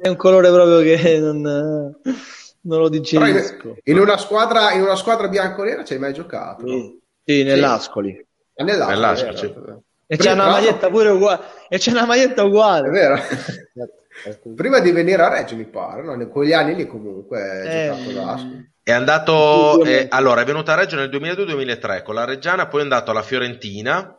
è, 0.00 0.08
un 0.08 0.16
colore 0.16 0.48
proprio 0.48 0.78
che 0.78 1.18
non, 1.18 1.42
non 1.42 2.78
lo 2.80 2.88
digerisco. 2.88 3.76
In 3.82 3.98
una 3.98 4.16
squadra, 4.16 4.72
in 4.72 4.80
una 4.80 4.96
squadra 4.96 5.28
bianco-nera 5.28 5.84
ci 5.84 5.92
hai 5.92 5.98
mai 5.98 6.14
giocato? 6.14 6.66
Sì, 6.66 7.00
sì 7.22 7.42
nell'Ascoli. 7.42 8.12
Sì. 8.14 8.64
Nell'Ascoli, 8.64 8.94
nell'Ascoli 8.94 9.36
sì. 9.36 9.54
E 10.06 10.16
c'è 10.16 10.32
una 10.32 10.48
maglietta 10.48 10.88
pure 10.88 11.10
uguale. 11.10 11.40
E 11.68 11.76
c'è 11.76 11.90
una 11.90 12.06
maglietta 12.06 12.44
uguale. 12.44 12.88
È 12.88 12.90
vero. 12.90 13.18
Prima 14.54 14.78
di 14.80 14.92
venire 14.92 15.22
a 15.22 15.28
Reggio, 15.28 15.56
mi 15.56 15.64
pare, 15.64 16.02
no? 16.02 16.14
in 16.14 16.28
quegli 16.28 16.52
anni 16.52 16.74
lì 16.74 16.86
comunque 16.86 17.38
è 17.38 17.90
eh, 17.90 18.68
È 18.82 18.92
andato, 18.92 19.84
eh, 19.84 20.06
allora 20.08 20.42
è 20.42 20.44
venuto 20.44 20.70
a 20.70 20.74
Reggio 20.74 20.96
nel 20.96 21.08
2002-2003 21.10 22.02
con 22.02 22.14
la 22.14 22.24
Reggiana, 22.24 22.68
poi 22.68 22.80
è 22.80 22.82
andato 22.84 23.10
alla 23.10 23.22
Fiorentina, 23.22 24.16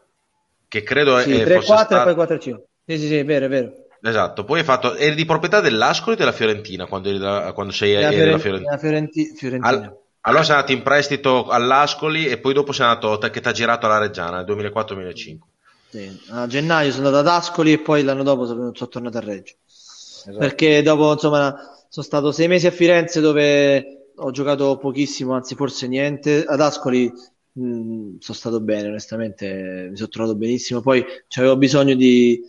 che 0.67 0.83
credo 0.83 1.17
sì, 1.19 1.39
è 1.39 1.43
3, 1.43 1.63
4 1.63 1.85
stato... 1.85 2.09
e 2.09 2.13
poi 2.13 2.25
4-5. 2.25 2.61
Sì, 2.85 2.97
sì, 2.97 3.07
sì, 3.07 3.17
è 3.17 3.25
vero, 3.25 3.45
è 3.45 3.49
vero. 3.49 3.73
Esatto, 4.01 4.43
poi 4.43 4.59
hai 4.59 4.65
fatto, 4.65 4.95
eri 4.95 5.15
di 5.15 5.25
proprietà 5.25 5.61
dell'Ascoli 5.61 6.15
o 6.15 6.17
della 6.17 6.31
Fiorentina 6.31 6.85
quando, 6.85 7.09
eri 7.09 7.17
da, 7.17 7.51
quando 7.53 7.71
sei 7.71 7.93
eri 7.93 8.15
della 8.15 8.37
Fiorentina? 8.37 8.77
Fiorenti... 8.77 9.33
Fiorentina. 9.35 9.67
Al... 9.67 9.97
Allora 10.27 10.43
sei 10.43 10.55
andato 10.55 10.71
in 10.71 10.81
prestito 10.81 11.47
all'Ascoli 11.47 12.27
e 12.27 12.39
poi 12.39 12.53
dopo 12.53 12.71
sei 12.71 12.87
andato 12.87 13.17
che 13.29 13.41
ti 13.41 13.47
ha 13.47 13.51
girato 13.51 13.85
alla 13.85 13.99
Reggiana 13.99 14.43
nel 14.43 14.55
2004-2005. 14.55 15.37
Sì. 15.89 16.21
A 16.29 16.47
gennaio 16.47 16.91
sono 16.91 17.07
andato 17.07 17.27
ad 17.27 17.35
Ascoli 17.35 17.73
e 17.73 17.79
poi 17.79 18.03
l'anno 18.03 18.23
dopo 18.23 18.45
sono, 18.45 18.71
sono 18.73 18.89
tornato 18.89 19.17
a 19.17 19.21
Reggio. 19.21 19.53
Esatto. 20.25 20.37
Perché 20.37 20.81
dopo, 20.81 21.11
insomma, 21.11 21.55
sono 21.87 22.05
stato 22.05 22.31
sei 22.31 22.47
mesi 22.47 22.67
a 22.67 22.71
Firenze 22.71 23.21
dove 23.21 24.11
ho 24.15 24.31
giocato 24.31 24.77
pochissimo, 24.77 25.33
anzi 25.33 25.55
forse 25.55 25.87
niente. 25.87 26.43
Ad 26.45 26.59
Ascoli 26.61 27.11
mh, 27.53 27.65
mm, 27.65 28.15
sono 28.19 28.37
stato 28.37 28.59
bene, 28.59 28.87
onestamente 28.87 29.87
mi 29.89 29.95
sono 29.95 30.09
trovato 30.09 30.35
benissimo. 30.35 30.81
Poi 30.81 31.05
avevo 31.37 31.57
bisogno 31.57 31.93
di, 31.95 32.41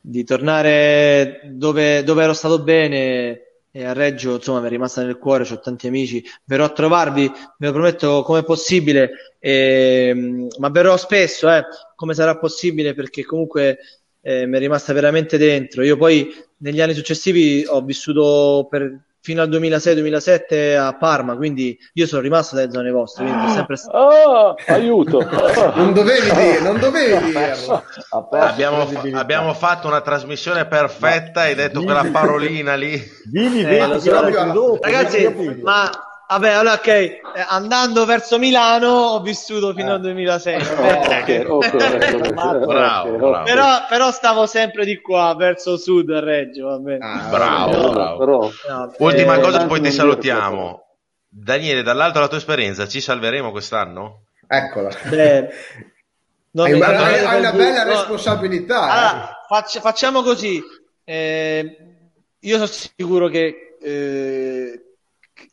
di 0.00 0.24
tornare 0.24 1.40
dove, 1.52 2.02
dove 2.02 2.22
ero 2.24 2.32
stato 2.32 2.62
bene 2.62 3.40
e 3.76 3.84
a 3.84 3.92
Reggio 3.92 4.34
insomma 4.36 4.60
mi 4.60 4.66
è 4.66 4.70
rimasta 4.70 5.02
nel 5.02 5.18
cuore, 5.18 5.42
ho 5.50 5.58
tanti 5.58 5.88
amici, 5.88 6.22
verrò 6.44 6.64
a 6.64 6.68
trovarvi, 6.68 7.28
ve 7.58 7.66
lo 7.66 7.72
prometto 7.72 8.22
come 8.22 8.44
possibile, 8.44 9.34
eh, 9.40 10.46
ma 10.58 10.68
verrò 10.68 10.96
spesso, 10.96 11.50
eh, 11.50 11.64
come 11.96 12.14
sarà 12.14 12.38
possibile 12.38 12.94
perché 12.94 13.24
comunque 13.24 13.78
eh, 14.20 14.46
mi 14.46 14.56
è 14.56 14.58
rimasta 14.60 14.92
veramente 14.92 15.38
dentro. 15.38 15.82
Io 15.82 15.96
poi 15.96 16.32
negli 16.64 16.80
anni 16.80 16.94
successivi 16.94 17.64
ho 17.68 17.82
vissuto 17.82 18.66
per 18.68 18.98
fino 19.20 19.40
al 19.40 19.48
2006-2007 19.48 20.76
a 20.76 20.94
Parma, 20.96 21.34
quindi 21.34 21.78
io 21.94 22.06
sono 22.06 22.20
rimasto 22.20 22.56
dalle 22.56 22.70
zone 22.70 22.90
vostre. 22.90 23.24
Quindi 23.24 23.52
sempre... 23.52 23.76
oh, 23.92 24.54
aiuto! 24.66 25.18
non 25.76 25.94
dovevi 25.94 26.28
dire, 26.34 26.60
non 26.60 26.78
dovevi 26.78 27.24
dirlo. 27.32 27.84
Abbiamo, 28.32 28.86
abbiamo, 29.14 29.54
fatto 29.54 29.86
una 29.86 30.02
trasmissione 30.02 30.66
perfetta, 30.66 31.42
hai 31.42 31.54
detto 31.54 31.82
quella 31.82 32.04
parolina 32.10 32.74
lì. 32.74 33.02
Vieni, 33.30 33.64
eh, 33.64 33.98
so. 33.98 34.78
Ragazzi, 34.80 35.60
ma 35.62 35.90
Vabbè, 36.26 36.50
allora 36.52 36.74
ok, 36.74 36.86
eh, 36.86 37.20
andando 37.48 38.06
verso 38.06 38.38
Milano 38.38 38.88
ho 38.88 39.20
vissuto 39.20 39.74
fino 39.74 39.90
eh. 39.90 39.92
al 39.92 40.00
2006. 40.00 40.54
okay, 40.56 41.44
okay, 41.44 42.32
bravo, 42.32 42.66
bravo. 42.66 43.42
Però, 43.42 43.86
però, 43.88 44.10
stavo 44.10 44.46
sempre 44.46 44.86
di 44.86 45.00
qua, 45.00 45.34
verso 45.36 45.76
sud, 45.76 46.10
a 46.10 46.20
Reggio. 46.20 46.66
Vabbè. 46.66 46.98
Ah, 47.00 47.28
bravo, 47.30 47.90
bravo. 47.90 48.18
Però, 48.18 48.50
Ultima 48.98 49.36
eh, 49.36 49.40
cosa, 49.40 49.66
poi 49.66 49.80
ti 49.82 49.90
salutiamo. 49.90 50.82
Daniele, 51.28 51.82
dall'alto 51.82 52.20
la 52.20 52.28
tua 52.28 52.38
esperienza, 52.38 52.88
ci 52.88 53.00
salveremo 53.00 53.50
quest'anno? 53.50 54.22
Eccola. 54.46 54.90
Beh, 55.08 55.48
hai 56.62 56.72
una, 56.72 56.86
hai 56.86 57.38
una 57.38 57.52
bella 57.52 57.82
responsabilità. 57.82 58.80
Allora, 58.80 59.30
eh. 59.30 59.34
faccia, 59.46 59.80
facciamo 59.80 60.22
così. 60.22 60.62
Eh, 61.04 61.76
io 62.40 62.54
sono 62.54 62.66
sicuro 62.66 63.28
che 63.28 63.76
eh, 63.80 64.93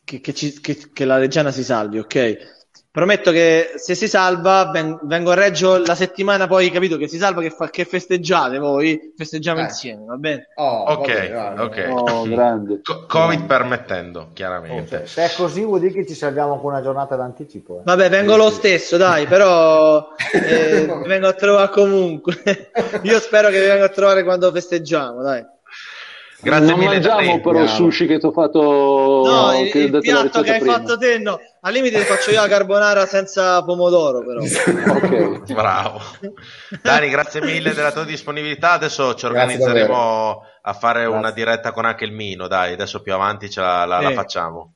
che, 0.04 0.20
che, 0.20 0.34
ci, 0.34 0.60
che, 0.60 0.90
che 0.92 1.04
la 1.04 1.18
Reggiana 1.18 1.50
si 1.50 1.64
salvi, 1.64 1.98
ok? 1.98 2.60
Prometto 2.92 3.30
che 3.30 3.72
se 3.76 3.94
si 3.94 4.06
salva, 4.06 4.70
ven- 4.70 4.98
vengo 5.04 5.30
a 5.30 5.34
Reggio 5.34 5.78
la 5.78 5.94
settimana 5.94 6.46
poi, 6.46 6.70
capito, 6.70 6.98
che 6.98 7.08
si 7.08 7.16
salva, 7.16 7.40
che, 7.40 7.48
fa- 7.48 7.70
che 7.70 7.86
festeggiate 7.86 8.58
voi, 8.58 9.14
festeggiamo 9.16 9.60
eh. 9.60 9.62
insieme, 9.62 10.04
va 10.04 10.16
bene? 10.16 10.48
Oh, 10.56 10.82
ok, 10.82 11.32
vabbè, 11.32 11.62
ok. 11.62 11.86
Oh, 11.90 12.22
grande. 12.28 12.80
Co- 12.82 13.06
Covid 13.06 13.46
permettendo, 13.46 14.28
chiaramente. 14.34 14.96
Okay. 14.96 15.06
Se 15.06 15.24
è 15.24 15.32
così 15.34 15.62
vuol 15.62 15.80
dire 15.80 15.94
che 15.94 16.06
ci 16.06 16.12
salviamo 16.12 16.60
con 16.60 16.72
una 16.72 16.82
giornata 16.82 17.16
d'anticipo. 17.16 17.78
Eh. 17.78 17.82
Vabbè, 17.84 18.10
vengo 18.10 18.36
lo 18.36 18.50
stesso, 18.50 18.98
dai, 18.98 19.24
però 19.26 20.08
eh, 20.30 20.84
vengo 21.06 21.28
a 21.28 21.32
trovare 21.32 21.70
comunque. 21.70 22.70
Io 23.04 23.18
spero 23.20 23.48
che 23.48 23.58
vi 23.58 23.68
venga 23.68 23.86
a 23.86 23.88
trovare 23.88 24.22
quando 24.22 24.52
festeggiamo, 24.52 25.22
dai. 25.22 25.42
Grazie 26.42 26.70
non 26.70 26.78
mille 26.80 26.94
mangiamo 26.94 27.40
però 27.40 27.62
il 27.62 27.68
sushi 27.68 28.06
che 28.06 28.18
ti 28.18 28.26
ho 28.26 28.32
fatto 28.32 28.60
no, 28.60 29.52
il, 29.62 29.72
il 29.74 29.98
piatto 30.00 30.42
che 30.42 30.54
hai 30.54 30.58
prima. 30.58 30.74
fatto 30.74 30.98
te 30.98 31.18
no. 31.18 31.38
Al 31.60 31.72
limite 31.72 31.98
faccio 32.00 32.32
io 32.32 32.40
la 32.40 32.48
carbonara 32.48 33.06
senza 33.06 33.62
pomodoro 33.62 34.24
però. 34.24 34.40
Ok. 34.92 35.52
Bravo. 35.52 36.00
Dani 36.82 37.08
grazie 37.10 37.42
mille 37.42 37.72
della 37.72 37.92
tua 37.92 38.04
disponibilità. 38.04 38.72
Adesso 38.72 39.14
ci 39.14 39.26
organizzeremo 39.26 40.42
a 40.62 40.72
fare 40.72 41.02
grazie. 41.02 41.16
una 41.16 41.30
diretta 41.30 41.70
con 41.70 41.84
anche 41.84 42.04
il 42.04 42.12
Mino 42.12 42.48
dai. 42.48 42.72
Adesso 42.72 43.02
più 43.02 43.14
avanti 43.14 43.48
ce 43.48 43.60
la, 43.60 43.84
la, 43.84 43.98
sì. 43.98 44.04
la 44.04 44.10
facciamo. 44.10 44.74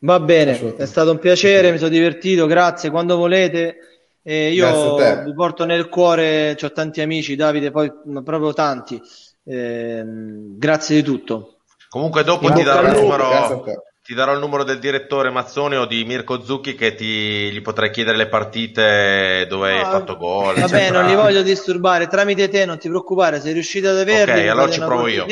Va 0.00 0.18
bene 0.18 0.76
è 0.76 0.86
stato 0.86 1.12
un 1.12 1.18
piacere 1.18 1.70
mi 1.70 1.78
sono 1.78 1.90
divertito 1.90 2.46
grazie 2.46 2.90
quando 2.90 3.16
volete. 3.16 3.76
Eh, 4.20 4.50
io 4.50 4.96
vi 5.22 5.32
porto 5.32 5.64
nel 5.64 5.88
cuore 5.88 6.56
ho 6.60 6.72
tanti 6.72 7.00
amici 7.00 7.36
Davide 7.36 7.70
poi 7.70 7.90
proprio 8.22 8.52
tanti 8.52 9.00
eh, 9.48 10.02
grazie 10.04 10.96
di 10.96 11.02
tutto. 11.02 11.54
Comunque 11.88 12.22
dopo 12.22 12.52
ti 12.52 12.62
darò, 12.62 12.92
numero, 12.92 13.64
ti 14.04 14.12
darò, 14.12 14.34
il 14.34 14.40
numero, 14.40 14.62
del 14.62 14.78
direttore 14.78 15.30
Mazzoni 15.30 15.76
o 15.76 15.86
di 15.86 16.04
Mirko 16.04 16.42
Zucchi 16.42 16.74
che 16.74 16.94
ti, 16.94 17.50
gli 17.50 17.62
potrai 17.62 17.90
chiedere 17.90 18.18
le 18.18 18.28
partite 18.28 19.46
dove 19.48 19.72
no, 19.72 19.78
hai 19.78 19.84
fatto 19.84 20.16
gol. 20.18 20.56
Vabbè, 20.56 20.90
non 20.90 21.06
li 21.06 21.14
voglio 21.14 21.40
disturbare, 21.40 22.06
tramite 22.06 22.48
te 22.50 22.66
non 22.66 22.78
ti 22.78 22.88
preoccupare, 22.88 23.40
sei 23.40 23.54
riuscito 23.54 23.88
ad 23.88 23.96
averli. 23.96 24.42
Ok, 24.42 24.48
allora 24.48 24.70
ci 24.70 24.80
provo 24.80 25.06
io. 25.06 25.26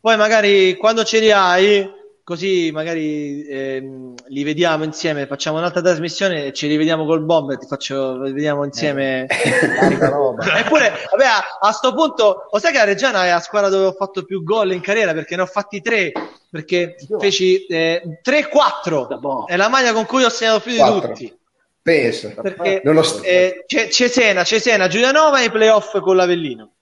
Poi 0.00 0.16
magari 0.16 0.76
quando 0.76 1.04
ce 1.04 1.20
li 1.20 1.30
hai 1.30 1.86
così 2.24 2.70
magari 2.72 3.44
ehm, 3.46 4.14
li 4.28 4.44
vediamo 4.44 4.84
insieme, 4.84 5.26
facciamo 5.26 5.58
un'altra 5.58 5.80
trasmissione 5.80 6.46
e 6.46 6.52
ci 6.52 6.66
rivediamo 6.66 7.04
col 7.04 7.24
bomber, 7.24 7.58
ti 7.58 7.66
faccio, 7.66 8.18
vediamo 8.18 8.64
insieme 8.64 9.26
eh, 9.26 9.98
roba. 10.08 10.58
Eppure, 10.58 10.92
vabbè, 11.10 11.24
a, 11.24 11.42
a 11.60 11.72
sto 11.72 11.92
punto, 11.94 12.48
lo 12.50 12.58
sai 12.58 12.72
che 12.72 12.78
la 12.78 12.84
Reggiana 12.84 13.26
è 13.26 13.30
la 13.30 13.40
squadra 13.40 13.68
dove 13.68 13.86
ho 13.86 13.92
fatto 13.92 14.24
più 14.24 14.42
gol 14.42 14.72
in 14.72 14.80
carriera 14.80 15.12
perché 15.12 15.36
ne 15.36 15.42
ho 15.42 15.46
fatti 15.46 15.80
tre, 15.80 16.12
perché 16.50 16.96
feci 17.18 17.66
eh, 17.66 18.20
3-4, 18.24 19.46
è 19.46 19.56
la 19.56 19.68
maglia 19.68 19.92
con 19.92 20.06
cui 20.06 20.22
ho 20.22 20.28
segnato 20.28 20.60
più 20.60 20.76
4. 20.76 20.94
di 20.94 21.00
tutti. 21.06 21.40
Penso. 21.82 22.32
Perché 22.40 22.80
eh, 23.24 23.64
Cesena, 23.90 24.44
Cesena, 24.44 24.86
Giulianova 24.86 25.40
e 25.40 25.46
i 25.46 25.50
playoff 25.50 25.98
con 25.98 26.14
l'Avellino. 26.14 26.74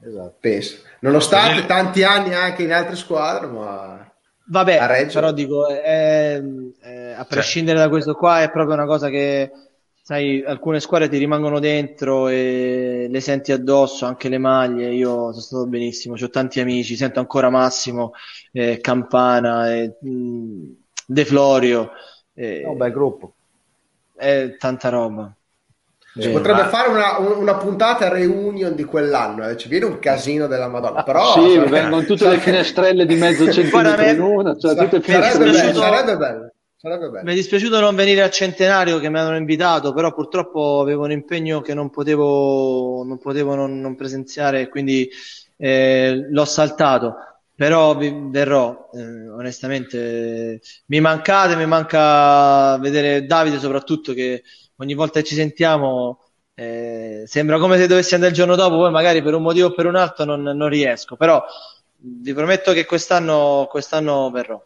Esatto. 0.00 0.36
Penso. 0.38 0.76
Nonostante 1.00 1.66
tanti 1.66 2.04
anni 2.04 2.34
anche 2.34 2.62
in 2.62 2.72
altre 2.72 2.94
squadre, 2.94 3.48
ma 3.48 4.03
Vabbè, 4.46 5.06
però 5.10 5.32
dico, 5.32 5.68
è, 5.68 6.40
è, 6.80 7.14
a 7.16 7.24
prescindere 7.24 7.78
da 7.78 7.88
questo 7.88 8.14
qua, 8.14 8.42
è 8.42 8.50
proprio 8.50 8.74
una 8.74 8.84
cosa 8.84 9.08
che, 9.08 9.50
sai, 10.02 10.44
alcune 10.44 10.80
squadre 10.80 11.08
ti 11.08 11.16
rimangono 11.16 11.60
dentro 11.60 12.28
e 12.28 13.06
le 13.08 13.20
senti 13.20 13.52
addosso, 13.52 14.04
anche 14.04 14.28
le 14.28 14.38
maglie. 14.38 14.92
Io 14.92 15.30
sono 15.30 15.40
stato 15.40 15.66
benissimo, 15.66 16.14
ho 16.20 16.28
tanti 16.28 16.60
amici, 16.60 16.94
sento 16.94 17.20
ancora 17.20 17.48
Massimo, 17.48 18.12
eh, 18.52 18.80
Campana, 18.80 19.72
eh, 19.74 19.96
De 19.98 21.24
Florio. 21.24 21.90
Eh, 22.34 22.64
un 22.66 22.76
bel 22.76 22.92
gruppo. 22.92 23.34
È 24.14 24.56
tanta 24.58 24.90
roba. 24.90 25.34
Si 26.16 26.30
potrebbe 26.30 26.62
ma... 26.62 26.68
fare 26.68 26.90
una, 26.90 27.18
una, 27.18 27.56
puntata 27.56 28.08
reunion 28.08 28.76
di 28.76 28.84
quell'anno, 28.84 29.48
eh? 29.48 29.56
ci 29.56 29.68
viene 29.68 29.86
un 29.86 29.98
casino 29.98 30.46
della 30.46 30.68
Madonna. 30.68 31.02
Però, 31.02 31.32
sì, 31.32 31.54
cioè, 31.54 31.68
vengono 31.68 32.04
tutte 32.04 32.28
le 32.28 32.38
finestrelle 32.38 33.04
di 33.04 33.16
mezzo 33.16 33.50
centimetro 33.50 34.04
in 34.04 34.20
una, 34.20 34.56
cioè 34.56 34.76
tutte 34.76 35.02
sarebbe, 35.02 35.50
bello, 35.50 35.80
sarebbe 35.80 36.16
bello. 36.16 36.52
Sarebbe 36.76 37.08
bello. 37.08 37.24
Mi 37.24 37.32
è 37.32 37.34
dispiaciuto 37.34 37.80
non 37.80 37.96
venire 37.96 38.22
al 38.22 38.30
centenario 38.30 39.00
che 39.00 39.08
mi 39.08 39.18
hanno 39.18 39.36
invitato, 39.36 39.92
però 39.92 40.14
purtroppo 40.14 40.80
avevo 40.80 41.02
un 41.02 41.10
impegno 41.10 41.60
che 41.60 41.74
non 41.74 41.90
potevo 41.90 43.02
non, 43.04 43.18
potevo 43.18 43.56
non, 43.56 43.80
non 43.80 43.96
presenziare, 43.96 44.68
quindi 44.68 45.08
eh, 45.56 46.28
l'ho 46.30 46.44
saltato. 46.44 47.14
Però 47.56 47.96
vi 47.96 48.12
verrò, 48.30 48.90
eh, 48.92 49.28
onestamente. 49.28 50.60
Mi 50.86 51.00
mancate, 51.00 51.56
mi 51.56 51.66
manca 51.66 52.76
vedere 52.78 53.26
Davide 53.26 53.58
soprattutto 53.58 54.12
che 54.12 54.42
ogni 54.84 54.94
volta 54.94 55.20
che 55.20 55.26
ci 55.26 55.34
sentiamo 55.34 56.20
eh, 56.54 57.24
sembra 57.26 57.58
come 57.58 57.78
se 57.78 57.86
dovessi 57.86 58.14
andare 58.14 58.32
il 58.32 58.38
giorno 58.38 58.54
dopo, 58.54 58.76
poi 58.76 58.90
magari 58.90 59.22
per 59.22 59.34
un 59.34 59.42
motivo 59.42 59.68
o 59.68 59.72
per 59.72 59.86
un 59.86 59.96
altro 59.96 60.24
non, 60.24 60.42
non 60.42 60.68
riesco, 60.68 61.16
però 61.16 61.42
vi 61.96 62.32
prometto 62.32 62.72
che 62.72 62.84
quest'anno, 62.84 63.66
quest'anno 63.68 64.30
verrò. 64.30 64.62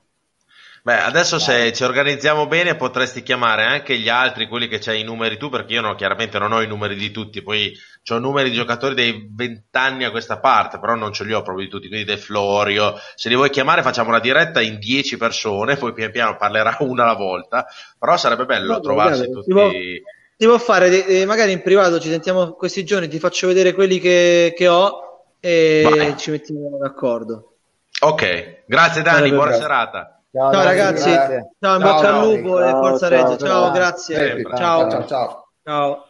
Beh, 0.82 1.00
adesso 1.00 1.38
se 1.38 1.72
ci 1.72 1.84
organizziamo 1.84 2.46
bene 2.46 2.76
potresti 2.76 3.22
chiamare 3.22 3.64
anche 3.64 3.96
gli 3.98 4.08
altri, 4.08 4.46
quelli 4.46 4.68
che 4.68 4.78
c'hai 4.78 5.00
i 5.00 5.04
numeri 5.04 5.36
tu, 5.36 5.48
perché 5.48 5.74
io 5.74 5.80
no, 5.80 5.94
chiaramente 5.94 6.38
non 6.38 6.52
ho 6.52 6.62
i 6.62 6.66
numeri 6.66 6.94
di 6.94 7.10
tutti, 7.10 7.42
poi 7.42 7.76
ho 8.10 8.18
numeri 8.18 8.50
di 8.50 8.56
giocatori 8.56 8.94
dei 8.94 9.28
vent'anni 9.30 10.04
a 10.04 10.10
questa 10.10 10.38
parte, 10.38 10.78
però 10.78 10.94
non 10.94 11.12
ce 11.12 11.24
li 11.24 11.32
ho 11.32 11.42
proprio 11.42 11.64
di 11.64 11.70
tutti, 11.70 11.88
quindi 11.88 12.06
De 12.06 12.16
Florio, 12.16 12.94
se 13.14 13.28
li 13.28 13.34
vuoi 13.34 13.50
chiamare 13.50 13.82
facciamo 13.82 14.08
una 14.08 14.20
diretta 14.20 14.60
in 14.60 14.78
dieci 14.78 15.16
persone, 15.16 15.76
poi 15.76 15.92
pian 15.92 16.10
piano 16.10 16.36
parlerà 16.36 16.76
una 16.80 17.02
alla 17.02 17.14
volta, 17.14 17.66
però 17.98 18.16
sarebbe 18.16 18.46
bello 18.46 18.74
no, 18.74 18.80
trovarsi 18.80 19.20
vabbè, 19.22 19.32
tutti... 19.32 19.50
Può, 19.50 19.70
si 19.70 20.46
può 20.46 20.58
fare, 20.58 21.06
eh, 21.06 21.26
magari 21.26 21.52
in 21.52 21.62
privato 21.62 21.98
ci 21.98 22.08
sentiamo 22.08 22.52
questi 22.52 22.84
giorni, 22.84 23.08
ti 23.08 23.18
faccio 23.18 23.48
vedere 23.48 23.74
quelli 23.74 23.98
che, 23.98 24.54
che 24.56 24.68
ho 24.68 25.06
e 25.40 25.82
Vai. 25.84 26.16
ci 26.16 26.30
mettiamo 26.30 26.78
d'accordo. 26.78 27.54
Ok, 28.00 28.64
grazie 28.66 29.02
Dani, 29.02 29.30
buona 29.30 29.52
serata. 29.52 30.17
Ciao, 30.30 30.52
ciao 30.52 30.62
ragazzi, 30.62 31.10
grazie. 31.10 31.50
ciao, 31.58 31.76
in 31.76 31.82
bocca 31.82 32.14
al 32.14 32.26
lupo 32.26 32.62
e 32.62 32.70
forza 32.70 33.08
Reggio, 33.08 33.36
ciao, 33.38 33.38
ciao, 33.38 33.70
grazie, 33.70 34.42
ciao, 34.42 34.90
ciao, 34.90 35.06
ciao. 35.06 35.48
ciao. 35.64 36.08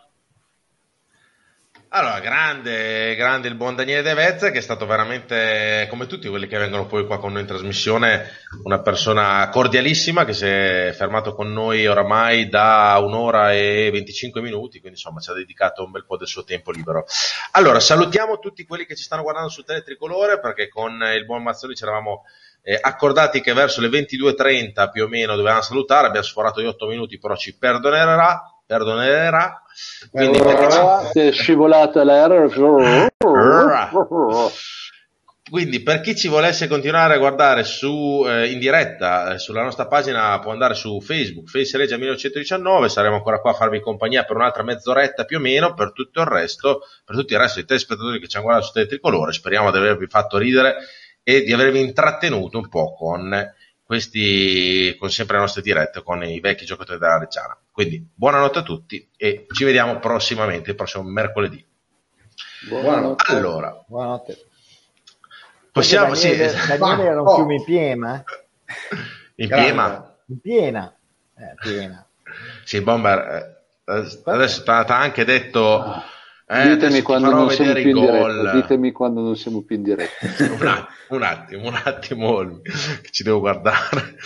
Allora, 1.90 2.19
grande, 2.19 3.15
grande 3.15 3.47
il 3.47 3.55
buon 3.55 3.77
Daniele 3.77 4.03
De 4.03 4.15
Vezze, 4.15 4.51
che 4.51 4.59
è 4.59 4.61
stato 4.61 4.86
veramente, 4.86 5.86
come 5.89 6.07
tutti 6.07 6.28
quelli 6.28 6.49
che 6.49 6.59
vengono 6.59 6.86
poi 6.86 7.07
qua 7.07 7.19
con 7.20 7.32
noi 7.32 7.43
in 7.43 7.47
trasmissione, 7.47 8.27
una 8.65 8.82
persona 8.82 9.49
cordialissima 9.51 10.24
che 10.24 10.32
si 10.35 10.45
è 10.45 10.93
fermato 10.95 11.35
con 11.35 11.53
noi 11.53 11.86
oramai 11.86 12.49
da 12.49 12.99
un'ora 13.01 13.55
e 13.55 13.89
25 13.93 14.43
minuti, 14.43 14.81
quindi 14.81 14.99
insomma 14.99 15.20
ci 15.20 15.31
ha 15.31 15.35
dedicato 15.35 15.85
un 15.85 15.93
bel 15.93 16.05
po' 16.05 16.16
del 16.16 16.27
suo 16.27 16.43
tempo 16.43 16.73
libero. 16.73 17.07
Allora, 17.53 17.78
salutiamo 17.78 18.39
tutti 18.40 18.66
quelli 18.66 18.85
che 18.85 18.97
ci 18.97 19.05
stanno 19.05 19.23
guardando 19.23 19.49
su 19.49 19.62
Teletricolore, 19.62 20.40
perché 20.40 20.69
con 20.69 21.01
il 21.16 21.24
buon 21.24 21.43
Mazzoni 21.45 21.74
ci 21.74 21.85
eravamo 21.85 22.24
eh, 22.69 22.78
accordati 22.78 23.40
che 23.40 23.55
verso 23.55 23.81
le 23.81 23.89
22.30 23.89 24.90
più 24.90 25.05
o 25.05 25.09
meno 25.09 25.35
dovevamo 25.36 25.62
salutare, 25.62 26.09
abbiamo 26.09 26.27
sforato 26.27 26.61
gli 26.61 26.66
8 26.66 26.86
minuti, 26.86 27.19
però 27.19 27.35
ci 27.35 27.57
perdonerà, 27.57 28.43
perdonerà 28.66 29.62
quindi 30.11 30.39
è 30.39 31.32
scivolata 31.32 32.05
l'error. 32.05 33.11
Quindi 35.49 35.82
per 35.82 36.03
chi 36.03 36.15
ci 36.15 36.28
volesse 36.28 36.69
continuare 36.69 37.15
a 37.15 37.19
guardare 37.19 37.65
su, 37.65 38.23
eh, 38.28 38.51
in 38.51 38.59
diretta 38.59 39.32
eh, 39.32 39.39
sulla 39.39 39.62
nostra 39.62 39.86
pagina 39.86 40.39
può 40.40 40.53
andare 40.53 40.74
su 40.74 41.01
Facebook, 41.01 41.49
Face 41.49 41.74
Regia 41.78 41.97
1919, 41.97 42.90
saremo 42.90 43.15
ancora 43.15 43.40
qua 43.40 43.53
a 43.53 43.55
farvi 43.55 43.81
compagnia 43.81 44.24
per 44.24 44.36
un'altra 44.36 44.62
mezz'oretta 44.62 45.24
più 45.24 45.39
o 45.39 45.40
meno, 45.40 45.73
per 45.73 45.93
tutto 45.95 46.20
il 46.20 46.27
resto, 46.27 46.81
per 47.03 47.16
tutto 47.16 47.32
il 47.32 47.39
resto 47.39 47.55
dei 47.61 47.65
telespettatori 47.65 48.20
che 48.20 48.28
ci 48.28 48.36
hanno 48.36 48.45
guardato 48.45 48.69
su 48.69 48.74
Teletricolore, 48.74 49.32
speriamo 49.32 49.70
di 49.70 49.78
avervi 49.78 50.07
fatto 50.07 50.36
ridere 50.36 50.77
e 51.28 51.42
di 51.42 51.52
avervi 51.52 51.80
intrattenuto 51.80 52.56
un 52.56 52.70
po' 52.70 52.94
con 52.94 53.52
questi, 53.84 54.96
con 54.98 55.10
sempre 55.10 55.36
le 55.36 55.42
nostre 55.42 55.60
dirette 55.60 56.02
con 56.02 56.24
i 56.24 56.40
vecchi 56.40 56.64
giocatori 56.64 56.98
della 56.98 57.18
Reggiana. 57.18 57.55
Quindi 57.70 58.02
buonanotte 58.14 58.60
a 58.60 58.62
tutti 58.62 59.10
e 59.14 59.44
ci 59.52 59.64
vediamo 59.64 59.98
prossimamente, 59.98 60.70
il 60.70 60.76
prossimo 60.76 61.02
mercoledì. 61.02 61.62
Buonanotte. 62.66 63.30
Allora, 63.30 63.78
buonanotte. 63.86 64.46
Possiamo, 65.70 66.14
Daniele, 66.14 66.48
sì. 66.48 66.78
Daniele 66.78 67.10
era 67.10 67.20
un 67.20 67.26
oh. 67.26 67.34
fiume 67.34 67.55
in 67.56 67.64
piena. 67.64 68.24
In 69.34 69.48
piena? 69.48 70.16
In 70.28 70.40
piena. 70.40 70.96
Eh, 71.36 71.55
piena. 71.60 72.06
Sì, 72.64 72.80
Bomber, 72.80 73.18
eh, 73.84 74.20
adesso 74.24 74.62
ti 74.62 74.70
ha 74.70 74.98
anche 74.98 75.26
detto... 75.26 75.82
Ah 75.82 76.16
eh, 76.48 76.68
ditemi, 76.68 77.02
quando 77.02 77.30
non 77.30 77.50
siamo 77.50 77.72
più 77.74 77.90
in 77.90 78.00
diretta, 78.00 78.52
ditemi 78.52 78.92
quando 78.92 79.20
non 79.20 79.36
siamo 79.36 79.62
più 79.62 79.76
in 79.76 79.82
diretta. 79.82 80.26
un, 81.10 81.22
attimo, 81.22 81.68
un 81.68 81.80
attimo, 81.84 82.60
che 82.62 83.10
ci 83.10 83.22
devo 83.22 83.40
guardare. 83.40 84.16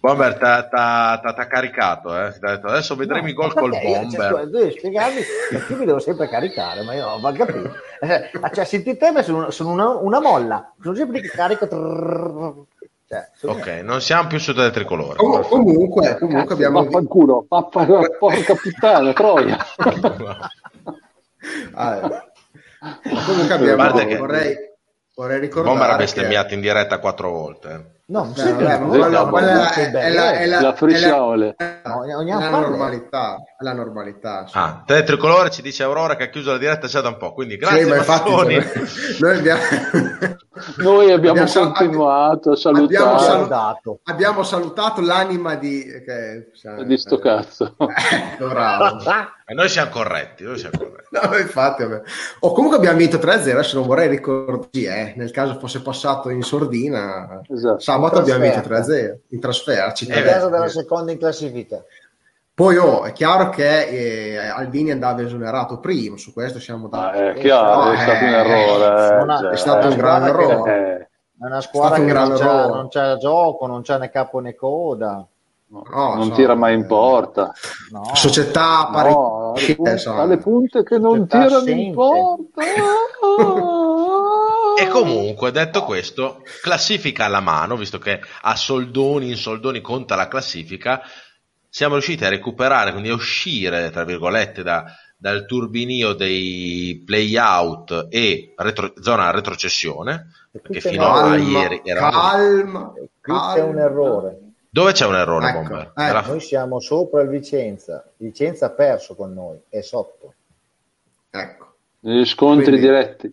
Bomber 0.00 0.34
ti 0.34 0.44
ha 0.44 1.46
caricato, 1.48 2.16
eh? 2.16 2.32
adesso 2.40 2.94
vedremo 2.94 3.24
no, 3.24 3.28
i 3.28 3.32
gol 3.32 3.52
col 3.52 3.70
Bomber. 3.70 4.30
Cioè, 4.30 4.44
devi 4.44 4.70
spiegarmi 4.78 5.20
perché 5.50 5.74
mi 5.74 5.84
devo 5.84 5.98
sempre 5.98 6.28
caricare, 6.28 6.84
ma 6.84 6.94
io 6.94 7.18
non 7.18 7.24
ho 7.24 7.32
capito. 7.32 7.72
Eh, 8.00 8.30
cioè, 8.54 8.64
senti 8.64 8.96
te, 8.96 9.22
sono, 9.22 9.50
sono 9.50 9.70
una, 9.70 9.88
una, 9.88 10.20
molla, 10.20 10.72
sono 10.80 10.94
sempre 10.94 11.20
che 11.20 11.28
carico. 11.28 11.66
Trrr, 11.66 12.52
cioè, 13.08 13.26
ok, 13.42 13.66
non 13.82 14.02
siamo 14.02 14.28
più 14.28 14.38
su 14.38 14.52
delle 14.52 14.70
tricolore. 14.70 15.16
Com- 15.16 15.42
comunque, 15.48 16.16
comunque 16.18 16.40
Cazzo, 16.42 16.52
abbiamo. 16.52 16.82
Vaffanculo, 16.84 17.46
porca 17.48 18.54
puttana, 18.54 19.12
troia. 19.14 19.58
Ah, 21.74 22.24
comunque 23.24 23.54
abbiamo, 23.54 23.92
che... 23.92 24.16
vorrei, 24.16 24.56
vorrei 25.14 25.40
ricordare 25.40 25.76
Bomber 25.76 25.94
ha 25.94 25.96
bestemmiato 25.96 26.48
che... 26.48 26.54
in 26.54 26.60
diretta 26.60 26.98
quattro 26.98 27.30
volte. 27.30 27.96
No, 28.06 28.32
sì, 28.34 28.50
vabbè, 28.50 28.80
quella, 28.80 29.26
quella 29.26 29.72
è, 29.72 29.90
è, 29.90 30.10
la, 30.10 30.32
è 30.32 30.46
la, 30.46 30.60
la 30.60 30.74
frisciole. 30.74 31.56
No, 31.84 32.24
la 32.24 32.48
normalità, 32.48 33.36
la 33.60 33.72
normalità. 33.72 34.46
Sì. 34.46 34.56
Ah, 34.56 34.82
te 34.86 35.02
tricolore 35.02 35.50
ci 35.50 35.62
dice 35.62 35.82
Aurora 35.82 36.14
che 36.16 36.24
ha 36.24 36.28
chiuso 36.28 36.52
la 36.52 36.58
diretta 36.58 36.86
già 36.86 37.00
da 37.00 37.08
un 37.08 37.16
po', 37.16 37.32
quindi 37.32 37.56
grazie 37.56 37.84
sì, 37.84 37.90
infatti, 37.90 38.30
noi 39.18 39.36
abbiamo, 39.36 39.60
noi 40.76 41.10
abbiamo, 41.10 41.42
abbiamo 41.42 41.72
continuato 41.72 42.52
a 42.52 42.56
salutare. 42.56 42.84
Abbiamo 42.84 43.18
salutato, 43.18 44.00
abbiamo 44.04 44.42
salutato 44.44 45.00
l'anima 45.00 45.56
di... 45.56 45.84
Che, 46.04 46.50
di 46.84 46.96
sto 46.98 47.18
cazzo. 47.18 47.74
Eh, 47.88 48.44
bravo. 48.44 48.98
E 49.44 49.54
noi 49.54 49.68
siamo 49.68 49.90
corretti, 49.90 50.44
noi 50.44 50.58
siamo 50.58 50.78
corretti. 50.78 51.08
No, 51.10 51.36
infatti, 51.36 51.82
vabbè. 51.82 52.02
O 52.40 52.52
comunque 52.52 52.78
abbiamo 52.78 52.98
vinto 52.98 53.16
3-0, 53.16 53.50
adesso 53.50 53.78
non 53.78 53.86
vorrei 53.86 54.08
ricordare, 54.08 54.68
eh, 54.72 55.14
nel 55.16 55.30
caso 55.30 55.58
fosse 55.58 55.80
passato 55.80 56.28
in 56.30 56.42
sordina, 56.42 57.40
esatto. 57.48 57.80
sabato 57.80 58.18
abbiamo 58.18 58.42
vinto 58.42 58.60
3-0 58.60 59.16
in 59.30 59.40
trasferta. 59.40 60.04
In 60.04 60.22
casa 60.22 60.48
della 60.48 60.68
seconda 60.68 61.12
in 61.12 61.18
classifica. 61.18 61.82
Poi 62.58 62.76
oh, 62.76 63.04
è 63.04 63.12
chiaro 63.12 63.50
che 63.50 63.86
eh, 63.86 64.36
Albini 64.36 64.90
andava 64.90 65.22
esonerato 65.22 65.78
prima, 65.78 66.16
su 66.16 66.32
questo 66.32 66.58
siamo 66.58 66.88
da... 66.88 67.10
Ah, 67.10 67.30
è 67.30 67.34
chiaro, 67.34 67.84
no, 67.84 67.92
è 67.92 67.98
stato 67.98 68.24
un 68.24 68.34
errore. 68.34 69.46
Eh, 69.46 69.50
è 69.52 69.56
stato 69.56 69.86
un 69.86 69.96
gran 69.96 70.26
errore. 70.26 71.10
È 71.38 71.44
una 71.44 71.60
squadra 71.60 72.04
che 72.04 72.12
non 72.12 72.32
c'è, 72.32 72.66
non 72.66 72.88
c'è, 72.88 73.16
gioco, 73.18 73.66
non 73.68 73.82
c'è 73.82 73.98
né 73.98 74.10
capo 74.10 74.40
né 74.40 74.56
coda. 74.56 75.24
No, 75.68 75.84
no, 75.88 76.14
non 76.14 76.24
so, 76.24 76.32
tira 76.32 76.56
mai 76.56 76.74
in 76.74 76.86
porta. 76.88 77.52
No. 77.92 78.10
Società 78.14 78.88
pari... 78.90 79.10
no, 79.12 79.52
alle, 79.52 79.74
punte, 79.76 80.02
alle 80.08 80.38
punte 80.38 80.82
che 80.82 80.98
non 80.98 81.28
tirano 81.28 81.58
assente. 81.58 81.80
in 81.80 81.94
porta. 81.94 82.62
e 84.82 84.88
comunque, 84.88 85.52
detto 85.52 85.84
questo, 85.84 86.42
classifica 86.60 87.26
alla 87.26 87.38
mano, 87.38 87.76
visto 87.76 87.98
che 87.98 88.18
a 88.42 88.56
soldoni 88.56 89.28
in 89.28 89.36
soldoni 89.36 89.80
conta 89.80 90.16
la 90.16 90.26
classifica, 90.26 91.02
siamo 91.68 91.94
riusciti 91.94 92.24
a 92.24 92.28
recuperare, 92.28 92.92
quindi 92.92 93.10
a 93.10 93.14
uscire, 93.14 93.90
tra 93.90 94.04
virgolette, 94.04 94.62
da, 94.62 94.84
dal 95.16 95.46
turbinio 95.46 96.12
dei 96.12 97.02
play-out 97.04 98.06
e 98.10 98.54
retro, 98.56 98.92
zona 99.00 99.30
retrocessione, 99.30 100.30
perché 100.50 100.80
fino 100.80 101.04
calma, 101.04 101.34
a 101.34 101.36
ieri 101.36 101.80
era... 101.84 102.10
Calma, 102.10 102.92
qui 103.20 103.34
c'è 103.54 103.62
un 103.62 103.78
errore 103.78 104.38
dove 104.70 104.92
c'è 104.92 105.06
un 105.06 105.16
errore, 105.16 105.48
ecco, 105.48 105.60
Bomber? 105.60 105.92
Eh, 105.96 106.12
la... 106.12 106.20
Noi 106.20 106.40
siamo 106.40 106.78
sopra 106.78 107.22
il 107.22 107.28
Vicenza. 107.28 108.04
Vicenza 108.18 108.66
ha 108.66 108.70
perso 108.70 109.14
con 109.14 109.32
noi, 109.32 109.58
è 109.68 109.80
sotto. 109.80 110.34
Ecco. 111.30 111.74
Negli 112.00 112.26
scontri 112.26 112.66
Quindi... 112.66 112.80
diretti. 112.80 113.32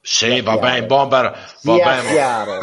Sì, 0.00 0.40
va 0.40 0.58
bene, 0.58 0.84
Bomber. 0.84 1.36
Va 1.62 1.74
bene. 1.76 2.10
chiaro. 2.10 2.58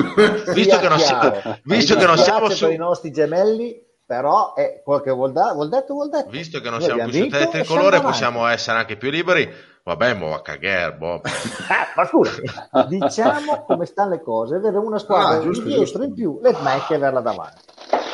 visto 0.54 0.78
che 0.78 0.88
non, 0.88 1.00
siamo, 1.00 1.58
visto 1.64 1.96
che 1.96 2.06
non 2.06 2.18
siamo 2.18 2.50
su... 2.50 2.66
per 2.66 2.74
i 2.74 2.78
nostri 2.78 3.12
gemelli, 3.12 3.82
però 4.06 4.54
è 4.54 4.82
quello 4.84 5.02
che 5.02 5.12
vuol, 5.12 5.32
da, 5.32 5.54
vuol 5.54 5.70
detto, 5.70 5.94
vuol 5.94 6.10
detto. 6.10 6.30
Visto 6.30 6.60
che 6.60 6.70
non 6.70 6.80
Noi 6.80 6.88
siamo 6.88 7.10
più 7.10 7.24
su 7.24 7.30
tele 7.30 7.48
tricolore, 7.50 8.02
possiamo 8.02 8.46
essere 8.48 8.78
anche 8.78 8.98
più 8.98 9.10
liberi. 9.10 9.50
Vabbè, 9.84 10.14
mo 10.16 10.30
va 10.30 10.36
a 10.38 10.42
cagare, 10.42 10.94
Bob. 10.96 11.26
eh, 11.26 11.30
ma 11.96 12.06
scusa, 12.06 12.42
diciamo 12.88 13.66
come 13.66 13.86
stanno 13.86 14.12
le 14.12 14.22
cose, 14.22 14.56
avere 14.56 14.78
una 14.78 14.98
squadra 14.98 15.38
ah, 15.38 15.42
giusto, 15.42 15.64
dietro 15.66 15.84
giusto. 15.84 16.04
in 16.04 16.14
più, 16.14 16.40
le 16.42 16.54
Mac 16.62 16.90
e 16.90 16.96
averla 16.96 17.22
davanti 17.22 17.62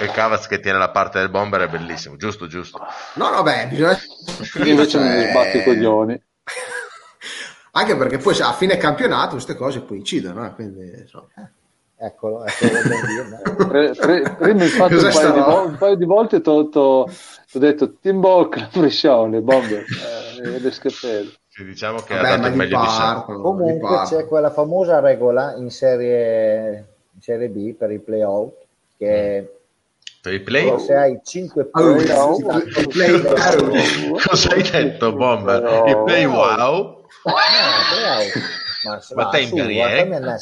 il 0.03 0.11
Cavaz 0.11 0.47
che 0.47 0.59
tiene 0.59 0.77
la 0.77 0.89
parte 0.89 1.19
del 1.19 1.30
bomber 1.30 1.61
è 1.61 1.69
bellissimo, 1.69 2.15
giusto, 2.15 2.47
giusto. 2.47 2.80
No, 3.15 3.30
no, 3.30 3.43
beh, 3.43 3.68
bisogna... 3.68 3.97
invece 4.65 4.99
non 4.99 5.15
mi 5.15 5.30
sbatti 5.30 5.57
i 5.57 5.63
coglioni. 5.63 6.23
Anche 7.73 7.95
perché 7.95 8.18
poi 8.18 8.38
a 8.41 8.51
fine 8.51 8.77
campionato 8.77 9.31
queste 9.31 9.55
cose 9.55 9.81
poi 9.81 9.97
incidono, 9.97 10.45
eh? 10.45 10.53
quindi 10.53 10.91
insomma. 10.99 11.27
Eccolo, 12.03 12.44
eccolo 12.45 13.68
pre, 13.69 13.91
pre, 13.91 14.36
prima 14.40 14.64
infatti 14.64 14.95
un 14.95 15.10
paio, 15.14 15.44
vo- 15.44 15.65
un 15.68 15.78
paio, 15.78 15.95
di 15.95 16.06
volte 16.06 16.41
ti 16.41 16.49
ho 16.49 17.07
detto 17.52 17.94
ti 18.02 18.10
imbocca 18.10 18.69
Friscione, 18.72 19.40
bomber, 19.41 19.86
eh, 20.44 20.60
le 20.60 20.72
scappelle. 20.72 21.32
Sì, 21.48 21.64
diciamo 21.64 21.99
che 21.99 22.15
Vabbè, 22.15 22.28
ha 22.28 22.36
dato 22.38 22.48
il 22.48 22.56
meglio 22.56 22.80
di 22.80 22.88
sé. 22.88 23.23
Comunque 23.26 24.02
c'è 24.07 24.26
quella 24.26 24.49
famosa 24.49 24.99
regola 24.99 25.53
in 25.57 25.69
serie, 25.69 26.88
in 27.14 27.22
serie 27.22 27.49
B 27.49 27.76
per 27.76 27.91
i 27.91 27.99
playout 27.99 28.53
che 28.98 29.57
per 30.23 30.34
i 30.34 30.40
play 30.40 30.80
se 30.80 30.95
hai 30.95 31.19
5 31.23 31.65
punti 31.65 32.11
oh, 32.11 32.38
no. 32.40 32.61
play 32.88 33.22
cosa 34.28 34.49
hai 34.53 34.61
detto 34.64 35.14
Bomber? 35.14 35.88
I 35.88 36.03
play 36.03 36.26
wow 36.26 37.03
no, 37.26 37.34
play 37.91 38.06
out. 38.06 38.32
ma, 38.86 39.23
ma 39.23 39.30
te 39.30 39.41
in 39.41 39.56
carriera 39.56 40.38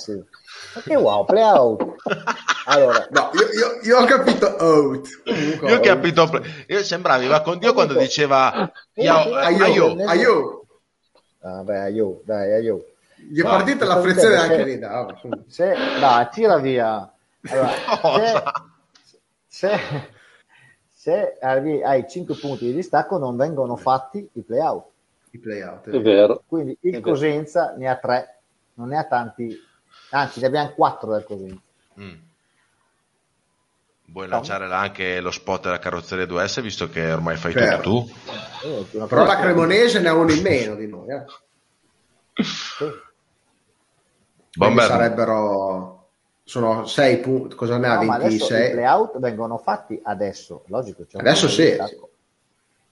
ma 0.75 0.81
che 0.81 0.95
wow 0.95 1.25
play 1.25 1.43
out. 1.43 1.95
Allora. 2.65 3.07
No 3.09 3.29
io, 3.33 3.47
io, 3.51 3.79
io 3.81 3.99
ho 3.99 4.05
capito 4.05 4.55
out. 4.59 5.07
Io 5.25 5.75
ho 5.75 5.79
capito 5.79 6.29
io 6.67 6.83
sembravi 6.83 7.27
va 7.27 7.41
con 7.41 7.57
Dio 7.57 7.73
quando 7.73 7.93
diceva 7.97 8.71
aio 8.95 9.33
aio 9.35 9.95
aio. 10.05 10.65
Vabbè 11.41 11.77
aio 11.77 12.21
dai 12.25 12.53
aio. 12.53 12.85
Gli 13.15 13.39
è 13.39 13.43
partita 13.43 13.85
la 13.85 14.01
frizione 14.01 14.35
anche 14.35 14.63
lì 14.63 14.79
se 15.47 15.75
dai 15.99 16.27
tira 16.31 16.57
via. 16.57 17.11
Allora, 18.01 18.51
se, 19.47 19.79
se, 20.93 21.37
se 21.37 21.37
hai 21.83 22.05
5 22.07 22.35
punti 22.35 22.65
di 22.65 22.73
distacco 22.73 23.17
non 23.17 23.35
vengono 23.35 23.75
fatti 23.75 24.29
i 24.33 24.41
playout. 24.41 24.85
I 25.31 25.39
playout 25.39 25.89
è, 25.89 25.91
è 25.91 26.01
vero. 26.01 26.43
Quindi 26.47 26.77
il 26.81 26.95
è 26.95 26.99
Cosenza 27.01 27.67
vero. 27.67 27.77
ne 27.77 27.89
ha 27.89 27.95
3, 27.95 28.39
non 28.75 28.87
ne 28.89 28.97
ha 28.97 29.03
tanti, 29.05 29.57
anzi 30.11 30.39
ne 30.39 30.47
abbiamo 30.47 30.71
4 30.73 31.11
del 31.11 31.23
Cosenza. 31.23 31.61
Mm. 31.99 32.13
Vuoi 34.11 34.27
no. 34.27 34.33
lanciare 34.33 34.65
anche 34.65 35.19
lo 35.19 35.31
spot 35.31 35.63
della 35.63 35.79
carrozzeria 35.79 36.25
2S 36.25 36.61
visto 36.61 36.89
che 36.89 37.11
ormai 37.11 37.35
fai 37.35 37.51
certo. 37.51 37.81
tutto 37.81 38.13
tu? 38.63 38.97
Eh, 38.97 39.05
Però 39.05 39.25
la 39.25 39.37
Cremonese 39.37 39.99
ne 39.99 40.09
ha 40.09 40.13
uno 40.15 40.31
in 40.31 40.41
meno 40.41 40.75
di 40.75 40.87
noi. 40.87 41.07
Eh. 41.11 42.43
Sì. 42.43 42.85
Bomber... 44.55 44.87
sarebbero 44.87 45.99
sono 46.43 46.87
6 46.87 47.17
punti, 47.19 47.55
cosa 47.55 47.77
ne 47.77 47.87
ha? 47.87 48.01
No, 48.01 48.17
26? 48.17 48.69
I 48.69 48.71
playout 48.71 49.19
vengono 49.19 49.59
fatti 49.59 49.99
adesso, 50.03 50.63
logico. 50.67 51.05
adesso 51.13 51.47
sì. 51.47 51.77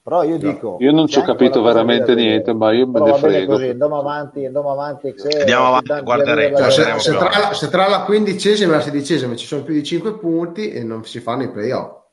Però 0.08 0.24
io 0.24 0.38
dico... 0.38 0.78
Io 0.80 0.94
non 0.94 1.08
ci 1.08 1.20
ho 1.20 1.22
capito 1.22 1.62
veramente 1.62 2.16
niente, 2.16 2.54
ma 2.54 2.72
io 2.72 2.88
me 2.88 3.02
ne 3.02 3.14
frego. 3.16 3.56
Così, 3.56 3.68
andiamo 3.68 4.00
avanti, 4.00 4.46
andiamo 4.46 4.72
avanti. 4.72 5.14
Se, 5.18 5.40
andiamo 5.40 5.66
avanti, 5.66 6.02
guarderei. 6.02 6.56
Cioè, 6.56 6.72
se, 6.72 7.00
se, 7.00 7.18
tra, 7.18 7.52
se, 7.52 7.68
tra, 7.68 7.90
la 7.90 8.04
quindicesima 8.04 8.72
e 8.72 8.76
la 8.78 8.82
sedicesima 8.82 9.36
ci 9.36 9.46
sono 9.46 9.64
più 9.64 9.74
di 9.74 9.84
5 9.84 10.18
punti 10.18 10.72
e 10.72 10.82
non 10.86 11.04
si 11.04 11.20
fanno 11.20 11.44
i 11.44 11.52
playout 11.52 12.06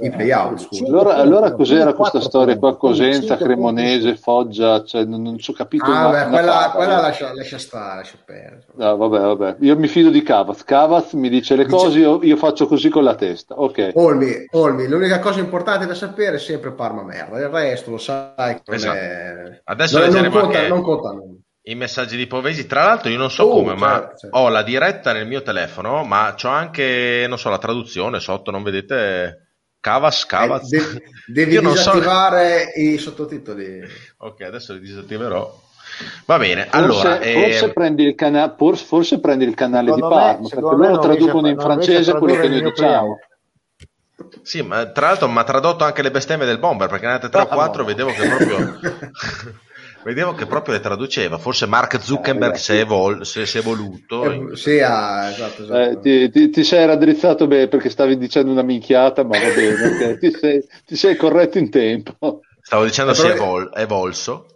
i 0.00 0.10
playout. 0.10 0.60
Scusa. 0.60 0.86
Allora, 0.86 1.16
allora 1.16 1.52
cos'era 1.52 1.92
questa 1.92 2.20
storia 2.20 2.56
qua? 2.56 2.76
Cosenza, 2.76 3.36
Cremonese, 3.36 4.16
Foggia? 4.16 4.84
Cioè, 4.84 5.04
non, 5.04 5.22
non 5.22 5.38
ci 5.38 5.50
ho 5.50 5.54
capito. 5.54 5.84
Ah, 5.84 6.08
beh, 6.08 6.28
quella, 6.30 6.72
quella 6.74 7.00
lascia, 7.00 7.34
lascia, 7.34 7.58
stare, 7.58 7.96
lascia 7.96 8.16
perdere. 8.24 8.66
No, 8.76 8.96
vabbè, 8.96 9.18
vabbè. 9.18 9.56
Io 9.60 9.76
mi 9.76 9.88
fido 9.88 10.10
di 10.10 10.22
Cavaz. 10.22 10.62
Cavaz 10.62 11.12
mi 11.14 11.28
dice 11.28 11.56
le 11.56 11.66
cose, 11.66 11.98
io, 11.98 12.22
io, 12.22 12.36
faccio 12.36 12.66
così 12.66 12.88
con 12.88 13.02
la 13.02 13.16
testa. 13.16 13.54
Ok. 13.58 13.90
Olmi, 13.94 14.46
Olmi, 14.52 14.86
l'unica 14.86 15.18
cosa 15.18 15.40
importante 15.40 15.86
da 15.86 15.94
sapere 15.94 16.36
è 16.36 16.40
sempre 16.40 16.72
Parma 16.72 17.02
merda. 17.02 17.38
Il 17.38 17.48
resto 17.48 17.90
lo 17.90 17.98
sai. 17.98 18.60
Esatto. 18.64 18.96
È... 18.96 19.60
Adesso 19.64 19.98
non, 19.98 20.10
non 20.10 20.30
conta, 20.30 20.68
non 20.68 20.82
conta 20.82 21.10
i 21.64 21.74
messaggi 21.74 22.16
di 22.16 22.26
Povesi. 22.26 22.66
Tra 22.66 22.84
l'altro, 22.84 23.10
io 23.10 23.18
non 23.18 23.30
so 23.30 23.44
oh, 23.44 23.50
come, 23.50 23.70
certo, 23.70 23.84
ma 23.84 24.12
certo. 24.16 24.38
ho 24.38 24.48
la 24.48 24.62
diretta 24.62 25.12
nel 25.12 25.26
mio 25.26 25.42
telefono, 25.42 26.04
ma 26.04 26.34
ho 26.40 26.48
anche, 26.48 27.26
non 27.28 27.38
so, 27.38 27.50
la 27.50 27.58
traduzione 27.58 28.20
sotto, 28.20 28.50
non 28.50 28.62
vedete 28.62 29.41
Cavas, 29.82 30.24
Cavaz. 30.26 30.72
Eh, 30.72 30.78
de- 30.78 31.02
devi 31.26 31.58
disattivare 31.66 32.70
so... 32.72 32.80
i 32.80 32.98
sottotitoli. 32.98 33.82
Ok, 34.18 34.42
adesso 34.42 34.72
li 34.74 34.78
disattiverò. 34.78 35.60
Va 36.24 36.38
bene, 36.38 36.68
forse, 36.70 36.76
allora... 36.76 37.16
Forse, 37.16 37.64
eh... 37.64 37.72
prendi 37.72 38.04
il 38.04 38.14
cana- 38.14 38.54
forse, 38.56 38.84
forse, 38.84 39.18
prendi 39.18 39.44
il 39.44 39.54
canale 39.54 39.92
di 39.92 40.00
Parma, 40.00 40.48
perché 40.48 40.60
loro 40.60 40.98
traducono 41.00 41.48
in 41.48 41.58
francese 41.58 42.12
quello 42.14 42.40
che 42.40 42.48
noi 42.48 42.62
diciamo. 42.62 43.18
Sì, 44.42 44.62
ma 44.62 44.86
tra 44.86 45.08
l'altro 45.08 45.28
mi 45.28 45.38
ha 45.38 45.44
tradotto 45.44 45.82
anche 45.82 46.02
le 46.02 46.12
bestemmie 46.12 46.46
del 46.46 46.60
bomber, 46.60 46.88
perché 46.88 47.06
nelle 47.06 47.28
3 47.28 47.40
o 47.40 47.46
4 47.46 47.84
vedevo 47.84 48.12
che 48.12 48.28
proprio... 48.28 48.78
Vedevo 50.04 50.34
che 50.34 50.46
proprio 50.46 50.74
le 50.74 50.80
traduceva, 50.80 51.38
forse 51.38 51.66
Mark 51.66 52.00
Zuckerberg 52.00 52.54
eh, 52.54 52.58
si, 52.58 52.72
è 52.72 52.80
evol- 52.80 53.24
si, 53.24 53.40
è 53.40 53.58
evoluto. 53.58 54.50
Eh, 54.50 54.56
sì, 54.56 54.80
ah, 54.80 55.28
esatto, 55.28 55.62
esatto. 55.62 55.78
Eh, 55.78 56.00
ti, 56.00 56.30
ti, 56.30 56.50
ti, 56.50 56.64
sei 56.64 56.86
raddrizzato 56.86 57.46
bene 57.46 57.68
perché 57.68 57.88
stavi 57.88 58.18
dicendo 58.18 58.50
una 58.50 58.62
minchiata, 58.62 59.22
ma 59.22 59.38
va 59.38 59.54
bene, 59.54 59.86
okay. 59.86 60.18
ti, 60.18 60.32
sei, 60.32 60.64
ti, 60.84 60.96
sei, 60.96 61.16
corretto 61.16 61.58
in 61.58 61.70
tempo. 61.70 62.40
Stavo 62.60 62.84
dicendo 62.84 63.14
si 63.14 63.26
è 63.26 63.30
evol- 63.30 63.70
evolso. 63.74 64.51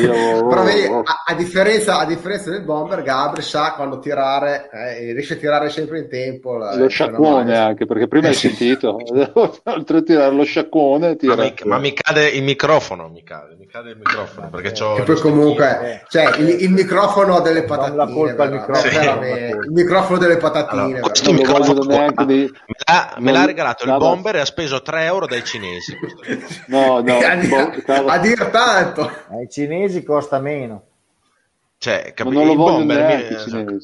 Io, 0.00 0.46
Però 0.46 0.62
vedi, 0.62 0.86
a, 0.86 1.24
a, 1.26 1.34
differenza, 1.34 1.98
a, 1.98 2.06
differenza, 2.06 2.50
del 2.50 2.62
bomber, 2.62 3.02
Gabri 3.02 3.42
sa 3.42 3.72
quando 3.72 3.98
tirare, 3.98 4.70
eh, 4.72 5.12
riesce 5.12 5.34
a 5.34 5.36
tirare 5.36 5.70
sempre 5.70 5.98
in 5.98 6.08
tempo. 6.08 6.56
La, 6.56 6.76
lo 6.76 6.88
sciacquone 6.88 7.56
anche, 7.56 7.84
perché 7.84 8.06
prima 8.06 8.28
hai 8.28 8.34
sentito, 8.34 8.96
oltre 9.64 9.98
a 9.98 10.02
tirare 10.02 10.34
lo 10.34 10.44
sciacquone, 10.44 11.16
tira... 11.16 11.34
ma, 11.34 11.42
mi, 11.42 11.54
ma, 11.64 11.78
mi, 11.78 11.92
cade 11.92 12.28
il 12.28 12.44
microfono, 12.44 13.08
mi 13.08 13.24
cade, 13.24 13.56
mi 13.58 13.66
cade 13.66 13.90
il 13.90 13.96
microfono, 13.96 14.48
perché 14.50 14.70
c'ho 14.70 14.98
e 14.98 15.02
poi 15.02 15.16
comunque, 15.16 16.04
cioè, 16.08 16.36
il, 16.38 16.62
il, 16.62 16.70
microfono 16.70 17.40
delle 17.40 17.64
patatine, 17.64 17.96
la 17.96 18.06
colpa 18.06 18.44
al 18.44 18.52
microfono. 18.52 18.92
Sì. 18.92 19.36
il 19.64 19.72
microfono 19.72 20.18
delle 20.18 20.36
patatine. 20.36 20.82
Allora, 20.82 21.00
questo 21.00 21.32
microfono 21.32 21.82
neanche 21.82 22.24
di... 22.24 22.42
me, 22.42 22.74
l'ha, 22.86 23.14
me 23.18 23.32
l'ha 23.32 23.44
regalato 23.44 23.84
il 23.84 23.96
bomber 23.98 24.36
e 24.36 24.40
ha 24.40 24.44
speso 24.44 24.80
3 24.80 25.04
euro 25.04 25.26
dai 25.26 25.42
cinesi. 25.42 25.96
no, 26.68 27.00
no, 27.00 27.18
a, 27.18 27.36
boh, 27.36 28.06
a 28.06 28.18
dir 28.18 28.46
tanto. 28.46 29.10
Ai 29.30 29.48
cinesi 29.56 30.02
costa 30.02 30.38
meno. 30.38 30.84
Cioè, 31.78 32.12
capi- 32.14 32.34
non 32.34 32.46
lo 32.46 32.54
Bomber 32.56 33.38
mi... 33.46 33.78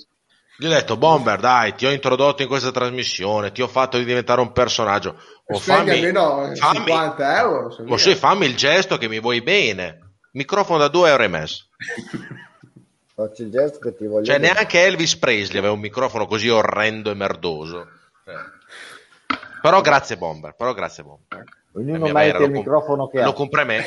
Gli 0.58 0.66
ho 0.66 0.68
detto, 0.68 0.98
Bomber, 0.98 1.40
dai, 1.40 1.74
ti 1.74 1.86
ho 1.86 1.90
introdotto 1.90 2.42
in 2.42 2.48
questa 2.48 2.70
trasmissione, 2.70 3.52
ti 3.52 3.62
ho 3.62 3.68
fatto 3.68 3.96
di 3.96 4.04
diventare 4.04 4.42
un 4.42 4.52
personaggio. 4.52 5.18
O 5.46 5.58
fammi, 5.58 5.90
almeno 5.90 6.54
fammi, 6.54 6.86
50 6.86 7.38
euro. 7.38 7.76
O 7.88 7.96
sì, 7.96 8.14
fammi 8.14 8.44
il 8.44 8.54
gesto 8.54 8.98
che 8.98 9.08
mi 9.08 9.18
vuoi 9.18 9.40
bene. 9.40 9.98
Microfono 10.32 10.78
da 10.78 10.88
2 10.88 11.08
euro 11.08 11.22
e 11.22 11.28
mezzo. 11.28 11.64
Faccio 13.14 13.42
il 13.42 13.50
gesto 13.50 13.78
che 13.78 13.96
ti 13.96 14.06
voglio 14.06 14.24
Cioè, 14.24 14.38
bene. 14.38 14.52
neanche 14.52 14.84
Elvis 14.84 15.16
Presley 15.16 15.58
aveva 15.58 15.72
un 15.72 15.80
microfono 15.80 16.26
così 16.26 16.48
orrendo 16.48 17.10
e 17.10 17.14
merdoso. 17.14 17.88
Eh. 18.26 19.36
Però 19.62 19.80
grazie 19.80 20.16
Bomber, 20.16 20.54
però 20.54 20.74
grazie 20.74 21.02
Bomber. 21.02 21.44
Ognuno 21.74 22.08
merita 22.08 22.42
il 22.44 22.50
microfono 22.50 23.08
che 23.08 23.18
lo 23.18 23.22
ha. 23.22 23.26
Lo 23.26 23.32
compra 23.32 23.64
me. 23.64 23.82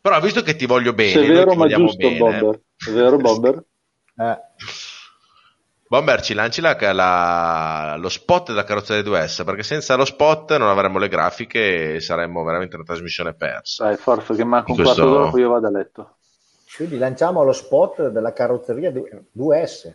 Però 0.00 0.20
visto 0.20 0.42
che 0.42 0.56
ti 0.56 0.66
voglio 0.66 0.92
bene, 0.92 1.24
è 1.24 1.26
vero, 1.26 1.54
ma 1.54 1.66
giusto, 1.66 1.96
bene, 1.96 2.18
Bomber. 2.18 2.60
È 2.76 2.90
vero, 2.90 3.16
Bomber? 3.16 3.64
eh. 4.18 4.38
Bomber, 5.86 6.22
ci 6.22 6.34
lanci 6.34 6.60
la, 6.60 6.76
la, 6.92 7.96
lo 7.98 8.08
spot 8.08 8.48
della 8.48 8.64
carrozzeria 8.64 9.02
2S, 9.02 9.44
perché 9.44 9.62
senza 9.62 9.94
lo 9.96 10.04
spot 10.04 10.56
non 10.56 10.68
avremmo 10.68 10.98
le 10.98 11.08
grafiche 11.08 11.94
e 11.94 12.00
saremmo 12.00 12.42
veramente 12.42 12.74
una 12.76 12.84
trasmissione 12.84 13.34
persa. 13.34 13.84
Dai, 13.84 13.96
forza 13.96 14.34
che 14.34 14.44
manca 14.44 14.70
un 14.72 14.76
questo... 14.76 14.94
quarto 14.94 15.12
d'ora, 15.12 15.30
poi 15.30 15.40
io 15.40 15.50
vado 15.50 15.66
a 15.66 15.70
letto. 15.70 16.16
Quindi 16.76 16.98
lanciamo 16.98 17.44
lo 17.44 17.52
spot 17.52 18.08
della 18.08 18.32
carrozzeria 18.32 18.90
2S. 18.90 19.92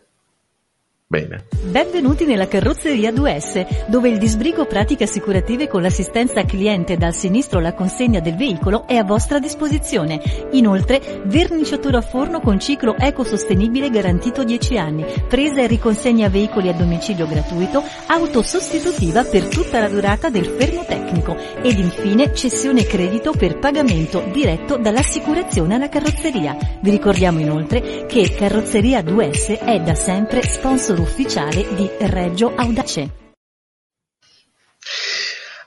Bene. 1.12 1.46
Benvenuti 1.64 2.24
nella 2.24 2.46
carrozzeria 2.46 3.10
2S, 3.10 3.88
dove 3.88 4.08
il 4.08 4.18
disbrigo 4.18 4.64
pratiche 4.66 5.02
assicurative 5.02 5.66
con 5.66 5.82
l'assistenza 5.82 6.44
cliente 6.44 6.96
dal 6.96 7.14
sinistro 7.14 7.58
alla 7.58 7.74
consegna 7.74 8.20
del 8.20 8.36
veicolo 8.36 8.86
è 8.86 8.94
a 8.94 9.02
vostra 9.02 9.40
disposizione. 9.40 10.20
Inoltre, 10.52 11.00
verniciatura 11.24 11.98
a 11.98 12.02
forno 12.02 12.38
con 12.38 12.60
ciclo 12.60 12.94
ecosostenibile 12.96 13.90
garantito 13.90 14.44
10 14.44 14.78
anni, 14.78 15.04
presa 15.26 15.62
e 15.62 15.66
riconsegna 15.66 16.28
veicoli 16.28 16.68
a 16.68 16.74
domicilio 16.74 17.26
gratuito, 17.26 17.82
auto 18.06 18.42
sostitutiva 18.42 19.24
per 19.24 19.48
tutta 19.48 19.80
la 19.80 19.88
durata 19.88 20.30
del 20.30 20.46
fermo 20.46 20.84
tecnico 20.86 21.36
ed 21.60 21.76
infine 21.76 22.32
cessione 22.36 22.84
credito 22.84 23.32
per 23.32 23.58
pagamento 23.58 24.22
diretto 24.32 24.76
dall'assicurazione 24.76 25.74
alla 25.74 25.88
carrozzeria. 25.88 26.56
Vi 26.80 26.90
ricordiamo 26.90 27.40
inoltre 27.40 28.06
che 28.06 28.32
Carrozzeria 28.32 29.00
2S 29.00 29.58
è 29.58 29.80
da 29.80 29.96
sempre 29.96 30.42
sponsor 30.44 30.98
ufficiale 31.00 31.66
di 31.74 31.88
Reggio 31.98 32.54
Audace. 32.54 33.10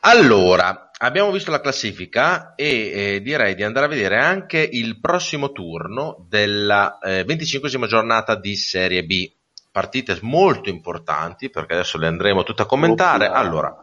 Allora, 0.02 0.92
abbiamo 0.98 1.32
visto 1.32 1.50
la 1.50 1.62
classifica 1.62 2.56
e 2.56 3.16
eh, 3.16 3.22
direi 3.22 3.56
di 3.56 3.64
andare 3.64 3.88
a 3.88 3.90
vedere 3.90 4.20
anche 4.20 4.68
il 4.72 5.00
prossimo 5.00 5.52
turno 5.52 6.26
della 6.30 7.00
eh, 7.00 7.24
25 7.24 7.70
giornata 7.88 8.36
di 8.36 8.56
Serie 8.56 9.04
B. 9.04 9.32
Partite 9.72 10.20
molto 10.22 10.70
importanti 10.70 11.50
perché 11.50 11.74
adesso 11.74 11.98
le 11.98 12.08
andremo 12.08 12.44
tutte 12.44 12.62
a 12.62 12.66
commentare. 12.66 13.26
Allora, 13.26 13.74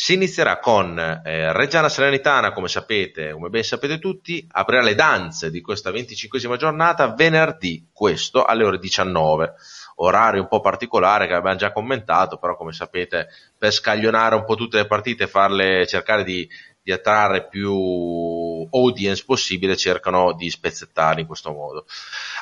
si 0.00 0.14
inizierà 0.14 0.60
con 0.60 0.96
eh, 0.96 1.52
Reggiana 1.52 1.88
Serenitana, 1.88 2.52
come 2.52 2.68
sapete, 2.68 3.32
come 3.32 3.48
ben 3.48 3.64
sapete 3.64 3.98
tutti, 3.98 4.46
aprirà 4.48 4.80
le 4.80 4.94
danze 4.94 5.50
di 5.50 5.60
questa 5.60 5.90
25 5.90 6.56
giornata 6.56 7.14
venerdì, 7.14 7.88
questo 7.92 8.44
alle 8.44 8.62
ore 8.62 8.78
19 8.78 9.54
orario 9.96 10.42
un 10.42 10.46
po' 10.46 10.60
particolare 10.60 11.26
che 11.26 11.34
abbiamo 11.34 11.56
già 11.56 11.72
commentato, 11.72 12.38
però 12.38 12.54
come 12.54 12.72
sapete 12.72 13.26
per 13.58 13.72
scaglionare 13.72 14.36
un 14.36 14.44
po' 14.44 14.54
tutte 14.54 14.76
le 14.76 14.86
partite 14.86 15.24
e 15.24 15.26
farle 15.26 15.84
cercare 15.88 16.22
di, 16.22 16.48
di 16.88 16.94
attrarre 16.94 17.48
più 17.48 18.66
audience 18.70 19.22
possibile 19.26 19.76
cercano 19.76 20.32
di 20.32 20.48
spezzettarli 20.48 21.20
in 21.20 21.26
questo 21.26 21.52
modo. 21.52 21.84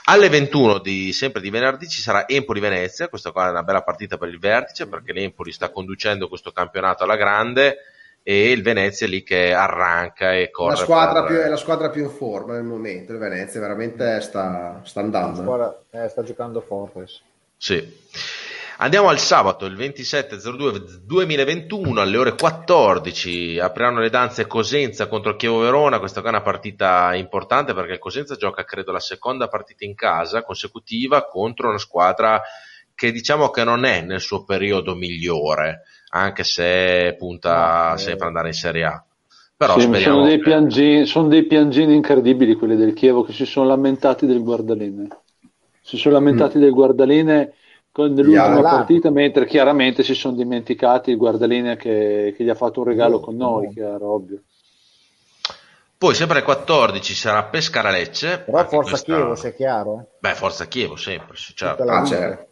Alle 0.05 0.29
21 0.29 0.79
di, 0.79 1.13
sempre 1.13 1.41
di 1.41 1.51
venerdì 1.51 1.89
ci 1.89 2.01
sarà 2.01 2.29
Empoli-Venezia, 2.29 3.09
questa 3.09 3.33
qua 3.33 3.49
è 3.49 3.51
una 3.51 3.65
bella 3.65 3.83
partita 3.83 4.19
per 4.19 4.29
il 4.29 4.39
vertice 4.39 4.87
perché 4.87 5.13
l'Empoli 5.13 5.51
sta 5.51 5.71
conducendo 5.71 6.29
questo 6.29 6.53
campionato 6.53 7.03
alla 7.03 7.17
grande 7.17 7.79
e 8.23 8.53
il 8.53 8.63
Venezia 8.63 9.09
è 9.09 9.11
lì 9.11 9.25
che 9.25 9.53
arranca 9.53 10.33
e 10.33 10.53
corre. 10.53 10.77
La 10.77 10.77
squadra 10.77 11.25
per... 11.25 11.33
più, 11.33 11.41
è 11.45 11.49
la 11.49 11.57
squadra 11.57 11.91
più 11.91 12.05
in 12.05 12.11
forma 12.11 12.53
nel 12.53 12.63
momento, 12.63 13.11
il 13.11 13.19
Venezia 13.19 13.59
veramente 13.59 14.21
sta, 14.21 14.81
sta 14.85 15.01
andando. 15.01 15.43
Squadra, 15.43 15.77
eh, 15.91 16.09
sta 16.09 16.23
giocando 16.23 16.61
forte. 16.61 17.07
Sì. 17.57 18.05
Andiamo 18.79 19.09
al 19.09 19.19
sabato, 19.19 19.65
il 19.65 19.75
27-02-2021 19.75 21.97
alle 21.97 22.19
ore 22.19 22.35
14 22.35 23.59
apriranno 23.59 24.01
le 24.01 24.11
danze 24.11 24.47
Cosenza 24.47 25.09
contro 25.09 25.31
il 25.31 25.37
Chievo 25.37 25.61
Verona, 25.61 25.99
questa 25.99 26.21
è 26.21 26.29
una 26.29 26.43
partita 26.43 27.15
importante 27.15 27.73
perché 27.73 27.95
il 27.95 27.99
Cosenza 27.99 28.37
gioca 28.37 28.65
credo 28.65 28.93
la 28.93 29.01
seconda 29.01 29.49
partita 29.49 29.87
in 29.87 29.95
casa 29.95 30.43
consecutiva 30.43 31.27
contro 31.27 31.71
una 31.71 31.79
squadra 31.79 32.43
che 32.95 33.13
diciamo 33.13 33.49
che 33.49 33.65
non 33.65 33.87
è 33.87 34.03
nel 34.03 34.21
suo 34.21 34.45
periodo 34.45 34.95
migliore, 34.95 35.85
anche 36.11 36.45
se 36.45 37.17
punta 37.19 37.93
no, 37.93 37.97
sempre 37.97 38.27
ad 38.27 38.29
andare 38.29 38.49
in 38.49 38.55
Serie 38.55 38.85
A. 38.85 39.03
Però 39.57 39.79
sì, 39.79 39.91
sono, 39.95 40.27
dei 40.27 40.39
piangini, 40.39 41.07
sono 41.07 41.29
dei 41.29 41.47
piangini 41.47 41.95
incredibili 41.95 42.55
quelli 42.55 42.77
del 42.77 42.93
Chievo 42.93 43.23
che 43.23 43.33
si 43.33 43.47
sono 43.47 43.69
lamentati 43.69 44.27
del 44.27 44.43
guardaline 44.43 45.09
si 45.87 45.99
sono 45.99 46.15
lamentati 46.15 46.59
mm. 46.59 46.61
del 46.61 46.73
guardaline 46.73 47.53
nell'ultima 48.05 48.55
yeah, 48.55 48.61
partita, 48.61 49.11
mentre 49.11 49.47
chiaramente 49.47 50.03
si 50.03 50.15
sono 50.15 50.37
dimenticati 50.37 51.11
il 51.11 51.17
guardaline 51.17 51.77
che, 51.77 52.35
che 52.37 52.45
gli 52.45 52.49
ha 52.49 52.55
fatto 52.55 52.81
un 52.81 52.87
regalo 52.87 53.17
oh, 53.17 53.21
con 53.21 53.37
noi, 53.37 53.67
oh. 53.67 53.71
chiaro, 53.71 54.13
ovvio. 54.13 54.43
Poi 55.99 56.15
sempre 56.15 56.37
alle 56.37 56.45
14 56.45 57.15
sarà 57.15 57.45
Pescara 57.45 57.91
Lecce. 57.91 58.41
Però 58.41 58.59
Forza 58.67 58.91
questa... 58.91 59.15
Chievo, 59.15 59.35
se 59.35 59.49
è 59.49 59.55
chiaro? 59.55 60.09
Beh, 60.19 60.35
Forza 60.35 60.67
Chievo 60.67 60.97
sempre, 60.97 61.37
certo. 61.37 61.83
Ah, 61.85 62.05
certo. 62.05 62.47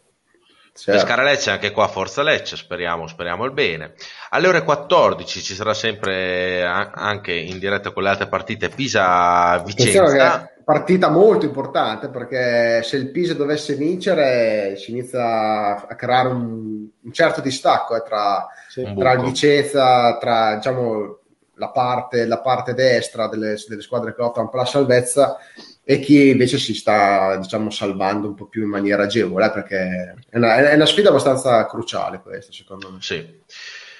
Certo. 0.77 0.91
Pescara 0.91 1.23
Lecce 1.23 1.51
anche 1.51 1.71
qua 1.71 1.87
Forza 1.87 2.21
Lecce, 2.21 2.57
speriamo, 2.57 3.07
speriamo 3.07 3.45
il 3.45 3.53
bene. 3.53 3.93
Alle 4.31 4.47
ore 4.47 4.63
14 4.63 5.41
ci 5.41 5.53
sarà 5.53 5.73
sempre 5.73 6.65
anche 6.65 7.31
in 7.33 7.59
diretta 7.59 7.91
con 7.91 8.03
le 8.03 8.09
altre 8.09 8.27
partite 8.27 8.67
Pisa 8.67 9.61
Vicenza. 9.63 10.49
Partita 10.65 11.09
molto 11.09 11.45
importante 11.45 12.09
perché 12.09 12.81
se 12.81 12.97
il 12.97 13.11
Pisa 13.11 13.35
dovesse 13.35 13.75
vincere 13.75 14.75
si 14.77 14.89
inizia 14.89 15.87
a 15.87 15.95
creare 15.95 16.29
un, 16.29 16.87
un 17.01 17.11
certo 17.11 17.39
distacco 17.39 17.95
eh, 17.95 18.01
tra, 18.01 18.47
sì. 18.67 18.83
tra 18.97 19.11
il 19.11 19.21
Vicenza, 19.21 20.17
tra 20.17 20.55
diciamo, 20.55 21.19
la, 21.57 21.69
parte, 21.69 22.25
la 22.25 22.39
parte 22.39 22.73
destra 22.73 23.27
delle, 23.27 23.55
delle 23.67 23.81
squadre 23.81 24.15
che 24.15 24.21
lottano 24.21 24.49
per 24.49 24.61
la 24.61 24.65
salvezza 24.65 25.37
e 25.83 25.99
chi 25.99 26.29
invece 26.29 26.57
si 26.57 26.73
sta 26.73 27.37
diciamo 27.37 27.69
salvando 27.69 28.27
un 28.27 28.33
po' 28.33 28.47
più 28.47 28.63
in 28.63 28.69
maniera 28.69 29.03
agevole 29.03 29.51
perché 29.51 30.15
è 30.27 30.37
una, 30.37 30.55
è 30.71 30.73
una 30.73 30.87
sfida 30.87 31.09
abbastanza 31.09 31.63
cruciale 31.67 32.21
questa 32.21 32.51
secondo 32.51 32.89
me 32.89 32.97
sì. 33.01 33.41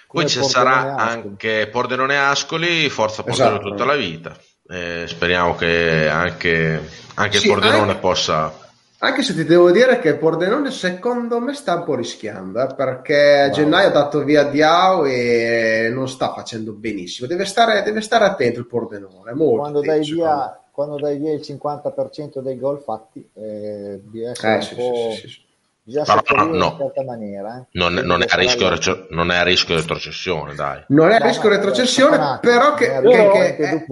poi 0.07 0.27
ci 0.27 0.43
sarà 0.43 0.95
anche 0.95 1.67
Pordenone 1.71 2.17
Ascoli 2.17 2.89
forza 2.89 3.21
Pordenone 3.21 3.57
esatto. 3.57 3.69
tutta 3.69 3.85
la 3.85 3.95
vita 3.95 4.35
eh, 4.67 5.05
speriamo 5.07 5.55
che 5.55 6.07
anche, 6.07 6.81
anche 7.15 7.37
sì, 7.37 7.47
Pordenone 7.47 7.91
anche, 7.91 7.99
possa 7.99 8.63
anche 8.97 9.21
se 9.23 9.35
ti 9.35 9.43
devo 9.43 9.71
dire 9.71 9.99
che 9.99 10.15
Pordenone 10.15 10.71
secondo 10.71 11.39
me 11.39 11.53
sta 11.53 11.75
un 11.75 11.83
po' 11.83 11.95
rischiando 11.95 12.61
eh, 12.61 12.73
perché 12.73 13.41
a 13.41 13.45
wow. 13.45 13.53
gennaio 13.53 13.87
ha 13.89 13.91
dato 13.91 14.23
via 14.23 14.43
Diao 14.43 15.05
e 15.05 15.89
non 15.93 16.07
sta 16.07 16.33
facendo 16.33 16.71
benissimo 16.71 17.27
deve 17.27 17.45
stare, 17.45 17.83
deve 17.83 18.01
stare 18.01 18.25
attento 18.25 18.59
il 18.59 18.67
Pordenone 18.67 19.33
molto 19.33 19.57
quando 19.57 19.81
dai 19.81 19.99
via 19.99 20.59
quando 20.75 20.97
dai 20.97 21.17
via 21.17 21.31
il 21.31 21.39
50% 21.39 22.39
dei 22.39 22.59
gol 22.59 22.81
fatti, 22.81 23.25
eh, 23.33 23.97
bisogna 24.03 24.31
essere 24.31 24.57
eh, 24.57 24.61
sì, 24.61 24.75
po'... 24.75 25.11
sì, 25.15 25.27
sì, 25.29 25.43
Bisogna 25.85 26.21
no, 26.33 26.45
no, 26.45 26.65
in 26.71 26.77
certa 26.79 27.03
maniera. 27.03 27.59
Eh. 27.59 27.65
Non, 27.73 27.93
non, 27.93 28.23
è 28.23 28.25
a 28.27 28.35
rischio, 28.37 28.75
non 29.11 29.29
è 29.29 29.37
a 29.37 29.43
rischio 29.43 29.75
retrocessione, 29.75 30.55
dai. 30.55 30.83
Non 30.87 31.11
è 31.11 31.15
a 31.15 31.19
rischio 31.19 31.47
retrocessione, 31.47 32.39
però 32.41 32.73
che, 32.73 32.87
che, 33.01 33.29
che, 33.31 33.55
che 33.55 33.85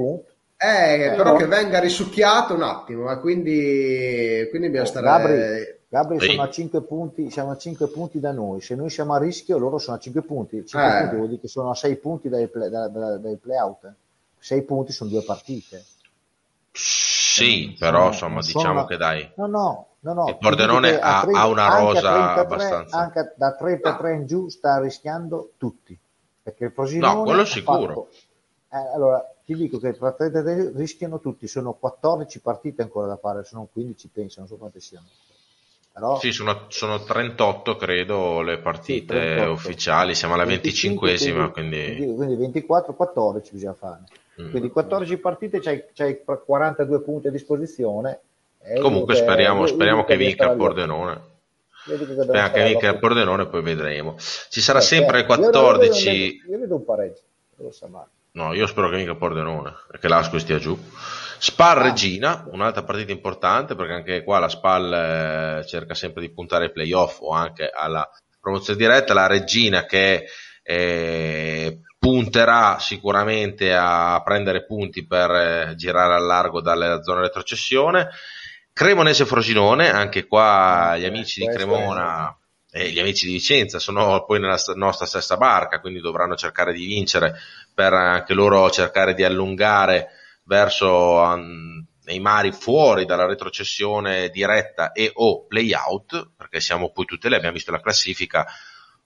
eh, 0.63 1.13
però 1.15 1.35
che 1.35 1.45
venga 1.45 1.79
risucchiato 1.79 2.53
un 2.53 2.63
attimo, 2.63 3.11
eh, 3.11 3.19
quindi, 3.19 4.47
quindi 4.49 4.69
bisogna 4.69 4.85
stare... 4.85 5.05
Gabri, 5.05 5.81
Gabri 5.89 6.19
sì. 6.19 6.31
sono, 6.31 6.41
a 6.41 6.49
5 6.49 6.81
punti, 6.83 7.29
siamo 7.29 7.51
a 7.51 7.57
5 7.57 7.87
punti 7.87 8.19
da 8.19 8.31
noi, 8.31 8.61
se 8.61 8.73
noi 8.75 8.89
siamo 8.89 9.13
a 9.13 9.19
rischio 9.19 9.57
loro 9.57 9.77
sono 9.77 9.97
a 9.97 9.99
5 9.99 10.21
punti, 10.23 10.65
5 10.65 10.81
eh. 10.87 10.99
punti 11.01 11.15
vuol 11.15 11.27
dire 11.27 11.41
che 11.41 11.47
sono 11.47 11.69
a 11.69 11.75
6 11.75 11.95
punti 11.97 12.29
dai, 12.29 12.47
play, 12.47 12.69
da, 12.69 12.87
da, 12.87 13.17
dai 13.17 13.37
play-out, 13.37 13.93
6 14.39 14.61
punti 14.63 14.91
sono 14.91 15.09
due 15.09 15.23
partite. 15.23 15.83
Sì, 16.71 17.75
però 17.77 18.07
insomma 18.07 18.41
diciamo 18.41 18.71
una... 18.71 18.85
che 18.85 18.97
dai. 18.97 19.31
No, 19.35 19.47
no, 19.47 19.87
no, 19.99 20.13
no. 20.13 20.27
Il 20.27 20.37
Pordenone 20.37 20.99
ha, 20.99 21.21
30, 21.21 21.39
ha, 21.39 21.47
una 21.47 21.77
rosa 21.77 22.33
abbastanza. 22.35 22.97
Anche 22.97 23.33
da 23.35 23.55
33 23.55 24.13
in 24.13 24.25
giù 24.25 24.49
sta 24.49 24.79
rischiando 24.79 25.51
tutti. 25.57 25.97
Perché 26.41 26.65
il 26.65 26.71
Frosinone... 26.71 27.13
No, 27.13 27.23
quello 27.23 27.45
sicuro. 27.45 27.87
Fatto... 27.87 28.09
Eh, 28.71 28.93
allora, 28.95 29.32
ti 29.45 29.55
dico 29.55 29.77
che 29.77 29.93
33 29.93 30.71
rischiano 30.75 31.19
tutti, 31.19 31.47
sono 31.47 31.73
14 31.73 32.39
partite 32.39 32.81
ancora 32.81 33.07
da 33.07 33.17
fare, 33.17 33.43
sono 33.43 33.67
15 33.71 34.09
penso, 34.11 34.39
non 34.39 34.47
so 34.47 34.55
quante 34.55 34.79
siano. 34.79 35.07
Però... 35.91 36.17
Sì, 36.19 36.31
sono, 36.31 36.65
sono, 36.69 37.03
38 37.03 37.75
credo 37.75 38.41
le 38.41 38.57
partite 38.57 39.37
sì, 39.37 39.45
ufficiali, 39.45 40.15
siamo 40.15 40.33
alla 40.33 40.45
25esima, 40.45 41.51
quindi... 41.51 42.13
quindi 42.15 42.61
24-14 42.61 43.51
bisogna 43.51 43.73
fare. 43.73 44.03
Mm. 44.41 44.49
Quindi 44.49 44.69
14 44.71 45.17
partite, 45.17 45.59
c'hai, 45.59 45.83
c'hai 45.93 46.23
42 46.23 47.01
punti 47.01 47.27
a 47.27 47.31
disposizione. 47.31 48.21
Comunque 48.81 49.15
speriamo, 49.15 49.67
speriamo 49.67 50.05
che 50.05 50.15
vinca 50.15 50.49
il 50.49 50.57
Pordenone. 50.57 51.21
Speriamo 51.83 52.51
che 52.51 52.63
vinca 52.63 52.89
il 52.89 52.97
Pordenone, 52.97 53.45
poi 53.45 53.61
vedremo. 53.61 54.15
Ci 54.17 54.61
sarà 54.61 54.79
eh, 54.79 54.83
sempre 54.83 55.19
il 55.19 55.25
14. 55.25 56.09
Io, 56.09 56.15
io, 56.15 56.51
io 56.53 56.59
vedo 56.59 56.75
un 56.75 56.85
pareggio, 56.85 57.21
lo 57.57 57.71
sa 57.71 57.87
male. 57.87 58.07
No, 58.35 58.51
io 58.53 58.65
spero 58.65 58.89
che 58.89 58.97
il 58.97 59.15
Pordenone 59.15 59.75
e 59.91 59.99
che 59.99 60.07
l'Asco 60.07 60.39
stia 60.39 60.57
giù. 60.57 60.77
Spal 61.37 61.77
ah. 61.77 61.81
Regina, 61.83 62.45
un'altra 62.49 62.83
partita 62.83 63.11
importante 63.11 63.75
perché 63.75 63.93
anche 63.93 64.23
qua 64.23 64.39
la 64.39 64.49
Spal 64.49 64.91
eh, 65.61 65.67
cerca 65.67 65.93
sempre 65.93 66.21
di 66.21 66.33
puntare 66.33 66.65
ai 66.65 66.71
playoff 66.71 67.19
o 67.21 67.31
anche 67.31 67.69
alla 67.69 68.09
promozione 68.39 68.79
diretta. 68.79 69.13
La 69.13 69.27
Regina 69.27 69.85
che 69.85 70.25
eh, 70.63 71.81
punterà 71.99 72.79
sicuramente 72.79 73.71
a 73.71 74.19
prendere 74.23 74.65
punti 74.65 75.05
per 75.05 75.29
eh, 75.29 75.73
girare 75.75 76.15
al 76.15 76.25
largo 76.25 76.59
dalle 76.59 77.03
zone 77.03 77.21
retrocessione. 77.21 78.09
Cremonese 78.73 79.25
Frosinone, 79.25 79.91
anche 79.91 80.25
qua 80.25 80.95
gli 80.97 81.05
amici 81.05 81.41
di 81.41 81.53
Cremona 81.53 82.35
e 82.75 82.89
gli 82.89 82.99
amici 82.99 83.27
di 83.27 83.33
Vicenza 83.33 83.77
sono 83.77 84.25
poi 84.25 84.39
nella 84.39 84.57
nostra 84.73 85.05
stessa 85.05 85.37
barca, 85.37 85.79
quindi 85.79 86.01
dovranno 86.01 86.35
cercare 86.35 86.73
di 86.73 86.87
vincere 86.87 87.35
per 87.73 87.93
anche 87.93 88.33
loro 88.33 88.69
cercare 88.69 89.13
di 89.13 89.23
allungare 89.23 90.09
verso 90.43 90.89
um, 90.89 91.85
nei 92.05 92.19
mari 92.19 92.51
fuori 92.51 93.05
dalla 93.05 93.25
retrocessione 93.25 94.29
diretta 94.29 94.91
e 94.91 95.11
o 95.13 95.45
playout, 95.45 96.31
perché 96.35 96.59
siamo 96.59 96.91
poi 96.91 97.05
tutte 97.05 97.29
lì, 97.29 97.35
abbiamo 97.35 97.55
visto 97.55 97.71
la 97.71 97.81
classifica, 97.81 98.45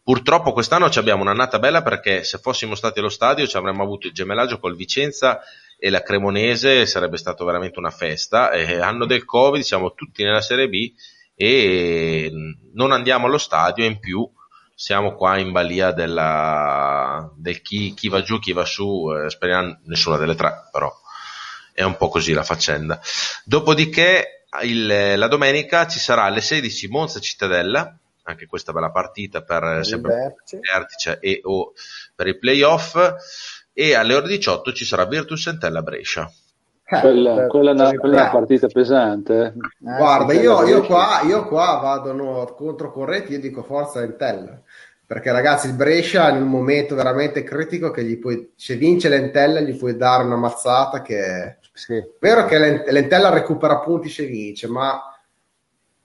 Purtroppo 0.08 0.54
quest'anno 0.54 0.86
abbiamo 0.86 1.24
un'annata 1.24 1.60
bella 1.60 1.82
perché 1.82 2.24
se 2.24 2.38
fossimo 2.38 2.76
stati 2.76 3.00
allo 3.00 3.10
stadio 3.10 3.46
ci 3.46 3.58
avremmo 3.58 3.84
avuto 3.84 4.08
il 4.08 4.14
gemellaggio 4.14 4.58
col 4.58 4.78
Vicenza 4.78 5.42
e 5.78 5.90
la 5.90 6.02
Cremonese, 6.02 6.86
sarebbe 6.86 7.18
stato 7.18 7.44
veramente 7.44 7.78
una 7.78 7.90
festa. 7.90 8.52
E 8.52 8.80
anno 8.80 9.06
del 9.06 9.26
Covid, 9.26 9.62
siamo 9.62 9.94
tutti 9.96 10.24
nella 10.24 10.40
Serie 10.40 10.70
B 10.70 10.94
e 11.36 12.32
non 12.72 12.94
andiamo 12.94 13.26
allo 13.26 13.38
stadio 13.38 13.84
in 13.84 14.00
più 14.00 14.26
siamo 14.80 15.16
qua 15.16 15.40
in 15.40 15.52
balia 15.52 15.92
della, 15.92 17.32
del 17.36 17.64
chi, 17.64 17.96
chi, 17.96 18.10
va 18.10 18.22
giù, 18.22 18.38
chi 18.38 18.52
va 18.52 18.64
su, 18.64 19.12
eh, 19.12 19.28
speriamo 19.28 19.80
nessuna 19.86 20.18
delle 20.18 20.36
tre, 20.36 20.70
però 20.72 20.94
è 21.74 21.82
un 21.82 21.98
po' 21.98 22.10
così 22.10 22.32
la 22.34 22.44
faccenda. 22.44 23.02
Dopodiché 23.44 24.46
il, 24.62 25.18
la 25.18 25.28
domenica 25.28 25.88
ci 25.88 25.98
sarà 25.98 26.26
alle 26.26 26.42
16 26.42 26.90
Monza 26.90 27.20
Cittadella 27.20 27.98
anche 28.24 28.46
questa 28.46 28.72
bella 28.72 28.92
partita 28.92 29.42
per 29.42 29.84
sempre 29.84 30.36
il 30.52 30.60
vertice 30.60 31.18
e 31.22 31.40
o 31.44 31.74
per 32.14 32.28
i 32.28 32.38
playoff 32.38 32.98
e 33.74 33.96
alle 33.96 34.14
ore 34.14 34.28
18 34.28 34.74
ci 34.74 34.86
sarà 34.86 35.06
Virtus 35.06 35.48
Entella 35.48 35.82
Brescia 35.82 36.30
eh, 36.90 37.00
quella, 37.02 37.48
quella, 37.48 37.72
è 37.72 37.74
una, 37.74 37.92
quella, 37.94 38.18
è 38.18 38.22
una, 38.22 38.30
partita 38.30 38.68
pesante 38.68 39.46
eh. 39.46 39.54
guarda 39.80 40.34
io, 40.34 40.66
io, 40.66 40.84
qua, 40.84 41.22
io 41.24 41.46
qua 41.48 41.80
vado 41.82 42.14
no, 42.14 42.46
controcorrente 42.56 43.34
io 43.34 43.40
dico 43.40 43.64
forza 43.64 44.02
Entella 44.02 44.62
perché 45.06 45.32
ragazzi 45.32 45.68
il 45.68 45.74
Brescia 45.74 46.30
in 46.30 46.42
un 46.42 46.50
momento 46.50 46.96
veramente 46.96 47.44
critico 47.44 47.92
che 47.92 48.04
gli 48.04 48.18
puoi, 48.18 48.52
se 48.56 48.76
vince 48.76 49.10
l'Entella 49.10 49.60
gli 49.60 49.76
puoi 49.78 49.96
dare 49.96 50.24
una 50.24 50.36
mazzata 50.36 51.02
che 51.02 51.58
sì. 51.74 52.04
vero 52.20 52.46
che 52.46 52.58
l'Entella 52.58 53.30
recupera 53.30 53.80
punti 53.80 54.10
se 54.10 54.26
vince 54.26 54.68
ma 54.68 55.02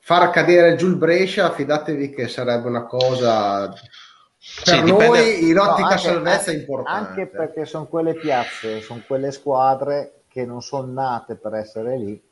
far 0.04 0.30
cadere 0.30 0.74
giù 0.74 0.88
il 0.88 0.96
Brescia, 0.96 1.52
fidatevi 1.52 2.10
che 2.10 2.26
sarebbe 2.26 2.68
una 2.68 2.86
cosa 2.86 3.68
per 3.68 4.74
sì, 4.74 4.82
noi 4.82 5.48
in 5.48 5.56
ottica 5.56 5.94
no, 5.94 5.98
salvezza 5.98 6.50
è 6.50 6.54
importante. 6.54 7.08
Anche 7.08 7.26
perché 7.28 7.64
sono 7.64 7.86
quelle 7.86 8.14
piazze, 8.14 8.80
sono 8.80 9.00
quelle 9.06 9.30
squadre 9.30 10.21
che 10.32 10.46
non 10.46 10.62
sono 10.62 10.90
nate 10.90 11.36
per 11.36 11.54
essere 11.54 11.98
lì 11.98 12.22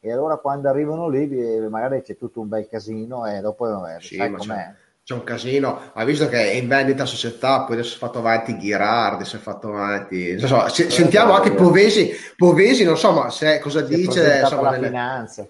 e 0.00 0.12
allora 0.12 0.36
quando 0.36 0.68
arrivano 0.68 1.08
lì 1.08 1.26
magari 1.68 2.02
c'è 2.02 2.16
tutto 2.16 2.40
un 2.40 2.48
bel 2.48 2.68
casino 2.68 3.26
e 3.26 3.40
dopo 3.40 3.86
eh, 3.86 4.00
sì, 4.00 4.16
sai 4.16 4.32
com'è. 4.32 4.54
C'è, 4.54 4.74
c'è, 5.04 5.14
un 5.14 5.24
casino, 5.24 5.80
ha 5.92 6.04
visto 6.04 6.28
che 6.28 6.50
è 6.50 6.54
in 6.54 6.66
vendita 6.68 7.04
società, 7.04 7.62
poi 7.64 7.74
adesso 7.74 7.90
si 7.90 7.96
è 7.96 7.98
fatto 7.98 8.18
avanti 8.18 8.56
Ghirardi, 8.56 9.24
si 9.24 9.36
è 9.36 9.38
fatto 9.38 9.68
avanti... 9.68 10.38
So, 10.38 10.68
se, 10.68 10.88
sentiamo 10.88 11.32
anche 11.34 11.52
Povesi, 11.52 12.10
Povesi, 12.36 12.84
non 12.84 12.96
so 12.96 13.12
ma 13.12 13.30
se, 13.30 13.58
cosa 13.60 13.84
si 13.84 13.94
dice... 13.94 14.40
Insomma, 14.40 14.62
la 14.62 14.70
nelle... 14.70 14.86
finanza 14.86 15.48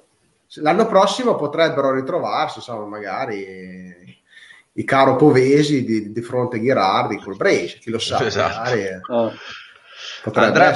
l'anno 0.56 0.86
prossimo 0.86 1.34
potrebbero 1.36 1.92
ritrovarsi, 1.92 2.58
insomma, 2.58 2.86
magari 2.86 4.22
i 4.72 4.84
caro 4.84 5.16
Povesi 5.16 5.84
di, 5.84 6.12
di 6.12 6.20
fronte 6.20 6.56
a 6.56 6.60
Ghirardi 6.60 7.18
col 7.18 7.36
Brescia, 7.36 7.78
chi 7.78 7.90
lo 7.90 7.98
sa. 7.98 8.24
Esatto. 8.24 8.70
Magari, 8.70 9.00
oh. 9.08 9.32
Andrea, 10.32 10.74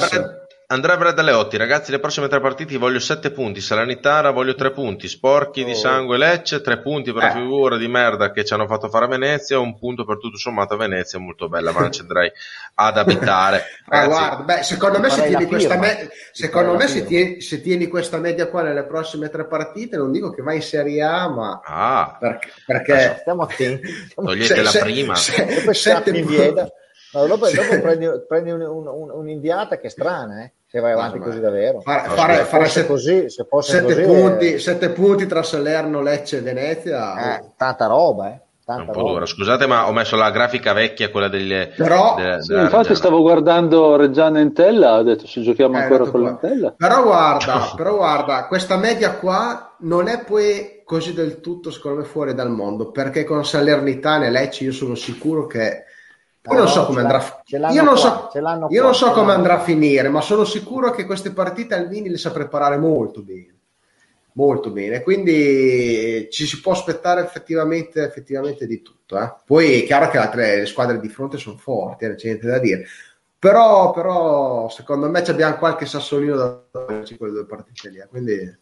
Andrea 0.70 0.98
Bradaleotti, 0.98 1.56
ragazzi, 1.56 1.90
le 1.90 1.98
prossime 1.98 2.28
tre 2.28 2.42
partite 2.42 2.76
voglio 2.76 2.98
sette 2.98 3.30
punti. 3.30 3.58
Salernitana 3.58 4.32
voglio 4.32 4.54
tre 4.54 4.70
punti. 4.70 5.08
Sporchi 5.08 5.62
oh. 5.62 5.64
di 5.64 5.74
sangue 5.74 6.18
Lecce, 6.18 6.60
tre 6.60 6.82
punti 6.82 7.10
per 7.10 7.22
eh. 7.22 7.26
la 7.28 7.32
figura 7.32 7.78
di 7.78 7.88
merda 7.88 8.30
che 8.32 8.44
ci 8.44 8.52
hanno 8.52 8.66
fatto 8.66 8.90
fare 8.90 9.06
a 9.06 9.08
Venezia. 9.08 9.58
Un 9.58 9.78
punto 9.78 10.04
per 10.04 10.18
tutto 10.18 10.36
sommato 10.36 10.74
a 10.74 10.76
Venezia, 10.76 11.18
molto 11.18 11.48
bella, 11.48 11.72
ma 11.72 11.80
non 11.80 11.90
ci 11.90 12.02
andrei 12.02 12.30
ad 12.74 12.98
abitare. 12.98 13.62
ah, 13.88 14.06
guarda, 14.06 14.42
beh, 14.42 14.62
secondo 14.62 15.00
me, 15.00 15.08
se 15.08 15.26
tieni, 15.28 15.46
questa, 15.46 15.78
me- 15.78 16.10
secondo 16.32 16.74
me 16.74 16.86
se, 16.86 17.06
tieni, 17.06 17.40
se 17.40 17.62
tieni, 17.62 17.86
questa 17.86 18.18
media 18.18 18.48
qua 18.48 18.60
nelle 18.60 18.84
prossime 18.84 19.30
tre 19.30 19.46
partite, 19.46 19.96
non 19.96 20.12
dico 20.12 20.30
che 20.32 20.42
vai 20.42 20.56
in 20.56 20.62
Serie 20.62 21.02
A, 21.02 21.30
ma 21.30 21.62
ah. 21.64 22.18
perché, 22.20 22.50
perché... 22.66 23.16
stiamo 23.20 23.44
attenti. 23.44 23.88
Togliete 24.14 24.54
se, 24.54 24.62
la 24.62 24.68
se, 24.68 24.80
prima. 24.80 25.14
Se, 25.14 25.72
sette 25.72 26.12
punti. 26.12 26.52
Ma 27.14 27.24
dopo, 27.24 27.48
dopo 27.48 27.80
prendi, 27.80 28.06
prendi 28.28 28.50
un, 28.50 28.60
un, 28.60 29.10
un'inviata 29.10 29.78
che 29.78 29.86
è 29.86 29.90
strana, 29.90 30.44
eh? 30.44 30.52
Se 30.70 30.80
vai 30.80 30.92
avanti 30.92 31.18
così 31.18 31.40
davvero. 31.40 31.80
Fare, 31.80 32.08
fare, 32.10 32.44
fare 32.44 32.68
se 32.68 32.86
così, 32.86 33.30
se 33.30 33.46
sette, 33.60 33.82
così 33.84 34.02
punti, 34.02 34.52
è... 34.52 34.58
sette 34.58 34.90
punti 34.90 35.26
tra 35.26 35.42
Salerno, 35.42 36.02
Lecce 36.02 36.38
e 36.38 36.40
Venezia. 36.42 37.36
Eh, 37.38 37.44
tanta 37.56 37.86
roba, 37.86 38.28
eh. 38.28 38.40
Tanta 38.66 38.92
roba. 38.92 39.24
Scusate, 39.24 39.66
ma 39.66 39.88
ho 39.88 39.92
messo 39.92 40.14
la 40.16 40.30
grafica 40.30 40.74
vecchia, 40.74 41.10
quella 41.10 41.28
degli. 41.28 41.54
Però, 41.74 42.16
delle, 42.16 42.42
sì, 42.42 42.52
infatti, 42.52 42.94
stavo 42.94 43.22
guardando 43.22 43.96
Reggiana 43.96 44.40
Entella. 44.40 44.98
Ho 44.98 45.02
detto 45.02 45.26
se 45.26 45.40
giochiamo 45.40 45.78
eh, 45.78 45.82
ancora 45.84 46.10
con 46.10 46.22
l'Entella. 46.22 46.74
Però 46.76 47.02
guarda, 47.02 47.72
però 47.74 47.96
guarda, 47.96 48.46
questa 48.46 48.76
media 48.76 49.12
qua 49.12 49.74
non 49.78 50.06
è 50.06 50.22
poi 50.22 50.82
così 50.84 51.14
del 51.14 51.40
tutto, 51.40 51.70
secondo 51.70 52.00
me, 52.00 52.04
fuori 52.04 52.34
dal 52.34 52.50
mondo. 52.50 52.90
Perché 52.90 53.24
con 53.24 53.42
Salernitana 53.42 54.26
e 54.26 54.30
Lecce 54.30 54.64
io 54.64 54.72
sono 54.72 54.94
sicuro 54.94 55.46
che 55.46 55.84
io 56.50 56.56
non 56.56 56.68
so 56.68 56.86
come 56.86 57.00
andrà, 57.00 57.42
io 57.46 57.82
non 57.82 57.98
so, 57.98 58.30
io 58.68 58.82
non 58.82 58.94
so 58.94 59.10
come 59.12 59.32
andrà 59.32 59.54
a 59.54 59.60
finire, 59.60 60.08
ma 60.08 60.20
sono 60.20 60.44
sicuro 60.44 60.90
che 60.90 61.04
queste 61.04 61.32
partite 61.32 61.74
Alvini 61.74 62.08
le 62.08 62.18
sa 62.18 62.30
preparare 62.30 62.76
molto 62.78 63.22
bene. 63.22 63.54
Molto 64.32 64.70
bene, 64.70 65.02
quindi 65.02 66.28
ci 66.30 66.46
si 66.46 66.60
può 66.60 66.70
aspettare 66.70 67.22
effettivamente, 67.22 68.04
effettivamente 68.04 68.68
di 68.68 68.82
tutto. 68.82 69.18
Eh? 69.18 69.34
Poi 69.44 69.82
è 69.82 69.84
chiaro 69.84 70.10
che 70.10 70.18
le 70.18 70.22
altre 70.22 70.66
squadre 70.66 71.00
di 71.00 71.08
fronte 71.08 71.38
sono 71.38 71.56
forti, 71.56 72.06
non 72.06 72.14
c'è 72.14 72.26
niente 72.26 72.46
da 72.46 72.58
dire. 72.58 72.86
Però, 73.36 73.90
però 73.90 74.68
secondo 74.68 75.08
me 75.08 75.20
abbiamo 75.20 75.56
qualche 75.56 75.86
sassolino 75.86 76.36
da 76.36 76.62
quelle 76.72 77.32
due 77.32 77.46
partite 77.46 77.88
lì. 77.88 77.98
Eh. 77.98 78.06
Quindi... 78.06 78.58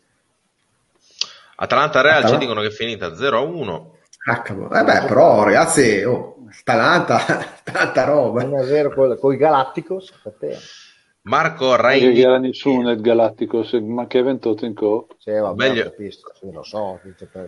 Atalanta-Real 1.56 2.16
Atalanta. 2.16 2.38
ci 2.38 2.38
dicono 2.38 2.60
che 2.62 2.68
è 2.68 2.70
finita 2.70 3.08
0-1. 3.08 3.86
Ah, 4.28 4.42
eh 4.46 4.84
beh, 4.84 5.04
però 5.06 5.44
ragazzi, 5.44 6.02
oh, 6.02 6.35
Talanta, 6.64 7.18
tanta 7.64 8.04
roba. 8.04 8.42
1-0 8.44 8.94
con, 8.94 9.18
con 9.18 9.32
i 9.32 9.36
Galacticos. 9.36 10.12
Marco 11.26 11.74
Raini. 11.74 12.06
Non 12.06 12.16
era 12.16 12.38
nessuno 12.38 12.88
nel 12.88 13.00
Galacticos, 13.00 13.72
ma 13.74 14.06
che 14.06 14.22
28 14.22 14.64
in 14.64 14.74
co. 14.74 15.08
Sì, 15.18 15.32
vabbè, 15.32 15.68
Meglio... 15.68 15.82
capisco, 15.84 16.32
sì, 16.38 16.52
lo 16.52 16.62
so, 16.62 17.00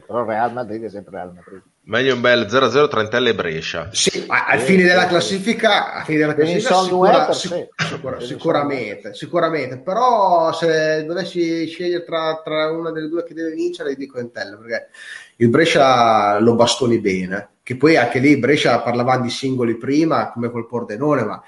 però 0.06 0.24
Real 0.24 0.52
Madrid 0.52 0.82
è 0.84 0.88
sempre 0.88 1.16
Real 1.16 1.32
Madrid. 1.32 1.62
Meglio 1.82 2.14
un 2.14 2.20
bel 2.20 2.46
0-0 2.46 2.88
Trentelle 2.88 3.30
e 3.30 3.34
Brescia. 3.34 3.88
Sì, 3.92 4.24
al 4.26 4.58
fine 4.58 4.82
della 4.82 5.06
classifica, 5.06 5.94
a 5.94 6.04
fine 6.04 6.18
della 6.18 6.34
classifica 6.34 6.74
sicura, 6.74 7.32
sicura, 7.32 7.66
sicura, 7.76 8.20
sicuramente, 8.20 9.14
sicuramente, 9.14 9.78
però 9.78 10.52
se 10.52 11.04
dovessi 11.06 11.66
scegliere 11.66 12.04
tra, 12.04 12.42
tra, 12.44 12.70
una 12.72 12.90
delle 12.90 13.08
due 13.08 13.22
che 13.24 13.32
deve 13.32 13.52
vincere, 13.52 13.94
dico 13.94 14.18
Entella, 14.18 14.56
perché 14.56 14.88
il 15.36 15.48
Brescia 15.48 16.38
lo 16.40 16.56
bastoni 16.56 16.98
bene 16.98 17.52
che 17.68 17.76
poi 17.76 17.98
anche 17.98 18.18
lì 18.18 18.38
Brescia 18.38 18.80
parlavamo 18.80 19.24
di 19.24 19.28
singoli 19.28 19.76
prima, 19.76 20.30
come 20.30 20.50
col 20.50 20.66
Pordenone, 20.66 21.24
ma 21.24 21.42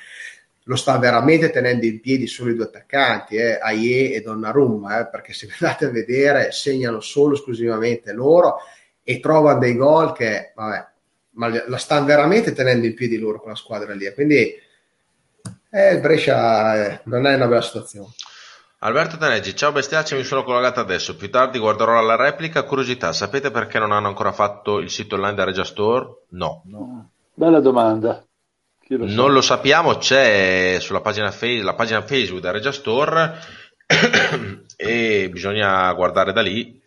lo 0.65 0.77
sta 0.77 0.99
veramente 0.99 1.49
tenendo 1.49 1.87
in 1.87 1.99
piedi 1.99 2.27
solo 2.27 2.51
i 2.51 2.55
due 2.55 2.67
attaccanti, 2.67 3.37
eh, 3.37 3.59
Aie 3.59 4.13
e 4.13 4.21
Donnarumma, 4.21 5.01
eh, 5.01 5.09
perché 5.09 5.33
se 5.33 5.49
andate 5.59 5.87
a 5.87 5.91
vedere 5.91 6.53
segnano 6.53 7.01
solo 7.01 7.37
esclusivamente 7.37 8.13
loro 8.13 8.59
e 9.03 9.19
trovano 9.19 9.61
dei 9.61 9.75
gol 9.75 10.13
che, 10.13 10.53
vabbè, 10.55 10.89
ma 11.37 11.65
la 11.67 11.79
stanno 11.79 12.05
veramente 12.05 12.53
tenendo 12.53 12.85
in 12.85 12.93
piedi 12.93 13.17
loro 13.17 13.41
con 13.41 13.53
la 13.53 13.57
squadra 13.57 13.95
lì, 13.95 14.13
quindi 14.13 14.53
eh, 15.71 16.01
Brescia 16.01 16.85
eh, 16.85 17.01
non 17.05 17.25
è 17.25 17.35
una 17.35 17.47
bella 17.47 17.63
situazione. 17.63 18.11
Alberto 18.83 19.19
Taneggi, 19.19 19.55
ciao 19.55 19.73
bestiacci, 19.73 20.15
mi 20.15 20.25
sono 20.25 20.43
collegato 20.43 20.81
adesso, 20.81 21.15
più 21.15 21.29
tardi 21.29 21.59
guarderò 21.59 22.01
la 22.01 22.17
replica. 22.17 22.63
Curiosità, 22.63 23.13
sapete 23.13 23.51
perché 23.51 23.79
non 23.79 23.93
hanno 23.93 24.09
ancora 24.09 24.33
fatto 24.33 24.79
il 24.79 24.89
sito 24.89 25.17
online 25.17 25.35
da 25.35 25.45
Regia 25.45 25.65
Store? 25.65 26.23
No. 26.31 26.63
no. 26.65 27.11
Bella 27.35 27.61
domanda. 27.61 28.25
Lo 28.87 29.05
non 29.05 29.33
lo 29.33 29.43
sappiamo, 29.43 29.99
c'è 29.99 30.79
sulla 30.81 31.03
pagina, 31.03 31.31
face, 31.31 31.63
la 31.63 31.75
pagina 31.75 32.01
Facebook 32.01 32.41
da 32.41 32.53
Regia 32.53 32.73
Store 32.73 33.39
e 34.77 35.29
bisogna 35.31 35.93
guardare 35.93 36.33
da 36.33 36.41
lì. 36.41 36.81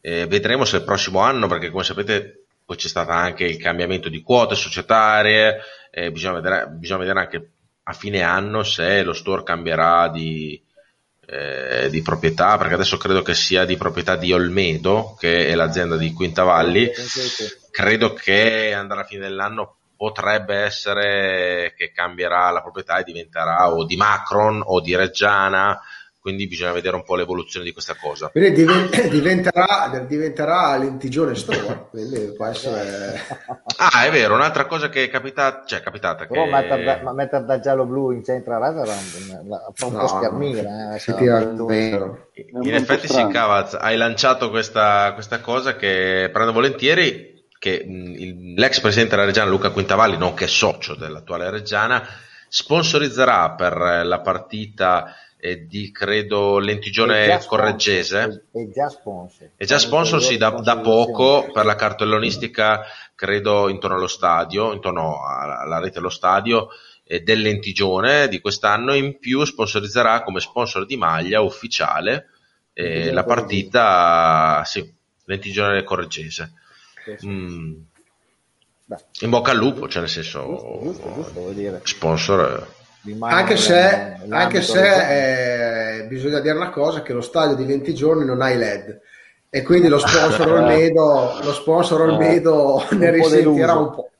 Eh, 0.00 0.26
vedremo 0.26 0.64
se 0.64 0.78
il 0.78 0.82
prossimo 0.82 1.20
anno, 1.20 1.46
perché 1.46 1.70
come 1.70 1.84
sapete 1.84 2.46
poi 2.64 2.76
c'è 2.76 2.88
stato 2.88 3.12
anche 3.12 3.44
il 3.44 3.56
cambiamento 3.56 4.08
di 4.08 4.20
quote 4.20 4.56
societarie, 4.56 5.60
eh, 5.92 6.10
bisogna, 6.10 6.40
vedere, 6.40 6.66
bisogna 6.70 6.98
vedere 6.98 7.20
anche 7.20 7.50
a 7.84 7.92
fine 7.92 8.20
anno 8.22 8.64
se 8.64 9.04
lo 9.04 9.12
store 9.12 9.44
cambierà 9.44 10.08
di 10.08 10.60
eh, 11.32 11.88
di 11.90 12.02
proprietà, 12.02 12.58
perché 12.58 12.74
adesso 12.74 12.96
credo 12.96 13.22
che 13.22 13.34
sia 13.34 13.64
di 13.64 13.76
proprietà 13.76 14.16
di 14.16 14.32
Olmedo, 14.32 15.16
che 15.18 15.46
è 15.46 15.54
l'azienda 15.54 15.96
di 15.96 16.12
Quintavalli. 16.12 16.90
Credo 17.70 18.12
che 18.14 18.74
andare 18.74 19.00
alla 19.00 19.08
fine 19.08 19.28
dell'anno 19.28 19.76
potrebbe 19.96 20.56
essere 20.56 21.74
che 21.76 21.92
cambierà 21.92 22.50
la 22.50 22.62
proprietà 22.62 22.98
e 22.98 23.04
diventerà 23.04 23.70
o 23.70 23.84
di 23.84 23.96
Macron 23.96 24.60
o 24.64 24.80
di 24.80 24.96
Reggiana 24.96 25.80
quindi 26.20 26.46
bisogna 26.46 26.72
vedere 26.72 26.96
un 26.96 27.02
po' 27.02 27.16
l'evoluzione 27.16 27.64
di 27.64 27.72
questa 27.72 27.96
cosa. 27.98 28.28
Quindi 28.28 28.52
diventerà, 29.08 30.04
diventerà 30.06 30.76
lentigione 30.76 31.34
store, 31.34 31.86
quindi 31.90 32.34
può 32.36 32.46
essere... 32.46 33.18
Ah, 33.82 34.04
è 34.04 34.10
vero, 34.10 34.34
un'altra 34.34 34.66
cosa 34.66 34.90
che 34.90 35.04
è 35.04 35.08
capitata, 35.08 35.64
cioè 35.64 35.78
è 35.78 35.82
capitata 35.82 36.26
Però 36.26 36.44
che... 36.44 36.50
mettere 36.50 36.84
da, 36.84 37.00
ma 37.02 37.12
mettere 37.14 37.46
da 37.46 37.60
giallo-blu 37.60 38.10
in 38.10 38.22
centro 38.22 38.54
a 38.54 38.58
Rotherham 38.58 39.72
fa 39.72 39.86
un 39.86 39.92
no, 39.92 39.98
po' 40.00 40.06
schermire. 40.06 41.00
Eh, 41.02 41.80
in 42.62 42.74
effetti 42.74 43.08
Sincavaz, 43.08 43.74
hai 43.80 43.96
lanciato 43.96 44.50
questa, 44.50 45.12
questa 45.14 45.40
cosa 45.40 45.76
che 45.76 46.28
prendo 46.30 46.52
volentieri, 46.52 47.46
che 47.58 47.82
mh, 47.86 48.58
l'ex 48.58 48.80
presidente 48.80 49.14
della 49.14 49.26
Reggiana 49.26 49.48
Luca 49.48 49.70
Quintavalli, 49.70 50.18
nonché 50.18 50.46
socio 50.46 50.94
dell'attuale 50.94 51.48
Reggiana, 51.48 52.06
sponsorizzerà 52.48 53.52
per 53.52 54.02
la 54.04 54.20
partita 54.20 55.14
e 55.40 55.66
di 55.66 55.90
credo 55.90 56.58
Lentigione 56.58 57.40
Correggese. 57.46 58.44
È 58.52 58.68
già 58.72 58.88
sponsor. 58.88 59.50
È 59.56 59.64
già 59.64 59.78
sponsor, 59.78 60.22
sì, 60.22 60.36
da, 60.36 60.50
da, 60.50 60.78
poco 60.80 61.50
per 61.50 61.64
la 61.64 61.74
cartellonistica, 61.74 62.82
credo 63.14 63.68
intorno 63.68 63.96
allo 63.96 64.06
stadio, 64.06 64.72
intorno 64.72 65.26
alla, 65.26 65.78
rete 65.78 65.94
dello 65.94 66.10
stadio 66.10 66.68
eh, 67.04 67.20
del 67.20 67.40
Lentigione 67.40 68.28
di 68.28 68.40
quest'anno. 68.40 68.92
In 68.94 69.18
più 69.18 69.42
sponsorizzerà 69.44 70.22
come 70.22 70.40
sponsor 70.40 70.84
di 70.84 70.96
maglia 70.96 71.40
ufficiale 71.40 72.26
eh, 72.74 73.10
la 73.10 73.24
partita, 73.24 74.62
sì, 74.66 74.92
Lentigione 75.24 75.82
Correggese. 75.84 76.52
Mm. 77.24 77.74
In 79.20 79.30
bocca 79.30 79.52
al 79.52 79.56
lupo, 79.56 79.88
cioè 79.88 80.00
nel 80.00 80.10
senso, 80.10 80.80
giusto, 80.82 81.12
giusto, 81.14 81.52
giusto, 81.52 81.80
sponsor 81.84 82.78
anche 83.20 83.56
se, 83.56 84.16
anche 84.28 84.62
se 84.62 86.00
eh, 86.00 86.04
bisogna 86.04 86.40
dire 86.40 86.56
una 86.56 86.70
cosa 86.70 87.02
che 87.02 87.12
lo 87.12 87.22
stadio 87.22 87.56
di 87.56 87.64
20 87.64 87.94
giorni 87.94 88.24
non 88.24 88.42
ha 88.42 88.50
i 88.50 88.58
led 88.58 89.00
e 89.48 89.62
quindi 89.62 89.88
lo 89.88 89.98
sponsor 89.98 90.48
Olmedo, 90.52 91.38
lo 91.42 91.52
sponsor 91.52 92.02
Olmedo 92.02 92.84
ne 92.90 93.10
risentirà 93.10 93.74
un 93.74 93.90
po'. 93.90 94.10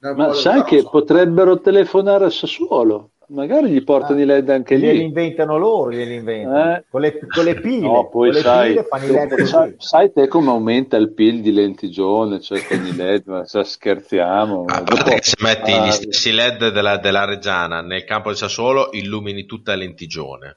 Un 0.00 0.14
Ma 0.14 0.26
po 0.26 0.32
sai 0.32 0.62
che 0.62 0.80
so. 0.80 0.90
potrebbero 0.90 1.60
telefonare 1.60 2.26
a 2.26 2.30
Sassuolo? 2.30 3.10
Magari 3.30 3.68
gli 3.68 3.84
portano 3.84 4.18
ah, 4.18 4.22
i 4.22 4.24
LED 4.24 4.48
anche 4.48 4.76
lì. 4.76 4.86
Glieli 4.86 5.02
inventano 5.02 5.58
loro, 5.58 5.90
glieli 5.90 6.14
inventano. 6.14 6.76
Eh? 6.76 6.84
Con, 6.88 7.00
le, 7.02 7.18
con, 7.26 7.44
le, 7.44 7.54
pile. 7.56 7.86
No, 7.86 8.08
poi 8.08 8.32
sai, 8.32 8.80
pile 8.88 9.44
sai, 9.44 9.74
sai, 9.76 10.12
te 10.12 10.28
come 10.28 10.48
aumenta 10.48 10.96
il 10.96 11.12
PIL 11.12 11.42
di 11.42 11.52
lentigione, 11.52 12.40
cioè 12.40 12.64
con 12.66 12.84
i 12.86 12.94
LED, 12.94 13.26
ma 13.26 13.44
cioè, 13.44 13.64
scherziamo. 13.64 14.64
A 14.66 14.82
parte 14.82 15.14
che 15.16 15.22
se 15.22 15.36
metti 15.40 15.72
ah, 15.72 15.84
gli 15.84 15.90
stessi 15.90 16.32
LED 16.32 16.70
della, 16.70 16.96
della 16.96 17.26
Reggiana 17.26 17.82
nel 17.82 18.04
campo 18.04 18.30
di 18.30 18.36
Sassuolo, 18.36 18.88
illumini 18.92 19.44
tutta 19.44 19.74
lentigione. 19.74 20.56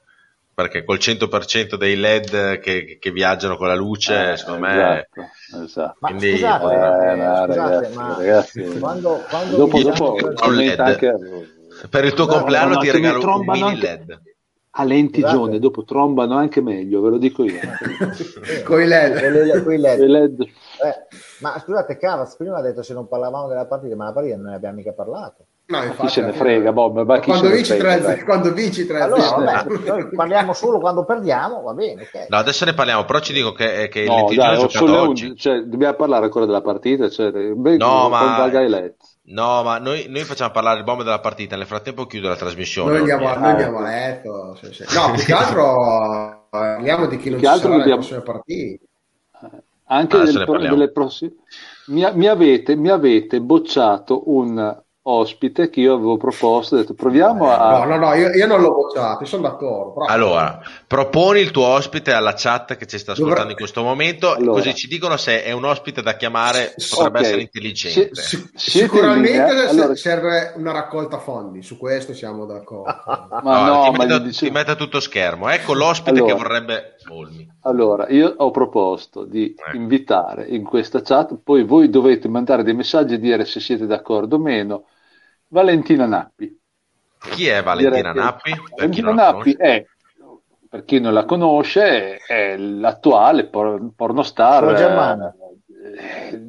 Perché 0.54 0.84
col 0.84 0.98
100% 0.98 1.76
dei 1.76 1.96
LED 1.96 2.58
che, 2.60 2.98
che 2.98 3.10
viaggiano 3.10 3.56
con 3.56 3.68
la 3.68 3.74
luce, 3.74 4.32
eh, 4.32 4.36
secondo 4.36 4.60
me... 4.60 4.72
Esatto, 4.72 5.64
esatto. 5.64 5.96
Ma 6.00 6.08
Quindi, 6.08 6.30
scusate, 6.32 6.64
eh, 6.64 6.76
eh, 6.76 7.16
scusate 7.16 7.46
ragazzi, 7.46 7.94
ma 7.94 8.16
ragazzi, 8.16 8.78
quando, 8.78 9.24
quando 9.28 9.56
dopo, 9.56 9.82
dopo 9.82 10.16
aumenta 10.36 10.84
anche 10.84 11.16
per 11.88 12.04
il 12.04 12.14
tuo 12.14 12.24
Guarda, 12.24 12.42
compleanno 12.42 12.76
ti 12.78 12.90
regalo 12.90 13.36
un 13.36 13.44
mini 13.46 13.62
anche... 13.62 13.80
LED. 13.80 14.20
A 14.74 14.84
lentigione, 14.84 15.58
dopo 15.58 15.84
trombano 15.84 16.34
anche 16.34 16.62
meglio, 16.62 17.02
ve 17.02 17.10
lo 17.10 17.18
dico 17.18 17.44
io. 17.44 17.60
con 18.64 18.80
i 18.80 18.86
LED. 18.86 19.62
Con 19.62 19.72
i 19.74 19.78
LED. 19.78 20.00
LED. 20.00 20.40
Eh, 20.40 21.16
ma 21.40 21.58
scusate, 21.58 21.98
Caras 21.98 22.36
prima 22.36 22.56
ha 22.56 22.62
detto 22.62 22.82
se 22.82 22.94
non 22.94 23.06
parlavamo 23.06 23.48
della 23.48 23.66
partita, 23.66 23.94
ma 23.96 24.06
la 24.06 24.12
partita 24.12 24.36
non 24.36 24.46
ne 24.46 24.54
abbiamo 24.54 24.76
mica 24.76 24.92
parlato. 24.92 25.44
No, 25.66 25.82
infatti, 25.82 26.06
chi 26.06 26.08
se 26.08 26.22
ne 26.22 26.32
frega, 26.32 26.72
Bob? 26.72 27.04
Ma 27.04 27.20
quando, 27.20 27.50
vinci 27.50 27.74
frega, 27.74 28.24
quando 28.24 28.52
vinci 28.52 28.84
3 28.84 29.00
allora, 29.00 29.28
vabbè, 29.30 29.64
noi 29.86 30.08
parliamo 30.08 30.52
solo 30.52 30.80
quando 30.80 31.04
perdiamo, 31.04 31.62
va 31.62 31.72
bene. 31.72 32.02
Okay. 32.02 32.26
No, 32.28 32.36
adesso 32.36 32.64
ne 32.64 32.74
parliamo, 32.74 33.04
però 33.04 33.20
ci 33.20 33.32
dico 33.32 33.52
che, 33.52 33.88
che 33.88 34.04
no, 34.04 34.26
il 34.28 34.36
dai, 34.36 34.56
oggi. 34.58 35.36
Cioè, 35.36 35.62
dobbiamo 35.62 35.94
parlare 35.94 36.24
ancora 36.24 36.46
della 36.46 36.62
partita, 36.62 37.08
cioè, 37.08 37.30
no, 37.30 38.08
ma 38.08 38.50
No, 39.24 39.62
ma 39.62 39.78
noi, 39.78 40.06
noi, 40.08 40.24
facciamo 40.24 40.50
parlare 40.50 40.78
il 40.78 40.84
bombe 40.84 41.04
della 41.04 41.20
partita, 41.20 41.56
nel 41.56 41.66
frattempo 41.66 42.06
chiudo 42.06 42.28
la 42.28 42.36
trasmissione. 42.36 42.90
Noi 42.90 43.10
andiamo, 43.10 43.34
noi 43.34 43.50
andiamo 43.50 43.78
a 43.78 43.82
letto. 43.82 44.58
Sì, 44.60 44.72
sì. 44.72 44.94
No, 44.94 45.12
più 45.12 45.22
che 45.24 45.32
altro 45.32 46.46
parliamo 46.50 47.06
di 47.06 47.18
chi 47.18 47.30
non 47.30 47.38
ci 47.38 47.44
sarà 47.44 47.76
dobbiamo... 47.76 47.94
prossime 47.96 48.20
partite. 48.20 48.84
Anche 49.84 50.16
ah, 50.16 50.24
delle, 50.24 50.44
delle 50.44 50.90
prossime... 50.90 51.34
Mi, 51.86 52.08
mi, 52.14 52.26
avete, 52.26 52.74
mi 52.74 52.88
avete 52.88 53.40
bocciato 53.40 54.30
un 54.30 54.82
ospite 55.04 55.68
che 55.68 55.80
io 55.80 55.94
avevo 55.94 56.16
proposto, 56.16 56.76
ho 56.76 56.78
detto 56.78 56.94
proviamo 56.94 57.50
a... 57.50 57.84
No, 57.84 57.96
no, 57.96 58.06
no, 58.06 58.14
io, 58.14 58.30
io 58.30 58.46
non 58.46 58.60
l'ho 58.60 58.72
bocciato, 58.72 59.24
sono 59.24 59.42
d'accordo. 59.42 59.94
Però... 59.94 60.06
Allora, 60.06 60.60
proponi 60.86 61.40
il 61.40 61.50
tuo 61.50 61.66
ospite 61.66 62.12
alla 62.12 62.34
chat 62.36 62.76
che 62.76 62.86
ci 62.86 62.98
sta 62.98 63.12
ascoltando 63.12 63.40
Dovrà... 63.40 63.50
in 63.50 63.56
questo 63.56 63.82
momento, 63.82 64.32
allora. 64.32 64.52
così 64.52 64.74
ci 64.74 64.86
dicono 64.86 65.16
se 65.16 65.42
è 65.42 65.50
un 65.50 65.64
ospite 65.64 66.02
da 66.02 66.14
chiamare, 66.16 66.74
potrebbe 66.88 67.18
okay. 67.18 67.22
essere 67.22 67.40
intelligente. 67.42 68.14
Si, 68.14 68.50
si, 68.54 68.70
sicuramente 68.70 69.40
allora... 69.40 69.96
serve 69.96 70.52
una 70.56 70.70
raccolta 70.70 71.18
fondi, 71.18 71.62
su 71.62 71.76
questo 71.76 72.14
siamo 72.14 72.46
d'accordo. 72.46 72.94
ma 73.42 73.66
no, 73.66 73.74
no 73.74 73.90
ti, 73.90 73.98
ma 73.98 74.04
metto, 74.04 74.18
dicevo... 74.18 74.52
ti 74.52 74.56
metta 74.56 74.74
tutto 74.76 75.00
schermo, 75.00 75.48
ecco 75.48 75.74
l'ospite 75.74 76.10
allora, 76.18 76.26
che 76.26 76.38
vorrebbe 76.38 76.96
Olmi. 77.08 77.50
Allora, 77.62 78.08
io 78.08 78.32
ho 78.36 78.50
proposto 78.50 79.24
di 79.24 79.54
eh. 79.54 79.76
invitare 79.76 80.46
in 80.46 80.62
questa 80.62 81.02
chat, 81.02 81.36
poi 81.42 81.64
voi 81.64 81.90
dovete 81.90 82.28
mandare 82.28 82.62
dei 82.62 82.74
messaggi 82.74 83.14
e 83.14 83.18
dire 83.18 83.44
se 83.44 83.58
siete 83.58 83.86
d'accordo 83.86 84.36
o 84.36 84.38
meno 84.38 84.84
Valentina 85.52 86.06
Nappi. 86.06 86.58
Chi 87.30 87.46
è 87.46 87.62
Valentina 87.62 88.12
Nappi? 88.12 88.52
Valentina 88.74 89.12
Nappi 89.12 89.52
è, 89.52 89.84
per 90.66 90.84
chi 90.84 90.98
non 90.98 91.12
la 91.12 91.26
conosce, 91.26 92.16
è 92.16 92.56
l'attuale 92.56 93.44
por- 93.44 93.90
pornostar. 93.94 94.64
Sono 94.64 94.76
germana. 94.76 95.34
Eh, 95.84 96.40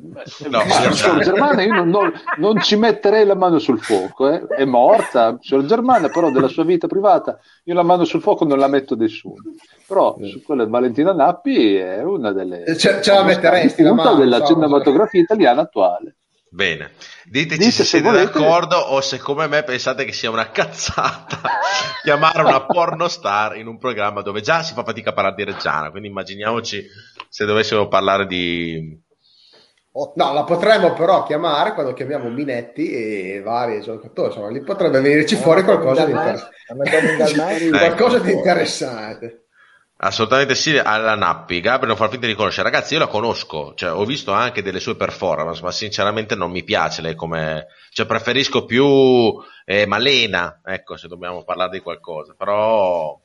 no, 0.48 0.62
sono 0.94 1.20
germana, 1.20 1.64
io 1.64 1.74
non, 1.74 1.90
non, 1.90 2.14
non, 2.38 2.62
ci 2.62 2.78
metterei 2.78 3.26
la 3.26 3.36
mano 3.36 3.60
sul 3.60 3.80
fuoco, 3.80 4.30
eh. 4.30 4.46
è 4.48 4.64
morta, 4.64 5.38
sono 5.42 5.66
germana, 5.66 6.08
però 6.08 6.32
della 6.32 6.48
sua 6.48 6.64
vita 6.64 6.88
privata 6.88 7.40
io 7.64 7.74
la 7.74 7.84
mano 7.84 8.06
sul 8.06 8.22
fuoco 8.22 8.46
non 8.46 8.58
la 8.58 8.68
metto 8.68 8.96
nessuno. 8.96 9.42
Però 9.86 10.16
su 10.22 10.42
quella 10.44 10.64
di 10.64 10.72
Valentina 10.72 11.12
Nappi 11.12 11.76
è 11.76 12.02
una 12.04 12.32
delle... 12.32 12.64
Ce, 12.78 13.02
ce 13.02 13.12
la 13.12 13.24
metteresti 13.24 13.84
la 13.84 13.94
mano, 13.94 14.16
della 14.16 14.46
cinematografia 14.46 15.20
italiana 15.20 15.62
attuale. 15.62 16.16
Bene, 16.54 16.92
diteci 17.26 17.58
Dite 17.58 17.72
se, 17.72 17.72
se 17.72 17.84
siete 17.84 18.06
volete... 18.06 18.40
d'accordo 18.40 18.78
o 18.78 19.02
se 19.02 19.18
come 19.18 19.48
me 19.48 19.64
pensate 19.64 20.06
che 20.06 20.12
sia 20.12 20.30
una 20.30 20.52
cazzata 20.52 21.42
chiamare 22.04 22.44
una 22.44 22.64
pornostar 22.64 23.58
in 23.58 23.66
un 23.66 23.80
programma 23.80 24.22
dove 24.22 24.42
già 24.42 24.62
si 24.62 24.76
fa 24.76 24.84
fatica 24.84 25.10
a 25.10 25.14
parlare 25.14 25.34
di 25.36 25.46
Reggiana, 25.46 25.90
quindi 25.90 26.10
immaginiamoci 26.10 26.86
se 27.28 27.46
dovessimo 27.46 27.88
parlare 27.88 28.28
di... 28.28 29.02
Oh, 29.94 30.14
no, 30.16 30.34
la 30.34 30.44
potremmo 30.44 30.94
però 30.94 31.24
chiamare 31.24 31.74
quando 31.74 31.94
chiamiamo 31.94 32.30
Minetti 32.30 32.92
e 32.92 33.42
vari 33.42 33.82
giocatori, 33.82 34.28
insomma, 34.28 34.52
lì 34.52 34.62
potrebbe 34.62 35.02
venirci 35.02 35.36
fuori 35.36 35.64
qualcosa 35.64 36.06
di, 36.06 36.12
inter... 36.12 36.50
qualcosa 37.72 38.20
di 38.20 38.32
interessante. 38.32 39.43
Assolutamente 40.06 40.54
sì, 40.54 40.78
alla 40.78 41.16
Nappi. 41.16 41.62
Gabriel 41.62 41.88
non 41.88 41.96
fa 41.96 42.10
finta 42.10 42.28
di 42.28 42.36
conoscere. 42.36 42.70
Ragazzi, 42.70 42.94
io 42.94 43.00
la 43.00 43.08
conosco, 43.08 43.74
cioè, 43.74 43.94
ho 43.94 44.04
visto 44.04 44.34
anche 44.34 44.62
delle 44.62 44.82
sue 44.82 44.98
performance, 44.98 45.62
ma 45.62 45.72
sinceramente 45.72 46.36
non 46.36 46.52
mi 46.52 46.64
piace 46.64 47.02
lei 47.02 47.16
come... 47.16 47.68
Cioè, 47.90 48.06
preferisco 48.06 48.66
più 48.66 48.86
eh, 49.64 49.86
Malena, 49.86 50.60
ecco, 50.66 50.98
se 50.98 51.08
dobbiamo 51.08 51.46
parlare 51.46 51.70
di 51.72 51.80
qualcosa. 51.80 52.36
Però... 52.38 53.18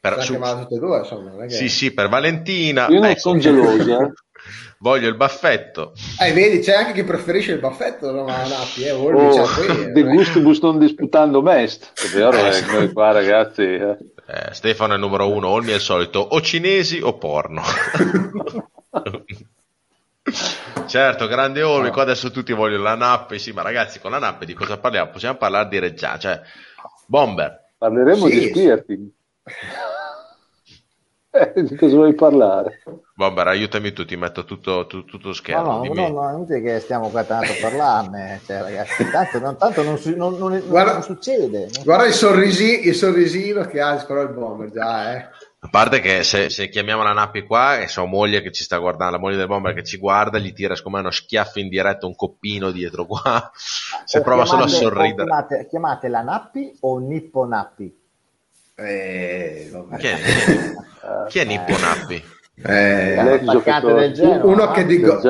Per, 0.00 0.22
su... 0.22 0.32
tutte 0.32 0.74
e 0.74 0.78
due, 0.78 0.98
insomma. 0.98 1.44
Che... 1.44 1.50
Sì, 1.50 1.68
sì, 1.68 1.92
per 1.92 2.08
Valentina... 2.08 2.86
Io 2.88 3.00
non 3.00 3.10
ecco. 3.10 3.20
sono 3.20 3.38
geloso, 3.38 4.00
eh. 4.00 4.12
Voglio 4.80 5.08
il 5.08 5.16
baffetto. 5.16 5.92
Eh, 6.20 6.32
vedi, 6.32 6.60
c'è 6.60 6.74
anche 6.74 6.92
chi 6.94 7.04
preferisce 7.04 7.52
il 7.52 7.60
baffetto, 7.60 8.10
no, 8.10 8.24
ma 8.24 8.46
Nappi, 8.46 8.84
eh, 8.84 8.92
oh, 8.92 9.46
De 9.92 10.02
gustibus 10.02 10.60
non 10.60 10.78
disputando 10.78 11.42
mest. 11.42 11.92
È 11.94 12.06
vero, 12.16 12.32
eh, 12.32 12.92
qua 12.92 13.12
ragazzi... 13.12 13.62
Eh. 13.62 13.96
Eh, 14.26 14.54
Stefano 14.54 14.92
è 14.92 14.96
il 14.96 15.02
numero 15.02 15.30
uno, 15.30 15.48
Olmi 15.48 15.72
è 15.72 15.74
il 15.74 15.80
solito, 15.80 16.20
o 16.20 16.40
cinesi 16.40 17.00
o 17.02 17.18
porno. 17.18 17.62
certo, 20.86 21.26
grande 21.26 21.62
Olmi, 21.62 21.90
qua 21.90 22.02
adesso 22.02 22.30
tutti 22.30 22.52
vogliono 22.52 22.82
la 22.82 22.94
nappe, 22.94 23.38
sì, 23.38 23.52
ma 23.52 23.62
ragazzi, 23.62 24.00
con 24.00 24.10
la 24.10 24.18
nappe 24.18 24.46
di 24.46 24.54
cosa 24.54 24.78
parliamo? 24.78 25.10
Possiamo 25.10 25.36
parlare 25.36 25.68
di 25.68 25.78
Reggiano, 25.78 26.18
cioè, 26.18 26.40
Bomber. 27.06 27.72
Parleremo 27.76 28.28
sì, 28.28 28.38
di 28.38 28.48
Spearting. 28.48 29.08
Eh, 31.34 31.52
di 31.66 31.74
cosa 31.74 31.96
vuoi 31.96 32.14
parlare? 32.14 32.82
Bomber, 33.16 33.48
aiutami 33.48 33.92
tu, 33.92 34.04
ti 34.04 34.14
metto 34.14 34.44
tutto, 34.44 34.86
tutto, 34.86 35.04
tutto 35.10 35.32
schermo. 35.32 35.82
No, 35.82 35.82
no, 35.82 35.92
no, 35.92 36.08
no, 36.08 36.30
non 36.30 36.46
è 36.48 36.62
che 36.62 36.78
stiamo 36.78 37.08
qua 37.08 37.24
tanto 37.24 37.50
a 37.50 37.56
parlarne, 37.60 38.40
cioè, 38.46 38.62
ragazzi, 38.62 39.10
tanto, 39.10 39.40
non, 39.40 39.56
tanto 39.56 39.82
non, 39.82 39.98
non, 40.14 40.38
non, 40.38 40.62
guarda, 40.68 40.92
non 40.92 41.02
succede. 41.02 41.68
Guarda 41.82 42.06
il, 42.06 42.12
sorrisi, 42.12 42.86
il 42.86 42.94
sorrisino 42.94 43.64
che 43.64 43.80
ha 43.80 43.96
però 44.06 44.22
il 44.22 44.28
Bomber 44.28 44.70
già, 44.70 45.16
eh. 45.16 45.28
A 45.58 45.68
parte 45.70 46.00
che 46.00 46.22
se, 46.22 46.50
se, 46.50 46.68
chiamiamo 46.68 47.02
la 47.02 47.14
Nappi 47.14 47.42
qua 47.42 47.78
e 47.78 47.88
sua 47.88 48.04
moglie 48.04 48.42
che 48.42 48.52
ci 48.52 48.62
sta 48.62 48.76
guardando, 48.76 49.14
la 49.14 49.18
moglie 49.18 49.38
del 49.38 49.46
bomber 49.46 49.72
che 49.72 49.82
ci 49.82 49.96
guarda, 49.96 50.38
gli 50.38 50.52
tira 50.52 50.74
come 50.82 50.98
uno 50.98 51.10
schiaffo 51.10 51.58
in 51.58 51.70
diretta 51.70 52.06
un 52.06 52.14
coppino 52.14 52.70
dietro 52.70 53.06
qua. 53.06 53.50
Se 54.04 54.18
o 54.18 54.22
prova 54.22 54.44
chiamate, 54.44 54.68
solo 54.68 54.86
a 54.86 54.90
sorridere. 54.90 55.24
Chiamate, 55.24 55.66
chiamate, 55.66 56.08
la 56.08 56.20
Nappi 56.20 56.76
o 56.80 56.98
Nippo 56.98 57.46
Nappi? 57.46 58.03
Eh, 58.76 59.70
chi 59.98 60.06
è, 60.06 60.16
chi 61.28 61.38
è 61.38 61.44
Nippo 61.44 61.78
Nappi? 61.78 62.22
Eh, 62.56 63.40
del 63.44 64.12
Genoa, 64.12 64.44
uno 64.44 64.70
che 64.70 64.84
di, 64.84 65.00
go- 65.00 65.20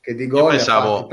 che 0.00 0.14
di 0.14 0.26
gol 0.26 0.50
pensavo, 0.50 1.06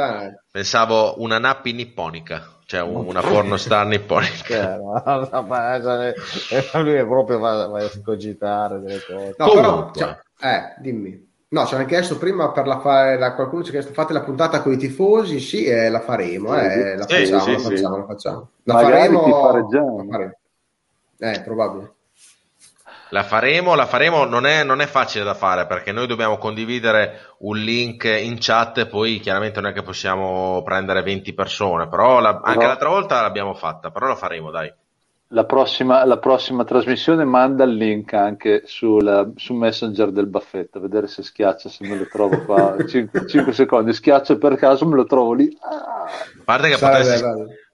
pensavo 0.51 1.21
una 1.21 1.39
Nappi 1.39 1.71
nipponica 1.71 2.59
cioè 2.71 2.81
una 2.81 3.19
pornostar 3.19 3.85
nipponica. 3.85 4.79
Lui 6.79 6.93
è 6.93 7.05
proprio 7.05 7.37
va, 7.37 7.67
va 7.67 7.83
a 7.83 7.89
scogitare 7.89 8.79
delle 8.79 9.01
cose. 9.05 9.35
No, 9.37 9.51
però, 9.51 9.91
cioè, 9.93 10.17
eh, 10.39 10.75
dimmi. 10.79 11.29
No, 11.49 11.65
ci 11.65 11.75
hanno 11.75 11.83
chiesto 11.83 12.17
prima 12.17 12.53
per 12.53 12.67
la 12.67 12.79
fare, 12.79 13.19
la, 13.19 13.35
qualcuno 13.35 13.63
ci 13.63 13.71
ha 13.71 13.73
chiesto 13.73 13.91
fate 13.91 14.13
la 14.13 14.21
puntata 14.21 14.61
con 14.61 14.71
i 14.71 14.77
tifosi, 14.77 15.41
sì, 15.41 15.65
eh, 15.65 15.89
la 15.89 15.99
faremo, 15.99 16.57
eh, 16.57 16.95
la, 16.95 17.05
facciamo, 17.05 17.25
sì, 17.25 17.31
la, 17.51 17.51
sì, 17.57 17.57
facciamo, 17.57 17.97
la 17.97 18.05
facciamo, 18.05 18.49
la 18.63 18.77
faremo, 18.77 19.27
la 19.27 19.65
faremo. 20.09 20.39
Eh, 21.23 21.41
probabile. 21.41 21.93
La 23.10 23.23
faremo, 23.23 23.76
la 23.76 23.85
faremo, 23.85 24.26
non 24.26 24.48
è, 24.48 24.64
non 24.64 24.81
è, 24.81 24.88
facile 24.88 25.23
da 25.23 25.35
fare 25.35 25.68
perché 25.68 25.91
noi 25.91 26.07
dobbiamo 26.07 26.38
condividere 26.38 27.35
un 27.39 27.57
link 27.57 28.06
in 28.06 28.38
chat 28.39 28.80
e 28.80 28.88
poi 28.88 29.19
chiaramente 29.19 29.61
non 29.61 29.69
è 29.69 29.73
che 29.73 29.84
possiamo 29.84 30.64
prendere 30.64 31.03
20 31.03 31.34
persone, 31.34 31.88
però 31.89 32.19
la, 32.22 32.39
anche 32.41 32.61
no. 32.61 32.68
l'altra 32.68 32.89
volta 32.89 33.22
l'abbiamo 33.22 33.53
fatta, 33.53 33.91
però 33.91 34.07
la 34.07 34.15
faremo, 34.15 34.49
dai. 34.49 34.73
La 35.34 35.45
prossima, 35.45 36.03
la 36.06 36.18
prossima 36.18 36.64
trasmissione 36.64 37.23
manda 37.23 37.65
il 37.65 37.76
link 37.76 38.14
anche 38.14 38.64
sul, 38.65 39.34
su 39.35 39.53
Messenger 39.53 40.11
del 40.11 40.27
baffetto, 40.27 40.77
a 40.77 40.81
vedere 40.81 41.07
se 41.07 41.22
schiaccia, 41.22 41.69
se 41.69 41.88
me 41.88 41.98
lo 41.98 42.07
trovo 42.07 42.43
qua. 42.43 42.76
5, 42.84 43.27
5 43.27 43.53
secondi, 43.53 43.93
schiaccia 43.93 44.38
per 44.38 44.56
caso, 44.56 44.88
me 44.88 44.95
lo 44.95 45.06
trovo 45.06 45.34
lì. 45.34 45.56
Ah. 45.61 46.03
A 46.03 46.43
parte 46.43 46.69
che 46.69 46.77
potresti, 46.77 47.23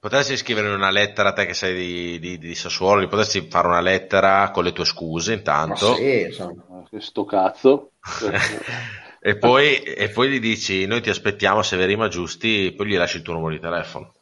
potresti, 0.08 0.38
scrivere 0.38 0.74
una 0.74 0.90
lettera 0.90 1.30
a 1.30 1.34
te 1.34 1.46
che 1.46 1.54
sei 1.54 1.76
di, 1.76 2.20
di, 2.20 2.38
di 2.38 2.56
Sassuolo, 2.56 3.02
gli 3.02 3.10
potresti 3.10 3.42
fare 3.50 3.68
una 3.68 3.82
lettera 3.82 4.52
con 4.52 4.64
le 4.64 4.72
tue 4.72 4.86
scuse 4.86 5.34
intanto. 5.34 5.90
Ma 5.90 5.96
sì, 5.96 6.22
insomma. 6.22 6.64
Sto 6.98 7.26
cazzo. 7.26 7.92
e, 9.20 9.38
poi, 9.38 9.76
e 9.82 10.10
poi 10.10 10.30
gli 10.30 10.40
dici, 10.40 10.86
noi 10.86 11.02
ti 11.02 11.10
aspettiamo 11.10 11.62
se 11.62 11.76
Verima 11.76 12.08
giusti, 12.08 12.74
poi 12.76 12.88
gli 12.88 12.96
lasci 12.96 13.18
il 13.18 13.24
tuo 13.24 13.34
numero 13.34 13.52
di 13.52 13.60
telefono. 13.60 14.14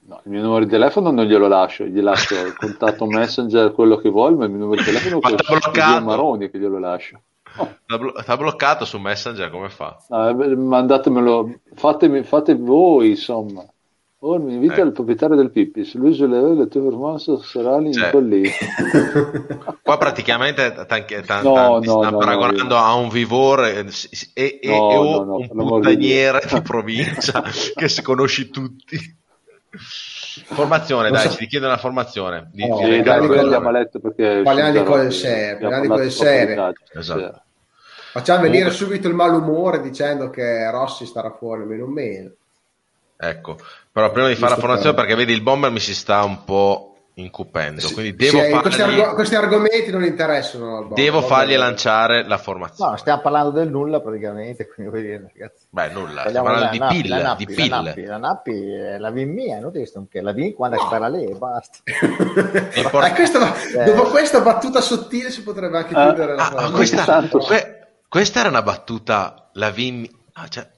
No, 0.00 0.20
il 0.24 0.30
mio 0.30 0.42
numero 0.42 0.64
di 0.64 0.70
telefono 0.70 1.10
non 1.10 1.24
glielo 1.24 1.48
lascio, 1.48 1.84
gli 1.84 2.00
lascio 2.00 2.34
il 2.34 2.54
contatto 2.54 3.06
messenger, 3.08 3.72
quello 3.72 3.96
che 3.96 4.10
vuole, 4.10 4.36
ma 4.36 4.44
il 4.44 4.50
mio 4.50 4.60
numero 4.60 4.82
di 4.82 4.86
telefono 4.86 5.22
è 5.22 5.36
quello 5.42 6.02
Maroni 6.02 6.50
che 6.50 6.58
glielo 6.58 6.78
lascio. 6.78 7.22
Oh. 7.56 7.76
Sta, 8.20 8.36
bloccato 8.36 8.84
su 8.84 8.98
Messenger, 8.98 9.50
come 9.50 9.70
fa? 9.70 9.96
Ah, 10.10 10.34
mandatemelo, 10.34 11.60
fatemi, 11.74 12.22
fate 12.22 12.54
voi, 12.54 13.10
insomma. 13.10 13.64
Oh, 14.20 14.40
mi 14.40 14.54
invita 14.54 14.76
eh. 14.76 14.82
il 14.82 14.90
proprietario 14.90 15.36
del 15.36 15.52
Pippis, 15.52 15.94
lui 15.94 16.12
sulle 16.12 16.40
le 16.40 16.66
tue 16.66 16.80
performance 16.80 17.38
saranno 17.44 17.92
cioè, 17.92 18.12
in 18.16 18.28
lì. 18.28 18.50
Qua 19.80 19.96
praticamente 19.96 20.74
tanti, 20.88 21.22
tanti, 21.24 21.46
no, 21.46 21.78
no, 21.78 21.82
sta 21.82 22.10
no, 22.10 22.18
paragonando 22.18 22.74
no, 22.74 22.80
a 22.82 22.94
un 22.94 23.10
vivore 23.10 23.78
e, 23.78 23.88
e, 24.34 24.58
e 24.60 24.76
un 24.76 25.46
puttaniere 25.46 26.40
di 26.52 26.60
provincia 26.62 27.44
che 27.74 27.88
si 27.88 28.02
conosci 28.02 28.50
tutti. 28.50 28.98
Formazione, 30.46 31.10
dai, 31.10 31.28
so. 31.28 31.34
ci 31.34 31.38
richiedono 31.38 31.72
una 31.72 31.80
formazione. 31.80 32.50
Di, 32.52 32.66
no, 32.66 32.76
di 32.78 33.00
dai, 33.02 33.24
parliamo 34.42 34.72
di 34.72 34.82
cose 34.82 35.10
serie. 35.12 35.58
Parliamo 35.58 35.82
di 35.82 35.88
cose 35.88 36.10
serie. 36.10 36.72
Esatto. 36.92 37.42
Facciamo 38.10 38.42
venire 38.42 38.70
subito 38.70 39.06
il 39.06 39.14
malumore 39.14 39.80
dicendo 39.80 40.28
che 40.28 40.68
Rossi 40.72 41.06
starà 41.06 41.30
fuori 41.30 41.62
almeno 41.62 41.84
un 41.84 41.92
mese. 41.92 42.36
Ecco, 43.20 43.58
però 43.98 44.12
prima 44.12 44.28
di 44.28 44.36
fare 44.36 44.54
la 44.54 44.60
formazione, 44.60 44.94
perché 44.94 45.16
vedi 45.16 45.32
il 45.32 45.40
bomber 45.40 45.72
mi 45.72 45.80
si 45.80 45.92
sta 45.92 46.22
un 46.22 46.44
po' 46.44 46.98
incupendo. 47.14 47.90
Quindi 47.90 48.14
devo 48.14 48.38
sì, 48.38 48.48
fargli... 48.48 48.60
questi, 48.60 48.82
arg- 48.82 49.14
questi, 49.14 49.34
argomenti 49.34 49.90
non 49.90 50.04
interessano. 50.04 50.88
Devo 50.94 51.20
fargli 51.20 51.56
lanciare 51.56 52.24
la 52.24 52.38
formazione. 52.38 52.92
No, 52.92 52.96
stiamo 52.96 53.20
parlando 53.20 53.50
del 53.50 53.68
nulla 53.68 54.00
praticamente. 54.00 54.68
Quindi 54.72 55.00
dire, 55.00 55.32
ragazzi. 55.34 55.66
Beh, 55.68 55.88
nulla. 55.88 56.28
Stiamo 56.28 56.46
parlando 56.46 56.70
di 56.70 56.78
Nappi, 56.78 57.00
pill. 57.00 57.20
Nappi, 57.20 57.44
di 57.44 57.54
pill. 57.54 57.68
La 57.70 57.80
Nappi, 57.80 58.04
la 58.04 58.16
Nappi 58.18 58.72
è 58.72 58.98
la 58.98 59.10
VIN 59.10 59.32
mia, 59.32 59.58
non 59.58 59.72
che 60.08 60.20
la 60.20 60.32
VIN 60.32 60.54
quando 60.54 60.76
no. 60.76 60.82
spara 60.82 61.08
lì 61.08 61.24
e 61.24 61.34
basta. 61.34 61.78
por- 62.90 63.02
eh, 63.04 63.12
questa, 63.14 63.54
eh. 63.56 63.82
Dopo 63.82 64.10
questa 64.10 64.40
battuta 64.42 64.80
sottile 64.80 65.32
si 65.32 65.42
potrebbe 65.42 65.76
anche 65.76 65.92
chiudere 65.92 66.34
uh, 66.34 66.36
la 66.36 66.46
ah, 66.46 66.70
questa, 66.70 67.26
que- 67.28 67.78
questa 68.08 68.38
era 68.38 68.48
una 68.48 68.62
battuta, 68.62 69.50
la 69.54 69.70
VIN... 69.70 70.08
Ah, 70.34 70.46
cioè... 70.46 70.76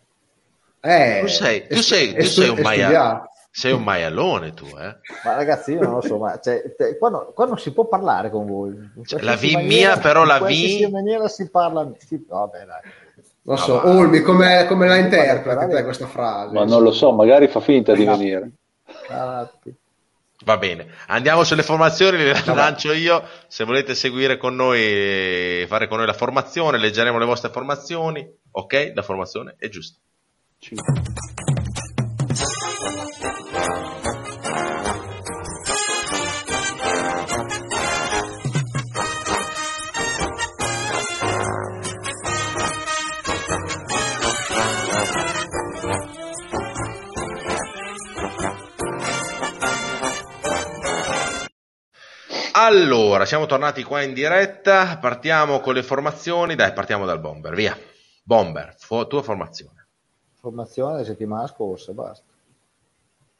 Eh, 0.80 1.20
tu 1.20 1.26
sei, 1.28 1.66
tu 1.66 1.82
sei, 1.82 2.14
tu 2.14 2.24
sei 2.24 2.48
un 2.48 2.60
maiale. 2.60 3.28
Sei 3.52 3.72
un 3.72 3.82
maialone 3.82 4.54
tu, 4.54 4.66
eh? 4.66 4.96
Ma 5.24 5.34
ragazzi, 5.34 5.72
io 5.72 5.80
non 5.80 5.94
lo 5.94 6.00
so, 6.00 6.18
ma 6.18 6.38
cioè, 6.38 6.62
te, 6.76 6.96
qua, 6.96 7.08
no, 7.08 7.32
qua, 7.34 7.46
non 7.46 7.58
si 7.58 7.72
può 7.72 7.86
parlare 7.86 8.30
con 8.30 8.46
voi. 8.46 8.92
Cioè, 9.04 9.20
la 9.22 9.34
V 9.34 9.42
mia, 9.62 9.98
però 9.98 10.24
la 10.24 10.38
V... 10.38 10.48
In 10.48 10.90
maniera 10.92 11.26
si 11.26 11.50
parla... 11.50 11.90
Si... 11.98 12.24
Vabbè, 12.28 12.64
dai. 12.64 12.80
Non 13.42 13.58
so, 13.58 13.80
ah, 13.80 13.88
Olmi, 13.88 14.20
come, 14.20 14.66
come 14.68 14.86
la 14.86 14.96
interpreti 14.96 15.74
te 15.74 15.82
questa 15.82 16.06
frase? 16.06 16.54
Ma 16.54 16.64
non 16.64 16.82
lo 16.82 16.92
so, 16.92 17.10
magari 17.10 17.48
fa 17.48 17.58
finta 17.58 17.92
di 17.92 18.04
venire. 18.04 18.50
Va 20.44 20.56
bene, 20.56 20.86
andiamo 21.08 21.42
sulle 21.42 21.62
formazioni, 21.62 22.18
le 22.18 22.34
lancio 22.44 22.92
io. 22.92 23.24
Se 23.48 23.64
volete 23.64 23.94
seguire 23.96 24.36
con 24.36 24.54
noi, 24.54 25.66
fare 25.66 25.88
con 25.88 25.98
noi 25.98 26.06
la 26.06 26.12
formazione, 26.12 26.78
leggeremo 26.78 27.18
le 27.18 27.24
vostre 27.24 27.50
formazioni. 27.50 28.26
Ok, 28.52 28.92
la 28.94 29.02
formazione 29.02 29.56
è 29.58 29.68
giusta. 29.68 29.98
Allora, 52.52 53.24
siamo 53.24 53.46
tornati 53.46 53.82
qua 53.82 54.02
in 54.02 54.12
diretta, 54.12 54.98
partiamo 54.98 55.60
con 55.60 55.72
le 55.72 55.82
formazioni, 55.82 56.54
dai, 56.54 56.74
partiamo 56.74 57.06
dal 57.06 57.18
bomber, 57.18 57.54
via. 57.54 57.74
Bomber, 58.22 58.74
fo- 58.78 59.06
tua 59.06 59.22
formazione. 59.22 59.79
Formazione 60.40 60.92
della 60.94 61.04
settimana 61.04 61.46
scorsa, 61.46 61.92
basta. 61.92 62.24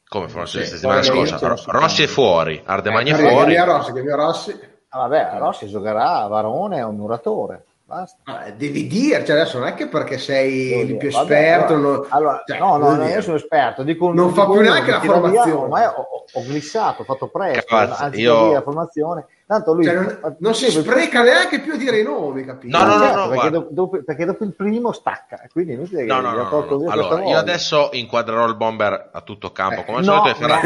Come 0.06 0.28
formazione 0.28 0.66
della 0.66 0.77
settimana 0.77 1.02
scorsa? 1.02 1.70
Ro- 1.72 1.78
Rossi 1.81 2.02
è 2.02 2.06
fuori, 2.06 2.62
Ardemagni 2.64 3.10
eh, 3.10 3.14
è 3.14 3.16
fuori. 3.16 3.56
Rossi, 3.56 3.93
che 3.93 4.14
Rossi. 4.14 4.60
Ah, 4.89 4.98
vabbè, 5.06 5.39
Rossi 5.39 5.68
giocherà, 5.68 6.27
Varone 6.27 6.78
è 6.78 6.85
un 6.85 6.97
muratore. 6.97 7.64
Basta. 7.90 8.18
Ah, 8.22 8.50
devi 8.52 8.86
dire, 8.86 9.24
cioè 9.24 9.34
adesso 9.34 9.58
non 9.58 9.66
è 9.66 9.74
che 9.74 9.88
perché 9.88 10.16
sei 10.16 10.78
il 10.78 10.96
più 10.96 11.10
Vabbè, 11.10 11.32
esperto. 11.32 11.74
Allora, 11.74 11.96
non... 11.96 12.06
allora, 12.10 12.42
cioè, 12.46 12.58
no, 12.60 12.76
no, 12.76 12.94
non 12.94 13.08
io 13.08 13.20
sono 13.20 13.34
esperto. 13.34 13.82
Dico, 13.82 14.12
non 14.12 14.32
fa 14.32 14.44
più 14.44 14.60
neanche 14.60 14.92
la 14.92 15.00
formazione. 15.00 15.74
Via, 15.74 15.98
ho, 15.98 16.24
ho, 16.32 16.42
glissato, 16.42 17.02
ho 17.02 17.04
fatto 17.04 17.26
presto, 17.26 17.64
Cavazza, 17.66 18.04
anzi 18.04 18.20
io... 18.20 18.52
la 18.52 18.62
formazione. 18.62 19.26
Tanto 19.44 19.72
lui, 19.74 19.82
cioè, 19.86 19.94
non, 19.94 20.36
non 20.38 20.54
si 20.54 20.70
spreca 20.70 21.22
neanche 21.22 21.58
più 21.58 21.72
a 21.72 21.76
dire 21.76 21.98
i 21.98 22.04
nomi, 22.04 22.44
capito? 22.44 22.78
No, 22.78 22.84
no, 22.84 22.96
no, 22.96 23.02
certo, 23.02 23.18
no 23.18 23.28
perché, 23.28 23.50
dopo, 23.50 23.68
dopo, 23.72 24.02
perché, 24.04 24.24
dopo, 24.24 24.44
il 24.44 24.54
primo 24.54 24.92
stacca. 24.92 25.42
Quindi 25.52 25.74
no, 25.74 26.20
no, 26.20 26.32
no, 26.32 26.48
no, 26.48 26.90
Allora, 26.90 27.24
io 27.24 27.36
adesso 27.36 27.88
inquadrerò 27.90 28.46
il 28.46 28.54
bomber 28.54 29.08
a 29.10 29.20
tutto 29.22 29.50
campo, 29.50 29.80
eh, 29.80 29.84
come 29.84 29.98
al 29.98 30.04
no, 30.04 30.12
solito. 30.14 30.36
E 30.36 30.40
farà... 30.40 30.60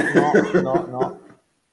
no, 0.60 0.60
no, 0.60 0.86
no. 0.90 1.18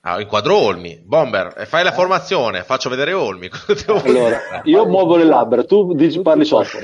Ah, 0.03 0.19
inquadro 0.19 0.57
Olmi, 0.57 0.99
Bomber, 1.03 1.67
fai 1.67 1.83
la 1.83 1.91
formazione, 1.91 2.63
faccio 2.63 2.89
vedere 2.89 3.13
Olmi. 3.13 3.47
allora, 4.03 4.61
io 4.63 4.85
muovo 4.87 5.15
le 5.15 5.25
labbra, 5.25 5.63
tu 5.63 5.93
dici, 5.93 6.21
parli 6.21 6.43
sotto. 6.43 6.77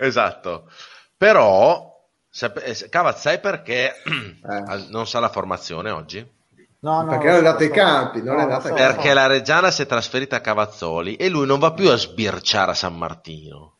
esatto. 0.00 0.68
Però, 1.16 1.94
eh, 2.40 2.88
Cavaz, 2.88 3.20
sai 3.20 3.38
perché 3.38 3.94
eh. 4.02 4.86
non 4.90 5.06
sa 5.06 5.20
la 5.20 5.28
formazione 5.28 5.90
oggi? 5.90 6.26
No, 6.80 7.02
no, 7.02 7.08
perché 7.08 7.26
non 7.26 7.34
è 7.34 7.38
andato 7.38 7.62
ai 7.62 7.70
campi, 7.70 8.22
non 8.22 8.34
no, 8.34 8.40
è 8.40 8.42
andato 8.42 8.68
so, 8.68 8.74
perché 8.74 9.08
so. 9.08 9.14
la 9.14 9.26
Reggiana 9.26 9.70
si 9.70 9.82
è 9.82 9.86
trasferita 9.86 10.36
a 10.36 10.40
Cavazzoli 10.40 11.14
e 11.14 11.28
lui 11.28 11.46
non 11.46 11.60
va 11.60 11.72
più 11.72 11.88
a 11.88 11.96
sbirciare 11.96 12.72
a 12.72 12.74
San 12.74 12.96
Martino. 12.96 13.73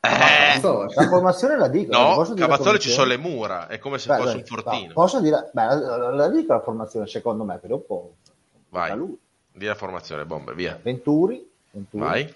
Eh, 0.00 0.60
la 0.60 1.08
formazione 1.08 1.56
la 1.56 1.68
dico. 1.68 1.92
No, 1.92 2.34
Cavazzoli 2.34 2.78
ci 2.78 2.88
sono 2.88 3.08
le 3.08 3.16
mura, 3.16 3.66
è 3.66 3.78
come 3.78 3.98
se 3.98 4.08
beh, 4.08 4.16
fosse 4.16 4.32
beh, 4.32 4.38
un 4.38 4.44
fortino. 4.44 4.92
Posso 4.92 5.20
dire, 5.20 5.50
beh, 5.52 5.74
la 6.14 6.28
dico 6.28 6.52
la 6.52 6.60
formazione 6.60 7.06
secondo 7.08 7.44
me, 7.44 7.58
però 7.58 7.76
dopo 7.76 8.14
vai. 8.68 8.96
Lui. 8.96 9.18
Di 9.52 9.66
la 9.66 9.74
formazione, 9.74 10.24
bombe, 10.24 10.54
via. 10.54 10.78
Venturi, 10.80 11.50
Venturi. 11.72 12.04
Vai. 12.04 12.34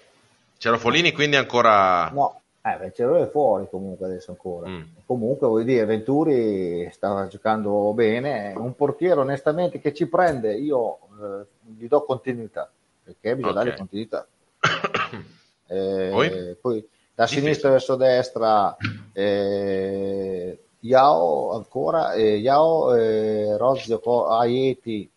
C'era 0.57 0.77
Folini 0.77 1.11
quindi 1.13 1.35
ancora 1.35 2.09
No, 2.09 2.41
eh, 2.61 2.77
beh, 2.77 2.93
Cerro 2.93 3.21
è 3.21 3.29
fuori 3.29 3.67
comunque 3.69 4.05
adesso 4.05 4.31
ancora. 4.31 4.69
Mm. 4.69 4.81
Comunque 5.05 5.47
vuol 5.47 5.63
dire 5.63 5.85
Venturi 5.85 6.89
stava 6.91 7.27
giocando 7.27 7.93
bene, 7.93 8.53
un 8.55 8.75
portiere 8.75 9.19
onestamente 9.19 9.79
che 9.79 9.93
ci 9.93 10.07
prende, 10.07 10.53
io 10.53 10.99
eh, 11.21 11.45
gli 11.77 11.87
do 11.87 12.03
continuità, 12.03 12.69
perché 13.03 13.35
bisogna 13.35 13.51
okay. 13.51 13.63
dargli 13.65 13.77
continuità. 13.77 14.27
eh, 15.67 16.09
poi? 16.11 16.57
poi 16.61 16.89
da 17.15 17.27
sinistra 17.27 17.69
verso 17.69 17.95
destra 17.95 18.75
eh, 19.11 20.59
Yao 20.79 21.51
ancora 21.53 22.13
eh, 22.13 22.37
Yao 22.37 22.95
eh, 22.95 23.55
Rozio 23.57 23.99
Aieti 24.27 25.09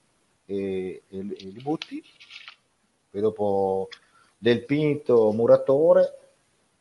e, 0.44 0.56
e, 0.56 1.02
e 1.08 1.22
Libutti. 1.52 2.02
Poi 3.10 3.20
dopo 3.20 3.88
Del 4.36 4.64
Pinto 4.64 5.32
Muratore 5.32 6.18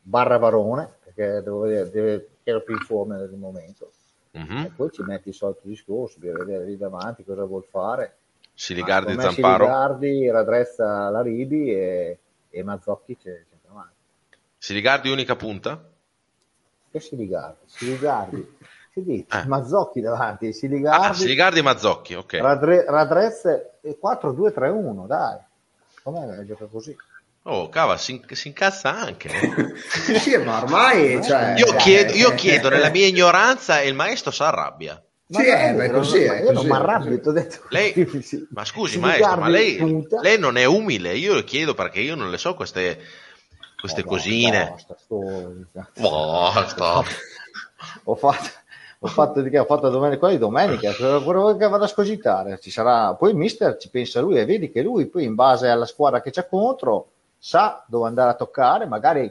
barra 0.02 0.38
Varone 0.38 0.96
perché 1.02 1.42
devo 1.42 1.60
vedere 1.60 1.90
deve, 1.90 2.28
ero 2.44 2.62
più 2.62 2.74
in 2.74 2.80
forma 2.80 3.16
nel 3.16 3.30
momento. 3.30 3.90
Mm-hmm. 4.36 4.64
e 4.64 4.70
poi 4.76 4.90
ci 4.90 5.00
metti 5.00 5.28
il 5.28 5.34
solito 5.34 5.62
discorso 5.62 6.18
devi 6.18 6.36
vedere 6.36 6.66
lì 6.66 6.76
davanti 6.76 7.24
cosa 7.24 7.44
vuol 7.44 7.64
fare. 7.64 8.16
Siligardi 8.52 9.14
Zamparo. 9.14 9.64
Siligardi 9.64 10.30
raddrezza 10.30 11.08
la 11.08 11.22
Ribi 11.22 11.72
e, 11.72 12.18
e 12.50 12.62
Mazzocchi 12.62 13.16
c'è, 13.16 13.44
c'è 14.58 14.66
Siligardi 14.66 15.10
unica 15.10 15.36
punta? 15.36 15.88
Che 16.90 17.00
Siligardi? 17.00 17.58
Siligardi. 17.66 18.54
Che 18.96 19.02
dici? 19.02 19.26
Eh. 19.30 19.46
Mazzocchi 19.46 20.00
davanti, 20.00 20.54
Siligardi. 20.54 21.06
Ah, 21.06 21.12
Siligardi 21.12 21.58
e 21.58 21.62
Mazzocchi, 21.62 22.14
ok. 22.14 22.32
Radre, 22.40 22.86
Radrezze 22.88 23.72
4-2-3-1, 23.84 25.06
dai. 25.06 25.38
Com'è 26.02 26.34
che 26.34 26.46
gioca 26.46 26.64
così? 26.64 26.96
Oh, 27.42 27.68
cava, 27.68 27.98
si, 27.98 28.22
si 28.30 28.48
incazza 28.48 28.96
anche. 28.96 29.28
sì, 29.78 30.38
ma 30.38 30.62
ormai... 30.62 31.22
Cioè, 31.22 31.56
io, 31.58 31.74
chiedo, 31.76 32.14
io 32.14 32.32
chiedo 32.36 32.70
nella 32.70 32.88
mia 32.88 33.06
ignoranza 33.06 33.80
e 33.82 33.88
il 33.88 33.94
maestro 33.94 34.30
si 34.30 34.42
arrabbia. 34.42 34.98
Ma 35.28 35.40
sì, 35.40 35.46
è, 35.46 35.74
beh, 35.74 35.90
così, 35.90 36.22
è 36.22 36.42
io 36.42 36.52
non 36.52 36.64
mi 36.64 36.72
arrabbio, 36.72 37.20
ti 37.20 37.28
ho 37.28 37.32
detto. 37.32 37.66
Lei, 37.68 37.92
ma 38.50 38.64
scusi, 38.64 38.98
maestro, 38.98 39.36
ma 39.36 39.48
lei, 39.48 40.06
lei, 40.22 40.38
non 40.38 40.56
è 40.56 40.64
umile. 40.64 41.16
Io 41.16 41.34
le 41.34 41.44
chiedo 41.44 41.74
perché 41.74 42.00
io 42.00 42.14
non 42.14 42.30
le 42.30 42.38
so 42.38 42.54
queste 42.54 42.98
queste 43.86 44.02
oh, 44.02 44.04
cosine. 44.04 44.74
Basta, 45.72 46.74
basta. 46.74 47.02
ho 48.04 48.14
fatto 48.14 48.48
ho 49.00 49.08
fatto 49.08 49.42
di 49.42 49.50
che 49.50 49.58
ho 49.58 49.66
fatto 49.66 49.90
domenica 49.90 50.28
di 50.28 50.38
domenica 50.38 50.90
quello 51.22 51.54
che 51.54 51.68
vado 51.68 51.84
a 51.84 51.86
scogitare 51.86 52.58
ci 52.58 52.70
sarà 52.70 53.14
poi 53.14 53.30
il 53.30 53.36
mister 53.36 53.76
ci 53.76 53.90
pensa 53.90 54.20
lui 54.20 54.38
e 54.38 54.46
vedi 54.46 54.70
che 54.70 54.80
lui 54.80 55.06
poi 55.06 55.24
in 55.24 55.34
base 55.34 55.68
alla 55.68 55.84
squadra 55.84 56.22
che 56.22 56.30
c'è 56.30 56.48
contro 56.48 57.10
sa 57.36 57.84
dove 57.86 58.06
andare 58.08 58.30
a 58.30 58.34
toccare 58.34 58.86
magari 58.86 59.30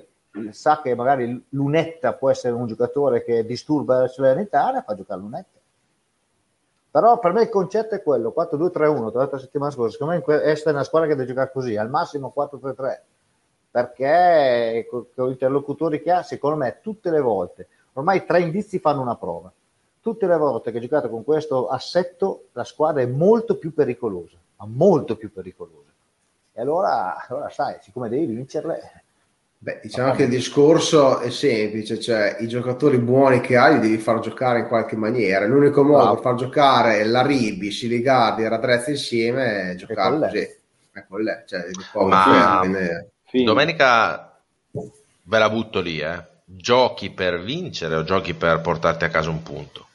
sa 0.52 0.82
che 0.82 0.94
magari 0.94 1.46
Lunetta 1.50 2.14
può 2.14 2.30
essere 2.30 2.54
un 2.54 2.68
giocatore 2.68 3.24
che 3.24 3.44
disturba 3.44 4.02
la 4.02 4.08
serenità 4.08 4.84
fa 4.86 4.94
giocare 4.94 5.20
Lunetta 5.20 5.60
però 6.92 7.18
per 7.18 7.34
me 7.34 7.42
il 7.42 7.50
concetto 7.50 7.96
è 7.96 8.04
quello 8.04 8.34
4-2-3-1 8.38 8.72
te 8.72 8.82
l'ho 8.82 9.10
detto 9.10 9.30
la 9.32 9.40
settimana 9.40 9.72
scorsa 9.72 9.94
secondo 9.94 10.14
me 10.14 10.22
questa 10.22 10.70
è 10.70 10.74
una 10.74 10.84
squadra 10.84 11.10
che 11.10 11.16
deve 11.16 11.28
giocare 11.28 11.52
così 11.52 11.76
al 11.76 11.90
massimo 11.90 12.32
4-3-3 12.38 13.00
perché 13.76 14.88
con 14.90 15.28
gli 15.28 15.32
interlocutori 15.32 16.02
che 16.02 16.10
ha, 16.10 16.24
secondo 16.24 16.56
me, 16.56 16.80
tutte 16.82 17.12
le 17.12 17.20
volte, 17.20 17.68
ormai 17.92 18.24
tre 18.26 18.40
indizi 18.40 18.80
fanno 18.80 19.02
una 19.02 19.18
prova. 19.18 19.52
Tutte 20.00 20.28
le 20.28 20.38
volte 20.38 20.72
che 20.72 20.78
ha 20.78 20.82
giocato 20.82 21.10
con 21.10 21.26
questo 21.26 21.68
assetto, 21.68 22.46
la 22.54 22.64
squadra 22.64 23.02
è 23.02 23.06
molto 23.06 23.58
più 23.58 23.74
pericolosa, 23.74 24.38
ma 24.56 24.66
molto 24.66 25.18
più 25.18 25.30
pericolosa. 25.30 25.90
E 26.54 26.62
allora, 26.62 27.18
allora 27.28 27.50
sai, 27.50 27.76
siccome 27.82 28.08
devi 28.08 28.28
vincerle, 28.28 29.04
Beh, 29.58 29.80
diciamo 29.82 30.14
che 30.14 30.24
il 30.24 30.30
discorso 30.30 31.20
è 31.20 31.30
semplice, 31.30 32.00
cioè 32.00 32.38
i 32.40 32.48
giocatori 32.48 32.98
buoni 33.00 33.42
che 33.42 33.58
hai 33.58 33.74
li 33.74 33.82
devi 33.82 33.98
far 33.98 34.20
giocare 34.20 34.60
in 34.60 34.68
qualche 34.68 34.96
maniera. 34.96 35.46
L'unico 35.48 35.84
modo 35.84 36.04
wow. 36.06 36.14
per 36.14 36.24
far 36.24 36.36
giocare 36.36 37.04
la 37.04 37.26
Ribi, 37.26 37.72
Siligardi 37.72 38.44
e 38.44 38.48
Radrezza 38.48 38.92
insieme 38.92 39.72
è 39.72 39.76
giocare 39.76 40.18
così. 40.18 40.64
È 40.94 41.06
con 41.10 41.22
lei, 41.22 41.44
cioè, 41.46 41.66
Ma... 42.08 42.64
Fine. 43.36 43.44
Domenica 43.44 44.40
ve 44.72 45.38
la 45.38 45.50
butto 45.50 45.82
lì, 45.82 46.00
eh. 46.00 46.24
Giochi 46.46 47.10
per 47.10 47.42
vincere 47.42 47.96
o 47.96 48.04
giochi 48.04 48.34
per 48.34 48.62
portarti 48.62 49.04
a 49.04 49.10
casa 49.10 49.30
un 49.30 49.44
punto? 49.44 49.88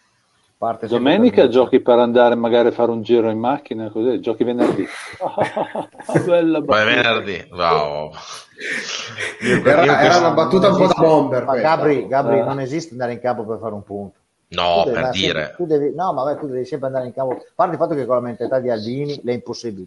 Parte 0.59 0.89
Domenica 0.89 1.49
giochi 1.49 1.81
per 1.81 1.99
andare 1.99 2.35
magari 2.35 2.69
a 2.69 2.73
fare 2.73 2.91
un 2.91 3.01
giro 3.01 3.31
in 3.31 3.39
macchina, 3.39 3.89
così, 3.89 4.21
giochi 4.21 4.45
venerdì. 4.45 4.87
Bella 6.27 6.61
Vai 6.61 6.85
venerdì, 6.85 7.49
wow. 7.51 8.13
Era, 9.65 10.03
era 10.03 10.19
una 10.19 10.33
battuta 10.33 10.69
un 10.69 10.77
po' 10.77 10.87
da 10.89 10.95
bomber. 10.99 11.45
Ma 11.47 11.57
Gabri, 11.57 12.07
Gabri, 12.09 12.41
non 12.41 12.61
esiste 12.61 12.93
andare 12.93 13.15
in 13.15 13.21
campo 13.21 13.47
per 13.47 13.59
fare 13.59 13.73
un 13.73 13.85
punto. 13.85 14.19
No, 14.49 14.83
per 14.85 15.09
dire. 15.11 15.55
Sempre, 15.57 15.79
devi, 15.79 15.95
no, 15.95 16.13
ma 16.13 16.37
tu 16.37 16.47
devi 16.47 16.67
sempre 16.67 16.89
andare 16.89 17.07
in 17.07 17.15
campo. 17.15 17.37
A 17.37 17.43
parte 17.55 17.73
il 17.73 17.79
fatto 17.79 17.95
che 17.95 18.05
con 18.05 18.17
la 18.17 18.21
mentalità 18.21 18.59
di 18.59 18.69
Aldini 18.69 19.19
è 19.25 19.33
impossibile. 19.33 19.87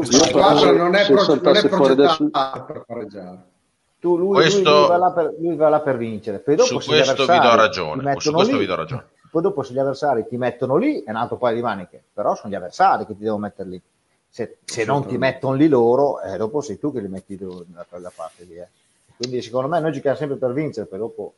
La 0.00 0.04
squadra 0.04 0.72
non 0.72 0.94
è, 0.94 1.06
pro- 1.06 1.38
non 1.40 1.56
è 1.56 1.68
progettata 1.68 2.62
per 2.62 2.84
pareggiare. 2.84 3.52
Tu, 4.00 4.16
lui, 4.18 4.34
questo, 4.34 4.70
lui, 4.70 4.88
lui, 4.88 4.98
va 4.98 5.12
per, 5.12 5.34
lui, 5.38 5.56
va 5.56 5.68
là 5.68 5.80
per, 5.80 5.96
vincere. 5.96 6.40
Poi 6.40 6.56
dopo 6.56 6.80
su 6.80 6.88
questo 6.88 7.24
vi 7.24 7.38
do 7.38 7.54
ragione. 7.54 8.14
Su 8.18 8.32
questo 8.32 8.52
lì, 8.52 8.58
vi 8.58 8.66
do 8.66 8.74
ragione. 8.74 9.06
Poi 9.30 9.42
dopo 9.42 9.62
se 9.62 9.72
gli 9.72 9.78
avversari 9.78 10.26
ti 10.28 10.36
mettono 10.36 10.76
lì 10.76 11.02
è 11.02 11.10
un 11.10 11.16
altro 11.16 11.36
paio 11.36 11.54
di 11.54 11.62
maniche, 11.62 12.02
però 12.12 12.34
sono 12.34 12.52
gli 12.52 12.56
avversari 12.56 13.06
che 13.06 13.14
ti 13.14 13.22
devono 13.22 13.42
mettere 13.42 13.68
lì. 13.68 13.82
Se, 14.28 14.58
se 14.64 14.84
non 14.84 15.06
ti 15.06 15.16
mettono 15.16 15.54
lì 15.54 15.68
loro, 15.68 16.20
eh, 16.20 16.36
dopo 16.36 16.60
sei 16.60 16.78
tu 16.78 16.92
che 16.92 17.00
li 17.00 17.08
metti 17.08 17.38
da 17.38 17.86
quella 17.88 18.12
parte 18.14 18.44
lì. 18.44 18.56
Eh. 18.56 18.68
Quindi 19.16 19.42
secondo 19.42 19.68
me 19.68 19.80
noi 19.80 19.92
giochiamo 19.92 20.16
sempre 20.16 20.36
per 20.36 20.52
vincere, 20.52 20.86
poi 20.86 20.98
dopo 20.98 21.34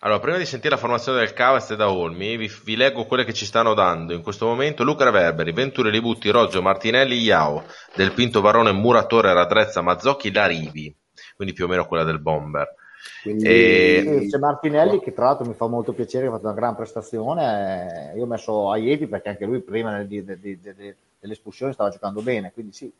allora, 0.00 0.20
prima 0.20 0.36
di 0.36 0.44
sentire 0.44 0.74
la 0.74 0.80
formazione 0.80 1.18
del 1.18 1.32
Cavast 1.32 1.72
e 1.72 1.76
da 1.76 1.90
Olmi, 1.90 2.36
vi, 2.36 2.50
vi, 2.64 2.76
leggo 2.76 3.04
quelle 3.04 3.24
che 3.24 3.32
ci 3.32 3.44
stanno 3.44 3.74
dando 3.74 4.12
in 4.12 4.22
questo 4.22 4.46
momento. 4.46 4.84
Luca 4.84 5.04
Reverberi, 5.04 5.52
Venture 5.52 5.90
Libutti, 5.90 6.30
Roggio, 6.30 6.62
Martinelli, 6.62 7.16
Iao, 7.16 7.64
Del 7.94 8.12
Pinto 8.12 8.40
Varone, 8.40 8.70
Muratore, 8.70 9.32
Radrezza, 9.32 9.80
Mazzocchi, 9.80 10.32
Larivi. 10.32 10.94
Quindi 11.34 11.52
più 11.52 11.64
o 11.64 11.68
meno 11.68 11.86
quella 11.86 12.04
del 12.04 12.20
Bomber. 12.20 12.74
Quindi, 13.22 13.44
e... 13.44 14.26
C'è 14.30 14.38
Martinelli 14.38 15.00
che 15.00 15.12
tra 15.12 15.26
l'altro 15.26 15.46
mi 15.46 15.54
fa 15.54 15.66
molto 15.66 15.92
piacere, 15.92 16.28
ha 16.28 16.30
fatto 16.30 16.46
una 16.46 16.54
gran 16.54 16.76
prestazione. 16.76 18.12
Io 18.16 18.22
ho 18.22 18.26
messo 18.26 18.70
Aieti 18.70 19.08
perché 19.08 19.30
anche 19.30 19.46
lui 19.46 19.60
prima 19.60 20.00
di, 20.04 20.24
di, 20.24 20.60
di, 20.60 20.94
dell'espulsione 21.18 21.72
stava 21.72 21.90
giocando 21.90 22.22
bene, 22.22 22.52
quindi 22.52 22.72
sì, 22.72 22.92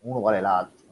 uno 0.00 0.20
vale 0.20 0.40
l'altro. 0.40 0.84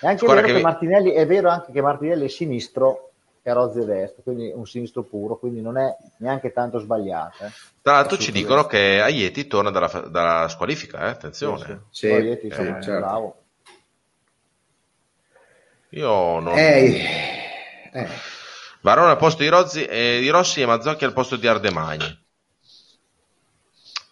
È 0.00 0.06
anche 0.06 0.26
vero 0.26 0.40
che, 0.40 0.54
che 0.54 0.60
Martinelli, 0.60 1.10
è 1.10 1.26
vero 1.26 1.50
anche 1.50 1.72
che 1.72 1.82
Martinelli 1.82 2.24
è 2.24 2.28
sinistro 2.28 3.12
e 3.48 3.52
Rozzi 3.52 3.84
destro, 3.84 4.22
quindi 4.24 4.50
un 4.52 4.66
sinistro 4.66 5.04
puro, 5.04 5.38
quindi 5.38 5.60
non 5.60 5.78
è 5.78 5.96
neanche 6.18 6.52
tanto 6.52 6.80
sbagliato. 6.80 7.44
Eh. 7.44 7.50
Tra 7.80 7.92
l'altro 7.92 8.18
ci 8.18 8.32
dicono 8.32 8.66
che 8.66 9.00
Aieti 9.00 9.46
torna 9.46 9.70
dalla, 9.70 9.86
dalla 10.08 10.48
squalifica, 10.48 11.06
eh? 11.06 11.10
attenzione. 11.10 11.84
Sì, 11.90 12.08
sì. 12.08 12.12
Aieti, 12.12 12.46
insomma, 12.46 12.78
eh, 12.78 12.82
certo. 12.82 13.06
bravo. 13.06 13.42
Io 15.90 16.40
non... 16.40 16.58
Ehi. 16.58 17.00
Eh. 17.92 18.08
Varone 18.80 19.10
al 19.10 19.16
posto 19.16 19.44
di, 19.44 19.48
Rozzi, 19.48 19.84
eh, 19.84 20.18
di 20.20 20.28
Rossi 20.28 20.60
e 20.62 20.66
Mazzocchi 20.66 21.04
al 21.04 21.12
posto 21.12 21.36
di 21.36 21.46
Ardemagni 21.46 22.25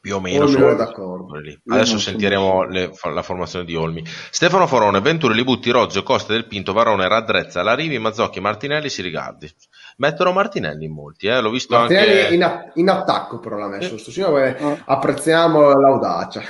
più 0.04 0.16
o 0.16 0.20
meno 0.20 0.46
sono 0.46 0.74
d'accordo. 0.74 1.38
Lì. 1.38 1.58
Adesso 1.66 1.98
sentiremo 1.98 2.64
le, 2.64 2.92
la 3.10 3.22
formazione 3.22 3.64
di 3.64 3.74
Olmi. 3.74 4.04
Stefano 4.04 4.66
Forone, 4.66 5.00
Venturi, 5.00 5.32
Libutti, 5.32 5.70
Rozio, 5.70 6.02
Costa 6.02 6.34
del 6.34 6.46
Pinto, 6.46 6.74
Varone, 6.74 7.08
Raddrezza, 7.08 7.62
Larivi, 7.62 7.98
Mazzocchi, 7.98 8.38
Martinelli, 8.38 8.90
Sirigardi. 8.90 9.50
Mettono 9.96 10.32
Martinelli 10.32 10.84
in 10.84 10.92
molti, 10.92 11.28
eh? 11.28 11.40
l'ho 11.40 11.48
visto 11.48 11.74
Martinelli 11.74 12.20
anche... 12.20 12.34
in, 12.34 12.70
in, 12.74 12.90
attacco 12.90 13.38
però 13.38 13.56
l'ha 13.56 13.68
messo, 13.68 13.96
sto 13.96 14.10
signore, 14.10 14.58
eh. 14.58 14.82
apprezziamo 14.84 15.72
l'audacia. 15.72 16.42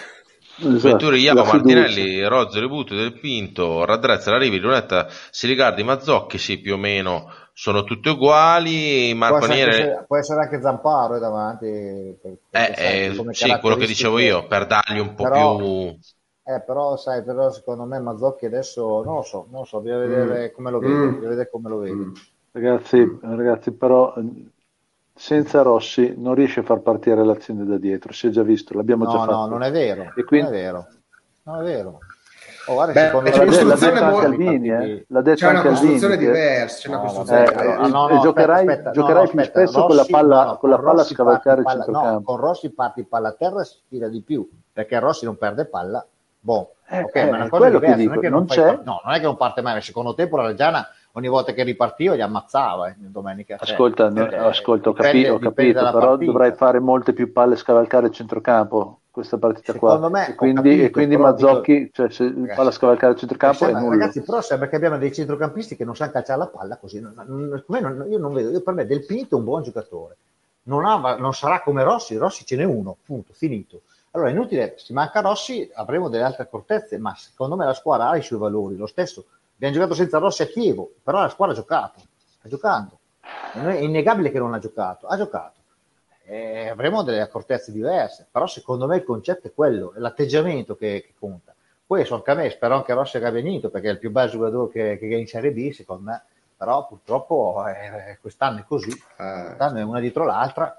Esatto, 0.56 0.78
Venturi, 0.80 1.20
Iavo, 1.20 1.44
Martinelli, 1.44 2.24
Rozio, 2.24 2.60
Libutti, 2.60 2.96
Del 2.96 3.20
Pinto, 3.20 3.84
Raddrezza, 3.84 4.32
Larivi, 4.32 4.58
Lunetta, 4.58 5.06
Sirigardi, 5.30 5.84
Mazzocchi, 5.84 6.38
sì 6.38 6.58
più 6.58 6.74
o 6.74 6.76
meno 6.76 7.30
sono 7.56 7.84
tutte 7.84 8.10
uguali. 8.10 9.14
Marco 9.14 9.38
può 9.38 9.46
essere, 9.46 10.04
può 10.06 10.16
essere 10.18 10.40
anche 10.42 10.60
Zamparo 10.60 11.18
davanti. 11.18 11.66
Eh, 11.66 12.18
eh, 12.50 13.26
sì, 13.30 13.58
quello 13.60 13.76
che 13.76 13.86
dicevo 13.86 14.18
io, 14.18 14.46
per 14.46 14.66
dargli 14.66 14.98
un 14.98 15.14
po' 15.14 15.22
però, 15.22 15.56
più. 15.56 15.96
Eh, 16.46 16.60
però, 16.60 16.96
sai, 16.96 17.22
però 17.22 17.50
secondo 17.50 17.84
me 17.84 18.00
Mazzocchi 18.00 18.44
adesso 18.44 19.02
non 19.02 19.14
lo 19.14 19.22
so, 19.22 19.46
non 19.50 19.60
lo 19.60 19.66
so, 19.66 19.80
bisogna 19.80 20.04
vedere 20.04 20.50
mm. 20.50 20.54
come 20.54 20.70
lo 20.70 20.78
vede. 20.80 20.94
Mm. 20.94 21.20
Vedere 21.20 21.48
come 21.48 21.68
lo 21.68 21.78
vede. 21.78 21.94
Mm. 21.94 22.12
Ragazzi, 22.50 23.18
ragazzi, 23.22 23.72
però 23.72 24.14
senza 25.14 25.62
Rossi 25.62 26.14
non 26.16 26.34
riesce 26.34 26.60
a 26.60 26.64
far 26.64 26.80
partire 26.80 27.24
l'azione 27.24 27.64
da 27.64 27.78
dietro, 27.78 28.12
si 28.12 28.26
è 28.26 28.30
già 28.30 28.42
visto, 28.42 28.74
l'abbiamo 28.74 29.04
no, 29.04 29.10
già 29.12 29.18
fatto. 29.18 29.32
No, 29.32 29.46
non 29.46 29.62
è 29.62 29.70
vero, 29.70 30.12
quindi... 30.26 30.46
non 30.46 30.54
è 30.54 30.62
vero. 30.62 30.86
Non 31.44 31.60
è 31.60 31.64
vero. 31.64 31.98
Oh, 32.66 32.74
guarda, 32.74 32.92
Beh, 32.92 33.30
c'è 33.30 33.42
un'istruzione 33.42 34.00
mo- 34.00 34.16
Calvini, 34.16 34.68
eh? 34.68 35.04
L'ha 35.08 35.20
detto 35.20 35.36
c'è 35.36 35.50
una 35.50 35.62
costruzione 35.62 36.16
diversa. 36.16 36.80
C'è 36.80 36.88
una 36.88 36.98
costruzione 36.98 37.44
eh, 37.52 37.88
no, 37.88 38.08
no, 38.08 38.20
giocherai, 38.20 38.66
aspetta, 38.66 38.90
giocherai 38.90 39.22
no, 39.24 39.28
più 39.28 39.40
aspetta, 39.40 39.66
spesso 39.66 39.86
Rossi, 39.86 39.86
con 39.86 39.96
la 39.96 40.04
palla, 40.04 40.56
con 40.56 40.70
la 40.70 40.78
palla 40.78 41.00
a 41.00 41.04
scavalcare 41.04 41.60
il 41.60 41.66
centrocampo. 41.66 42.10
No, 42.10 42.22
con 42.22 42.36
Rossi 42.36 42.70
parti 42.70 43.04
palla 43.04 43.28
a 43.28 43.32
terra 43.32 43.60
e 43.60 43.64
si 43.64 43.76
tira 43.88 44.08
di 44.08 44.22
più 44.22 44.48
perché 44.72 44.98
Rossi 44.98 45.24
non 45.24 45.36
perde 45.36 45.66
palla. 45.66 46.06
Boh, 46.40 46.74
eh, 46.88 47.02
ok, 47.02 47.14
eh, 47.14 47.30
ma 47.30 47.36
è 47.36 47.40
una 47.40 47.48
cosa 47.48 47.68
diversa. 47.70 47.96
Dico, 47.96 48.08
non, 48.10 48.18
è 48.18 48.20
che 48.22 48.28
non, 48.28 48.38
non 48.38 48.46
c'è. 48.46 48.80
no, 48.82 49.00
non 49.04 49.14
è 49.14 49.18
che 49.18 49.24
non 49.24 49.36
parte 49.36 49.62
mai. 49.62 49.72
Nel 49.74 49.82
secondo 49.82 50.14
tempo 50.14 50.36
la 50.36 50.46
Reggiana 50.46 50.86
ogni 51.12 51.28
volta 51.28 51.52
che 51.52 51.62
ripartiva 51.62 52.16
gli 52.16 52.20
ammazzava 52.20 52.88
eh, 52.88 52.94
domenica. 52.98 53.56
Ascolta, 53.58 54.08
no, 54.08 54.24
ascolta 54.24 54.88
ho, 54.88 54.92
capi- 54.92 55.26
ho 55.28 55.38
capito, 55.38 55.90
però 55.90 56.16
dovrai 56.16 56.52
fare 56.52 56.80
molte 56.80 57.12
più 57.12 57.32
palle 57.32 57.56
scavalcare 57.56 58.06
il 58.06 58.12
centrocampo 58.12 59.00
questa 59.14 59.38
partita 59.38 59.72
Secondo 59.72 60.08
qua. 60.08 60.08
Me, 60.08 60.28
e 60.30 60.34
quindi, 60.34 60.56
capito, 60.56 60.82
e 60.82 60.90
quindi 60.90 61.16
Mazzocchi, 61.16 61.78
dico, 61.78 61.90
cioè, 61.92 62.10
se 62.10 62.24
ragazzi, 62.24 62.56
palla 62.56 62.70
scavalcare 62.72 63.12
il 63.12 63.18
centrocampo 63.20 63.56
sembra, 63.58 63.78
è 63.78 63.82
nulla. 63.82 63.96
Ragazzi, 63.96 64.22
però 64.22 64.40
sembra 64.40 64.68
che 64.68 64.74
abbiamo 64.74 64.98
dei 64.98 65.14
centrocampisti 65.14 65.76
che 65.76 65.84
non 65.84 65.94
sanno 65.94 66.10
calciare 66.10 66.38
la 66.40 66.46
palla 66.48 66.76
così. 66.78 66.98
Non, 66.98 67.14
non, 67.24 68.06
io 68.10 68.18
non 68.18 68.32
vedo, 68.32 68.50
io 68.50 68.60
per 68.60 68.74
me 68.74 68.86
Del 68.86 69.06
Pinto 69.06 69.36
è 69.36 69.38
un 69.38 69.44
buon 69.44 69.62
giocatore. 69.62 70.16
Non, 70.64 70.84
ha, 70.84 71.14
non 71.14 71.32
sarà 71.32 71.62
come 71.62 71.84
Rossi, 71.84 72.16
Rossi 72.16 72.44
ce 72.44 72.56
n'è 72.56 72.64
uno, 72.64 72.96
punto, 73.04 73.32
finito. 73.32 73.82
Allora 74.10 74.30
è 74.30 74.32
inutile, 74.32 74.74
se 74.78 74.92
manca 74.92 75.20
Rossi 75.20 75.70
avremo 75.74 76.08
delle 76.08 76.24
altre 76.24 76.42
accortezze, 76.42 76.98
ma 76.98 77.14
secondo 77.14 77.54
me 77.54 77.66
la 77.66 77.74
squadra 77.74 78.08
ha 78.08 78.16
i 78.16 78.22
suoi 78.22 78.40
valori. 78.40 78.76
Lo 78.76 78.86
stesso, 78.86 79.24
abbiamo 79.54 79.74
giocato 79.74 79.94
senza 79.94 80.18
Rossi 80.18 80.42
a 80.42 80.46
Chievo, 80.46 80.90
però 81.00 81.20
la 81.20 81.28
squadra 81.28 81.54
ha 81.54 81.58
giocato, 81.58 82.00
sta 82.38 82.48
giocando. 82.48 82.98
È 83.52 83.70
innegabile 83.74 84.32
che 84.32 84.40
non 84.40 84.54
ha 84.54 84.58
giocato, 84.58 85.06
ha 85.06 85.16
giocato 85.16 85.62
eh, 86.26 86.68
avremo 86.68 87.02
delle 87.02 87.20
accortezze 87.20 87.72
diverse, 87.72 88.26
però 88.30 88.46
secondo 88.46 88.86
me 88.86 88.96
il 88.96 89.04
concetto 89.04 89.48
è 89.48 89.52
quello, 89.54 89.92
è 89.94 89.98
l'atteggiamento 89.98 90.76
che, 90.76 91.02
che 91.06 91.14
conta. 91.18 91.54
Poi 91.86 92.04
so 92.04 92.14
anche 92.14 92.30
a 92.30 92.34
me, 92.34 92.50
spero 92.50 92.74
anche 92.76 92.94
Rossi 92.94 93.18
abbia 93.18 93.30
venito 93.30 93.68
perché 93.68 93.88
è 93.88 93.92
il 93.92 93.98
più 93.98 94.10
bel 94.10 94.30
giocatore 94.30 94.72
che, 94.72 94.98
che 94.98 95.14
è 95.14 95.18
in 95.18 95.26
Serie 95.26 95.52
B, 95.52 95.70
secondo 95.70 96.10
me, 96.10 96.24
però 96.56 96.86
purtroppo 96.86 97.62
eh, 97.66 98.18
quest'anno 98.20 98.60
è 98.60 98.64
così, 98.66 98.90
eh. 98.90 99.42
quest'anno 99.46 99.78
è 99.78 99.82
una 99.82 100.00
dietro 100.00 100.24
l'altra. 100.24 100.78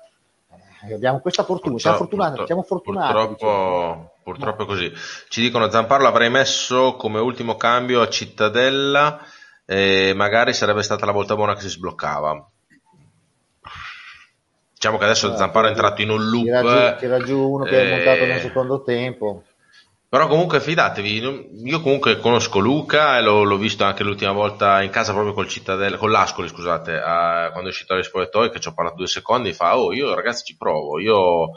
Eh, 0.88 0.94
abbiamo 0.94 1.20
questa 1.20 1.44
fortuna, 1.44 1.78
siamo 1.78 1.98
fortunati. 1.98 2.46
Siamo 2.46 2.64
fortunati 2.64 3.14
purtroppo, 3.14 4.16
purtroppo 4.24 4.64
è 4.64 4.66
così. 4.66 4.92
Ci 5.30 5.42
dicono 5.42 5.70
Zamparo 5.70 6.02
l'avrei 6.02 6.32
messo 6.32 6.96
come 6.96 7.20
ultimo 7.20 7.56
cambio 7.56 8.02
a 8.02 8.10
Cittadella, 8.10 9.20
e 9.64 10.14
magari 10.16 10.54
sarebbe 10.54 10.82
stata 10.82 11.06
la 11.06 11.12
volta 11.12 11.36
buona 11.36 11.54
che 11.54 11.62
si 11.62 11.70
sbloccava 11.70 12.50
Diciamo 14.76 14.98
che 14.98 15.06
adesso 15.06 15.34
eh, 15.34 15.38
Zamparo 15.38 15.66
è 15.66 15.70
entrato 15.70 16.02
in 16.02 16.10
un 16.12 16.30
loop. 16.30 16.44
Tira 16.44 16.62
giù, 16.62 17.00
tira 17.00 17.20
giù 17.20 17.40
uno 17.40 17.64
che 17.64 17.80
eh, 17.80 17.86
è 17.86 17.90
montato 17.90 18.26
nel 18.26 18.42
secondo 18.42 18.84
tempo. 18.84 19.44
Però 20.08 20.28
comunque 20.28 20.62
fidatevi, 20.62 21.64
io 21.66 21.82
comunque 21.82 22.20
conosco 22.20 22.60
Luca 22.60 23.18
e 23.18 23.22
l'ho, 23.22 23.44
l'ho, 23.44 23.58
visto 23.58 23.84
anche 23.84 24.04
l'ultima 24.04 24.32
volta 24.32 24.82
in 24.82 24.90
casa 24.90 25.12
proprio 25.12 25.34
col 25.34 25.48
Cittadella, 25.48 25.98
con 25.98 26.12
l'Ascoli 26.12 26.48
scusate, 26.48 26.94
a, 26.94 27.50
quando 27.52 27.70
è 27.70 27.72
uscito 27.72 27.94
agli 27.94 28.04
spogliatoi 28.04 28.50
che 28.50 28.60
ci 28.60 28.68
ho 28.68 28.74
parlato 28.74 28.98
due 28.98 29.08
secondi, 29.08 29.52
fa 29.52 29.78
oh 29.78 29.92
io 29.92 30.14
ragazzi 30.14 30.46
ci 30.46 30.56
provo, 30.56 31.00
io 31.00 31.52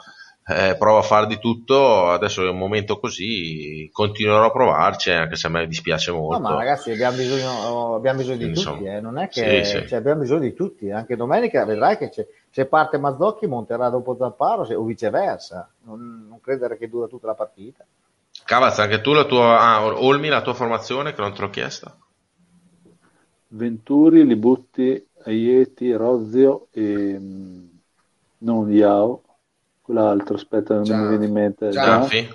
eh, 0.51 0.77
provo 0.79 0.99
a 0.99 1.03
fare 1.03 1.27
di 1.27 1.39
tutto, 1.39 2.09
adesso 2.09 2.43
è 2.43 2.49
un 2.49 2.57
momento 2.57 2.99
così, 2.99 3.91
continuerò 3.93 4.47
a 4.47 4.51
provarci 4.51 5.11
anche 5.11 5.37
se 5.37 5.47
a 5.47 5.51
me 5.51 5.67
dispiace 5.67 6.11
molto. 6.11 6.41
No 6.41 6.49
ma 6.49 6.55
ragazzi 6.55 6.91
abbiamo 6.91 7.19
bisogno, 7.19 7.95
abbiamo 7.95 8.19
bisogno 8.21 8.39
di 8.39 8.45
Insomma, 8.47 8.77
tutti, 8.79 8.89
eh. 8.89 9.01
non 9.01 9.19
è 9.19 9.29
che 9.29 9.65
sì, 9.65 9.79
sì. 9.79 9.87
Cioè, 9.87 9.99
abbiamo 9.99 10.23
bisogno 10.23 10.41
di 10.41 10.55
tutti, 10.55 10.91
anche 10.91 11.17
domenica 11.17 11.67
vedrai 11.67 11.99
che 11.99 12.09
c'è 12.09 12.27
se 12.51 12.65
parte 12.65 12.97
Mazzocchi 12.97 13.47
monterà 13.47 13.91
dopo 13.91 14.17
Zamparo 14.19 14.65
se, 14.65 14.75
o 14.75 14.85
viceversa, 14.85 15.71
non, 15.83 16.27
non, 16.29 16.41
credere 16.41 16.79
che 16.79 16.89
dura 16.89 17.07
tutta 17.09 17.27
la 17.27 17.35
partita. 17.35 17.85
Cavaz, 18.45 18.79
anche 18.79 19.03
tu 19.03 19.13
la 19.13 19.25
tua, 19.25 19.61
ah, 19.61 19.85
Olmi, 20.03 20.29
la 20.29 20.41
tua 20.41 20.55
formazione 20.55 21.13
che 21.13 21.21
non 21.21 21.35
te 21.35 21.43
l'ho 21.43 21.51
chiesta. 21.51 21.95
Venturi, 23.49 24.27
Libutti, 24.27 25.07
Aieti, 25.25 25.93
Rozio 25.93 26.69
e 26.71 27.19
mm, 27.19 27.65
non 28.39 28.73
Iao, 28.73 29.23
quell'altro, 29.89 30.35
aspetta, 30.35 30.75
non 30.75 30.85
Ciao. 30.85 31.03
mi 31.03 31.09
viene 31.09 31.25
in 31.25 31.33
mente. 31.33 31.71
Gianfi. 31.71 32.29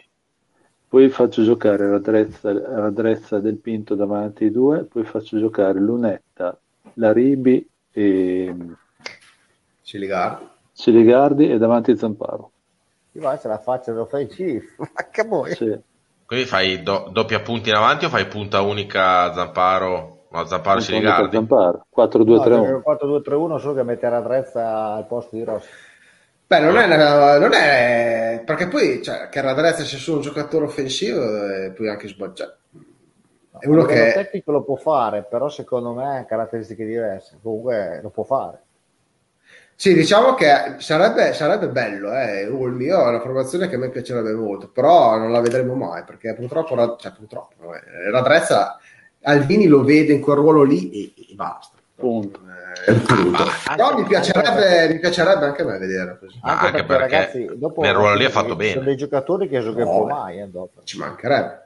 Poi 0.88 1.10
faccio 1.10 1.44
giocare 1.44 1.90
Radrezza, 1.90 2.52
Radrezza 2.52 3.40
del 3.40 3.58
Pinto 3.58 3.96
davanti 3.96 4.46
ai 4.46 4.52
due, 4.52 4.84
poi 4.84 5.04
faccio 5.04 5.40
giocare 5.40 5.80
Lunetta, 5.80 6.58
Laribi 6.96 7.68
e 7.92 8.56
Ciligardi. 9.82 10.48
Ciligardi 10.74 11.50
e 11.50 11.58
davanti 11.58 11.96
Zamparo. 11.98 12.52
Ti 13.12 13.20
va, 13.20 13.38
ce 13.38 13.48
la 13.48 13.60
faccia, 13.60 13.92
lo 13.92 14.06
fai 14.06 14.28
Chief. 14.28 14.64
Che 15.12 15.24
voi. 15.24 15.54
Sì. 15.56 15.80
Quindi 16.26 16.46
fai 16.46 16.82
do, 16.82 17.10
doppia 17.12 17.42
punta 17.42 17.70
in 17.70 17.76
avanti 17.76 18.06
o 18.06 18.10
fai 18.10 18.28
punta 18.28 18.62
unica 18.62 19.34
Zamparo? 19.34 20.26
No, 20.32 20.46
Zamparo 20.46 20.78
punta 20.78 20.94
Ciligardi. 20.94 21.36
Zamparo. 21.36 21.86
4-2-3-1. 21.96 22.82
4-2-3-1 22.84 23.58
solo 23.58 23.74
che 23.74 23.84
mettere 23.84 24.16
a 24.16 24.22
Trezza 24.22 24.94
al 24.94 25.08
posto 25.08 25.36
di 25.36 25.44
Rossi. 25.44 25.68
Beh, 26.54 26.60
non 26.60 26.78
è, 26.78 27.40
non 27.40 27.54
è 27.54 28.44
perché 28.46 28.68
poi 28.68 29.02
cioè, 29.02 29.28
che 29.30 29.42
Radrezza 29.42 29.84
sia 29.84 29.98
solo 29.98 30.18
un 30.18 30.24
giocatore 30.24 30.66
offensivo 30.66 31.48
e 31.48 31.72
poi 31.72 31.90
anche 31.90 32.08
sbagliato. 32.08 32.58
È 33.58 33.68
uno 33.68 33.86
che 33.86 34.12
tecnico 34.14 34.52
lo 34.52 34.64
può 34.64 34.76
fare, 34.76 35.26
però 35.28 35.50
secondo 35.50 35.94
me 35.94 36.20
ha 36.20 36.26
caratteristiche 36.26 36.86
diverse. 36.86 37.40
Comunque 37.42 38.02
lo 38.04 38.10
può 38.10 38.24
fare. 38.24 38.62
Sì, 39.76 39.96
diciamo 39.96 40.36
che 40.36 40.76
sarebbe, 40.78 41.34
sarebbe 41.34 41.70
bello, 41.70 42.14
eh. 42.14 42.42
il 42.42 42.52
mio 42.52 43.04
è 43.04 43.08
una 43.08 43.20
formazione 43.20 43.68
che 43.68 43.76
a 43.76 43.80
me 43.80 43.90
piacerebbe 43.90 44.34
molto, 44.34 44.70
però 44.70 45.18
non 45.18 45.32
la 45.32 45.42
vedremo 45.42 45.74
mai 45.74 46.04
perché 46.04 46.36
purtroppo, 46.36 46.96
cioè, 46.98 47.12
purtroppo 47.12 47.74
eh, 47.74 48.12
Radrezza 48.12 48.78
Alvini 49.24 49.66
lo 49.66 49.84
vede 49.84 50.14
in 50.14 50.22
quel 50.22 50.38
ruolo 50.38 50.62
lì 50.62 50.92
e, 50.92 51.32
e 51.32 51.34
basta. 51.34 51.78
Punto. 51.96 52.40
Ah, 53.66 53.76
no, 53.76 53.98
mi 53.98 54.06
piacerebbe, 54.06 54.94
mi 54.94 55.00
piacerebbe 55.00 55.45
anche 55.45 55.62
a 55.62 55.66
me 55.66 55.78
vedere 55.78 56.18
così. 56.20 56.40
Anche, 56.41 56.66
anche 56.66 56.84
perché, 56.84 56.86
perché, 56.86 57.16
ragazzi, 57.16 57.50
dopo 57.56 57.82
nel 57.82 57.94
ruolo 57.94 58.16
lì 58.16 58.26
ha 58.26 58.30
fatto 58.30 58.56
bene. 58.56 58.74
Sono 58.74 58.86
dei 58.86 58.98
giocatori 58.98 59.48
che 59.48 59.62
giocano 59.62 59.91
no, 59.91 60.06
mai. 60.06 60.40
Eh, 60.40 60.50
Ci 60.84 60.98
mancherebbe. 60.98 61.62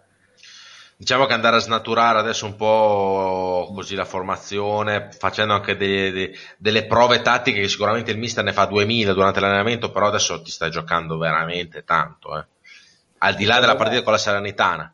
Diciamo 0.99 1.27
che 1.27 1.33
andare 1.33 1.57
a 1.57 1.59
snaturare 1.59 2.17
adesso 2.17 2.47
un 2.47 2.55
po' 2.55 3.71
così 3.73 3.93
la 3.93 4.03
formazione, 4.03 5.09
facendo 5.11 5.53
anche 5.53 5.77
delle, 5.77 6.11
delle, 6.11 6.31
delle 6.57 6.85
prove 6.87 7.21
tattiche 7.21 7.61
che 7.61 7.67
sicuramente 7.67 8.09
il 8.09 8.17
mister 8.17 8.43
ne 8.43 8.51
fa 8.51 8.65
2000 8.65 9.13
durante 9.13 9.39
l'allenamento, 9.39 9.91
però 9.91 10.07
adesso 10.07 10.41
ti 10.41 10.49
stai 10.49 10.71
giocando 10.71 11.19
veramente 11.19 11.83
tanto. 11.83 12.35
Eh. 12.35 12.45
Al 13.19 13.35
di 13.35 13.45
là 13.45 13.59
della 13.59 13.75
partita 13.75 14.01
con 14.01 14.11
la 14.11 14.17
Serenitana. 14.17 14.91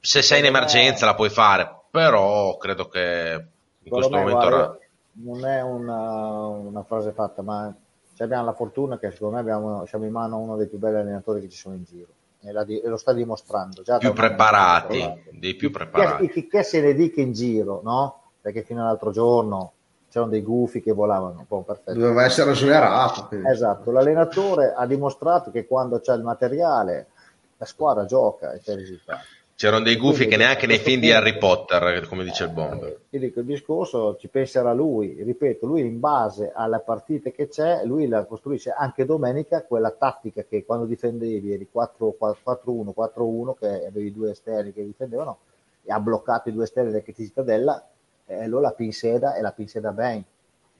Se 0.00 0.22
sei 0.22 0.38
in 0.38 0.46
emergenza 0.46 1.04
la 1.04 1.14
puoi 1.14 1.28
fare, 1.28 1.70
però 1.90 2.56
credo 2.56 2.88
che 2.88 3.46
in 3.82 3.90
questo 3.90 4.16
momento... 4.16 4.48
Guarda, 4.48 4.78
non 5.22 5.44
è 5.46 5.62
una, 5.62 6.46
una, 6.46 6.82
frase 6.82 7.12
fatta, 7.12 7.42
ma 7.42 7.74
abbiamo 8.18 8.44
la 8.44 8.52
fortuna 8.52 8.98
che 8.98 9.10
secondo 9.10 9.34
me 9.34 9.40
abbiamo, 9.40 9.86
siamo 9.86 10.04
in 10.04 10.12
mano 10.12 10.36
a 10.36 10.38
uno 10.38 10.56
dei 10.56 10.66
più 10.66 10.78
belli 10.78 10.98
allenatori 10.98 11.40
che 11.40 11.48
ci 11.48 11.58
sono 11.58 11.74
in 11.74 11.84
giro 11.84 12.08
e, 12.40 12.88
lo 12.88 12.96
sta 12.96 13.12
dimostrando. 13.12 13.82
Già 13.82 13.98
più 13.98 14.12
preparati, 14.12 15.24
dei 15.32 15.54
più 15.54 15.70
preparati. 15.70 16.28
Che, 16.28 16.46
che, 16.46 16.62
se 16.62 16.80
ne 16.80 16.94
dica 16.94 17.20
in 17.20 17.32
giro, 17.32 17.80
no? 17.82 18.22
Perché 18.40 18.62
fino 18.62 18.82
all'altro 18.82 19.10
giorno 19.10 19.72
c'erano 20.10 20.30
dei 20.30 20.42
gufi 20.42 20.80
che 20.80 20.92
volavano. 20.92 21.44
Boh, 21.48 21.62
perfetto. 21.62 21.98
Doveva 21.98 22.24
essere 22.24 22.52
esonerato. 22.52 23.28
Esatto, 23.44 23.90
l'allenatore 23.90 24.72
ha 24.76 24.86
dimostrato 24.86 25.50
che 25.50 25.66
quando 25.66 26.00
c'è 26.00 26.14
il 26.14 26.22
materiale 26.22 27.08
la 27.56 27.64
squadra 27.64 28.04
gioca 28.04 28.52
e 28.52 28.60
c'è 28.60 28.72
il 28.72 28.78
risultato. 28.78 29.24
C'erano 29.56 29.84
dei 29.84 29.96
gufi 29.96 30.26
che 30.26 30.36
neanche 30.36 30.66
nei 30.66 30.76
film 30.76 31.00
di 31.00 31.10
Harry 31.10 31.38
Potter, 31.38 32.06
come 32.06 32.24
dice 32.24 32.44
il 32.44 32.50
Bond. 32.50 33.04
Ti 33.08 33.18
dico, 33.18 33.40
il 33.40 33.46
discorso 33.46 34.18
ci 34.18 34.28
penserà 34.28 34.74
lui, 34.74 35.22
ripeto, 35.22 35.64
lui 35.64 35.80
in 35.80 35.98
base 35.98 36.52
alle 36.54 36.82
partite 36.84 37.32
che 37.32 37.48
c'è, 37.48 37.82
lui 37.86 38.06
la 38.06 38.26
costruisce 38.26 38.70
anche 38.70 39.06
domenica 39.06 39.62
quella 39.62 39.92
tattica 39.92 40.44
che 40.46 40.66
quando 40.66 40.84
difendevi 40.84 41.54
eri 41.54 41.66
4-1, 41.74 42.92
4-1, 42.94 43.54
che 43.58 43.86
avevi 43.86 44.12
due 44.12 44.32
esterni 44.32 44.74
che 44.74 44.84
difendevano, 44.84 45.38
e 45.82 45.90
ha 45.90 46.00
bloccato 46.00 46.50
i 46.50 46.52
due 46.52 46.64
esterni 46.64 46.90
del 46.90 47.02
Cittadella, 47.14 47.82
e 48.26 48.44
eh, 48.44 48.48
la 48.48 48.72
pinseda 48.72 49.36
e 49.36 49.40
la 49.40 49.52
pinseda 49.52 49.90
bene. 49.90 50.24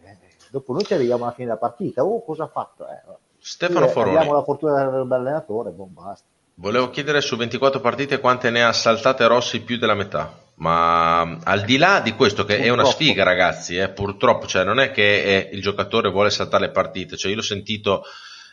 Eh, 0.02 0.16
dopo 0.50 0.74
noi 0.74 0.84
ci 0.84 0.92
arriviamo 0.92 1.24
alla 1.24 1.32
fine 1.32 1.46
della 1.46 1.58
partita, 1.58 2.04
oh 2.04 2.22
cosa 2.22 2.44
ha 2.44 2.48
fatto? 2.48 2.86
Eh, 2.86 3.00
Stefano 3.38 3.88
Foroni. 3.88 4.16
Abbiamo 4.16 4.34
la 4.34 4.42
fortuna 4.42 4.84
dell'allenatore, 4.84 5.70
boh, 5.70 5.86
basta. 5.86 6.34
Volevo 6.58 6.88
chiedere 6.88 7.20
su 7.20 7.36
24 7.36 7.80
partite 7.80 8.18
quante 8.18 8.48
ne 8.48 8.64
ha 8.64 8.72
saltate 8.72 9.26
Rossi 9.26 9.60
più 9.60 9.76
della 9.76 9.92
metà. 9.92 10.40
Ma 10.54 11.20
al 11.20 11.64
di 11.66 11.76
là 11.76 12.00
di 12.00 12.12
questo, 12.12 12.46
che 12.46 12.54
purtroppo. 12.54 12.80
è 12.80 12.82
una 12.82 12.90
sfiga, 12.90 13.24
ragazzi, 13.24 13.76
eh, 13.76 13.90
purtroppo, 13.90 14.46
cioè, 14.46 14.64
non 14.64 14.80
è 14.80 14.90
che 14.90 15.22
eh, 15.22 15.50
il 15.52 15.60
giocatore 15.60 16.08
vuole 16.08 16.30
saltare 16.30 16.68
le 16.68 16.72
partite. 16.72 17.18
Cioè, 17.18 17.30
io 17.30 17.36
l'ho 17.36 17.42
sentito 17.42 18.04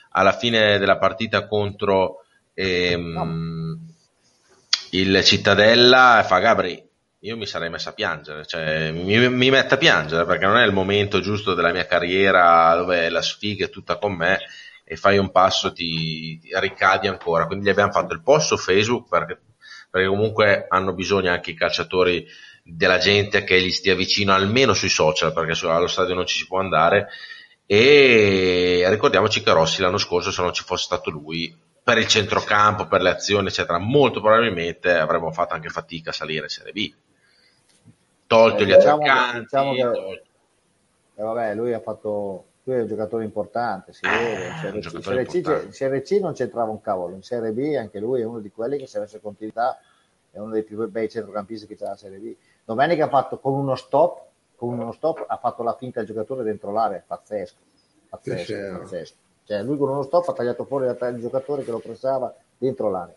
alla 0.10 0.34
fine 0.34 0.78
della 0.80 0.98
partita 0.98 1.48
contro 1.48 2.26
ehm, 2.54 3.12
no. 3.14 3.78
il 4.90 5.24
Cittadella 5.24 6.20
e 6.20 6.24
fa 6.28 6.40
Gabri. 6.40 6.86
Io 7.20 7.38
mi 7.38 7.46
sarei 7.46 7.70
messo 7.70 7.88
a 7.88 7.94
piangere, 7.94 8.46
cioè 8.46 8.92
mi, 8.92 9.30
mi 9.30 9.50
metto 9.50 9.76
a 9.76 9.78
piangere 9.78 10.26
perché 10.26 10.46
non 10.46 10.58
è 10.58 10.66
il 10.66 10.74
momento 10.74 11.22
giusto 11.22 11.54
della 11.54 11.72
mia 11.72 11.86
carriera 11.86 12.76
dove 12.76 13.08
la 13.08 13.22
sfiga 13.22 13.68
è 13.68 13.70
tutta 13.70 13.96
con 13.96 14.12
me 14.12 14.42
e 14.84 14.96
fai 14.96 15.18
un 15.18 15.32
passo 15.32 15.72
ti, 15.72 16.38
ti 16.40 16.50
ricadi 16.60 17.08
ancora. 17.08 17.46
Quindi 17.46 17.66
gli 17.66 17.70
abbiamo 17.70 17.92
fatto 17.92 18.14
il 18.14 18.22
post 18.22 18.48
su 18.48 18.58
Facebook 18.58 19.08
perché, 19.08 19.40
perché 19.90 20.08
comunque 20.08 20.66
hanno 20.68 20.94
bisogno 20.94 21.32
anche 21.32 21.52
i 21.52 21.56
calciatori 21.56 22.26
della 22.64 22.98
gente 22.98 23.44
che 23.44 23.62
gli 23.62 23.72
stia 23.72 23.96
vicino 23.96 24.34
almeno 24.34 24.74
sui 24.74 24.90
social 24.90 25.34
perché 25.34 25.66
allo 25.68 25.88
stadio 25.88 26.16
non 26.16 26.26
ci 26.26 26.38
si 26.38 26.48
può 26.48 26.60
andare. 26.60 27.10
E 27.66 28.84
ricordiamoci 28.88 29.42
che 29.42 29.52
Rossi 29.52 29.82
l'anno 29.82 29.98
scorso 29.98 30.32
se 30.32 30.42
non 30.42 30.54
ci 30.54 30.64
fosse 30.64 30.84
stato 30.84 31.10
lui 31.10 31.56
per 31.82 31.98
il 31.98 32.08
centrocampo, 32.08 32.88
per 32.88 33.02
le 33.02 33.10
azioni 33.10 33.48
eccetera 33.48 33.78
molto 33.78 34.22
probabilmente 34.22 34.94
avremmo 34.94 35.32
fatto 35.32 35.54
anche 35.54 35.70
fatica 35.70 36.10
a 36.10 36.14
salire 36.14 36.44
in 36.44 36.50
Serie 36.50 36.72
B. 36.72 36.94
Tolto 38.28 38.64
eh, 38.64 38.66
gli 38.66 38.74
diciamo 38.74 39.04
attaccanti 39.04 39.40
diciamo 39.40 39.74
che, 39.74 39.82
tolto... 39.82 40.24
eh, 41.16 41.24
vabbè 41.24 41.56
lui 41.56 41.74
ha 41.74 41.80
fatto 41.80 42.46
lui 42.64 42.76
è 42.76 42.82
un 42.82 42.88
giocatore 42.88 43.24
importante, 43.24 43.94
si 43.94 44.08
vede. 44.08 44.48
In 44.48 44.82
Serie, 44.82 44.82
C, 44.82 45.02
Serie, 45.02 45.26
C, 45.26 45.74
Serie 45.74 46.02
C 46.02 46.12
non 46.22 46.34
c'entrava 46.34 46.72
un 46.72 46.82
cavolo, 46.82 47.16
in 47.16 47.22
Serie 47.22 47.52
B 47.52 47.76
anche 47.78 48.00
lui 48.00 48.22
è 48.22 48.24
uno 48.24 48.40
di 48.40 48.52
quelli 48.52 48.78
che 48.78 48.88
se 48.88 48.98
avesse 48.98 49.20
continuità 49.20 49.80
è 50.32 50.40
uno 50.40 50.52
dei 50.52 50.64
più 50.64 50.90
bei 50.90 51.10
centrocampisti 51.10 51.68
che 51.68 51.76
c'è 51.76 51.86
la 51.86 51.96
Serie 51.96 52.18
B. 52.18 52.36
Domenica 52.64 53.06
ha 53.06 53.10
fatto 53.10 53.40
con 53.40 53.54
uno 53.54 53.76
stop, 53.76 54.22
con 54.56 54.80
uno 54.80 54.92
stop 54.94 55.26
ha 55.28 55.38
fatto 55.38 55.64
la 55.64 55.76
finta 55.76 56.00
al 56.00 56.06
giocatore 56.06 56.44
dentro 56.44 56.72
l'area, 56.72 57.04
pazzesco, 57.06 57.60
pazzesco, 58.10 58.78
pazzesco. 58.80 59.16
Cioè, 59.44 59.62
lui 59.62 59.78
con 59.78 59.90
uno 59.90 60.04
stop 60.04 60.30
ha 60.30 60.34
tagliato 60.34 60.64
fuori 60.64 60.88
il 60.88 61.18
giocatore 61.20 61.64
che 61.64 61.72
lo 61.72 61.80
pressava 61.80 62.34
dentro 62.58 62.90
l'area. 62.90 63.16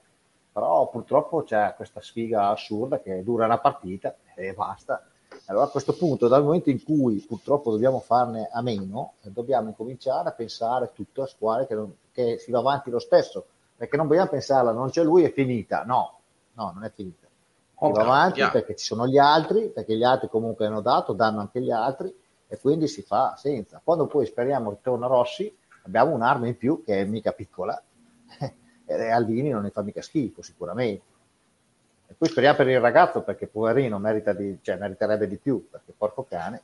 Però 0.52 0.88
purtroppo 0.88 1.44
c'è 1.44 1.74
questa 1.76 2.00
sfiga 2.00 2.48
assurda 2.48 3.00
che 3.00 3.22
dura 3.22 3.44
una 3.44 3.58
partita 3.58 4.16
e 4.34 4.52
basta 4.54 5.06
allora 5.46 5.66
a 5.66 5.70
questo 5.70 5.94
punto, 5.94 6.26
dal 6.26 6.42
momento 6.42 6.70
in 6.70 6.82
cui 6.82 7.24
purtroppo 7.26 7.70
dobbiamo 7.70 8.00
farne 8.00 8.48
a 8.50 8.62
meno, 8.62 9.14
dobbiamo 9.22 9.68
incominciare 9.68 10.28
a 10.28 10.32
pensare 10.32 10.90
tutto 10.92 11.22
a 11.22 11.26
squadre 11.26 11.66
che, 11.66 11.74
non, 11.74 11.94
che 12.10 12.38
si 12.38 12.50
va 12.50 12.58
avanti 12.58 12.90
lo 12.90 12.98
stesso, 12.98 13.46
perché 13.76 13.96
non 13.96 14.08
vogliamo 14.08 14.28
pensarla, 14.28 14.72
non 14.72 14.90
c'è 14.90 15.04
lui, 15.04 15.22
è 15.22 15.32
finita. 15.32 15.84
No, 15.84 16.18
no, 16.54 16.72
non 16.74 16.84
è 16.84 16.90
finita. 16.90 17.26
Si 17.78 17.92
va 17.92 18.02
avanti 18.02 18.38
yeah. 18.38 18.50
perché 18.50 18.74
ci 18.74 18.86
sono 18.86 19.06
gli 19.06 19.18
altri, 19.18 19.68
perché 19.68 19.96
gli 19.96 20.02
altri 20.02 20.28
comunque 20.28 20.66
hanno 20.66 20.80
dato, 20.80 21.12
danno 21.12 21.40
anche 21.40 21.60
gli 21.60 21.70
altri 21.70 22.12
e 22.48 22.58
quindi 22.58 22.88
si 22.88 23.02
fa 23.02 23.36
senza. 23.36 23.80
Quando 23.84 24.06
poi 24.06 24.26
speriamo 24.26 24.70
che 24.70 24.78
torna 24.82 25.06
Rossi, 25.06 25.54
abbiamo 25.84 26.14
un'arma 26.14 26.46
in 26.46 26.56
più 26.56 26.82
che 26.82 27.00
è 27.00 27.04
mica 27.04 27.32
piccola 27.32 27.80
e 28.86 29.10
Aldini 29.10 29.50
non 29.50 29.62
ne 29.62 29.70
fa 29.70 29.82
mica 29.82 30.00
schifo 30.00 30.42
sicuramente. 30.42 31.14
E 32.08 32.14
poi 32.16 32.28
speriamo 32.28 32.56
per 32.56 32.68
il 32.68 32.80
ragazzo 32.80 33.22
perché 33.22 33.46
poverino 33.46 33.98
merita 33.98 34.32
di, 34.32 34.58
cioè, 34.62 34.76
meriterebbe 34.76 35.26
di 35.26 35.36
più, 35.36 35.68
perché 35.70 35.92
porco 35.96 36.26
cane. 36.28 36.62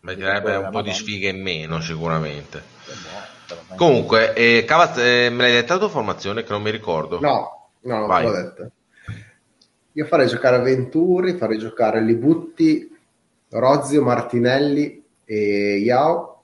Meriterebbe 0.00 0.56
un 0.56 0.70
po' 0.70 0.82
di 0.82 0.92
sfighe 0.92 1.28
in 1.28 1.42
meno 1.42 1.80
sicuramente. 1.80 2.62
Comunque, 3.76 4.32
eh, 4.34 4.64
Cavaz, 4.66 4.98
eh, 4.98 5.28
me 5.30 5.42
l'hai 5.42 5.52
detta 5.52 5.74
la 5.74 5.80
tua 5.80 5.88
formazione 5.88 6.42
che 6.42 6.52
non 6.52 6.62
mi 6.62 6.70
ricordo? 6.70 7.18
No, 7.20 7.70
no, 7.80 8.06
non 8.06 8.22
l'ho 8.22 8.30
detta. 8.30 8.70
Io 9.92 10.04
farei 10.04 10.28
giocare 10.28 10.60
Venturi, 10.60 11.36
farei 11.36 11.58
giocare 11.58 12.00
Libutti, 12.00 12.88
Rozio, 13.50 14.02
Martinelli 14.02 15.04
e 15.24 15.78
Iao, 15.78 16.42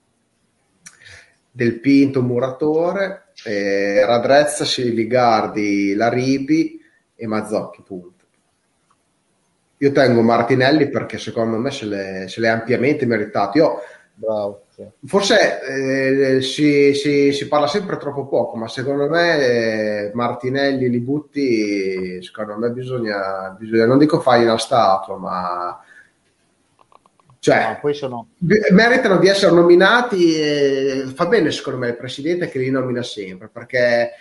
Del 1.51 1.79
Pinto, 1.79 2.21
Muratore, 2.21 3.27
eh, 3.45 4.05
Radrezza, 4.05 4.65
Ligardi, 4.81 5.93
Laribi 5.93 6.81
e 7.15 7.27
Mazzocchi, 7.27 7.81
punto. 7.81 8.14
Io 9.77 9.91
tengo 9.91 10.21
Martinelli 10.21 10.89
perché 10.89 11.17
secondo 11.17 11.57
me 11.57 11.71
se 11.71 11.85
l'è, 11.85 12.27
se 12.27 12.39
l'è 12.39 12.47
ampiamente 12.47 13.05
meritato. 13.05 13.57
Io, 13.57 13.79
Bravo, 14.17 14.67
sì. 14.73 14.87
Forse 15.05 15.59
eh, 15.61 16.41
si, 16.41 16.93
si, 16.93 17.33
si, 17.33 17.47
parla 17.49 17.67
sempre 17.67 17.97
troppo 17.97 18.27
poco, 18.27 18.55
ma 18.55 18.69
secondo 18.69 19.09
me 19.09 19.39
eh, 19.39 20.11
Martinelli, 20.13 20.89
Libutti, 20.89 22.23
secondo 22.23 22.57
me 22.57 22.69
bisogna, 22.69 23.53
bisogna 23.59 23.85
non 23.85 23.97
dico 23.97 24.21
fargli 24.21 24.43
una 24.43 24.57
statua, 24.57 25.17
ma 25.17 25.83
cioè, 27.39 27.79
no, 27.83 27.93
sono... 27.93 28.27
meritano 28.71 29.17
di 29.17 29.27
essere 29.27 29.53
nominati. 29.53 30.33
E 30.33 31.03
fa 31.13 31.25
bene 31.25 31.51
secondo 31.51 31.79
me 31.79 31.89
il 31.89 31.97
presidente 31.97 32.47
che 32.47 32.57
li 32.57 32.71
nomina 32.71 33.03
sempre 33.03 33.49
perché 33.51 34.11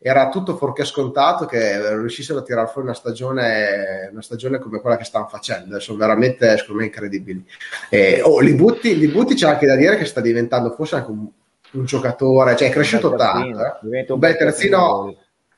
era 0.00 0.28
tutto 0.28 0.56
fuorché 0.56 0.84
scontato 0.84 1.44
che 1.44 1.96
riuscissero 1.96 2.38
a 2.38 2.42
tirare 2.42 2.68
fuori 2.68 2.86
una 2.86 2.96
stagione, 2.96 4.08
una 4.12 4.22
stagione 4.22 4.60
come 4.60 4.80
quella 4.80 4.96
che 4.96 5.04
stanno 5.04 5.26
facendo. 5.26 5.80
Sono 5.80 5.98
veramente, 5.98 6.56
secondo 6.56 6.80
me, 6.80 6.86
incredibili. 6.86 7.44
E, 7.90 8.22
oh, 8.22 8.38
li, 8.38 8.54
butti, 8.54 8.96
li 8.96 9.08
butti 9.08 9.34
c'è 9.34 9.48
anche 9.48 9.66
da 9.66 9.74
dire 9.74 9.96
che 9.96 10.04
sta 10.04 10.20
diventando 10.20 10.70
forse 10.70 10.94
anche 10.96 11.10
un, 11.10 11.26
un 11.72 11.84
giocatore, 11.84 12.54
cioè 12.56 12.68
è 12.68 12.72
cresciuto 12.72 13.14
tanto. 13.16 13.58
Eh. 13.82 14.06
Un 14.08 14.18
bel 14.18 14.36
terzino 14.36 15.16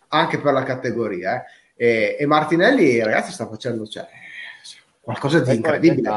anche 0.09 0.39
per 0.39 0.55
la 0.55 0.63
categoria. 0.63 1.45
Eh. 1.75 1.87
E, 1.87 2.17
e, 2.19 2.27
Martinelli, 2.27 3.03
ragazzi, 3.03 3.33
sta 3.33 3.47
facendo 3.47 3.87
cioè, 3.87 4.07
qualcosa 5.01 5.41
di 5.41 5.55
incredibile. 5.55 6.09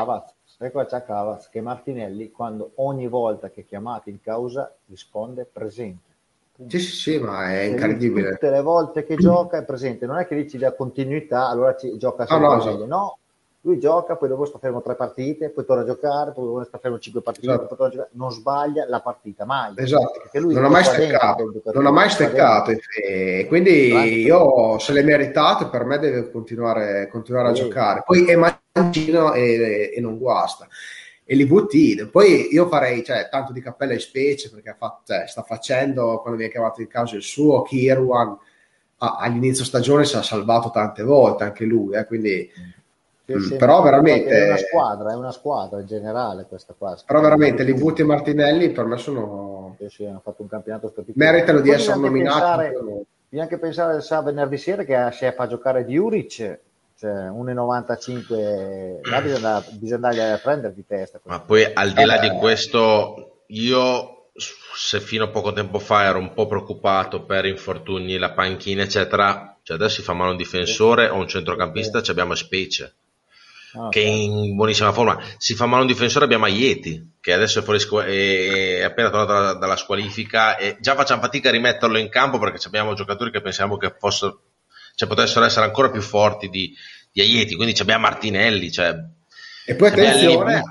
Ecco 0.60 0.86
c'è 0.86 1.04
Cavaz 1.04 1.50
che 1.50 1.60
Martinelli, 1.60 2.32
quando 2.32 2.72
ogni 2.76 3.10
volta 3.10 3.50
che 3.50 3.62
è 3.62 3.66
chiamato 3.66 4.10
in 4.10 4.22
causa, 4.22 4.74
risponde 4.86 5.44
presente 5.44 6.12
sì, 6.68 6.80
sì, 6.80 6.92
sì, 6.92 7.20
ma 7.20 7.52
è 7.52 7.62
incredibile. 7.62 8.32
Tutte 8.32 8.50
le 8.50 8.62
volte 8.62 9.04
che 9.04 9.16
gioca 9.16 9.58
è 9.58 9.64
presente, 9.64 10.06
non 10.06 10.18
è 10.20 10.28
che 10.28 10.36
dici 10.36 10.58
la 10.58 10.74
continuità, 10.74 11.48
allora 11.48 11.76
ci, 11.76 11.98
gioca 11.98 12.26
sempre 12.26 12.48
no, 12.48 12.54
no, 12.54 12.60
esatto. 12.62 12.86
no, 12.86 13.18
lui 13.62 13.80
gioca, 13.80 14.18
poi 14.18 14.28
dopo 14.28 14.46
sta 14.46 14.60
fermo 14.60 14.82
tre 14.82 14.96
partite, 14.96 15.50
poi 15.50 15.66
torna 15.66 15.84
a 15.84 15.86
giocare, 15.86 16.32
poi 16.32 16.46
dopo 16.46 16.64
sta 16.64 16.78
fermo 16.78 17.00
cinque 17.00 17.22
partite, 17.22 17.54
esatto. 17.54 18.08
non 18.12 18.32
sbaglia 18.32 18.86
la 18.88 19.00
partita, 19.00 19.46
mai. 19.46 19.74
Esatto, 19.78 20.22
non 20.34 20.66
ha 20.66 20.70
mai 20.70 20.84
steccato, 20.84 21.52
non 21.74 21.86
ha 21.86 21.92
mai 21.92 22.10
steccato, 22.10 22.72
e 22.72 23.46
quindi 23.48 24.22
io 24.22 24.78
se 24.80 24.92
l'è 24.92 25.02
meritato, 25.02 25.70
per 25.70 25.86
me 25.86 25.98
deve 25.98 26.30
continuare, 26.30 27.08
continuare 27.08 27.50
a 27.50 27.54
giocare. 27.54 28.04
Poi 28.06 28.26
è 28.26 28.36
mancino 28.36 29.34
e, 29.34 29.92
e 29.96 30.02
non 30.02 30.18
guasta. 30.18 30.68
E 31.26 31.36
li 31.36 31.45
butti. 31.45 32.08
Poi 32.12 32.52
io 32.52 32.68
farei 32.68 33.04
cioè, 33.04 33.28
tanto 33.30 33.52
di 33.52 33.62
cappella 33.62 33.94
e 33.94 34.00
specie 34.00 34.50
perché 34.50 34.76
fa, 34.78 35.00
cioè, 35.06 35.26
sta 35.28 35.44
facendo, 35.44 36.20
quando 36.20 36.38
viene 36.38 36.52
chiamato 36.52 36.82
in 36.82 36.88
causa 36.88 37.16
il 37.16 37.24
suo, 37.24 37.62
Kirwan 37.62 38.38
all'inizio 38.98 39.66
stagione 39.66 40.06
si 40.06 40.16
è 40.16 40.24
salvato 40.24 40.70
tante 40.70 41.04
volte 41.04 41.44
anche 41.44 41.66
lui, 41.66 41.95
eh, 41.95 42.06
quindi 42.06 42.50
sì, 43.26 43.56
però 43.56 43.82
veramente 43.82 44.30
è 44.30 44.48
una 44.48 44.58
squadra, 44.58 45.12
è 45.12 45.16
una 45.16 45.32
squadra 45.32 45.80
in 45.80 45.86
generale 45.86 46.45
questa 46.48 46.74
qua. 46.78 46.95
Però 47.06 47.22
veramente 47.22 47.64
Libuti 47.64 48.02
e 48.02 48.06
Martinelli 48.06 48.72
per 48.72 48.86
me 48.86 48.98
sono 48.98 49.76
sì, 49.80 49.90
sì, 49.90 50.06
hanno 50.06 50.22
fatto 50.24 50.41
un 50.41 50.50
campionato 50.50 50.90
strepitoso. 50.90 51.26
Meritano 51.26 51.60
di 51.60 51.70
essere 51.70 52.00
nominati. 52.00 52.40
Pensare, 52.40 52.70
bisogna 53.30 53.44
anche 53.44 53.58
pensare 53.58 54.02
sa, 54.02 54.22
venerdì 54.22 54.58
sera 54.58 54.84
che 54.84 55.10
si 55.12 55.32
fa 55.36 55.48
giocare 55.48 55.86
di 55.86 55.98
Uric 55.98 56.60
cioè 57.04 57.30
1,95 57.30 59.10
là 59.10 59.22
bisogna, 59.22 59.64
bisogna 59.72 60.08
andargli 60.08 60.20
a 60.20 60.38
prendere 60.38 60.74
di 60.74 60.86
testa. 60.86 61.20
Ma 61.26 61.42
poi 61.42 61.70
al 61.74 61.92
di 61.92 62.06
là 62.06 62.22
eh, 62.22 62.30
di 62.30 62.38
questo, 62.38 63.42
io 63.48 64.30
se 64.76 65.02
fino 65.02 65.26
a 65.26 65.30
poco 65.30 65.52
tempo 65.52 65.80
fa 65.80 66.04
ero 66.06 66.20
un 66.20 66.34
po' 66.34 66.48
preoccupato 66.48 67.26
per 67.26 67.46
infortuni, 67.46 68.18
la 68.18 68.32
panchina, 68.32 68.84
eccetera, 68.84 69.58
cioè 69.64 69.76
adesso 69.76 69.96
si 69.96 70.02
fa 70.02 70.14
male 70.14 70.32
un 70.32 70.38
difensore 70.38 71.10
o 71.10 71.16
un 71.18 71.28
centrocampista, 71.28 72.02
ci 72.02 72.12
abbiamo 72.12 72.36
specie 72.36 72.94
Ah, 73.76 73.90
che 73.90 74.04
è 74.04 74.06
in 74.06 74.56
buonissima 74.56 74.92
forma. 74.92 75.20
Si 75.38 75.56
fa 75.56 75.66
male 75.66 75.82
un 75.82 75.88
difensore, 75.88 76.26
abbiamo 76.26 76.46
Aieti, 76.46 77.16
che 77.20 77.34
adesso 77.34 77.60
è, 77.60 77.64
fuori 77.64 77.80
scu- 77.80 78.04
è 78.04 78.84
appena 78.84 79.10
tornato 79.10 79.34
dalla, 79.34 79.54
dalla, 79.54 79.76
squalifica 79.76 80.58
e 80.58 80.78
già 80.80 80.94
facciamo 80.94 81.22
fatica 81.22 81.50
a 81.50 81.54
rimetterlo 81.54 81.98
in 81.98 82.10
campo 82.10 82.38
perché 82.38 82.60
abbiamo 82.68 82.94
giocatori 82.94 83.32
che 83.32 83.42
pensiamo 83.42 83.78
che 83.78 83.96
fossero, 83.98 84.42
cioè, 84.94 85.08
potessero 85.08 85.44
essere 85.46 85.66
ancora 85.66 85.90
più 85.90 86.02
forti 86.02 86.50
di, 86.50 86.76
di 87.14 87.22
Aieti, 87.22 87.56
quindi 87.56 87.80
abbiamo 87.80 88.02
Martinelli. 88.02 88.72
Cioè, 88.72 88.94
e 89.65 89.76
poi 89.76 89.90
attenzione, 89.90 90.61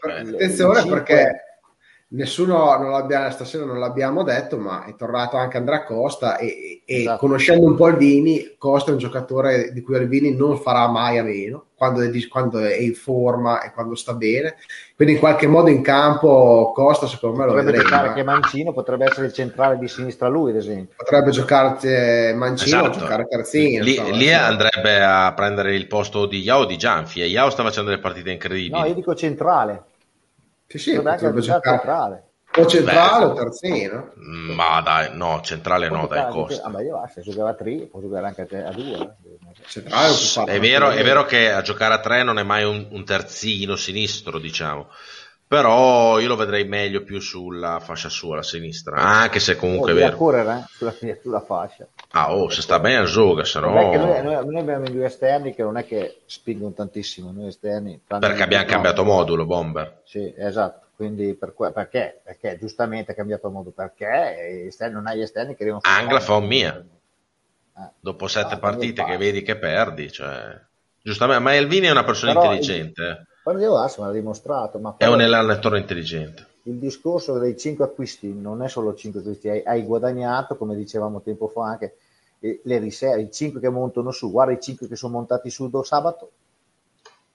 cioè, 0.00 0.20
attenzione 0.20 0.84
perché 0.86 1.49
nessuno 2.12 2.76
non 2.76 3.30
stasera 3.30 3.64
non 3.64 3.78
l'abbiamo 3.78 4.22
detto, 4.22 4.58
ma 4.58 4.84
è 4.84 4.94
tornato 4.96 5.36
anche 5.36 5.58
Andrea 5.58 5.84
Costa 5.84 6.38
e, 6.38 6.82
e 6.84 7.00
esatto. 7.00 7.18
conoscendo 7.18 7.66
un 7.66 7.76
po' 7.76 7.86
Alvini, 7.86 8.54
Costa 8.58 8.90
è 8.90 8.92
un 8.92 8.98
giocatore 8.98 9.72
di 9.72 9.80
cui 9.82 9.96
Alvini 9.96 10.34
non 10.34 10.58
farà 10.58 10.88
mai 10.88 11.18
a 11.18 11.22
meno 11.22 11.66
quando 11.74 12.02
è, 12.02 12.10
quando 12.28 12.58
è, 12.58 12.76
in 12.76 12.94
forma 12.94 13.62
e 13.62 13.72
quando 13.72 13.94
sta 13.94 14.14
bene. 14.14 14.56
Quindi 14.96 15.14
in 15.14 15.20
qualche 15.20 15.46
modo 15.46 15.70
in 15.70 15.82
campo 15.82 16.72
Costa 16.74 17.06
secondo 17.06 17.36
me 17.38 17.44
lo 17.44 17.52
potrebbe 17.52 17.78
vedremo. 17.78 17.96
giocare 17.96 18.14
che 18.14 18.22
Mancino, 18.24 18.72
potrebbe 18.72 19.04
essere 19.04 19.26
il 19.26 19.32
centrale 19.32 19.78
di 19.78 19.88
sinistra 19.88 20.28
lui 20.28 20.50
ad 20.50 20.56
esempio. 20.56 20.96
Potrebbe 20.96 21.30
giocare 21.30 22.34
Mancino 22.34 22.80
esatto. 22.80 22.98
o 22.98 23.00
giocare 23.00 23.26
terzino. 23.28 23.84
Lì, 23.84 23.96
insomma, 23.96 24.16
lì 24.16 24.32
andrebbe 24.32 25.00
a 25.00 25.32
prendere 25.34 25.74
il 25.74 25.86
posto 25.86 26.26
di 26.26 26.40
Yao 26.40 26.64
di 26.64 26.76
Gianfi 26.76 27.22
e 27.22 27.26
Yao 27.26 27.50
sta 27.50 27.62
facendo 27.62 27.90
delle 27.90 28.02
partite 28.02 28.30
incredibili. 28.30 28.78
No, 28.78 28.84
io 28.84 28.94
dico 28.94 29.14
centrale 29.14 29.84
sì, 30.78 30.78
sì, 30.78 31.00
potrebbe 31.00 31.40
giocare 31.40 31.76
centrale. 31.76 32.24
O 32.56 32.66
centrale 32.66 33.26
Beh, 33.26 33.30
o 33.30 33.34
terzino. 33.34 34.12
Mm, 34.18 34.50
ma 34.52 34.80
dai, 34.80 35.16
no, 35.16 35.40
centrale 35.42 35.88
no, 35.88 36.06
dai, 36.06 36.30
costa. 36.30 36.68
Vabbè, 36.68 36.84
io 36.84 37.00
se 37.12 37.22
giocava 37.22 37.50
a 37.50 37.54
3, 37.54 37.86
può 37.86 38.00
giocare 38.00 38.26
anche 38.26 38.42
a 38.42 38.72
2. 38.72 38.90
Eh. 38.92 39.10
Centrale 39.66 40.14
è 40.46 40.60
vero, 40.60 40.90
è 40.90 41.02
vero 41.02 41.24
che 41.24 41.50
a 41.50 41.62
giocare 41.62 41.94
a 41.94 42.00
3 42.00 42.22
non 42.22 42.38
è 42.38 42.42
mai 42.42 42.64
un, 42.64 42.86
un 42.90 43.04
terzino 43.04 43.76
sinistro, 43.76 44.38
diciamo 44.38 44.88
però 45.50 46.20
io 46.20 46.28
lo 46.28 46.36
vedrei 46.36 46.62
meglio 46.62 47.02
più 47.02 47.18
sulla 47.18 47.80
fascia 47.80 48.08
sua, 48.08 48.36
la 48.36 48.42
sinistra, 48.44 48.98
anche 48.98 49.40
se 49.40 49.56
comunque 49.56 49.90
oh, 49.90 49.96
è 49.96 49.98
vero. 49.98 50.16
correre 50.16 50.58
eh? 50.58 50.64
sulla, 50.68 50.94
sulla, 51.20 51.40
fascia. 51.40 51.88
Ah, 52.12 52.36
oh, 52.36 52.48
se 52.50 52.62
sta 52.62 52.78
bene 52.78 53.04
gioca, 53.06 53.42
se 53.42 53.58
no... 53.58 53.72
Noi, 53.72 54.22
noi, 54.22 54.58
abbiamo 54.60 54.84
i 54.84 54.92
due 54.92 55.06
esterni 55.06 55.52
che 55.52 55.64
non 55.64 55.76
è 55.76 55.84
che 55.84 56.20
spingono 56.26 56.72
tantissimo, 56.72 57.32
noi 57.32 57.48
esterni... 57.48 58.00
Perché 58.06 58.44
abbiamo 58.44 58.64
cambiato 58.64 59.02
modulo, 59.02 59.44
Bomber. 59.44 60.02
Sì, 60.04 60.32
esatto, 60.36 60.86
quindi 60.94 61.34
per 61.34 61.52
que- 61.52 61.72
perché? 61.72 62.20
Perché 62.22 62.56
giustamente 62.56 63.10
ha 63.10 63.14
cambiato 63.16 63.50
modulo, 63.50 63.74
perché 63.74 64.66
esterni, 64.68 64.94
non 64.94 65.08
hai 65.08 65.18
gli 65.18 65.22
esterni 65.22 65.56
che 65.56 65.64
devono... 65.64 65.80
Angla 65.82 66.20
fa 66.20 66.36
un 66.36 66.46
mia. 66.46 66.78
Eh. 67.76 67.90
Dopo 67.98 68.28
sette 68.28 68.54
ah, 68.54 68.58
partite 68.58 69.02
che 69.02 69.16
vedi 69.16 69.42
che 69.42 69.56
perdi, 69.56 70.12
cioè... 70.12 70.56
Giustamente, 71.02 71.42
ma 71.42 71.56
Elvini 71.56 71.88
è 71.88 71.90
una 71.90 72.04
persona 72.04 72.34
Però 72.34 72.44
intelligente. 72.44 73.02
Il 73.02 73.26
Guardiola 73.42 73.82
Arsenal 73.82 74.10
l'ha 74.10 74.18
dimostrato. 74.18 74.78
Ma 74.78 74.94
è 74.98 75.06
un 75.06 75.20
allenatore 75.20 75.78
intelligente. 75.78 76.46
Il 76.64 76.78
discorso 76.78 77.38
dei 77.38 77.56
5 77.56 77.84
acquisti 77.84 78.32
non 78.32 78.62
è 78.62 78.68
solo 78.68 78.94
5 78.94 79.20
acquisti, 79.20 79.48
hai, 79.48 79.62
hai 79.64 79.82
guadagnato, 79.82 80.56
come 80.56 80.76
dicevamo 80.76 81.22
tempo 81.22 81.48
fa, 81.48 81.66
anche 81.66 81.96
le 82.40 82.78
riserve, 82.78 83.22
i 83.22 83.30
5 83.30 83.60
che 83.60 83.68
montano 83.68 84.10
su, 84.10 84.30
guarda 84.30 84.52
i 84.52 84.60
5 84.60 84.86
che 84.86 84.96
sono 84.96 85.14
montati 85.14 85.50
su 85.50 85.68
do 85.68 85.82
sabato, 85.82 86.30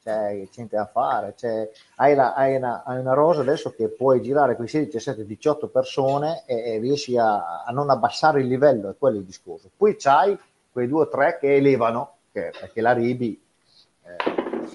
c'è 0.06 0.48
niente 0.56 0.76
da 0.76 0.86
fare, 0.86 1.34
c'è, 1.36 1.70
hai, 1.96 2.14
la, 2.14 2.34
hai, 2.34 2.56
una, 2.56 2.84
hai, 2.86 3.00
una, 3.00 3.14
rosa 3.14 3.42
adesso 3.42 3.72
che 3.72 3.88
puoi 3.88 4.22
girare 4.22 4.56
con 4.56 4.68
16, 4.68 4.92
17, 4.92 5.26
18 5.26 5.68
persone 5.68 6.44
e, 6.46 6.74
e 6.74 6.80
riesci 6.80 7.18
a, 7.18 7.64
a, 7.64 7.72
non 7.72 7.90
abbassare 7.90 8.42
il 8.42 8.48
livello, 8.48 8.90
è 8.92 8.96
quello 8.98 9.18
il 9.18 9.24
discorso. 9.24 9.70
Poi 9.76 9.96
c'hai 9.98 10.38
quei 10.72 10.88
due 10.88 11.02
o 11.02 11.10
tre 11.10 11.38
che 11.40 11.56
elevano, 11.56 12.18
che, 12.32 12.52
perché 12.58 12.82
la 12.82 12.94
Ribi... 12.94 13.42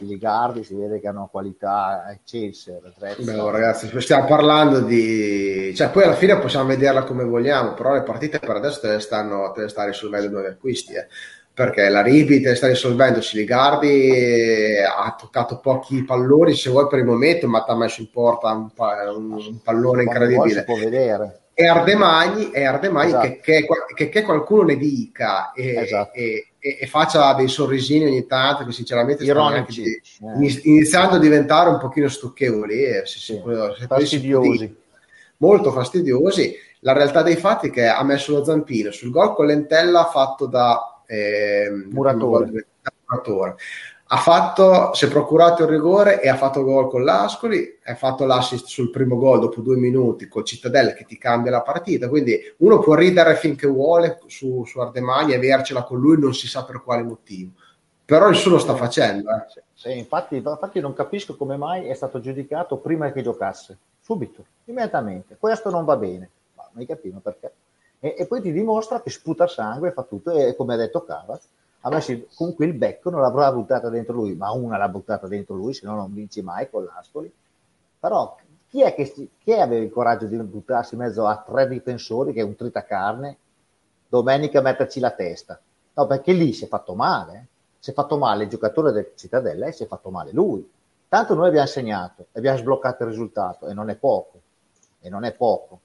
Eh, 0.01 0.05
Filigardi 0.05 0.65
si 0.65 0.75
vede 0.75 1.01
che 1.01 1.09
hanno 1.09 1.29
qualità 1.31 2.07
eccelse. 2.11 2.81
Oh, 3.39 3.51
ragazzi, 3.51 3.89
stiamo 4.01 4.27
parlando 4.27 4.81
di... 4.81 5.73
Cioè, 5.75 5.91
poi 5.91 6.05
alla 6.05 6.15
fine 6.15 6.39
possiamo 6.39 6.67
vederla 6.67 7.05
come 7.05 7.25
vogliamo, 7.25 7.75
però 7.75 7.93
le 7.95 8.03
partite 8.03 8.39
per 8.39 8.57
adesso 8.57 8.81
te 8.81 8.89
le 8.89 9.01
stanno, 9.01 9.53
te 9.53 9.63
le 9.63 9.69
sta 9.69 9.85
risolvendo 9.85 10.27
i 10.27 10.31
nuovi 10.31 10.47
acquisti, 10.49 10.95
eh. 10.95 11.07
perché 11.53 11.89
la 11.89 12.03
Ribi 12.03 12.41
te 12.41 12.55
sta 12.55 12.67
risolvendo, 12.67 13.21
Siligardi 13.21 14.77
ha 14.85 15.15
toccato 15.19 15.59
pochi 15.59 16.05
palloni, 16.05 16.55
se 16.55 16.71
vuoi 16.71 16.87
per 16.89 17.01
il 17.01 17.05
momento, 17.05 17.47
ma 17.47 17.63
ti 17.63 17.71
ha 17.71 17.77
messo 17.77 18.01
in 18.01 18.11
porta 18.11 18.51
un, 18.53 18.71
pa- 18.73 19.13
un 19.13 19.61
pallone 19.63 20.05
incredibile. 20.05 20.61
Si 20.61 20.65
può 20.65 20.77
vedere 20.77 21.41
e 21.61 21.67
Ardemagni, 21.67 22.51
e 22.53 22.65
Ardemagni 22.65 23.09
esatto. 23.09 23.29
che, 23.29 23.41
che, 23.41 23.67
che, 23.95 24.09
che, 24.09 24.23
qualcuno 24.23 24.63
ne 24.63 24.77
dica 24.77 25.53
e, 25.53 25.77
esatto. 25.77 26.13
e, 26.15 26.53
e, 26.59 26.87
faccia 26.87 27.35
dei 27.35 27.49
sorrisini 27.49 28.07
ogni 28.07 28.27
tanto 28.27 28.65
che 28.65 28.73
sinceramente 28.73 29.25
Ironici, 29.25 29.83
di, 29.83 29.91
eh. 29.93 30.61
iniziando 30.65 31.17
a 31.17 31.19
diventare 31.19 31.69
un 31.69 31.79
pochino 31.79 32.09
stucchevoli 32.09 32.83
eh, 32.83 33.03
se, 33.05 33.19
sì. 33.19 33.43
se, 33.79 33.87
fastidiosi 33.87 34.75
molto 35.37 35.71
fastidiosi 35.71 36.55
la 36.81 36.95
realtà 36.95 37.21
dei 37.21 37.37
fatti 37.37 37.69
è 37.69 37.71
che 37.71 37.87
ha 37.87 38.03
messo 38.05 38.33
lo 38.33 38.43
zampino 38.43 38.91
sul 38.91 39.11
gol 39.11 39.35
con 39.35 39.45
lentella 39.45 40.07
fatto 40.07 40.47
da 40.47 41.03
eh, 41.07 41.71
muratore 41.91 42.65
ha 44.13 44.17
fatto, 44.17 44.93
si 44.93 45.05
è 45.05 45.09
procurato 45.09 45.63
il 45.63 45.69
rigore 45.69 46.21
e 46.21 46.29
ha 46.29 46.35
fatto 46.35 46.65
gol 46.65 46.89
con 46.89 47.05
l'Ascoli, 47.05 47.79
ha 47.85 47.95
fatto 47.95 48.25
l'assist 48.25 48.67
sul 48.67 48.91
primo 48.91 49.17
gol 49.17 49.39
dopo 49.39 49.61
due 49.61 49.77
minuti 49.77 50.27
col 50.27 50.45
Cittadella 50.45 50.95
che 50.95 51.05
ti 51.05 51.17
cambia 51.17 51.53
la 51.53 51.63
partita, 51.63 52.09
quindi 52.09 52.37
uno 52.59 52.81
può 52.81 52.95
ridere 52.95 53.37
finché 53.37 53.69
vuole 53.69 54.19
su, 54.27 54.65
su 54.65 54.81
Ardemagna 54.81 55.35
e 55.35 55.37
avercela 55.37 55.85
con 55.85 56.01
lui 56.01 56.19
non 56.19 56.35
si 56.35 56.49
sa 56.49 56.65
per 56.65 56.83
quale 56.83 57.05
motivo, 57.05 57.53
però 58.05 58.29
nessuno 58.29 58.59
sta 58.59 58.75
facendo. 58.75 59.31
Eh. 59.31 59.63
Sì, 59.75 59.97
infatti, 59.97 60.37
infatti 60.39 60.81
non 60.81 60.93
capisco 60.93 61.37
come 61.37 61.57
mai 61.57 61.87
è 61.87 61.95
stato 61.95 62.19
giudicato 62.19 62.79
prima 62.79 63.13
che 63.13 63.23
giocasse, 63.23 63.79
subito, 64.01 64.45
immediatamente, 64.65 65.37
questo 65.39 65.71
non 65.71 65.85
va 65.85 65.97
bene, 65.97 66.29
ma 66.57 66.69
non 66.73 66.85
capiamo 66.85 67.21
perché. 67.21 67.53
E, 68.01 68.17
e, 68.19 68.27
poi 68.27 68.41
ti 68.41 68.51
dimostra 68.51 69.03
che 69.03 69.11
sputa 69.11 69.47
sangue, 69.47 69.93
fa 69.93 70.03
tutto 70.03 70.33
e 70.33 70.57
come 70.57 70.75
ha 70.75 70.79
detto 70.79 71.05
Cavaz, 71.05 71.47
ha 71.81 71.89
messo 71.89 72.27
comunque 72.35 72.67
il 72.67 72.75
becco, 72.75 73.11
non 73.11 73.21
l'avrà 73.21 73.51
buttata 73.53 73.89
dentro 73.89 74.15
lui, 74.15 74.35
ma 74.35 74.51
una 74.51 74.77
l'ha 74.77 74.89
buttata 74.89 75.27
dentro 75.27 75.55
lui, 75.55 75.73
se 75.73 75.87
no 75.87 75.95
non 75.95 76.13
vinci 76.13 76.43
mai 76.43 76.69
con 76.69 76.85
l'Ascoli. 76.85 77.33
Però 77.99 78.37
chi 78.69 78.83
è 78.83 78.95
che 78.95 79.11
chi 79.11 79.51
è 79.51 79.61
aveva 79.61 79.85
il 79.85 79.91
coraggio 79.91 80.27
di 80.27 80.37
buttarsi 80.37 80.95
in 80.95 81.01
mezzo 81.01 81.27
a 81.27 81.37
tre 81.37 81.67
difensori, 81.69 82.33
che 82.33 82.41
è 82.41 82.45
un 82.45 82.55
tritacarne, 82.55 83.37
domenica 84.09 84.61
metterci 84.61 85.01
la 85.01 85.11
testa? 85.11 85.59
No, 85.95 86.07
perché 86.07 86.33
lì 86.33 86.53
si 86.53 86.65
è 86.65 86.69
fatto 86.69 86.95
male. 86.95 87.33
Eh. 87.33 87.45
Si 87.79 87.91
è 87.91 87.95
fatto 87.95 88.19
male 88.19 88.45
il 88.45 88.51
giocatore 88.51 88.93
del 88.93 89.13
Cittadella 89.15 89.67
e 89.67 89.73
si 89.73 89.85
è 89.85 89.87
fatto 89.87 90.11
male 90.11 90.33
lui. 90.33 90.69
Tanto 91.09 91.35
noi 91.35 91.49
abbiamo 91.49 91.67
segnato, 91.67 92.27
abbiamo 92.33 92.59
sbloccato 92.59 93.03
il 93.03 93.09
risultato 93.09 93.67
e 93.69 93.75
non 93.75 93.89
è 93.89 93.97
poco. 93.97 94.41
E 95.01 95.09
non 95.09 95.25
è 95.25 95.33
poco. 95.33 95.81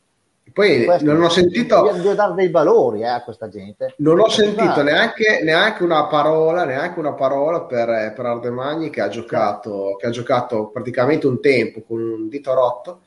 Poi 0.54 0.86
Questo 0.86 1.12
non 1.12 1.24
ho 1.24 1.30
sentito. 1.30 1.90
Devo 1.92 2.14
dare 2.14 2.34
dei 2.34 2.50
valori 2.50 3.02
eh, 3.02 3.08
a 3.08 3.24
questa 3.24 3.50
gente. 3.50 3.96
Non 3.98 4.20
ho 4.20 4.30
sentito 4.30 4.84
neanche, 4.84 5.42
neanche, 5.44 5.84
una 5.84 6.06
parola, 6.06 6.66
neanche 6.66 7.00
una 7.00 7.14
parola 7.14 7.64
per, 7.64 8.14
per 8.16 8.26
Ardemagni 8.26 8.90
che 8.90 9.02
ha, 9.02 9.10
giocato, 9.10 9.96
che 10.00 10.08
ha 10.08 10.12
giocato 10.12 10.70
praticamente 10.70 11.28
un 11.28 11.42
tempo 11.42 11.82
con 11.82 12.00
un 12.00 12.30
dito 12.30 12.54
rotto. 12.54 13.02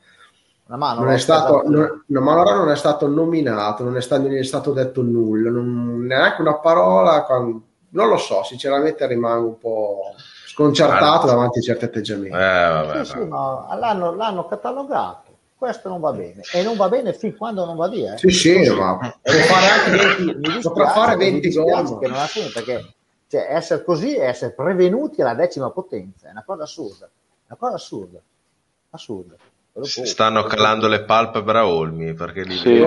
Mano, 0.65 0.99
non 0.99 1.11
è 1.11 1.17
stato, 1.17 1.63
non, 1.65 2.03
no, 2.05 2.21
ma 2.21 2.33
allora 2.33 2.53
non 2.53 2.69
è 2.69 2.75
stato 2.75 3.07
nominato, 3.07 3.83
non 3.83 3.97
è 3.97 4.01
stato, 4.01 4.21
non 4.21 4.37
è 4.37 4.43
stato 4.43 4.71
detto 4.71 5.01
nulla, 5.01 5.49
non, 5.49 6.05
neanche 6.05 6.41
una 6.41 6.59
parola. 6.59 7.23
Quando, 7.23 7.61
non 7.91 8.09
lo 8.09 8.17
so, 8.17 8.43
sinceramente 8.43 9.07
rimango 9.07 9.47
un 9.47 9.57
po' 9.57 10.13
sconcertato 10.45 11.25
davanti 11.25 11.57
a 11.57 11.61
certi 11.63 11.85
atteggiamenti. 11.85 12.35
Eh, 12.35 12.39
vabbè, 12.39 13.05
sì, 13.05 13.11
sì, 13.11 13.27
no, 13.27 13.67
l'hanno, 13.79 14.13
l'hanno 14.13 14.45
catalogato 14.45 15.28
questo 15.59 15.89
non 15.89 15.99
va 15.99 16.13
bene 16.13 16.41
e 16.53 16.63
non 16.63 16.77
va 16.77 16.87
bene 16.87 17.13
fin 17.13 17.35
quando 17.35 17.65
non 17.65 17.75
va 17.75 17.89
via. 17.89 18.13
Eh. 18.13 18.17
Sì, 18.17 18.29
sì, 18.29 18.69
ma 18.69 18.97
può 18.97 19.33
fare 19.33 19.67
anche 19.67 20.33
20, 20.33 20.59
potrà 20.61 20.89
fare 20.91 21.15
20 21.17 21.49
gol. 21.51 21.99
Che 21.99 22.07
non 22.07 22.17
ha 22.17 22.25
fine 22.27 22.47
perché 22.47 22.93
cioè, 23.27 23.45
essere 23.49 23.83
così 23.83 24.15
è 24.15 24.27
essere 24.27 24.53
prevenuti 24.53 25.21
alla 25.21 25.33
decima 25.33 25.69
potenza, 25.69 26.29
è 26.29 26.31
una 26.31 26.43
cosa 26.45 26.63
assurda, 26.63 27.09
una 27.47 27.57
cosa 27.57 27.75
assurda. 27.75 28.21
assurdo. 28.91 29.35
Stanno 29.81 30.43
calando 30.43 30.87
le 30.87 31.03
palpebre 31.03 31.59
a 31.59 31.67
Olmi 31.67 32.13
perché 32.13 32.43
li 32.43 32.55
sì, 32.55 32.61
sì, 32.61 32.71
io, 32.71 32.85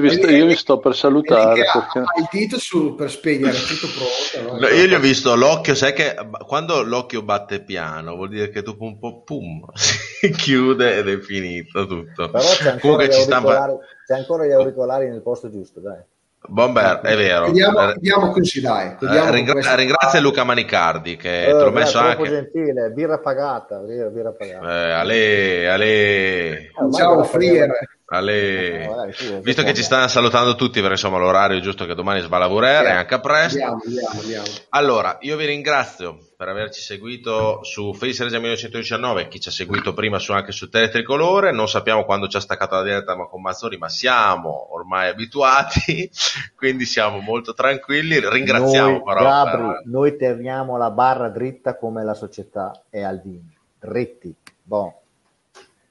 vi 0.00 0.10
sto, 0.10 0.28
io, 0.28 0.46
vi 0.46 0.54
sto, 0.54 0.78
per 0.78 0.94
salutare. 0.94 1.62
Perché... 1.62 1.98
Ha 1.98 2.18
il 2.18 2.28
dito 2.30 2.58
su, 2.58 2.94
per 2.94 3.10
spegnere, 3.10 3.56
tutto 3.56 3.88
pronto. 3.88 4.60
No? 4.60 4.68
io 4.68 4.86
gli 4.86 4.94
ho 4.94 5.00
visto 5.00 5.34
l'occhio, 5.34 5.74
sai 5.74 5.94
che 5.94 6.14
quando 6.46 6.82
l'occhio 6.82 7.22
batte 7.22 7.62
piano 7.62 8.14
vuol 8.14 8.28
dire 8.28 8.50
che 8.50 8.62
dopo 8.62 8.84
un 8.84 8.98
po' 8.98 9.22
pum 9.22 9.64
si 9.74 10.30
chiude 10.30 10.98
ed 10.98 11.08
è 11.08 11.18
finito 11.18 11.86
tutto. 11.86 12.30
Però 12.30 12.44
c'è 12.44 12.70
ancora, 12.70 13.06
gli 13.06 13.12
auricolari, 13.12 13.74
c'è 14.06 14.14
ancora 14.14 14.46
gli 14.46 14.52
auricolari 14.52 15.08
nel 15.08 15.22
posto 15.22 15.50
giusto, 15.50 15.80
dai. 15.80 16.00
Bomber, 16.48 17.00
è 17.00 17.16
vero. 17.16 17.46
Vediamo, 17.46 17.86
vediamo 17.86 18.30
così, 18.30 18.60
dai. 18.60 18.96
Eh, 19.00 19.30
ringra- 19.30 19.74
ringrazia 19.74 20.20
Luca 20.20 20.44
Manicardi 20.44 21.16
che 21.16 21.44
eh, 21.44 21.46
te 21.46 21.52
l'ho 21.52 21.70
messo 21.70 21.98
anche. 21.98 22.28
gentile, 22.28 22.90
birra 22.90 23.18
pagata. 23.18 23.78
Birra, 23.78 24.08
birra 24.08 24.32
pagata. 24.32 24.86
Eh, 24.86 24.92
ale, 24.92 25.68
ale. 25.68 25.86
Eh, 25.86 26.70
Ciao, 26.92 27.22
Friere. 27.24 27.88
Ale... 28.08 28.86
No, 28.86 28.94
dai, 28.94 29.40
Visto 29.42 29.64
che 29.64 29.74
ci 29.74 29.82
stanno 29.82 30.06
salutando 30.06 30.54
tutti, 30.54 30.78
perché 30.78 30.92
insomma 30.94 31.18
l'orario 31.18 31.58
è 31.58 31.60
giusto 31.60 31.86
che 31.86 31.94
domani 31.94 32.20
si 32.20 32.28
va 32.28 32.36
a 32.36 32.40
lavorare, 32.40 32.90
anche 32.92 33.14
a 33.14 33.20
presto. 33.20 33.58
Andiamo, 33.58 33.82
andiamo, 33.84 34.20
andiamo. 34.20 34.44
Allora, 34.68 35.16
io 35.22 35.36
vi 35.36 35.46
ringrazio 35.46 36.18
per 36.36 36.48
averci 36.48 36.82
seguito 36.82 37.64
su 37.64 37.94
Face 37.94 38.22
Regia 38.22 38.36
1919, 38.36 39.28
chi 39.28 39.40
ci 39.40 39.48
ha 39.48 39.52
seguito 39.52 39.94
prima 39.94 40.18
su, 40.18 40.32
anche 40.32 40.52
su 40.52 40.68
Teletricolore. 40.68 41.50
Non 41.50 41.66
sappiamo 41.66 42.04
quando 42.04 42.28
ci 42.28 42.36
ha 42.36 42.40
staccato 42.40 42.74
la 42.74 42.82
diretta 42.82 43.16
ma 43.16 43.24
con 43.24 43.40
Mazzoni, 43.40 43.78
ma 43.78 43.88
siamo 43.88 44.74
ormai 44.74 45.08
abituati, 45.08 46.10
quindi 46.54 46.84
siamo 46.84 47.20
molto 47.20 47.54
tranquilli. 47.54 48.20
Ringraziamo 48.20 48.90
noi, 48.90 49.02
però. 49.02 49.22
Gabri, 49.22 49.62
per... 49.62 49.82
Noi 49.86 50.16
teniamo 50.16 50.76
la 50.76 50.90
barra 50.90 51.30
dritta 51.30 51.76
come 51.78 52.04
la 52.04 52.14
società 52.14 52.82
e 52.90 53.02
Alvini. 53.02 53.56
Dritti. 53.80 54.34
Bon. 54.62 54.92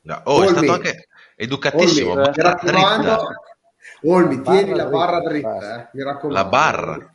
No, 0.02 0.22
oh, 0.26 0.44
è 0.44 0.48
stato 0.50 0.72
anche 0.72 1.08
educatissimo. 1.36 2.12
Olmi, 2.12 2.28
mi 2.28 2.44
raccomando, 2.44 3.28
Olmi, 4.04 4.42
tieni 4.42 4.76
la 4.76 4.86
barra 4.86 5.22
dritta, 5.22 5.82
eh, 5.82 5.90
mi 5.94 6.04
raccomando. 6.04 6.36
La 6.36 6.46
barra. 6.46 7.15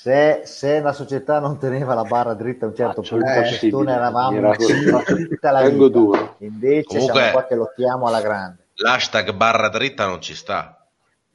Se, 0.00 0.42
se, 0.44 0.80
la 0.80 0.92
società 0.92 1.40
non 1.40 1.58
teneva 1.58 1.92
la 1.92 2.04
barra 2.04 2.34
dritta 2.34 2.66
a 2.66 2.68
un 2.68 2.74
certo 2.76 3.02
punto, 3.02 3.26
eh, 3.26 3.68
noi 3.68 3.88
eravamo 3.88 4.54
tutta 4.54 5.50
la 5.50 5.68
vita. 5.68 5.88
Duro. 5.88 6.36
Invece 6.38 6.84
Comunque, 6.84 7.14
siamo 7.14 7.30
qua 7.32 7.46
che 7.46 7.54
lottiamo 7.56 8.06
alla 8.06 8.20
grande. 8.20 8.66
L'hashtag 8.74 9.32
barra 9.32 9.68
dritta 9.68 10.06
non 10.06 10.20
ci 10.22 10.36
sta. 10.36 10.86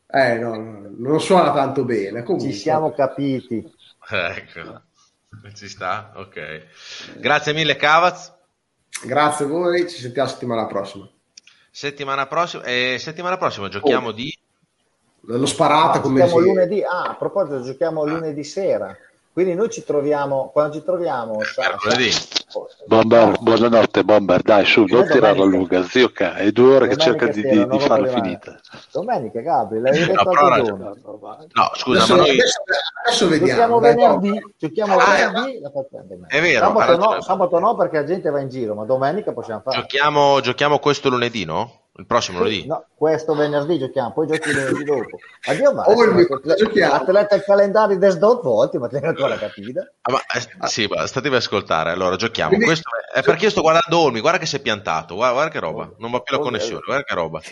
Eh, 0.10 0.35
no, 0.35 0.56
non 0.98 1.19
suona 1.19 1.52
tanto 1.52 1.84
bene. 1.84 2.23
Comunque. 2.23 2.52
Ci 2.52 2.57
siamo 2.57 2.94
capiti. 2.94 3.69
Ecco, 4.10 4.81
ci 5.53 5.68
sta? 5.68 6.14
Ok. 6.15 6.68
Grazie 7.18 7.52
mille, 7.52 7.76
Cavaz. 7.76 8.31
Grazie 9.03 9.44
a 9.44 9.48
voi, 9.49 9.90
ci 9.90 9.99
sentiamo 9.99 10.30
settimana 10.30 10.68
prossima. 10.68 11.10
Settimana 11.69 12.27
prossima, 12.27 12.64
eh, 12.64 12.95
settimana 12.98 13.35
prossima 13.35 13.68
giochiamo 13.68 14.07
oh. 14.07 14.11
di... 14.14 14.34
Lo 15.26 15.45
sparato 15.45 16.02
come 16.02 16.22
giochiamo 16.22 16.45
lunedì. 16.45 16.84
Ah, 16.84 17.10
a 17.10 17.16
proposito, 17.16 17.62
giochiamo 17.62 18.02
ah. 18.02 18.08
lunedì 18.08 18.44
sera. 18.44 18.95
Quindi 19.34 19.56
noi 19.56 19.72
ci 19.72 19.84
troviamo, 19.84 20.52
quando 20.54 20.76
ci 20.76 20.84
troviamo... 20.84 21.40
Mercoledì. 21.58 22.12
Bomber, 22.86 23.40
buonanotte 23.40 24.04
Bomber, 24.04 24.44
dai 24.44 24.64
su, 24.64 24.84
non 24.84 25.08
tirarla 25.08 25.44
lunga, 25.44 25.82
zio 25.82 26.10
K, 26.10 26.36
è 26.36 26.52
due 26.52 26.76
ore 26.76 26.88
che 26.90 26.98
cerca 26.98 27.26
di, 27.26 27.41
di, 27.41 27.68
di 27.68 27.80
farla 27.80 28.10
finita. 28.10 28.60
Domenica 28.91 29.40
Gabri, 29.40 29.80
l'hai 29.80 30.06
detto 30.06 30.32
no, 30.32 30.58
no, 30.58 30.95
no, 31.52 31.72
scusa, 31.74 32.04
adesso, 32.04 32.16
ma 32.16 32.22
noi... 32.22 32.38
Adesso, 33.06 33.28
vediamo. 33.28 33.48
Giochiamo 33.48 33.80
venerdì, 33.80 34.54
giochiamo 34.56 34.98
ah, 34.98 35.16
venerdì, 35.16 35.60
la 35.62 35.72
facciamo 35.72 36.28
È 36.28 36.40
vero. 36.40 36.66
Sabato 36.68 36.98
no, 36.98 37.22
sabato 37.22 37.60
no 37.60 37.76
perché 37.76 37.95
la 37.95 38.06
gente 38.06 38.30
va 38.30 38.40
in 38.40 38.50
giro, 38.50 38.76
ma 38.76 38.84
domenica 38.84 39.34
possiamo 39.34 39.62
fare. 39.62 39.78
Giochiamo, 39.80 40.41
giochiamo 40.41 40.78
questo 40.78 41.10
lunedì, 41.10 41.44
no? 41.44 41.83
Il 41.95 42.07
prossimo 42.07 42.40
lunedì? 42.40 42.65
No, 42.65 42.88
questo 42.95 43.36
venerdì 43.36 43.78
giochiamo, 43.78 44.14
poi 44.14 44.26
giochi 44.26 44.49
lunedì 44.52 44.84
dopo. 44.84 45.20
Addio, 45.45 45.74
ma 45.74 45.84
oh, 45.84 46.56
giochiamo. 46.56 46.94
Atleta 46.94 47.36
il 47.36 47.44
calendario 47.44 47.99
des 47.99 48.18
dot 48.18 48.41
volte, 48.41 48.80
ma 48.80 48.88
tenete 48.88 49.10
ancora 49.10 49.38
capita. 49.38 49.88
Ah, 50.02 50.14
ma, 50.14 50.20
eh, 50.22 50.68
sì, 50.68 50.88
ma 50.88 51.06
statevi 51.06 51.36
a 51.36 51.38
ascoltare. 51.38 51.91
Allora, 51.91 52.15
giochiamo. 52.15 52.49
Quindi... 52.49 52.65
Questo 52.65 52.90
è 53.14 53.22
perché 53.22 53.45
io 53.45 53.52
sto 53.52 53.61
guardando 53.61 53.99
Olmi, 53.99 54.22
guarda 54.22 54.40
che 54.40 54.48
si 54.48 54.56
è 54.56 54.60
piantato, 54.60 55.14
guarda, 55.14 55.34
guarda 55.34 55.52
che 55.52 55.60
roba. 55.60 55.91
Non 55.99 56.10
va 56.10 56.22
più 56.22 56.36
la 56.36 56.41
connessione, 56.41 56.82
guarda 56.84 57.03
che 57.03 57.14
roba. 57.14 57.41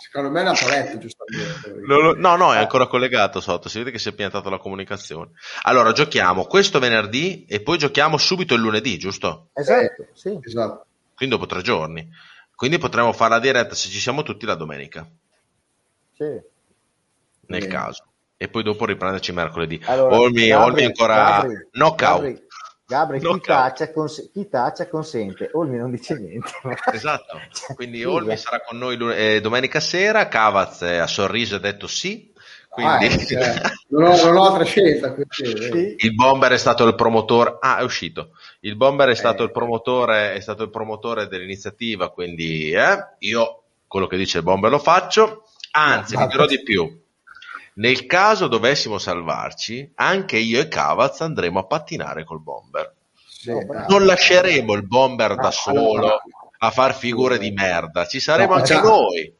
Secondo 0.00 0.30
me 0.30 0.40
è 0.40 0.46
andato 0.46 0.66
a 0.66 0.68
letto, 0.68 0.98
giustamente. 0.98 2.16
No, 2.16 2.36
no, 2.36 2.54
è 2.54 2.58
ancora 2.58 2.86
collegato 2.86 3.40
sotto. 3.40 3.68
Si 3.68 3.78
vede 3.78 3.90
che 3.90 3.98
si 3.98 4.10
è 4.10 4.12
piantato 4.12 4.50
la 4.50 4.58
comunicazione. 4.58 5.32
Allora, 5.62 5.90
giochiamo 5.90 6.44
questo 6.44 6.78
venerdì 6.78 7.44
e 7.46 7.60
poi 7.60 7.76
giochiamo 7.76 8.16
subito 8.16 8.54
il 8.54 8.60
lunedì, 8.60 8.96
giusto? 8.98 9.48
Esatto, 9.52 10.06
sì. 10.14 10.38
Esatto 10.40 10.86
quindi 11.18 11.34
dopo 11.34 11.46
tre 11.46 11.62
giorni. 11.62 12.08
Quindi 12.54 12.78
potremo 12.78 13.12
fare 13.12 13.30
la 13.30 13.40
diretta 13.40 13.74
se 13.74 13.88
ci 13.88 13.98
siamo 13.98 14.22
tutti 14.22 14.46
la 14.46 14.54
domenica. 14.54 15.04
Sì. 16.14 16.40
Nel 17.46 17.62
sì. 17.62 17.68
caso. 17.68 18.04
E 18.36 18.46
poi 18.48 18.62
dopo 18.62 18.86
riprenderci 18.86 19.32
mercoledì. 19.32 19.80
Allora, 19.84 20.16
Olmi, 20.16 20.46
Gabri, 20.46 20.70
Olmi 20.70 20.84
ancora 20.84 21.14
Gabri, 21.40 21.68
knockout. 21.72 22.22
Gabri, 22.86 23.18
Gabri 23.18 23.20
chi, 23.20 23.40
taccia, 23.40 23.90
cons- 23.90 24.30
chi 24.32 24.48
taccia 24.48 24.88
consente, 24.88 25.50
Olmi 25.54 25.76
non 25.76 25.90
dice 25.90 26.16
niente. 26.16 26.52
Esatto, 26.92 27.40
quindi 27.74 28.04
Olmi 28.04 28.36
sarà 28.36 28.60
con 28.60 28.78
noi 28.78 28.96
eh, 29.12 29.40
domenica 29.40 29.80
sera, 29.80 30.28
Cavaz 30.28 30.82
ha 30.82 31.06
sorriso 31.08 31.54
e 31.54 31.58
ha 31.58 31.60
detto 31.60 31.88
sì, 31.88 32.32
quindi... 32.68 33.06
Ah, 33.06 33.18
cioè, 33.18 33.60
non, 33.88 34.02
ho, 34.04 34.24
non, 34.24 34.36
ho, 34.36 34.44
altra 34.46 34.64
scelta. 34.64 35.14
Quindi, 35.14 35.96
il 35.98 36.14
bomber 36.14 36.52
è 36.52 36.58
stato 36.58 36.86
il 36.86 36.94
promotore. 36.94 37.56
Ah, 37.60 37.78
è 37.78 37.82
uscito. 37.82 38.30
Il 38.60 38.76
bomber 38.76 39.08
è 39.08 39.14
stato, 39.14 39.42
eh, 39.42 39.46
il, 39.46 39.52
promotore, 39.52 40.34
è 40.34 40.40
stato 40.40 40.62
il 40.62 40.70
promotore 40.70 41.26
dell'iniziativa. 41.26 42.10
Quindi 42.10 42.70
eh, 42.70 43.14
io 43.20 43.62
quello 43.86 44.06
che 44.06 44.16
dice 44.16 44.38
il 44.38 44.44
bomber 44.44 44.70
lo 44.70 44.78
faccio. 44.78 45.44
Anzi, 45.72 46.16
vi 46.16 46.26
dirò 46.26 46.46
di 46.46 46.62
più. 46.62 47.06
Nel 47.74 48.06
caso 48.06 48.48
dovessimo 48.48 48.98
salvarci, 48.98 49.92
anche 49.94 50.36
io 50.36 50.60
e 50.60 50.68
Cavaz 50.68 51.20
andremo 51.20 51.60
a 51.60 51.64
pattinare 51.64 52.24
col 52.24 52.42
bomber. 52.42 52.94
Sì, 53.14 53.52
non 53.88 54.04
lasceremo 54.04 54.74
il 54.74 54.84
bomber 54.84 55.36
da 55.36 55.52
solo 55.52 56.20
a 56.58 56.70
far 56.70 56.94
figure 56.94 57.38
di 57.38 57.52
merda, 57.52 58.04
ci 58.04 58.18
saremo 58.18 58.54
no, 58.54 58.58
anche 58.58 58.80
noi. 58.80 59.36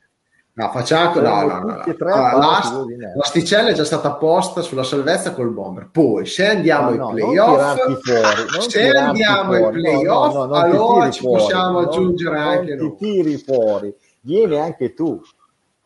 No, 0.59 0.73
facciamo 0.73 1.21
no, 1.21 1.43
no, 1.43 1.59
no, 1.61 1.85
no. 1.85 3.13
l'asticella 3.15 3.69
è 3.69 3.75
già 3.75 3.85
stata 3.85 4.15
posta 4.15 4.61
sulla 4.61 4.83
salvezza 4.83 5.33
col 5.33 5.51
bomber. 5.51 5.89
Poi, 5.93 6.27
se 6.27 6.49
andiamo 6.49 6.89
ai 6.89 7.15
playoff, 7.15 8.01
fuori, 8.01 8.69
se 8.69 8.91
andiamo 8.91 9.53
ai 9.53 9.71
playoff, 9.71 10.35
allora 10.53 11.11
ci 11.13 11.21
fuori, 11.21 11.43
possiamo 11.43 11.79
aggiungere 11.79 12.39
anche 12.41 12.75
noi. 12.75 12.97
ti 12.97 12.97
tiri 12.97 13.37
fuori, 13.39 13.95
vieni 14.23 14.59
anche 14.59 14.95
tu. 14.95 15.23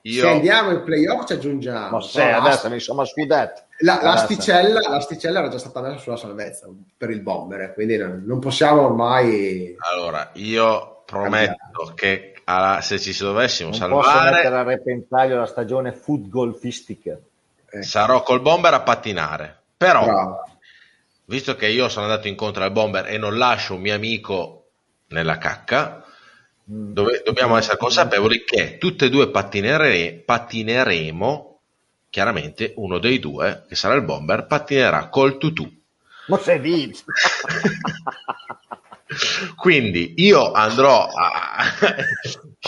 Io... 0.04 0.22
Se 0.22 0.28
andiamo 0.28 0.70
ai 0.70 0.80
playoff, 0.80 1.26
ci 1.26 1.34
aggiungiamo. 1.34 1.90
Ma 1.90 2.00
se 2.00 2.30
no, 2.30 2.38
adesso 2.38 2.72
insomma, 2.72 3.04
scudetto. 3.04 3.64
La, 3.80 4.00
l'asticella, 4.02 4.80
l'asticella, 4.88 5.40
era 5.40 5.48
già 5.48 5.58
stata 5.58 5.82
messa 5.82 5.98
sulla 5.98 6.16
salvezza 6.16 6.66
per 6.96 7.10
il 7.10 7.20
bomber, 7.20 7.74
quindi 7.74 7.98
non 7.98 8.38
possiamo 8.40 8.86
ormai. 8.86 9.76
Allora, 9.92 10.30
io 10.36 11.02
prometto 11.04 11.56
cambiare. 11.72 11.94
che 11.94 12.31
alla, 12.56 12.80
se 12.80 12.98
ci 12.98 13.16
dovessimo 13.18 13.70
non 13.70 13.78
salvare... 13.78 14.02
Posso 14.02 14.30
mettere 14.30 14.56
a 14.56 14.62
repentaglio 14.62 15.38
la 15.38 15.46
stagione 15.46 15.92
footgolfistica. 15.92 17.18
Eh. 17.70 17.82
Sarò 17.82 18.22
col 18.22 18.40
bomber 18.40 18.74
a 18.74 18.80
pattinare. 18.80 19.60
Però, 19.76 20.04
Bravo. 20.04 20.44
visto 21.24 21.56
che 21.56 21.68
io 21.68 21.88
sono 21.88 22.06
andato 22.06 22.28
incontro 22.28 22.62
al 22.62 22.72
bomber 22.72 23.08
e 23.08 23.18
non 23.18 23.36
lascio 23.36 23.74
un 23.74 23.80
mio 23.80 23.94
amico 23.94 24.66
nella 25.08 25.38
cacca, 25.38 26.04
mm. 26.70 26.92
dove, 26.92 27.22
dobbiamo 27.24 27.56
essere 27.56 27.76
consapevoli 27.76 28.44
che 28.44 28.78
tutte 28.78 29.06
e 29.06 29.10
due 29.10 29.30
pattinere, 29.30 30.22
pattineremo. 30.24 31.48
Chiaramente 32.10 32.74
uno 32.76 32.98
dei 32.98 33.18
due, 33.18 33.64
che 33.66 33.74
sarà 33.74 33.94
il 33.94 34.02
bomber, 34.02 34.46
pattinerà 34.46 35.08
col 35.08 35.38
tutù. 35.38 35.66
Ma 36.26 36.38
sei 36.38 36.58
visto? 36.58 37.10
Quindi 39.56 40.14
io 40.16 40.52
andrò, 40.52 41.06
a, 41.06 41.64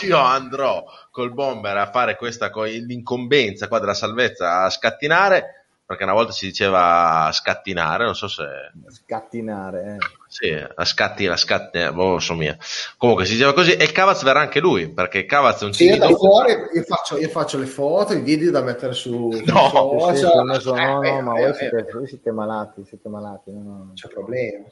io 0.03 0.19
andrò 0.19 0.85
col 1.11 1.33
bomber 1.33 1.77
a 1.77 1.91
fare 1.91 2.17
questa 2.17 2.51
l'incombenza 2.55 3.69
qua 3.69 3.79
della 3.79 3.95
salvezza 3.95 4.63
a 4.63 4.71
scattinare 4.71 5.65
perché 5.87 6.05
una 6.05 6.15
volta 6.15 6.33
si 6.33 6.47
diceva 6.47 7.29
scattinare, 7.31 8.05
non 8.05 8.15
so 8.15 8.27
se 8.27 8.45
scattinare, 8.89 9.97
eh. 9.97 10.07
sì, 10.29 10.51
a 10.51 10.85
scatti, 10.85 11.27
a 11.27 11.37
scatti, 11.37 11.77
eh, 11.79 11.93
boh, 11.93 12.19
so 12.19 12.35
mia. 12.35 12.57
Comunque 12.97 13.27
si 13.27 13.33
diceva 13.33 13.53
così 13.53 13.73
e 13.75 13.93
Cavaz 13.93 14.23
verrà 14.23 14.41
anche 14.41 14.61
lui 14.61 14.89
perché 14.89 15.27
Cavaz 15.27 15.61
è 15.61 15.65
un 15.67 15.75
sì, 15.75 15.95
da 15.99 16.09
fuori 16.09 16.53
io 16.73 16.83
faccio, 16.85 17.19
io 17.19 17.29
faccio, 17.29 17.59
le 17.59 17.67
foto, 17.67 18.15
i 18.15 18.21
video 18.21 18.51
da 18.51 18.63
mettere 18.63 18.95
su 18.95 19.29
no, 19.45 19.71
social. 19.71 20.61
Sì, 20.61 20.71
no, 20.71 21.03
no, 21.03 21.21
ma 21.21 21.33
voi 21.33 21.55
siete, 21.55 21.87
voi 21.93 22.07
siete 22.07 22.31
malati, 22.33 22.83
siete 22.87 23.09
malati, 23.11 23.53
no, 23.53 23.61
no. 23.61 23.77
non 23.77 23.93
c'è 23.95 24.09
problema. 24.09 24.65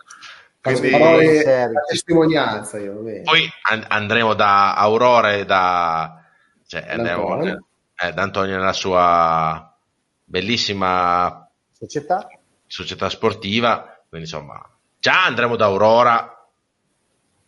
Quindi, 0.63 0.91
parole 0.91 1.43
da 1.43 1.81
testimonianza. 1.89 2.79
Io, 2.79 3.03
poi 3.25 3.51
and- 3.69 3.85
andremo 3.89 4.33
da 4.35 4.75
Aurora 4.77 5.33
e 5.33 5.45
da, 5.45 6.23
cioè, 6.67 6.87
andiamo, 6.89 7.43
eh, 7.43 8.13
da 8.13 8.23
Antonio 8.23 8.57
nella 8.57 8.73
sua 8.73 9.77
bellissima 10.23 11.51
società, 11.73 12.29
società 12.65 13.09
sportiva. 13.09 14.05
Quindi 14.09 14.29
insomma, 14.29 14.65
già 15.01 15.25
andremo 15.25 15.57
da 15.57 15.65
Aurora 15.65 16.32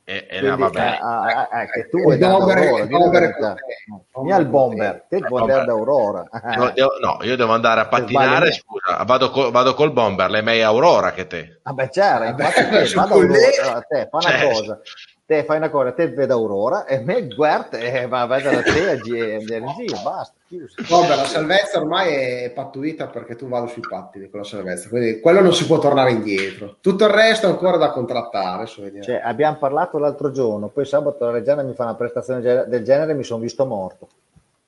E, 0.07 0.27
e 0.29 0.39
Quindi, 0.39 0.61
vabbè. 0.61 0.81
Eh, 0.81 0.99
ah, 1.01 1.49
eh, 1.63 1.71
che 1.71 1.89
tu 1.89 2.03
vuoi 2.03 2.19
dare 2.19 2.35
Aurora, 2.35 2.85
bomber, 2.85 3.35
mia 4.23 4.37
il 4.37 4.47
bomber, 4.47 5.07
te 5.09 5.19
vuoi 5.21 5.41
andare 5.41 5.65
d'Aurora. 5.65 6.29
No, 6.57 6.73
no, 7.01 7.19
io 7.23 7.37
devo 7.37 7.53
andare 7.55 7.81
a 7.81 7.89
pattinare, 7.89 8.53
scusa, 8.53 9.03
vado, 9.05 9.31
co- 9.31 9.51
vado 9.51 9.73
col 9.73 9.93
bomber, 9.93 10.29
lei 10.29 10.59
è 10.59 10.61
Aurora 10.61 11.13
che 11.13 11.27
te. 11.27 11.61
Vabbè, 11.63 11.89
certo, 11.89 12.25
infatti 12.25 12.69
te, 12.69 12.95
vado 12.95 13.15
Aurora, 13.15 13.81
te, 13.89 14.09
fa 14.11 14.17
una 14.19 14.29
certo. 14.29 14.49
cosa, 14.49 14.81
te 15.27 15.45
fai 15.45 15.57
una 15.57 15.71
cosa, 15.71 15.93
te 15.93 16.09
vedo 16.09 16.35
Aurora 16.35 16.85
e 16.85 17.01
me 17.01 17.27
Guert 17.27 17.75
e 17.75 18.07
va 18.07 18.23
a 18.23 18.27
vedere 18.27 18.63
te 18.63 18.91
a 18.91 18.97
GNG, 18.97 20.03
basta. 20.03 20.35
Vabbè, 20.89 21.17
la 21.17 21.25
salvezza 21.25 21.79
ormai 21.79 22.13
è 22.15 22.51
pattuita 22.55 23.09
perché 23.09 23.35
tu 23.35 23.49
vado 23.49 23.67
sui 23.67 23.83
pattini 23.83 24.29
con 24.29 24.41
la 24.41 24.47
salvezza, 24.47 24.89
quindi 24.89 25.21
quello 25.21 25.41
non 25.41 25.55
si 25.55 25.67
può 25.67 25.79
tornare 25.79 26.13
indietro. 26.13 26.77
Tutto 26.81 27.05
il 27.05 27.11
resto 27.11 27.47
è 27.47 27.51
ancora 27.51 27.77
da 27.77 27.91
contrattare. 27.91 28.67
Cioè, 28.67 29.21
abbiamo 29.23 29.57
parlato 29.57 29.99
l'altro 29.99 30.31
giorno, 30.31 30.69
poi 30.69 30.85
sabato 30.85 31.25
la 31.25 31.33
Reggiana 31.33 31.63
mi 31.63 31.75
fa 31.75 31.85
una 31.85 31.95
prestazione 31.95 32.41
del 32.41 32.85
genere 32.85 33.13
e 33.13 33.15
mi 33.15 33.25
sono 33.25 33.41
visto 33.41 33.65
morto. 33.65 34.09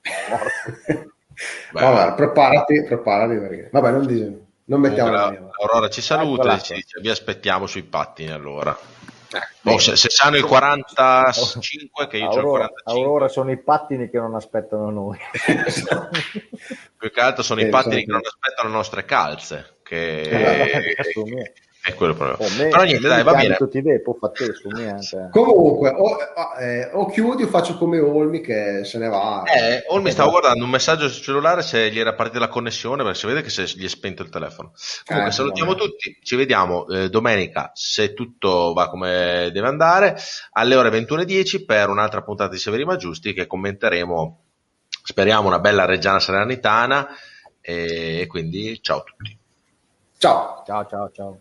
morto. 0.30 1.14
Vabbè, 1.72 2.14
preparati, 2.14 2.82
preparati 2.84 3.36
perché... 3.36 3.68
Vabbè, 3.70 3.90
non, 3.90 4.06
dis- 4.06 4.32
non 4.64 4.80
mettiamo 4.80 5.10
la, 5.10 5.36
Aurora 5.60 5.88
ci 5.88 6.00
saluta 6.00 6.56
e 6.56 6.60
ci 6.60 6.74
dice 6.74 7.00
vi 7.00 7.10
aspettiamo 7.10 7.66
sui 7.66 7.82
pattini 7.82 8.30
allora. 8.30 8.76
Oh, 9.64 9.78
se, 9.78 9.96
se 9.96 10.08
sanno 10.10 10.36
il 10.36 10.44
45 10.44 12.06
che 12.06 12.18
io 12.18 12.28
Aurora, 12.28 12.64
ho 12.64 12.66
il 12.66 12.82
45 12.84 12.92
Aurora 12.92 13.28
sono 13.28 13.50
i 13.50 13.62
pattini 13.62 14.08
che 14.08 14.18
non 14.18 14.34
aspettano 14.34 14.90
noi. 14.90 15.18
Più 16.96 17.10
che 17.10 17.20
altro 17.20 17.42
sono 17.42 17.60
eh, 17.60 17.66
i 17.66 17.68
pattini 17.68 18.04
che 18.04 18.10
non 18.10 18.22
aspettano 18.24 18.68
le 18.68 18.74
nostre 18.74 19.04
calze 19.04 19.76
che, 19.82 20.20
eh, 20.22 20.94
è 21.86 21.94
quello 21.94 22.14
proprio. 22.14 22.44
Oh, 22.44 22.50
me, 22.58 22.68
Però 22.68 22.82
niente, 22.82 23.06
dai, 23.06 23.22
va 23.22 23.34
bene. 23.34 23.54
Su 23.56 24.68
niente. 24.70 25.28
Comunque, 25.30 25.90
o, 25.90 26.16
eh, 26.58 26.90
o, 26.92 27.06
chiudi 27.06 27.44
o 27.44 27.46
faccio 27.46 27.78
come 27.78 28.00
Olmi 28.00 28.40
che 28.40 28.82
se 28.82 28.98
ne 28.98 29.08
va. 29.08 29.44
Eh, 29.44 29.84
Olmi 29.90 30.10
stavo 30.10 30.30
guardando 30.30 30.64
un 30.64 30.70
messaggio 30.70 31.08
sul 31.08 31.22
cellulare 31.22 31.62
se 31.62 31.88
gli 31.92 32.00
era 32.00 32.14
partita 32.14 32.40
la 32.40 32.48
connessione, 32.48 33.04
perché 33.04 33.18
si 33.18 33.26
vede 33.26 33.42
che 33.42 33.50
se 33.50 33.62
gli 33.76 33.84
è 33.84 33.88
spento 33.88 34.22
il 34.22 34.30
telefono. 34.30 34.72
Comunque, 35.04 35.30
eh, 35.30 35.34
salutiamo 35.34 35.70
no. 35.70 35.76
tutti, 35.76 36.18
ci 36.24 36.34
vediamo 36.34 36.88
eh, 36.88 37.08
domenica, 37.08 37.70
se 37.72 38.14
tutto 38.14 38.72
va 38.72 38.88
come 38.88 39.50
deve 39.52 39.68
andare, 39.68 40.16
alle 40.52 40.74
ore 40.74 40.90
21.10 40.90 41.64
per 41.64 41.88
un'altra 41.88 42.22
puntata 42.22 42.50
di 42.50 42.58
Severi 42.58 42.84
Ma 42.84 42.96
Giusti 42.96 43.32
che 43.32 43.46
commenteremo, 43.46 44.40
speriamo, 45.04 45.46
una 45.46 45.60
bella 45.60 45.84
Reggiana 45.84 46.18
Serenitana 46.18 47.06
e 47.60 48.26
quindi 48.28 48.76
ciao 48.82 48.98
a 48.98 49.02
tutti. 49.02 49.38
Ciao. 50.18 50.64
Ciao, 50.66 50.86
ciao, 50.86 51.10
ciao. 51.12 51.40